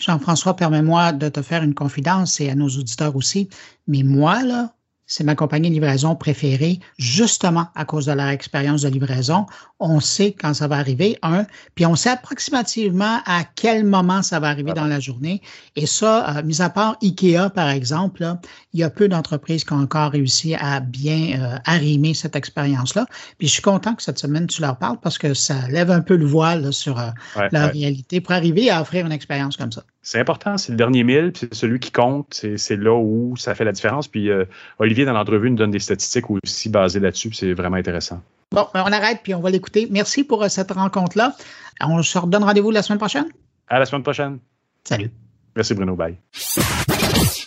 Jean-François, 0.00 0.54
permets-moi 0.54 1.12
de 1.12 1.28
te 1.28 1.42
faire 1.42 1.62
une 1.62 1.74
confidence 1.74 2.40
et 2.40 2.50
à 2.50 2.54
nos 2.54 2.68
auditeurs 2.68 3.16
aussi. 3.16 3.48
Mais 3.88 4.02
moi, 4.02 4.42
là, 4.42 4.72
c'est 5.12 5.24
ma 5.24 5.34
compagnie 5.34 5.68
de 5.68 5.74
livraison 5.74 6.16
préférée, 6.16 6.80
justement 6.96 7.66
à 7.74 7.84
cause 7.84 8.06
de 8.06 8.12
leur 8.12 8.28
expérience 8.28 8.80
de 8.80 8.88
livraison. 8.88 9.44
On 9.78 10.00
sait 10.00 10.32
quand 10.32 10.54
ça 10.54 10.68
va 10.68 10.76
arriver, 10.76 11.18
un, 11.20 11.44
puis 11.74 11.84
on 11.84 11.96
sait 11.96 12.08
approximativement 12.08 13.18
à 13.26 13.44
quel 13.44 13.84
moment 13.84 14.22
ça 14.22 14.40
va 14.40 14.48
arriver 14.48 14.72
dans 14.72 14.86
la 14.86 15.00
journée. 15.00 15.42
Et 15.76 15.84
ça, 15.84 16.38
euh, 16.38 16.42
mis 16.42 16.62
à 16.62 16.70
part 16.70 16.96
IKEA, 17.02 17.50
par 17.50 17.68
exemple, 17.68 18.24
il 18.72 18.80
y 18.80 18.82
a 18.82 18.88
peu 18.88 19.06
d'entreprises 19.06 19.64
qui 19.64 19.74
ont 19.74 19.82
encore 19.82 20.12
réussi 20.12 20.54
à 20.54 20.80
bien 20.80 21.38
euh, 21.38 21.58
arrimer 21.66 22.14
cette 22.14 22.34
expérience-là. 22.34 23.04
Puis 23.36 23.48
je 23.48 23.52
suis 23.52 23.62
content 23.62 23.94
que 23.94 24.02
cette 24.02 24.18
semaine, 24.18 24.46
tu 24.46 24.62
leur 24.62 24.78
parles 24.78 24.98
parce 25.02 25.18
que 25.18 25.34
ça 25.34 25.68
lève 25.68 25.90
un 25.90 26.00
peu 26.00 26.16
le 26.16 26.24
voile 26.24 26.72
sur 26.72 26.98
euh, 26.98 27.10
la 27.50 27.66
réalité 27.66 28.22
pour 28.22 28.32
arriver 28.32 28.70
à 28.70 28.80
offrir 28.80 29.04
une 29.04 29.12
expérience 29.12 29.58
comme 29.58 29.72
ça. 29.72 29.82
C'est 30.04 30.18
important, 30.18 30.58
c'est 30.58 30.72
le 30.72 30.76
dernier 30.76 31.04
mille, 31.04 31.30
puis 31.30 31.46
c'est 31.46 31.54
celui 31.54 31.78
qui 31.78 31.92
compte, 31.92 32.44
c'est 32.56 32.76
là 32.76 32.92
où 32.92 33.36
ça 33.36 33.54
fait 33.54 33.64
la 33.64 33.70
différence. 33.70 34.08
Puis 34.08 34.30
euh, 34.30 34.44
Olivier, 34.80 35.04
dans 35.04 35.12
l'entrevue, 35.12 35.48
nous 35.48 35.56
donne 35.56 35.70
des 35.70 35.78
statistiques 35.78 36.28
aussi 36.28 36.68
basées 36.68 36.98
là-dessus, 36.98 37.32
c'est 37.32 37.52
vraiment 37.52 37.76
intéressant. 37.76 38.20
Bon, 38.50 38.66
ben, 38.74 38.82
on 38.84 38.92
arrête, 38.92 39.20
puis 39.22 39.32
on 39.32 39.40
va 39.40 39.50
l'écouter. 39.50 39.86
Merci 39.90 40.24
pour 40.24 40.42
euh, 40.42 40.48
cette 40.48 40.72
rencontre-là. 40.72 41.36
On 41.80 42.02
se 42.02 42.18
redonne 42.18 42.42
rendez-vous 42.42 42.72
la 42.72 42.82
semaine 42.82 42.98
prochaine? 42.98 43.26
À 43.68 43.78
la 43.78 43.86
semaine 43.86 44.02
prochaine. 44.02 44.40
Salut. 44.82 45.10
Merci 45.54 45.74
Bruno, 45.74 45.94
bye. 45.94 46.16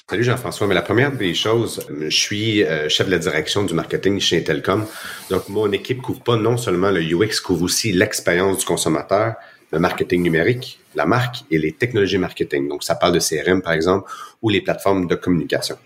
Salut 0.10 0.24
Jean-François, 0.24 0.68
mais 0.68 0.76
la 0.76 0.82
première 0.82 1.12
des 1.12 1.34
choses, 1.34 1.86
je 1.90 2.16
suis 2.16 2.64
euh, 2.64 2.88
chef 2.88 3.08
de 3.08 3.12
la 3.12 3.18
direction 3.18 3.64
du 3.64 3.74
marketing 3.74 4.22
chez 4.22 4.38
Intelcom. 4.38 4.86
Donc, 5.30 5.50
mon 5.50 5.70
équipe 5.74 6.02
couvre 6.02 6.22
pas 6.22 6.38
non 6.38 6.56
seulement 6.56 6.92
le 6.92 7.02
UX, 7.02 7.42
couvre 7.44 7.64
aussi 7.64 7.92
l'expérience 7.92 8.60
du 8.60 8.66
consommateur, 8.66 9.34
le 9.72 9.80
marketing 9.80 10.22
numérique, 10.22 10.80
la 10.96 11.06
marque 11.06 11.44
et 11.52 11.58
les 11.58 11.72
technologies 11.72 12.18
marketing. 12.18 12.68
Donc, 12.68 12.84
ça 12.84 12.96
parle 12.96 13.14
de 13.14 13.20
CRM, 13.20 13.62
par 13.62 13.74
exemple, 13.74 14.10
ou 14.42 14.50
les 14.50 14.62
plateformes 14.62 15.08
de 15.08 15.16
communication. 15.16 15.78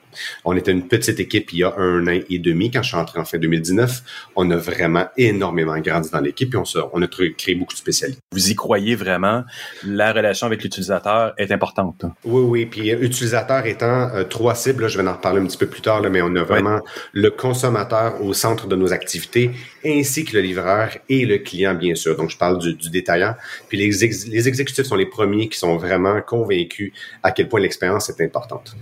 On 0.45 0.55
était 0.55 0.71
une 0.71 0.87
petite 0.87 1.19
équipe 1.19 1.51
il 1.53 1.59
y 1.59 1.63
a 1.63 1.73
un 1.77 2.07
an 2.07 2.19
et 2.29 2.39
demi. 2.39 2.71
Quand 2.71 2.81
je 2.81 2.89
suis 2.89 2.97
entré 2.97 3.19
en 3.19 3.25
fin 3.25 3.37
2019, 3.37 4.31
on 4.35 4.49
a 4.51 4.57
vraiment 4.57 5.05
énormément 5.17 5.77
grandi 5.79 6.09
dans 6.11 6.19
l'équipe 6.19 6.53
et 6.53 6.57
on, 6.57 6.63
on 6.93 7.01
a 7.01 7.07
créé 7.07 7.55
beaucoup 7.55 7.73
de 7.73 7.77
spécialités. 7.77 8.19
Vous 8.31 8.49
y 8.49 8.55
croyez 8.55 8.95
vraiment? 8.95 9.43
La 9.85 10.13
relation 10.13 10.47
avec 10.47 10.63
l'utilisateur 10.63 11.33
est 11.37 11.51
importante. 11.51 12.05
Oui, 12.23 12.41
oui. 12.41 12.65
Puis 12.65 12.91
euh, 12.91 13.01
utilisateur 13.01 13.65
étant 13.65 14.09
euh, 14.13 14.23
trois 14.23 14.55
cibles, 14.55 14.87
je 14.87 14.99
vais 14.99 15.07
en 15.07 15.13
reparler 15.13 15.41
un 15.41 15.45
petit 15.45 15.57
peu 15.57 15.67
plus 15.67 15.81
tard, 15.81 16.01
là, 16.01 16.09
mais 16.09 16.21
on 16.21 16.35
a 16.35 16.43
vraiment 16.43 16.79
le 17.13 17.31
consommateur 17.31 18.21
au 18.23 18.33
centre 18.33 18.67
de 18.67 18.75
nos 18.75 18.93
activités, 18.93 19.51
ainsi 19.85 20.25
que 20.25 20.35
le 20.35 20.41
livreur 20.41 20.97
et 21.07 21.25
le 21.25 21.37
client, 21.37 21.75
bien 21.75 21.95
sûr. 21.95 22.15
Donc, 22.15 22.29
je 22.29 22.37
parle 22.37 22.59
du, 22.59 22.75
du 22.75 22.89
détaillant. 22.89 23.35
Puis 23.67 23.77
les, 23.77 23.89
les 24.27 24.47
exécutifs 24.47 24.85
sont 24.85 24.95
les 24.95 25.05
premiers 25.05 25.49
qui 25.49 25.57
sont 25.57 25.77
vraiment 25.77 26.21
convaincus 26.21 26.91
à 27.23 27.31
quel 27.31 27.47
point 27.47 27.59
l'expérience 27.59 28.09
est 28.09 28.21
importante. 28.21 28.75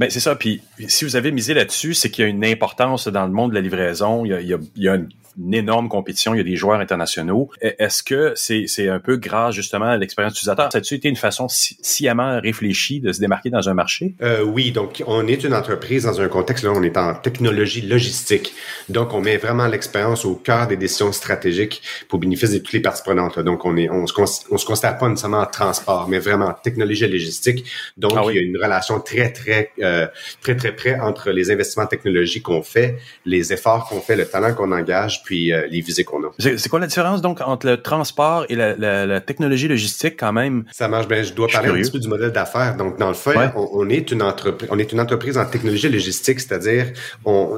Ben, 0.00 0.08
c'est 0.08 0.20
ça. 0.20 0.34
Puis 0.34 0.62
si 0.88 1.04
vous 1.04 1.14
avez 1.14 1.30
misé 1.30 1.52
là-dessus, 1.52 1.92
c'est 1.92 2.10
qu'il 2.10 2.24
y 2.24 2.26
a 2.26 2.30
une 2.30 2.42
importance 2.42 3.06
dans 3.06 3.26
le 3.26 3.32
monde 3.32 3.50
de 3.50 3.54
la 3.54 3.60
livraison. 3.60 4.24
Il 4.24 4.30
y 4.30 4.34
a, 4.34 4.40
il 4.40 4.48
y 4.48 4.54
a, 4.54 4.58
il 4.76 4.82
y 4.82 4.88
a 4.88 4.94
une 4.94 5.10
une 5.42 5.54
énorme 5.54 5.88
compétition, 5.88 6.34
il 6.34 6.38
y 6.38 6.40
a 6.40 6.44
des 6.44 6.56
joueurs 6.56 6.80
internationaux. 6.80 7.50
E, 7.64 7.72
est-ce 7.78 8.02
que 8.02 8.32
c'est 8.36 8.88
un 8.88 9.00
peu 9.00 9.16
grâce 9.16 9.54
justement 9.54 9.86
à 9.86 9.96
l'expérience 9.96 10.34
utilisateur? 10.34 10.70
Ça 10.72 10.78
a-tu 10.78 10.94
été 10.94 11.08
une 11.08 11.16
façon 11.16 11.46
sciemment 11.48 12.40
réfléchie 12.40 13.00
de 13.00 13.12
se 13.12 13.20
démarquer 13.20 13.50
dans 13.50 13.68
un 13.68 13.74
marché? 13.74 14.14
Euh, 14.22 14.42
oui, 14.42 14.72
donc 14.72 15.02
on 15.06 15.26
est 15.26 15.44
une 15.44 15.54
entreprise 15.54 16.04
dans 16.04 16.20
un 16.20 16.28
contexte, 16.28 16.64
là, 16.64 16.72
on 16.74 16.82
est 16.82 16.96
en 16.96 17.14
technologie 17.14 17.82
logistique. 17.82 18.52
Donc 18.88 19.14
on 19.14 19.20
met 19.20 19.36
vraiment 19.36 19.66
l'expérience 19.66 20.24
au 20.24 20.34
cœur 20.34 20.66
des 20.66 20.76
décisions 20.76 21.12
stratégiques 21.12 21.82
pour 22.08 22.18
bénéfice 22.18 22.52
de 22.52 22.58
toutes 22.58 22.72
les 22.72 22.80
parties 22.80 23.02
prenantes. 23.02 23.38
Donc 23.38 23.64
on 23.64 23.76
est, 23.76 23.88
on 23.90 24.06
se, 24.06 24.14
on 24.50 24.58
se 24.58 24.66
considère 24.66 24.98
pas 24.98 25.08
nécessairement 25.08 25.40
en 25.40 25.46
transport, 25.46 26.08
mais 26.08 26.18
vraiment 26.18 26.46
en 26.46 26.54
technologie 26.54 27.06
logistique. 27.06 27.64
Donc 27.96 28.12
ah 28.16 28.22
il 28.28 28.36
y 28.36 28.38
a 28.38 28.42
une 28.42 28.56
relation 28.56 29.00
très, 29.00 29.32
très, 29.32 29.70
euh, 29.80 30.06
très, 30.40 30.56
très 30.56 30.72
près 30.72 30.98
entre 31.00 31.30
les 31.30 31.50
investissements 31.50 31.86
technologiques 31.86 32.44
qu'on 32.44 32.62
fait, 32.62 32.98
les 33.24 33.52
efforts 33.52 33.88
qu'on 33.88 34.00
fait, 34.00 34.16
le 34.16 34.26
talent 34.26 34.54
qu'on 34.54 34.72
engage, 34.72 35.22
puis 35.30 35.52
euh, 35.52 35.68
les 35.70 35.80
visées 35.80 36.02
qu'on 36.02 36.24
a. 36.24 36.30
C'est 36.38 36.68
quoi 36.68 36.80
la 36.80 36.88
différence 36.88 37.22
donc 37.22 37.40
entre 37.40 37.66
le 37.66 37.76
transport 37.80 38.46
et 38.48 38.56
la, 38.56 38.74
la, 38.76 39.06
la 39.06 39.20
technologie 39.20 39.68
logistique 39.68 40.16
quand 40.18 40.32
même? 40.32 40.64
Ça 40.72 40.88
marche 40.88 41.06
bien. 41.06 41.22
Je 41.22 41.32
dois 41.32 41.46
parler 41.46 41.68
un 41.68 41.74
petit 41.74 41.92
peu 41.92 42.00
du 42.00 42.08
modèle 42.08 42.32
d'affaires. 42.32 42.76
Donc, 42.76 42.98
dans 42.98 43.08
le 43.08 43.14
fait, 43.14 43.36
on, 43.54 43.68
on, 43.74 43.88
est 43.88 44.10
une 44.10 44.22
entreprise, 44.22 44.68
on 44.72 44.78
est 44.80 44.90
une 44.90 44.98
entreprise 44.98 45.38
en 45.38 45.44
technologie 45.44 45.88
logistique, 45.88 46.40
c'est-à-dire 46.40 46.86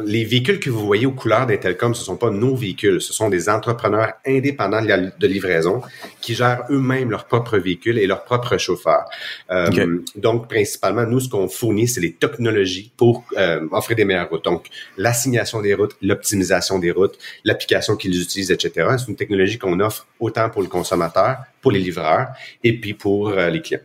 les 0.04 0.24
véhicules 0.24 0.60
que 0.60 0.68
vous 0.68 0.84
voyez 0.84 1.06
aux 1.06 1.12
couleurs 1.12 1.46
d'Intelcom, 1.46 1.94
ce 1.94 2.04
sont 2.04 2.18
pas 2.18 2.28
nos 2.28 2.54
véhicules, 2.54 3.00
ce 3.00 3.14
sont 3.14 3.30
des 3.30 3.48
entrepreneurs 3.48 4.12
indépendants 4.26 4.82
de, 4.82 5.26
livraison 5.26 5.80
qui 6.20 6.34
gèrent 6.34 6.64
eux-mêmes 6.68 7.10
leurs 7.10 7.24
propres 7.24 7.56
véhicules 7.56 7.98
et 7.98 8.06
leurs 8.06 8.24
propres 8.24 8.58
chauffeurs. 8.58 9.06
Euh, 9.50 9.70
Donc, 10.16 10.48
principalement, 10.48 11.06
nous, 11.06 11.20
ce 11.20 11.28
qu'on 11.30 11.48
fournit, 11.48 11.88
c'est 11.88 12.02
les 12.02 12.12
technologies 12.12 12.92
pour 12.98 13.24
euh, 13.38 13.66
offrir 13.70 13.96
des 13.96 14.04
meilleures 14.04 14.28
routes. 14.28 14.44
Donc, 14.44 14.66
l'assignation 14.98 15.62
des 15.62 15.72
routes, 15.72 15.96
l'optimisation 16.02 16.78
des 16.78 16.90
routes, 16.90 17.16
la 17.44 17.51
l'application 17.52 17.96
qu'ils 17.96 18.20
utilisent, 18.20 18.50
etc. 18.50 18.88
C'est 18.98 19.08
une 19.08 19.16
technologie 19.16 19.58
qu'on 19.58 19.78
offre 19.80 20.06
autant 20.18 20.48
pour 20.50 20.62
le 20.62 20.68
consommateur, 20.68 21.38
pour 21.60 21.70
les 21.70 21.80
livreurs 21.80 22.28
et 22.64 22.78
puis 22.78 22.94
pour 22.94 23.28
euh, 23.28 23.50
les 23.50 23.60
clients. 23.60 23.80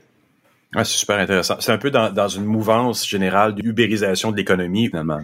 Ah, 0.75 0.83
c'est 0.83 0.97
super 0.97 1.17
intéressant. 1.17 1.57
C'est 1.59 1.71
un 1.71 1.77
peu 1.77 1.91
dans, 1.91 2.11
dans 2.11 2.27
une 2.27 2.45
mouvance 2.45 3.07
générale 3.07 3.55
d'ubérisation 3.55 4.31
de 4.31 4.37
l'économie, 4.37 4.87
finalement. 4.87 5.19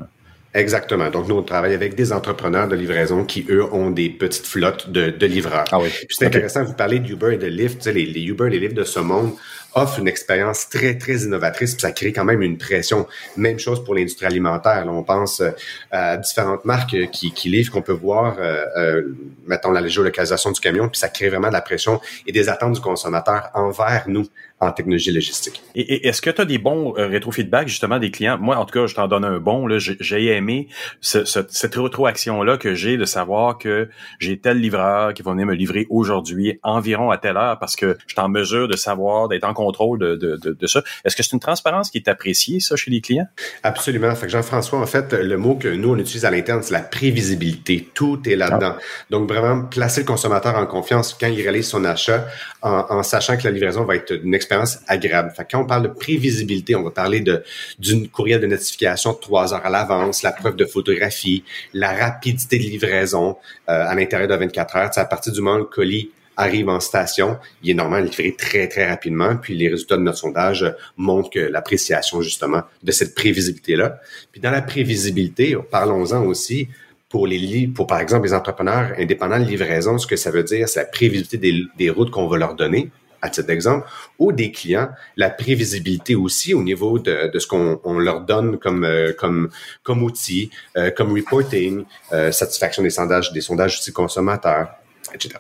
Exactement. 0.53 1.09
Donc, 1.09 1.27
nous, 1.27 1.35
on 1.35 1.43
travaille 1.43 1.73
avec 1.73 1.95
des 1.95 2.13
entrepreneurs 2.13 2.67
de 2.67 2.75
livraison 2.75 3.25
qui, 3.25 3.45
eux, 3.49 3.65
ont 3.73 3.89
des 3.89 4.09
petites 4.09 4.45
flottes 4.45 4.89
de, 4.91 5.09
de 5.09 5.25
livreurs. 5.25 5.65
Ah 5.71 5.79
oui. 5.79 5.89
c'est 6.09 6.25
intéressant, 6.25 6.63
vous 6.63 6.75
parlez 6.75 6.99
d'Uber 6.99 7.33
et 7.33 7.37
de 7.37 7.47
Lyft. 7.47 7.79
Tu 7.79 7.83
sais, 7.83 7.93
les, 7.93 8.05
les 8.05 8.23
Uber, 8.23 8.49
les 8.49 8.59
Lyft 8.59 8.75
de 8.75 8.83
ce 8.83 8.99
monde 8.99 9.33
offre 9.75 9.99
une 9.99 10.07
expérience 10.07 10.69
très, 10.69 10.97
très 10.97 11.17
innovatrice, 11.23 11.73
puis 11.73 11.81
ça 11.81 11.91
crée 11.91 12.13
quand 12.13 12.25
même 12.25 12.41
une 12.41 12.57
pression. 12.57 13.07
Même 13.37 13.59
chose 13.59 13.83
pour 13.83 13.95
l'industrie 13.95 14.25
alimentaire. 14.25 14.85
Là, 14.85 14.91
on 14.91 15.03
pense 15.03 15.41
euh, 15.41 15.51
à 15.91 16.17
différentes 16.17 16.65
marques 16.65 16.93
euh, 16.93 17.05
qui, 17.07 17.31
qui 17.31 17.49
livrent, 17.49 17.71
qu'on 17.71 17.81
peut 17.81 17.91
voir, 17.93 18.37
euh, 18.39 18.65
euh, 18.77 19.15
mettons, 19.47 19.71
la 19.71 19.85
géolocalisation 19.87 20.51
du 20.51 20.59
camion, 20.59 20.89
puis 20.89 20.99
ça 20.99 21.09
crée 21.09 21.29
vraiment 21.29 21.47
de 21.47 21.53
la 21.53 21.61
pression 21.61 21.99
et 22.27 22.31
des 22.31 22.49
attentes 22.49 22.73
du 22.73 22.81
consommateur 22.81 23.49
envers 23.53 24.05
nous 24.07 24.27
en 24.63 24.71
technologie 24.71 25.11
logistique. 25.11 25.61
Et, 25.75 26.07
est-ce 26.07 26.21
que 26.21 26.29
tu 26.29 26.41
as 26.41 26.45
des 26.45 26.57
bons 26.57 26.95
euh, 26.97 27.07
rétro-feedback 27.07 27.67
justement 27.67 27.99
des 27.99 28.11
clients? 28.11 28.37
Moi, 28.39 28.55
en 28.55 28.65
tout 28.65 28.79
cas, 28.79 28.87
je 28.87 28.95
t'en 28.95 29.07
donne 29.07 29.25
un 29.25 29.39
bon. 29.39 29.67
J'ai 29.77 30.25
aimé 30.27 30.67
ce, 31.01 31.25
ce, 31.25 31.39
cette 31.49 31.75
rétroaction-là 31.75 32.57
que 32.57 32.73
j'ai 32.73 32.97
de 32.97 33.05
savoir 33.05 33.57
que 33.57 33.89
j'ai 34.19 34.37
tel 34.39 34.59
livreur 34.59 35.13
qui 35.13 35.21
va 35.21 35.31
venir 35.31 35.45
me 35.45 35.53
livrer 35.53 35.87
aujourd'hui 35.89 36.59
environ 36.63 37.11
à 37.11 37.17
telle 37.17 37.37
heure 37.37 37.59
parce 37.59 37.75
que 37.75 37.97
je 38.07 38.13
suis 38.13 38.21
en 38.21 38.29
mesure 38.29 38.67
de 38.67 38.75
savoir, 38.75 39.27
d'être 39.27 39.43
en 39.45 39.53
contrôle 39.53 39.99
de, 39.99 40.15
de, 40.15 40.37
de, 40.37 40.51
de 40.53 40.67
ça. 40.67 40.83
Est-ce 41.05 41.15
que 41.15 41.23
c'est 41.23 41.33
une 41.33 41.39
transparence 41.39 41.89
qui 41.89 41.97
est 41.97 42.07
appréciée, 42.07 42.59
ça, 42.59 42.75
chez 42.75 42.91
les 42.91 43.01
clients? 43.01 43.27
Absolument. 43.63 44.13
Fait 44.15 44.27
que 44.27 44.31
Jean-François, 44.31 44.79
en 44.79 44.85
fait, 44.85 45.13
le 45.13 45.37
mot 45.37 45.55
que 45.55 45.67
nous, 45.67 45.91
on 45.91 45.97
utilise 45.97 46.25
à 46.25 46.31
l'interne, 46.31 46.61
c'est 46.63 46.73
la 46.73 46.81
prévisibilité. 46.81 47.89
Tout 47.93 48.21
est 48.27 48.35
là-dedans. 48.35 48.75
Ah. 48.77 48.81
Donc, 49.09 49.29
vraiment, 49.29 49.65
placer 49.65 50.01
le 50.01 50.07
consommateur 50.07 50.55
en 50.55 50.65
confiance 50.65 51.15
quand 51.19 51.27
il 51.27 51.41
réalise 51.41 51.67
son 51.67 51.85
achat 51.85 52.25
en, 52.61 52.85
en 52.89 53.03
sachant 53.03 53.37
que 53.37 53.43
la 53.43 53.51
livraison 53.51 53.83
va 53.83 53.95
être 53.95 54.13
une 54.23 54.33
expérience 54.33 54.52
agréable. 54.87 55.33
Quand 55.49 55.61
on 55.61 55.65
parle 55.65 55.83
de 55.83 55.87
prévisibilité, 55.87 56.75
on 56.75 56.83
va 56.83 56.91
parler 56.91 57.21
de 57.21 57.43
d'une 57.79 58.07
courriel 58.07 58.39
de 58.41 58.47
notification 58.47 59.13
de 59.13 59.17
trois 59.17 59.53
heures 59.53 59.65
à 59.65 59.69
l'avance, 59.69 60.23
la 60.23 60.31
preuve 60.31 60.55
de 60.55 60.65
photographie, 60.65 61.43
la 61.73 61.93
rapidité 61.93 62.57
de 62.57 62.63
livraison 62.63 63.37
euh, 63.69 63.87
à 63.87 63.95
l'intérieur 63.95 64.29
de 64.29 64.35
24 64.35 64.75
heures. 64.75 64.91
à 64.95 65.05
partir 65.05 65.33
du 65.33 65.41
moment 65.41 65.57
où 65.57 65.59
le 65.59 65.65
colis 65.65 66.11
arrive 66.35 66.69
en 66.69 66.79
station, 66.79 67.37
il 67.61 67.71
est 67.71 67.73
normalement 67.73 68.05
livré 68.05 68.35
très, 68.35 68.67
très 68.67 68.89
rapidement. 68.89 69.35
Puis 69.35 69.55
les 69.55 69.69
résultats 69.69 69.97
de 69.97 70.01
notre 70.01 70.17
sondage 70.17 70.65
montrent 70.97 71.29
que 71.29 71.39
l'appréciation, 71.39 72.21
justement, 72.21 72.63
de 72.81 72.91
cette 72.91 73.13
prévisibilité-là. 73.13 73.99
Puis 74.31 74.41
dans 74.41 74.51
la 74.51 74.61
prévisibilité, 74.61 75.55
parlons-en 75.69 76.23
aussi 76.25 76.69
pour 77.09 77.27
les 77.27 77.67
pour 77.67 77.85
par 77.85 77.99
exemple 77.99 78.25
les 78.25 78.33
entrepreneurs 78.33 78.93
indépendants 78.97 79.39
de 79.39 79.45
livraison, 79.45 79.99
ce 79.99 80.07
que 80.07 80.15
ça 80.15 80.31
veut 80.31 80.43
dire, 80.43 80.67
c'est 80.67 80.79
la 80.79 80.85
prévisibilité 80.87 81.37
des, 81.37 81.61
des 81.77 81.89
routes 81.91 82.09
qu'on 82.09 82.27
va 82.27 82.37
leur 82.37 82.55
donner 82.55 82.89
à 83.23 83.29
titre 83.29 83.47
d'exemple, 83.47 83.87
ou 84.19 84.31
des 84.33 84.51
clients, 84.51 84.89
la 85.15 85.29
prévisibilité 85.29 86.13
aussi 86.13 86.53
au 86.53 86.61
niveau 86.61 86.99
de, 86.99 87.31
de 87.33 87.39
ce 87.39 87.47
qu'on 87.47 87.79
on 87.83 87.97
leur 87.97 88.21
donne 88.21 88.59
comme 88.59 88.83
euh, 88.83 89.13
comme 89.13 89.49
comme 89.81 90.03
outil, 90.03 90.51
euh, 90.77 90.91
comme 90.91 91.11
reporting, 91.13 91.85
euh, 92.11 92.31
satisfaction 92.31 92.83
des 92.83 92.89
sondages 92.91 93.31
des 93.31 93.41
sondages 93.41 93.77
aussi 93.79 93.93
consommateurs, 93.93 94.67
etc. 95.13 95.39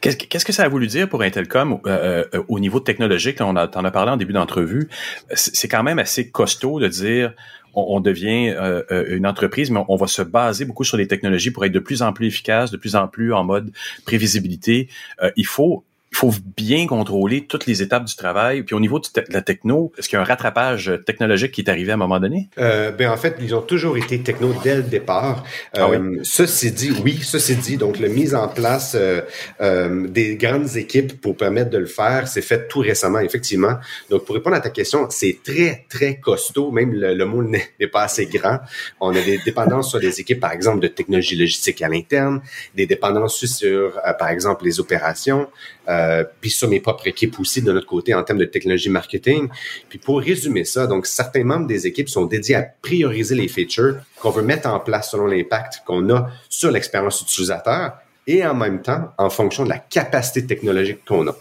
Qu'est-ce 0.00 0.44
que 0.44 0.52
ça 0.52 0.64
a 0.64 0.68
voulu 0.68 0.86
dire 0.86 1.08
pour 1.08 1.22
Intelcom 1.22 1.80
euh, 1.86 2.24
euh, 2.34 2.42
au 2.48 2.60
niveau 2.60 2.80
technologique? 2.80 3.40
on 3.40 3.56
en 3.56 3.56
a 3.56 3.90
parlé 3.90 4.12
en 4.12 4.16
début 4.16 4.32
d'entrevue. 4.32 4.88
C'est 5.34 5.68
quand 5.68 5.82
même 5.82 5.98
assez 5.98 6.30
costaud 6.30 6.80
de 6.80 6.88
dire 6.88 7.34
on, 7.74 7.96
on 7.96 8.00
devient 8.00 8.54
euh, 8.56 9.04
une 9.08 9.26
entreprise, 9.26 9.70
mais 9.70 9.80
on 9.88 9.96
va 9.96 10.06
se 10.06 10.22
baser 10.22 10.64
beaucoup 10.64 10.84
sur 10.84 10.96
les 10.96 11.06
technologies 11.06 11.50
pour 11.50 11.64
être 11.64 11.72
de 11.72 11.78
plus 11.78 12.02
en 12.02 12.12
plus 12.12 12.26
efficace, 12.26 12.70
de 12.70 12.76
plus 12.76 12.96
en 12.96 13.08
plus 13.08 13.32
en 13.32 13.44
mode 13.44 13.72
prévisibilité. 14.04 14.88
il 15.36 15.46
faut 15.46 15.84
il 16.12 16.16
faut 16.16 16.32
bien 16.56 16.86
contrôler 16.86 17.46
toutes 17.46 17.66
les 17.66 17.82
étapes 17.82 18.04
du 18.04 18.16
travail. 18.16 18.62
Puis 18.62 18.74
au 18.74 18.80
niveau 18.80 18.98
de 18.98 19.06
la 19.28 19.42
techno, 19.42 19.92
est-ce 19.96 20.08
qu'il 20.08 20.16
y 20.16 20.18
a 20.18 20.22
un 20.22 20.24
rattrapage 20.26 20.92
technologique 21.06 21.52
qui 21.52 21.60
est 21.60 21.70
arrivé 21.70 21.92
à 21.92 21.94
un 21.94 21.98
moment 21.98 22.18
donné? 22.18 22.48
Euh, 22.58 22.90
ben 22.90 23.10
en 23.10 23.16
fait, 23.16 23.36
ils 23.40 23.54
ont 23.54 23.62
toujours 23.62 23.96
été 23.96 24.20
techno 24.20 24.52
dès 24.64 24.76
le 24.76 24.82
départ. 24.82 25.44
Ah 25.74 25.88
euh, 25.88 26.18
Ceci 26.22 26.72
dit, 26.72 26.92
oui, 27.04 27.20
ceci 27.22 27.56
dit, 27.56 27.76
donc 27.76 27.98
la 27.98 28.08
mise 28.08 28.34
en 28.34 28.48
place 28.48 28.96
euh, 28.98 29.20
euh, 29.60 30.08
des 30.08 30.36
grandes 30.36 30.76
équipes 30.76 31.20
pour 31.20 31.36
permettre 31.36 31.70
de 31.70 31.78
le 31.78 31.86
faire, 31.86 32.26
c'est 32.26 32.42
fait 32.42 32.66
tout 32.68 32.80
récemment, 32.80 33.20
effectivement. 33.20 33.76
Donc 34.10 34.24
pour 34.24 34.34
répondre 34.34 34.56
à 34.56 34.60
ta 34.60 34.70
question, 34.70 35.06
c'est 35.10 35.38
très, 35.44 35.86
très 35.88 36.16
costaud. 36.16 36.70
Même 36.72 36.92
le, 36.92 37.14
le 37.14 37.24
mot 37.24 37.42
n'est 37.42 37.86
pas 37.86 38.02
assez 38.02 38.26
grand. 38.26 38.58
On 39.00 39.10
a 39.10 39.20
des 39.22 39.38
dépendances 39.44 39.90
sur 39.90 40.00
des 40.00 40.20
équipes, 40.20 40.40
par 40.40 40.52
exemple, 40.52 40.80
de 40.80 40.88
technologie 40.88 41.36
logistique 41.36 41.80
à 41.82 41.88
l'interne, 41.88 42.42
des 42.74 42.86
dépendances 42.86 43.44
sur, 43.46 43.98
euh, 43.98 44.12
par 44.18 44.28
exemple, 44.28 44.64
les 44.64 44.80
opérations. 44.80 45.48
Euh, 45.90 46.22
puis 46.40 46.50
sur 46.50 46.68
mes 46.68 46.78
propres 46.78 47.08
équipes 47.08 47.40
aussi 47.40 47.62
de 47.62 47.72
notre 47.72 47.86
côté 47.86 48.14
en 48.14 48.22
termes 48.22 48.38
de 48.38 48.44
technologie 48.44 48.90
marketing. 48.90 49.48
Puis 49.88 49.98
pour 49.98 50.20
résumer 50.20 50.64
ça, 50.64 50.86
donc 50.86 51.06
certains 51.06 51.42
membres 51.42 51.66
des 51.66 51.86
équipes 51.86 52.08
sont 52.08 52.26
dédiés 52.26 52.54
à 52.54 52.62
prioriser 52.62 53.34
les 53.34 53.48
features 53.48 53.96
qu'on 54.20 54.30
veut 54.30 54.42
mettre 54.42 54.68
en 54.68 54.78
place 54.78 55.10
selon 55.10 55.26
l'impact 55.26 55.82
qu'on 55.84 56.08
a 56.10 56.30
sur 56.48 56.70
l'expérience 56.70 57.20
utilisateur 57.22 57.94
et 58.26 58.46
en 58.46 58.54
même 58.54 58.82
temps 58.82 59.12
en 59.18 59.30
fonction 59.30 59.64
de 59.64 59.70
la 59.70 59.78
capacité 59.78 60.46
technologique 60.46 61.04
qu'on 61.04 61.26
a. 61.26 61.36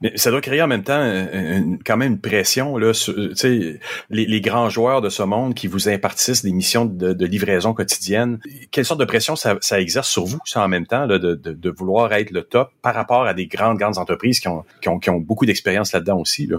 Mais 0.00 0.16
ça 0.16 0.30
doit 0.30 0.40
créer 0.40 0.62
en 0.62 0.66
même 0.66 0.82
temps 0.82 1.26
quand 1.84 1.96
même 1.96 2.12
une 2.12 2.20
pression 2.20 2.76
là, 2.78 2.94
sur, 2.94 3.14
les, 3.14 3.78
les 4.08 4.40
grands 4.40 4.70
joueurs 4.70 5.00
de 5.00 5.08
ce 5.08 5.22
monde 5.22 5.54
qui 5.54 5.66
vous 5.66 5.88
impartissent 5.88 6.44
des 6.44 6.52
missions 6.52 6.84
de, 6.84 7.26
livraison 7.26 7.74
quotidienne. 7.74 8.38
Quelle 8.70 8.84
sorte 8.84 9.00
de 9.00 9.04
pression 9.04 9.36
ça, 9.36 9.58
exerce 9.78 10.08
sur 10.08 10.24
vous, 10.24 10.38
ça 10.44 10.62
en 10.62 10.68
même 10.68 10.86
temps, 10.86 11.06
là, 11.06 11.18
de, 11.18 11.70
vouloir 11.70 12.12
être 12.12 12.30
le 12.30 12.42
top 12.42 12.70
par 12.80 12.94
rapport 12.94 13.26
à 13.26 13.34
des 13.34 13.46
grandes 13.46 13.78
grandes 13.78 13.98
entreprises 13.98 14.40
qui 14.40 14.48
ont, 14.48 14.64
qui 14.80 14.88
ont, 14.88 14.98
qui 14.98 15.10
ont 15.10 15.18
beaucoup 15.18 15.46
d'expérience 15.46 15.92
là-dedans 15.92 16.18
aussi 16.18 16.46
là? 16.46 16.58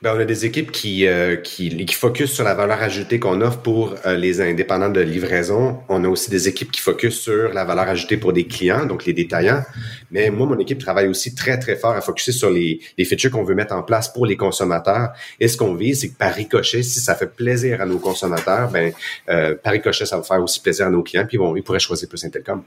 Ben, 0.00 0.14
on 0.14 0.20
a 0.20 0.24
des 0.24 0.46
équipes 0.46 0.70
qui, 0.70 1.08
euh, 1.08 1.34
qui, 1.34 1.84
qui 1.84 1.94
focus 1.96 2.30
sur 2.30 2.44
la 2.44 2.54
valeur 2.54 2.80
ajoutée 2.80 3.18
qu'on 3.18 3.40
offre 3.40 3.58
pour 3.62 3.96
euh, 4.06 4.14
les 4.14 4.40
indépendants 4.40 4.90
de 4.90 5.00
livraison. 5.00 5.80
On 5.88 6.04
a 6.04 6.08
aussi 6.08 6.30
des 6.30 6.46
équipes 6.46 6.70
qui 6.70 6.80
focus 6.80 7.18
sur 7.18 7.52
la 7.52 7.64
valeur 7.64 7.88
ajoutée 7.88 8.16
pour 8.16 8.32
des 8.32 8.46
clients, 8.46 8.86
donc 8.86 9.06
les 9.06 9.12
détaillants. 9.12 9.64
Mais 10.12 10.30
moi, 10.30 10.46
mon 10.46 10.56
équipe 10.60 10.78
travaille 10.78 11.08
aussi 11.08 11.34
très, 11.34 11.58
très 11.58 11.74
fort 11.74 11.96
à 11.96 12.00
focuser 12.00 12.30
sur 12.30 12.48
les, 12.48 12.78
les 12.96 13.04
features 13.04 13.32
qu'on 13.32 13.42
veut 13.42 13.56
mettre 13.56 13.74
en 13.74 13.82
place 13.82 14.08
pour 14.12 14.24
les 14.24 14.36
consommateurs. 14.36 15.08
Et 15.40 15.48
ce 15.48 15.56
qu'on 15.56 15.74
vise, 15.74 16.02
c'est 16.02 16.10
que 16.10 16.16
par 16.16 16.32
ricochet, 16.32 16.84
si 16.84 17.00
ça 17.00 17.16
fait 17.16 17.34
plaisir 17.34 17.80
à 17.80 17.84
nos 17.84 17.98
consommateurs, 17.98 18.70
ben, 18.70 18.92
euh, 19.28 19.56
par 19.56 19.72
ricochet, 19.72 20.06
ça 20.06 20.16
va 20.16 20.22
faire 20.22 20.40
aussi 20.40 20.60
plaisir 20.60 20.86
à 20.86 20.90
nos 20.90 21.02
clients, 21.02 21.26
puis 21.26 21.38
bon, 21.38 21.56
ils 21.56 21.64
pourraient 21.64 21.80
choisir 21.80 22.08
plus 22.08 22.24
Intelcom. 22.24 22.62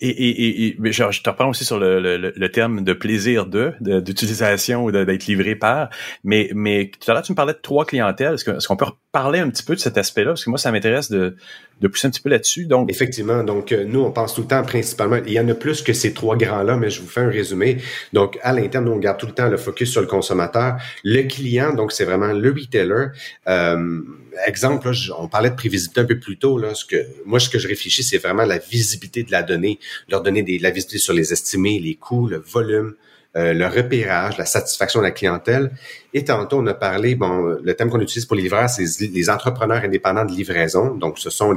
Et, 0.00 0.08
et, 0.08 0.66
et, 0.66 0.76
mais 0.78 0.92
je 0.92 1.22
te 1.22 1.30
reprends 1.30 1.48
aussi 1.48 1.64
sur 1.64 1.78
le, 1.78 2.00
le, 2.00 2.32
le 2.34 2.50
terme 2.50 2.84
de 2.84 2.92
plaisir 2.92 3.46
de, 3.46 3.74
d'utilisation 4.00 4.84
ou 4.84 4.92
d'être 4.92 5.26
livré 5.26 5.54
par. 5.54 5.88
Mais, 6.24 6.50
mais 6.54 6.90
tout 7.00 7.10
à 7.10 7.14
l'heure, 7.14 7.22
tu 7.22 7.32
me 7.32 7.36
parlais 7.36 7.54
de 7.54 7.58
trois 7.58 7.84
clientèles. 7.84 8.34
Est-ce, 8.34 8.66
qu'on 8.66 8.76
peut 8.76 8.86
reparler 8.86 9.40
un 9.40 9.50
petit 9.50 9.62
peu 9.62 9.74
de 9.74 9.80
cet 9.80 9.98
aspect-là? 9.98 10.32
Parce 10.32 10.44
que 10.44 10.50
moi, 10.50 10.58
ça 10.58 10.72
m'intéresse 10.72 11.10
de, 11.10 11.36
de 11.82 11.88
pousser 11.88 12.06
un 12.06 12.10
petit 12.10 12.22
peu 12.22 12.30
là-dessus. 12.30 12.66
Donc, 12.66 12.90
effectivement. 12.90 13.42
Donc, 13.42 13.72
nous, 13.72 14.00
on 14.00 14.12
pense 14.12 14.34
tout 14.34 14.42
le 14.42 14.46
temps 14.46 14.62
principalement. 14.62 15.18
Il 15.26 15.32
y 15.32 15.40
en 15.40 15.48
a 15.48 15.54
plus 15.54 15.82
que 15.82 15.92
ces 15.92 16.14
trois 16.14 16.36
grands-là, 16.36 16.76
mais 16.76 16.88
je 16.88 17.00
vous 17.02 17.08
fais 17.08 17.20
un 17.20 17.28
résumé. 17.28 17.78
Donc, 18.12 18.38
à 18.42 18.52
l'interne, 18.52 18.86
nous, 18.86 18.92
on 18.92 18.98
garde 18.98 19.18
tout 19.18 19.26
le 19.26 19.32
temps 19.32 19.48
le 19.48 19.56
focus 19.56 19.90
sur 19.90 20.00
le 20.00 20.06
consommateur. 20.06 20.76
Le 21.04 21.22
client, 21.22 21.74
donc, 21.74 21.92
c'est 21.92 22.04
vraiment 22.04 22.32
le 22.32 22.50
retailer. 22.50 23.08
Euh, 23.48 24.00
exemple, 24.46 24.90
on 25.18 25.28
parlait 25.28 25.50
de 25.50 25.56
prévisibilité 25.56 26.00
un 26.00 26.04
peu 26.04 26.18
plus 26.18 26.38
tôt. 26.38 26.56
Là, 26.58 26.74
ce 26.74 26.84
que, 26.84 26.96
moi, 27.26 27.40
ce 27.40 27.48
que 27.48 27.58
je 27.58 27.68
réfléchis, 27.68 28.04
c'est 28.04 28.18
vraiment 28.18 28.44
la 28.44 28.58
visibilité 28.58 29.24
de 29.24 29.32
la 29.32 29.42
donnée, 29.42 29.78
leur 30.08 30.22
donner 30.22 30.42
des, 30.42 30.58
la 30.58 30.70
visibilité 30.70 31.02
sur 31.02 31.14
les 31.14 31.32
estimés, 31.32 31.80
les 31.80 31.96
coûts, 31.96 32.28
le 32.28 32.38
volume, 32.38 32.94
euh, 33.34 33.54
le 33.54 33.66
repérage, 33.66 34.38
la 34.38 34.44
satisfaction 34.44 35.00
de 35.00 35.06
la 35.06 35.10
clientèle. 35.10 35.72
Et 36.14 36.24
tantôt, 36.24 36.58
on 36.58 36.66
a 36.66 36.74
parlé, 36.74 37.14
bon, 37.14 37.56
le 37.62 37.74
thème 37.74 37.90
qu'on 37.90 38.00
utilise 38.00 38.26
pour 38.26 38.36
les 38.36 38.42
livreurs, 38.42 38.68
c'est 38.68 38.84
les 39.00 39.30
entrepreneurs 39.30 39.82
indépendants 39.82 40.24
de 40.24 40.32
livraison. 40.32 40.94
Donc, 40.94 41.18
ce 41.18 41.30
sont 41.30 41.56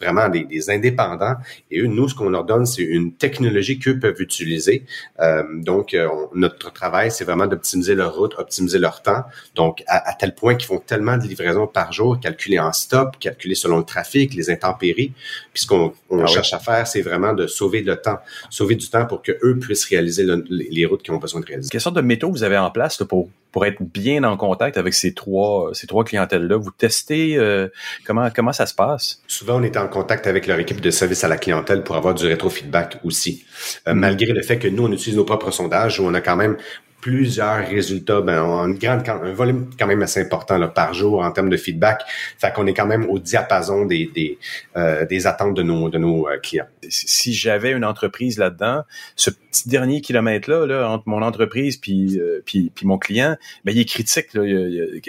vraiment 0.00 0.28
des, 0.28 0.44
des 0.44 0.70
indépendants. 0.70 1.34
Et 1.70 1.80
eux, 1.80 1.86
nous, 1.86 2.08
ce 2.08 2.14
qu'on 2.14 2.30
leur 2.30 2.44
donne, 2.44 2.64
c'est 2.66 2.82
une 2.82 3.12
technologie 3.12 3.78
qu'eux 3.78 3.98
peuvent 3.98 4.20
utiliser. 4.20 4.84
Euh, 5.20 5.42
donc, 5.52 5.94
euh, 5.94 6.08
notre 6.34 6.72
travail, 6.72 7.10
c'est 7.10 7.24
vraiment 7.24 7.46
d'optimiser 7.46 7.94
leur 7.94 8.14
route, 8.14 8.34
optimiser 8.38 8.78
leur 8.78 9.02
temps. 9.02 9.24
Donc, 9.54 9.82
à, 9.88 10.14
tel 10.14 10.34
point 10.34 10.54
qu'ils 10.54 10.68
font 10.68 10.78
tellement 10.78 11.16
de 11.16 11.26
livraisons 11.26 11.66
par 11.66 11.92
jour, 11.92 12.20
calculer 12.20 12.58
en 12.58 12.72
stop, 12.72 13.18
calculer 13.18 13.54
selon 13.54 13.78
le 13.78 13.84
trafic, 13.84 14.34
les 14.34 14.50
intempéries. 14.50 15.12
Puis, 15.52 15.62
ce 15.62 15.66
qu'on 15.66 15.92
on 16.10 16.22
ah 16.22 16.26
cherche 16.26 16.52
à 16.52 16.58
faire, 16.58 16.86
c'est 16.86 17.02
vraiment 17.02 17.32
de 17.32 17.46
sauver 17.46 17.82
le 17.82 17.96
temps, 17.96 18.18
sauver 18.50 18.76
du 18.76 18.88
temps 18.88 19.06
pour 19.06 19.22
que 19.22 19.32
eux 19.42 19.58
puissent 19.58 19.86
réaliser 19.86 20.24
les 20.48 20.86
routes 20.86 21.02
qu'ils 21.02 21.14
ont 21.14 21.18
besoin 21.18 21.40
de 21.40 21.46
réaliser. 21.46 21.68
Quelle 21.70 21.80
sorte 21.80 21.96
de 21.96 22.00
métaux 22.00 22.30
vous 22.30 22.44
avez 22.44 22.58
en 22.58 22.70
place 22.70 23.02
pour 23.08 23.28
pour 23.52 23.66
être 23.66 23.82
bien 23.82 24.24
en 24.24 24.36
contact 24.36 24.76
avec 24.76 24.94
ces 24.94 25.14
trois 25.14 25.70
ces 25.72 25.86
trois 25.86 26.04
clientèles 26.04 26.46
là 26.46 26.56
Vous 26.56 26.70
testez 26.70 27.36
euh, 27.36 27.68
comment 28.04 28.28
comment 28.34 28.52
ça 28.52 28.66
se 28.66 28.74
passe? 28.74 29.22
Souvent, 29.26 29.60
on 29.60 29.62
est 29.62 29.76
en 29.76 29.88
contact 29.88 30.26
avec 30.26 30.46
leur 30.46 30.58
équipe 30.58 30.80
de 30.80 30.90
service 30.90 31.24
à 31.24 31.28
la 31.28 31.38
clientèle 31.38 31.82
pour 31.82 31.96
avoir 31.96 32.14
du 32.14 32.26
rétrofeedback 32.26 32.98
aussi. 33.04 33.44
Euh. 33.86 33.94
Malgré 33.94 34.32
le 34.32 34.42
fait 34.42 34.58
que 34.58 34.68
nous 34.68 34.84
on 34.84 34.92
utilise 34.92 35.16
nos 35.16 35.24
propres 35.24 35.50
sondages 35.50 36.00
où 36.00 36.04
on 36.04 36.14
a 36.14 36.20
quand 36.20 36.36
même 36.36 36.56
plusieurs 37.00 37.66
résultats, 37.66 38.20
ben, 38.20 38.42
une 38.42 38.76
grande, 38.76 39.08
un 39.08 39.32
volume 39.32 39.70
quand 39.78 39.86
même 39.86 40.02
assez 40.02 40.20
important 40.20 40.58
là, 40.58 40.68
par 40.68 40.94
jour 40.94 41.20
en 41.22 41.30
termes 41.30 41.48
de 41.48 41.56
feedback. 41.56 42.02
Fait 42.38 42.52
qu'on 42.52 42.66
est 42.66 42.74
quand 42.74 42.86
même 42.86 43.08
au 43.08 43.18
diapason 43.18 43.84
des, 43.86 44.10
des, 44.12 44.38
euh, 44.76 45.06
des 45.06 45.26
attentes 45.26 45.54
de 45.54 45.62
nos, 45.62 45.88
de 45.88 45.98
nos 45.98 46.28
euh, 46.28 46.38
clients. 46.38 46.66
Si 46.88 47.32
j'avais 47.32 47.70
une 47.70 47.84
entreprise 47.84 48.38
là-dedans, 48.38 48.82
ce 49.14 49.30
petit 49.30 49.68
dernier 49.68 50.00
kilomètre-là, 50.00 50.66
là, 50.66 50.90
entre 50.90 51.04
mon 51.08 51.22
entreprise 51.22 51.76
puis, 51.76 52.18
euh, 52.18 52.42
puis, 52.44 52.72
puis, 52.74 52.86
mon 52.86 52.98
client, 52.98 53.36
ben, 53.64 53.72
il 53.72 53.80
est 53.80 53.84
critique. 53.84 54.26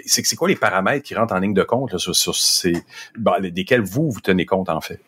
C'est 0.06 0.36
quoi 0.36 0.48
les 0.48 0.56
paramètres 0.56 1.03
qui 1.03 1.16
rentrent 1.16 1.34
en 1.34 1.40
ligne 1.40 1.53
de 1.53 1.64
compte 1.64 1.91
là, 1.91 1.98
sur, 1.98 2.16
sur 2.16 2.36
ces, 2.36 2.74
ben, 3.18 3.40
desquels 3.41 3.82
vous, 3.82 4.11
vous 4.11 4.22
tenez 4.22 4.45
compte 4.45 4.70
en 4.70 4.82
fait? 4.82 4.99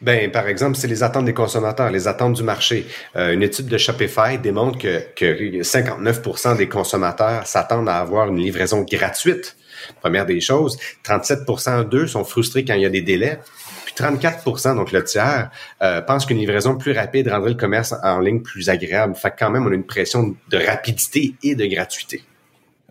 Ben, 0.00 0.30
par 0.30 0.48
exemple, 0.48 0.76
c'est 0.76 0.86
les 0.86 1.02
attentes 1.02 1.24
des 1.24 1.34
consommateurs, 1.34 1.90
les 1.90 2.08
attentes 2.08 2.34
du 2.34 2.42
marché. 2.42 2.86
Euh, 3.16 3.32
une 3.32 3.42
étude 3.42 3.66
de 3.66 3.78
Shopify 3.78 4.38
démontre 4.38 4.78
que, 4.78 5.02
que 5.14 5.62
59 5.62 6.56
des 6.56 6.68
consommateurs 6.68 7.46
s'attendent 7.46 7.88
à 7.88 7.96
avoir 7.96 8.28
une 8.28 8.38
livraison 8.38 8.82
gratuite. 8.82 9.56
Première 10.00 10.26
des 10.26 10.40
choses. 10.40 10.76
37% 11.04 11.88
d'eux 11.88 12.06
sont 12.06 12.24
frustrés 12.24 12.64
quand 12.64 12.74
il 12.74 12.82
y 12.82 12.86
a 12.86 12.90
des 12.90 13.02
délais. 13.02 13.38
Puis 13.84 13.94
34% 13.96 14.76
donc 14.76 14.92
le 14.92 15.04
tiers, 15.04 15.50
euh, 15.82 16.00
pensent 16.02 16.26
qu'une 16.26 16.38
livraison 16.38 16.76
plus 16.76 16.92
rapide 16.92 17.28
rendrait 17.28 17.50
le 17.50 17.56
commerce 17.56 17.94
en 18.02 18.20
ligne 18.20 18.40
plus 18.40 18.68
agréable. 18.68 19.14
Fait 19.14 19.30
que 19.30 19.36
quand 19.38 19.50
même, 19.50 19.66
on 19.66 19.70
a 19.70 19.74
une 19.74 19.86
pression 19.86 20.34
de 20.48 20.58
rapidité 20.58 21.34
et 21.42 21.54
de 21.54 21.66
gratuité. 21.66 22.22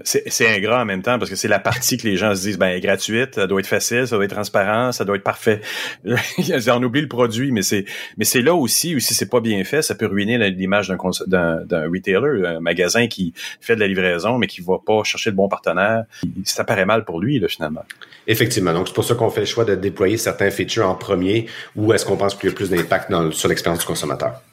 C'est 0.04 0.56
ingrat 0.56 0.84
en 0.84 0.86
même 0.86 1.02
temps 1.02 1.18
parce 1.18 1.32
que 1.32 1.36
c'est 1.36 1.48
la 1.48 1.58
partie 1.58 1.98
que 1.98 2.08
les 2.08 2.18
gens 2.18 2.36
se 2.36 2.42
disent 2.42 2.60
ben 2.60 2.80
gratuite, 2.80 3.34
ça 3.34 3.48
doit 3.48 3.62
être 3.62 3.68
facile, 3.68 4.08
ça 4.08 4.16
doit 4.16 4.26
être 4.26 4.36
transparent, 4.36 4.92
ça 4.92 5.06
doit 5.06 5.16
être 5.16 5.24
parfait. 5.24 5.60
On 6.06 6.84
oublie 6.84 7.02
le 7.02 7.08
produit, 7.08 7.52
mais 7.52 7.64
c'est 7.64 7.86
mais 8.16 8.24
c'est 8.24 8.44
là 8.44 8.54
aussi 8.54 8.96
où 8.96 9.00
si 9.00 9.16
c'est 9.16 9.30
pas 9.30 9.40
bien 9.40 9.64
fait, 9.64 9.82
ça 9.82 9.96
peut 9.96 10.06
ruiner 10.06 10.38
l'image 10.52 10.90
d'un 10.90 11.66
d'un 11.66 11.90
retailer, 11.90 12.46
un 12.46 12.60
magasin 12.60 13.08
qui 13.08 13.34
fait 13.60 13.76
de 13.76 13.80
la 13.80 13.88
livraison 13.88 14.38
mais 14.38 14.46
qui 14.46 14.62
va 14.62 14.78
pas 14.86 15.04
chercher 15.04 15.32
le 15.32 15.36
bon 15.36 15.50
partenaire. 15.50 16.04
Ça 16.46 16.64
paraît 16.64 16.86
mal 16.86 17.04
pour 17.04 17.20
lui 17.20 17.40
là, 17.40 17.48
finalement. 17.48 17.84
Effectivement, 18.28 18.74
donc 18.74 18.90
c'est 18.90 18.94
pour 18.94 19.04
ça 19.04 19.16
qu'on 19.16 19.32
fait 19.32 19.42
le 19.42 19.46
choix 19.48 19.66
de 19.66 19.74
déployer 19.74 20.18
certains 20.18 20.52
features 20.52 20.88
en 20.88 20.96
premier 20.96 21.48
ou 21.76 21.92
est-ce 21.92 22.06
qu'on 22.06 22.18
pense 22.18 22.36
qu'il 22.36 22.50
y 22.50 22.52
a 22.52 22.56
plus 22.56 22.70
d'impact 22.70 23.12
sur 23.32 23.50
l'expérience 23.50 23.80
du 23.80 23.86
consommateur? 23.88 24.44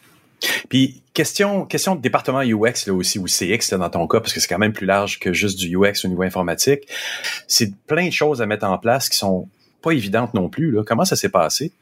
Puis 0.69 1.03
question 1.13 1.65
question 1.65 1.95
de 1.95 2.01
département 2.01 2.41
UX 2.41 2.87
là 2.87 2.95
aussi 2.95 3.19
ou 3.19 3.27
CX 3.27 3.71
là, 3.73 3.79
dans 3.79 3.91
ton 3.91 4.07
cas 4.07 4.21
parce 4.21 4.33
que 4.33 4.41
c'est 4.41 4.49
quand 4.49 4.59
même 4.59 4.73
plus 4.73 4.87
large 4.87 5.19
que 5.19 5.33
juste 5.33 5.59
du 5.59 5.77
UX 5.77 6.05
au 6.05 6.09
niveau 6.09 6.23
informatique. 6.23 6.89
C'est 7.47 7.75
plein 7.87 8.07
de 8.07 8.13
choses 8.13 8.43
à 8.43 8.47
mettre 8.47 8.67
en 8.67 8.79
place 8.79 9.09
qui 9.09 9.17
sont 9.17 9.49
pas 9.83 9.93
évidentes 9.93 10.35
non 10.35 10.49
plus 10.49 10.71
là. 10.71 10.83
Comment 10.85 11.05
ça 11.05 11.17
s'est 11.17 11.29
passé? 11.29 11.73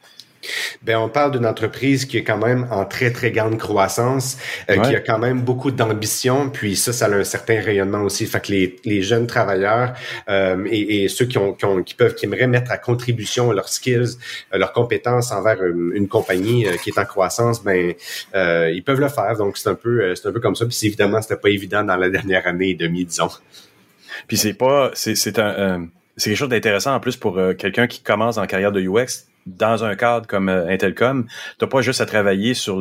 Ben, 0.83 0.97
on 0.97 1.09
parle 1.09 1.33
d'une 1.33 1.47
entreprise 1.47 2.05
qui 2.05 2.19
est 2.19 2.25
quand 2.25 2.39
même 2.39 2.67
en 2.71 2.85
très, 2.85 3.11
très 3.13 3.31
grande 3.31 3.59
croissance, 3.59 4.39
euh, 4.71 4.79
qui 4.79 4.95
a 4.95 5.01
quand 5.01 5.19
même 5.19 5.43
beaucoup 5.43 5.71
d'ambition, 5.71 6.51
puis 6.51 6.77
ça, 6.77 6.93
ça 6.93 7.07
a 7.07 7.11
un 7.11 7.25
certain 7.25 7.61
rayonnement 7.61 8.03
aussi. 8.03 8.27
Fait 8.27 8.41
que 8.41 8.53
les, 8.53 8.77
les 8.85 9.03
jeunes 9.03 9.27
travailleurs 9.27 9.95
euh, 10.29 10.67
et, 10.71 11.05
et, 11.05 11.09
ceux 11.09 11.27
qui, 11.27 11.39
ont, 11.39 11.53
qui, 11.53 11.65
ont, 11.65 11.83
qui, 11.83 11.95
peuvent, 11.95 12.15
qui 12.15 12.27
aimeraient 12.27 12.47
mettre 12.47 12.73
à 12.73 12.79
contribution 12.79 13.53
leurs 13.53 13.69
skills, 13.69 14.17
euh, 14.53 14.59
leurs 14.59 14.73
compétences 14.73 15.33
envers 15.33 15.63
une, 15.63 16.09
compagnie 16.09 16.67
qui 16.83 16.91
est 16.91 16.99
en 16.99 17.05
croissance, 17.05 17.63
ben, 17.63 17.95
ils 18.35 18.83
peuvent 18.85 19.01
le 19.01 19.09
faire. 19.09 19.37
Donc, 19.37 19.57
c'est 19.57 19.69
un 19.69 19.75
peu, 19.75 20.15
c'est 20.15 20.29
un 20.29 20.33
peu 20.33 20.41
comme 20.41 20.57
ça. 20.57 20.67
Puis 20.67 20.79
évidemment, 20.83 21.23
c'était 21.23 21.37
pas 21.37 21.49
évident 21.49 21.85
dans 21.85 21.97
la 21.97 22.11
dernière 22.11 22.47
année 22.47 22.71
et 22.71 22.75
demie, 22.75 23.05
disons. 23.05 23.31
Puis 24.27 24.37
c'est 24.37 24.53
pas, 24.53 24.91
c'est, 24.95 25.15
c'est 25.15 25.39
un, 25.39 25.87
c'est 26.17 26.31
quelque 26.31 26.39
chose 26.39 26.49
d'intéressant 26.49 26.95
en 26.95 27.01
plus 27.01 27.17
pour 27.17 27.41
quelqu'un 27.57 27.87
qui 27.87 28.03
commence 28.03 28.37
en 28.37 28.47
carrière 28.47 28.73
de 28.73 28.81
UX 28.81 29.32
dans 29.47 29.85
un 29.85 29.95
cadre 29.97 30.27
comme 30.27 30.49
euh, 30.49 30.69
Intelcom, 30.69 31.27
tu 31.59 31.67
pas 31.67 31.81
juste 31.81 32.01
à 32.01 32.07
travailler 32.07 32.55
sur 32.55 32.79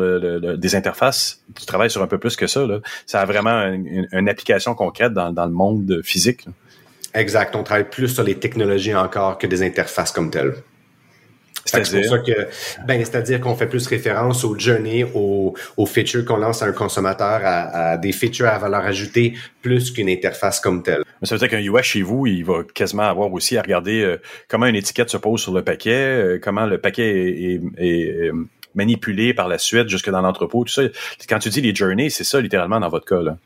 des 0.58 0.76
interfaces, 0.76 1.42
tu 1.58 1.66
travailles 1.66 1.90
sur 1.90 2.02
un 2.02 2.08
peu 2.08 2.18
plus 2.18 2.36
que 2.36 2.48
ça. 2.48 2.66
Ça 3.06 3.22
a 3.22 3.26
vraiment 3.26 3.64
une, 3.64 4.30
application 4.30 4.76
concrète 4.76 5.14
dans, 5.14 5.32
dans, 5.32 5.46
le 5.46 5.52
monde 5.52 6.02
physique. 6.04 6.46
Exact. 7.14 7.56
On 7.56 7.64
travaille 7.64 7.90
plus 7.90 8.08
sur 8.08 8.24
les 8.24 8.36
technologies 8.36 8.96
encore 8.96 9.38
que 9.38 9.48
des 9.48 9.64
interfaces 9.64 10.12
comme 10.12 10.30
telles. 10.30 10.56
C'est 11.66 11.80
pour 11.80 12.06
ça 12.06 12.20
que, 12.20 12.48
ben, 12.86 13.04
c'est-à-dire 13.04 13.40
qu'on 13.40 13.56
fait 13.56 13.68
plus 13.68 13.86
référence 13.88 14.44
aux 14.44 14.58
journées, 14.58 15.06
aux, 15.14 15.54
aux 15.78 15.86
features 15.86 16.26
qu'on 16.26 16.38
lance 16.38 16.62
à 16.62 16.66
un 16.66 16.72
consommateur, 16.72 17.42
à, 17.44 17.92
à, 17.92 17.98
des 17.98 18.12
features 18.12 18.48
à 18.48 18.58
valeur 18.58 18.82
ajoutée, 18.82 19.34
plus 19.62 19.92
qu'une 19.92 20.10
interface 20.10 20.60
comme 20.60 20.84
telle. 20.84 21.04
Mais 21.22 21.28
ça 21.28 21.36
veut 21.36 21.40
dire 21.40 21.50
qu'un 21.50 21.62
UX 21.62 21.84
chez 21.84 22.02
vous, 22.02 22.26
il 22.28 22.44
va 22.44 22.64
quasiment 22.74 23.04
avoir 23.04 23.32
aussi 23.32 23.58
à 23.58 23.62
regarder 23.62 24.02
euh, 24.02 24.18
comment 24.48 24.66
une 24.66 24.76
étiquette 24.76 25.10
se 25.10 25.18
pose 25.18 25.42
sur 25.42 25.54
le 25.54 25.64
paquet, 25.64 25.92
euh, 25.92 26.40
comment 26.42 26.66
le 26.66 26.80
paquet 26.80 27.10
est, 27.10 27.62
est, 27.78 28.28
est, 28.28 28.32
manipulé 28.74 29.34
par 29.34 29.48
la 29.48 29.58
suite 29.58 29.90
jusque 29.90 30.10
dans 30.10 30.22
l'entrepôt, 30.22 30.64
tout 30.64 30.72
ça. 30.72 30.84
Quand 31.28 31.40
tu 31.40 31.50
dis 31.50 31.62
les 31.62 31.76
journées, 31.76 32.10
c'est 32.10 32.24
ça 32.24 32.40
littéralement 32.40 32.80
dans 32.80 32.90
votre 32.90 33.06
cas. 33.06 33.22
Là. 33.22 33.38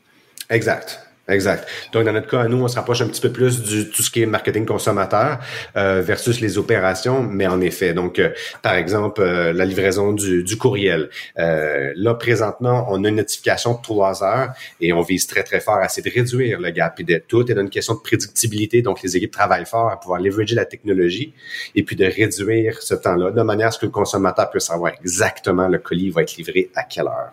Exact. 0.50 1.05
Exact. 1.28 1.68
Donc, 1.92 2.04
dans 2.04 2.12
notre 2.12 2.28
cas, 2.28 2.46
nous, 2.46 2.62
on 2.62 2.68
se 2.68 2.76
rapproche 2.76 3.00
un 3.00 3.08
petit 3.08 3.20
peu 3.20 3.32
plus 3.32 3.60
du 3.60 3.90
tout 3.90 4.02
ce 4.02 4.12
qui 4.12 4.22
est 4.22 4.26
marketing 4.26 4.64
consommateur 4.64 5.40
euh, 5.76 6.00
versus 6.00 6.40
les 6.40 6.56
opérations, 6.56 7.20
mais 7.20 7.48
en 7.48 7.60
effet, 7.60 7.94
donc, 7.94 8.20
euh, 8.20 8.30
par 8.62 8.74
exemple, 8.74 9.22
euh, 9.22 9.52
la 9.52 9.64
livraison 9.64 10.12
du, 10.12 10.44
du 10.44 10.56
courriel. 10.56 11.10
là, 11.36 12.14
présentement, 12.14 12.86
on 12.90 13.02
a 13.04 13.08
une 13.08 13.16
notification 13.16 13.74
de 13.74 13.82
trois 13.82 14.22
heures 14.22 14.50
et 14.80 14.92
on 14.92 15.02
vise 15.02 15.26
très, 15.26 15.42
très 15.42 15.60
fort 15.60 15.78
à 15.78 15.86
essayer 15.86 16.08
de 16.08 16.14
réduire 16.14 16.60
le 16.60 16.70
gap. 16.70 17.00
Et 17.00 17.04
de, 17.04 17.20
tout 17.26 17.50
est 17.50 17.58
une 17.58 17.70
question 17.70 17.94
de 17.94 18.00
prédictibilité, 18.00 18.82
donc 18.82 19.02
les 19.02 19.16
équipes 19.16 19.32
travaillent 19.32 19.66
fort 19.66 19.90
à 19.90 19.98
pouvoir 19.98 20.20
leverager 20.20 20.54
la 20.54 20.64
technologie 20.64 21.34
et 21.74 21.82
puis 21.82 21.96
de 21.96 22.04
réduire 22.04 22.80
ce 22.80 22.94
temps-là 22.94 23.32
de 23.32 23.42
manière 23.42 23.68
à 23.68 23.70
ce 23.72 23.80
que 23.80 23.86
le 23.86 23.92
consommateur 23.92 24.48
puisse 24.50 24.66
savoir 24.66 24.92
exactement 25.00 25.66
le 25.66 25.78
colis 25.78 26.10
va 26.10 26.22
être 26.22 26.36
livré 26.36 26.70
à 26.76 26.84
quelle 26.84 27.06
heure. 27.06 27.32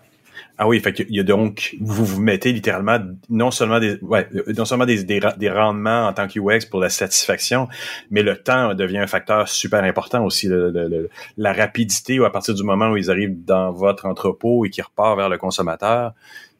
Ah 0.64 0.68
oui, 0.70 0.80
fait 0.80 0.94
qu'il 0.94 1.14
y 1.14 1.20
a 1.20 1.24
donc 1.24 1.76
vous 1.82 2.06
vous 2.06 2.22
mettez 2.22 2.54
littéralement 2.54 2.98
non 3.28 3.52
seulement 3.52 3.82
des 3.82 3.98
ouais, 4.02 4.30
non 4.56 4.64
seulement 4.64 4.86
des, 4.86 5.04
des, 5.04 5.50
rendements 5.50 6.08
en 6.08 6.14
tant 6.14 6.26
que 6.26 6.40
UX 6.40 6.66
pour 6.72 6.80
la 6.80 6.88
satisfaction, 6.88 7.68
mais 8.12 8.24
le 8.24 8.38
temps 8.38 8.74
devient 8.74 9.00
un 9.00 9.08
facteur 9.08 9.50
super 9.50 9.84
important 9.84 10.24
aussi. 10.24 10.48
la 11.36 11.52
rapidité 11.52 12.24
à 12.24 12.30
partir 12.30 12.54
du 12.54 12.64
moment 12.64 12.92
où 12.92 12.96
ils 12.96 13.12
arrivent 13.12 13.44
dans 13.44 13.74
votre 13.74 14.06
entrepôt 14.06 14.64
et 14.64 14.70
qu'ils 14.70 14.86
repartent 14.86 15.18
vers 15.18 15.28
le 15.28 15.38
consommateur, 15.38 16.14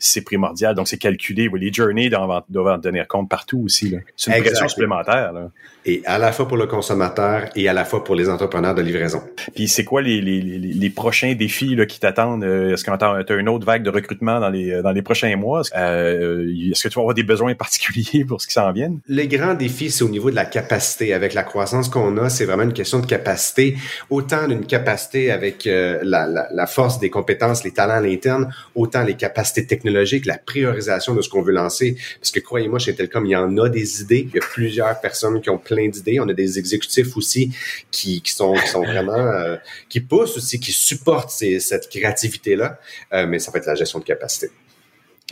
c'est 0.04 0.22
primordial. 0.22 0.76
Donc, 0.76 0.88
c'est 0.88 0.98
calculé. 0.98 1.50
les 1.54 1.72
journées 1.72 2.10
doivent, 2.10 2.44
doivent 2.50 2.76
en 2.76 2.80
tenir 2.80 3.08
compte 3.08 3.30
partout 3.30 3.64
aussi. 3.66 3.96
C'est 4.18 4.36
une 4.36 4.44
pression 4.44 4.68
supplémentaire. 4.68 5.32
Là. 5.32 5.50
Et 5.86 6.02
à 6.06 6.18
la 6.18 6.32
fois 6.32 6.48
pour 6.48 6.58
le 6.58 6.68
consommateur 6.68 7.50
et 7.56 7.68
à 7.68 7.74
la 7.74 7.86
fois 7.86 8.04
pour 8.04 8.16
les 8.16 8.30
entrepreneurs 8.30 8.76
de 8.76 8.82
livraison. 8.82 9.22
Puis, 9.56 9.68
c'est 9.68 9.84
quoi 9.84 10.02
les, 10.02 10.22
les, 10.22 10.42
les, 10.42 10.90
prochains 10.90 11.34
défis 11.34 11.76
là, 11.76 11.86
qui 11.86 12.00
t'attendent? 12.00 12.44
Euh, 12.44 12.74
est-ce 12.74 12.84
que 12.84 13.26
tu 13.26 13.34
as 13.34 13.36
une 13.36 13.50
autre 13.50 13.66
vague 13.66 13.84
de 13.84 13.90
recrutement 13.90 14.40
dans 14.40 14.50
les, 14.50 14.82
dans 14.82 14.92
les 14.92 15.02
prochains 15.02 15.36
mois? 15.38 15.62
Euh, 15.76 16.46
est-ce 16.72 16.84
que 16.84 16.90
tu 16.90 16.96
vas 16.96 17.02
avoir 17.02 17.16
des 17.16 17.24
besoins 17.24 17.56
particuliers 17.56 18.26
pour 18.28 18.42
ce 18.42 18.48
qui 18.48 18.54
s'en 18.54 18.72
vient? 18.72 18.94
Les 19.08 19.28
grands 19.28 19.54
défis, 19.54 19.90
c'est 19.90 20.04
au 20.04 20.10
niveau 20.10 20.30
de 20.30 20.36
la 20.36 20.46
capacité. 20.46 21.14
Avec 21.14 21.34
la 21.34 21.44
croissance 21.44 21.88
qu'on 21.88 22.18
a, 22.18 22.30
c'est 22.30 22.46
vraiment 22.46 22.64
une 22.64 22.74
question 22.74 23.00
de 23.00 23.06
capacité. 23.06 23.78
Autant 24.10 24.48
d'une 24.48 24.66
capacité 24.66 25.32
avec 25.32 25.66
euh, 25.68 26.00
la, 26.04 26.28
la, 26.28 26.48
la 26.52 26.68
force 26.68 27.00
des 27.00 27.10
compétences, 27.10 27.64
les 27.64 27.72
talents 27.72 27.96
à 27.96 28.02
l'interne, 28.02 28.54
autant 28.76 29.04
les 29.04 29.16
capacités 29.16 29.66
technologiques 29.66 29.93
technologique, 29.94 30.26
la 30.26 30.38
priorisation 30.38 31.14
de 31.14 31.22
ce 31.22 31.30
qu'on 31.30 31.42
veut 31.42 31.54
lancer. 31.54 31.98
Parce 32.20 32.32
que 32.32 32.40
croyez-moi, 32.40 32.80
chez 32.80 32.96
Telcom, 32.96 33.26
il 33.26 33.32
y 33.32 33.36
en 33.36 33.58
a 33.58 33.70
des 33.70 34.02
idées. 34.02 34.28
Il 34.30 34.36
y 34.36 34.40
a 34.40 34.42
plusieurs 34.42 35.00
personnes 35.00 35.40
qui 35.42 35.50
ont 35.50 35.58
plein 35.58 35.88
d'idées. 35.88 36.20
On 36.20 36.28
a 36.28 36.34
des 36.34 36.58
exécutifs 36.60 37.16
aussi 37.16 37.52
qui, 37.92 38.22
qui 38.22 38.32
sont, 38.32 38.54
qui 38.54 38.68
sont 38.68 38.84
vraiment, 38.84 39.14
euh, 39.14 39.56
qui 39.90 40.02
poussent 40.02 40.38
aussi, 40.38 40.60
qui 40.60 40.72
supportent 40.72 41.30
cette 41.32 41.90
créativité-là. 41.90 42.80
Euh, 43.14 43.28
mais 43.28 43.40
ça 43.40 43.52
va 43.52 43.60
être 43.60 43.68
la 43.68 43.76
gestion 43.76 44.00
de 44.00 44.06
capacité. 44.06 44.50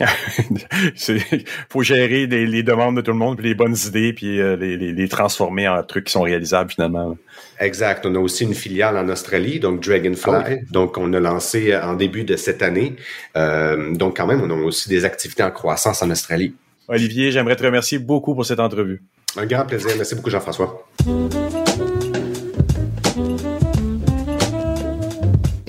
Il 0.00 1.44
faut 1.68 1.82
gérer 1.82 2.26
les, 2.26 2.62
demandes 2.62 2.96
de 2.96 3.00
tout 3.02 3.10
le 3.10 3.18
monde, 3.18 3.36
puis 3.36 3.48
les 3.48 3.54
bonnes 3.54 3.76
idées, 3.86 4.12
puis 4.12 4.40
euh, 4.40 4.56
les, 4.56 4.76
les, 4.76 5.08
transformer 5.08 5.68
en 5.68 5.82
trucs 5.82 6.06
qui 6.06 6.12
sont 6.12 6.22
réalisables 6.22 6.70
finalement. 6.70 7.16
Exact. 7.60 8.06
On 8.06 8.14
a 8.14 8.18
aussi 8.18 8.44
une 8.44 8.54
filiale 8.54 8.96
en 8.96 9.08
Australie, 9.08 9.60
donc 9.60 9.82
Dragonfly. 9.82 10.32
Ah 10.34 10.50
donc, 10.70 10.96
on 10.96 11.12
a 11.12 11.20
lancé 11.20 11.76
en 11.76 11.94
début 11.94 12.24
de 12.24 12.36
cette 12.36 12.62
année. 12.62 12.96
Euh, 13.36 13.94
donc, 13.94 14.16
quand 14.16 14.26
même, 14.26 14.40
on 14.42 14.50
a 14.50 14.54
aussi 14.54 14.88
des 14.88 15.04
activités 15.04 15.42
en 15.42 15.50
croissance 15.50 16.02
en 16.02 16.10
Australie. 16.10 16.54
Olivier, 16.88 17.30
j'aimerais 17.30 17.56
te 17.56 17.64
remercier 17.64 17.98
beaucoup 17.98 18.34
pour 18.34 18.46
cette 18.46 18.60
entrevue. 18.60 19.02
Un 19.36 19.46
grand 19.46 19.64
plaisir. 19.64 19.90
Merci 19.96 20.14
beaucoup, 20.14 20.30
Jean-François. 20.30 20.86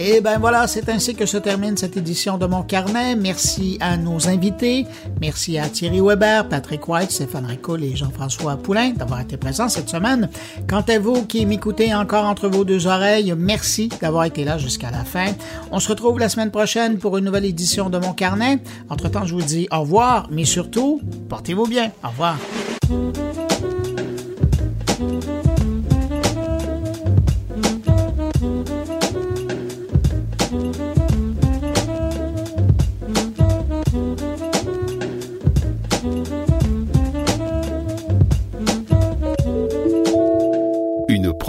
Et 0.06 0.20
ben 0.20 0.38
voilà, 0.38 0.68
c'est 0.68 0.90
ainsi 0.90 1.16
que 1.16 1.26
se 1.26 1.38
termine 1.38 1.78
cette 1.78 1.96
édition 1.96 2.38
de 2.38 2.46
mon 2.46 2.62
carnet. 2.62 3.16
Merci 3.16 3.78
à 3.80 3.96
nos 3.96 4.28
invités. 4.28 4.86
Merci 5.22 5.58
à 5.58 5.70
Thierry 5.70 6.02
Weber, 6.02 6.50
Patrick 6.50 6.86
White, 6.90 7.10
Stéphane 7.10 7.46
Ricoul 7.46 7.86
et 7.86 7.96
Jean-François 7.96 8.58
Poulain 8.58 8.90
d'avoir 8.90 9.22
été 9.22 9.38
présents 9.38 9.70
cette 9.70 9.88
semaine. 9.88 10.30
Quant 10.68 10.82
à 10.82 11.00
vous 11.00 11.26
qui 11.26 11.46
m'écoutez 11.46 11.96
encore 11.96 12.26
entre 12.26 12.50
vos 12.50 12.66
deux 12.66 12.86
oreilles, 12.86 13.34
merci 13.38 13.88
d'avoir 14.02 14.26
été 14.26 14.44
là 14.44 14.58
jusqu'à 14.58 14.92
la 14.92 15.06
fin. 15.06 15.28
On 15.72 15.80
se 15.80 15.88
retrouve 15.88 16.20
la 16.20 16.28
semaine 16.28 16.52
prochaine 16.52 16.98
pour 16.98 17.18
une 17.18 17.24
nouvelle 17.24 17.46
édition 17.46 17.90
de 17.90 17.98
mon 17.98 18.12
carnet. 18.12 18.60
Entre-temps, 18.90 19.26
je 19.26 19.34
vous 19.34 19.42
dis 19.42 19.70
au 19.72 19.80
revoir, 19.80 20.28
mais 20.30 20.44
surtout, 20.44 21.00
portez-vous 21.30 21.68
bien. 21.68 21.94
Au 22.04 22.10
revoir. 22.10 22.38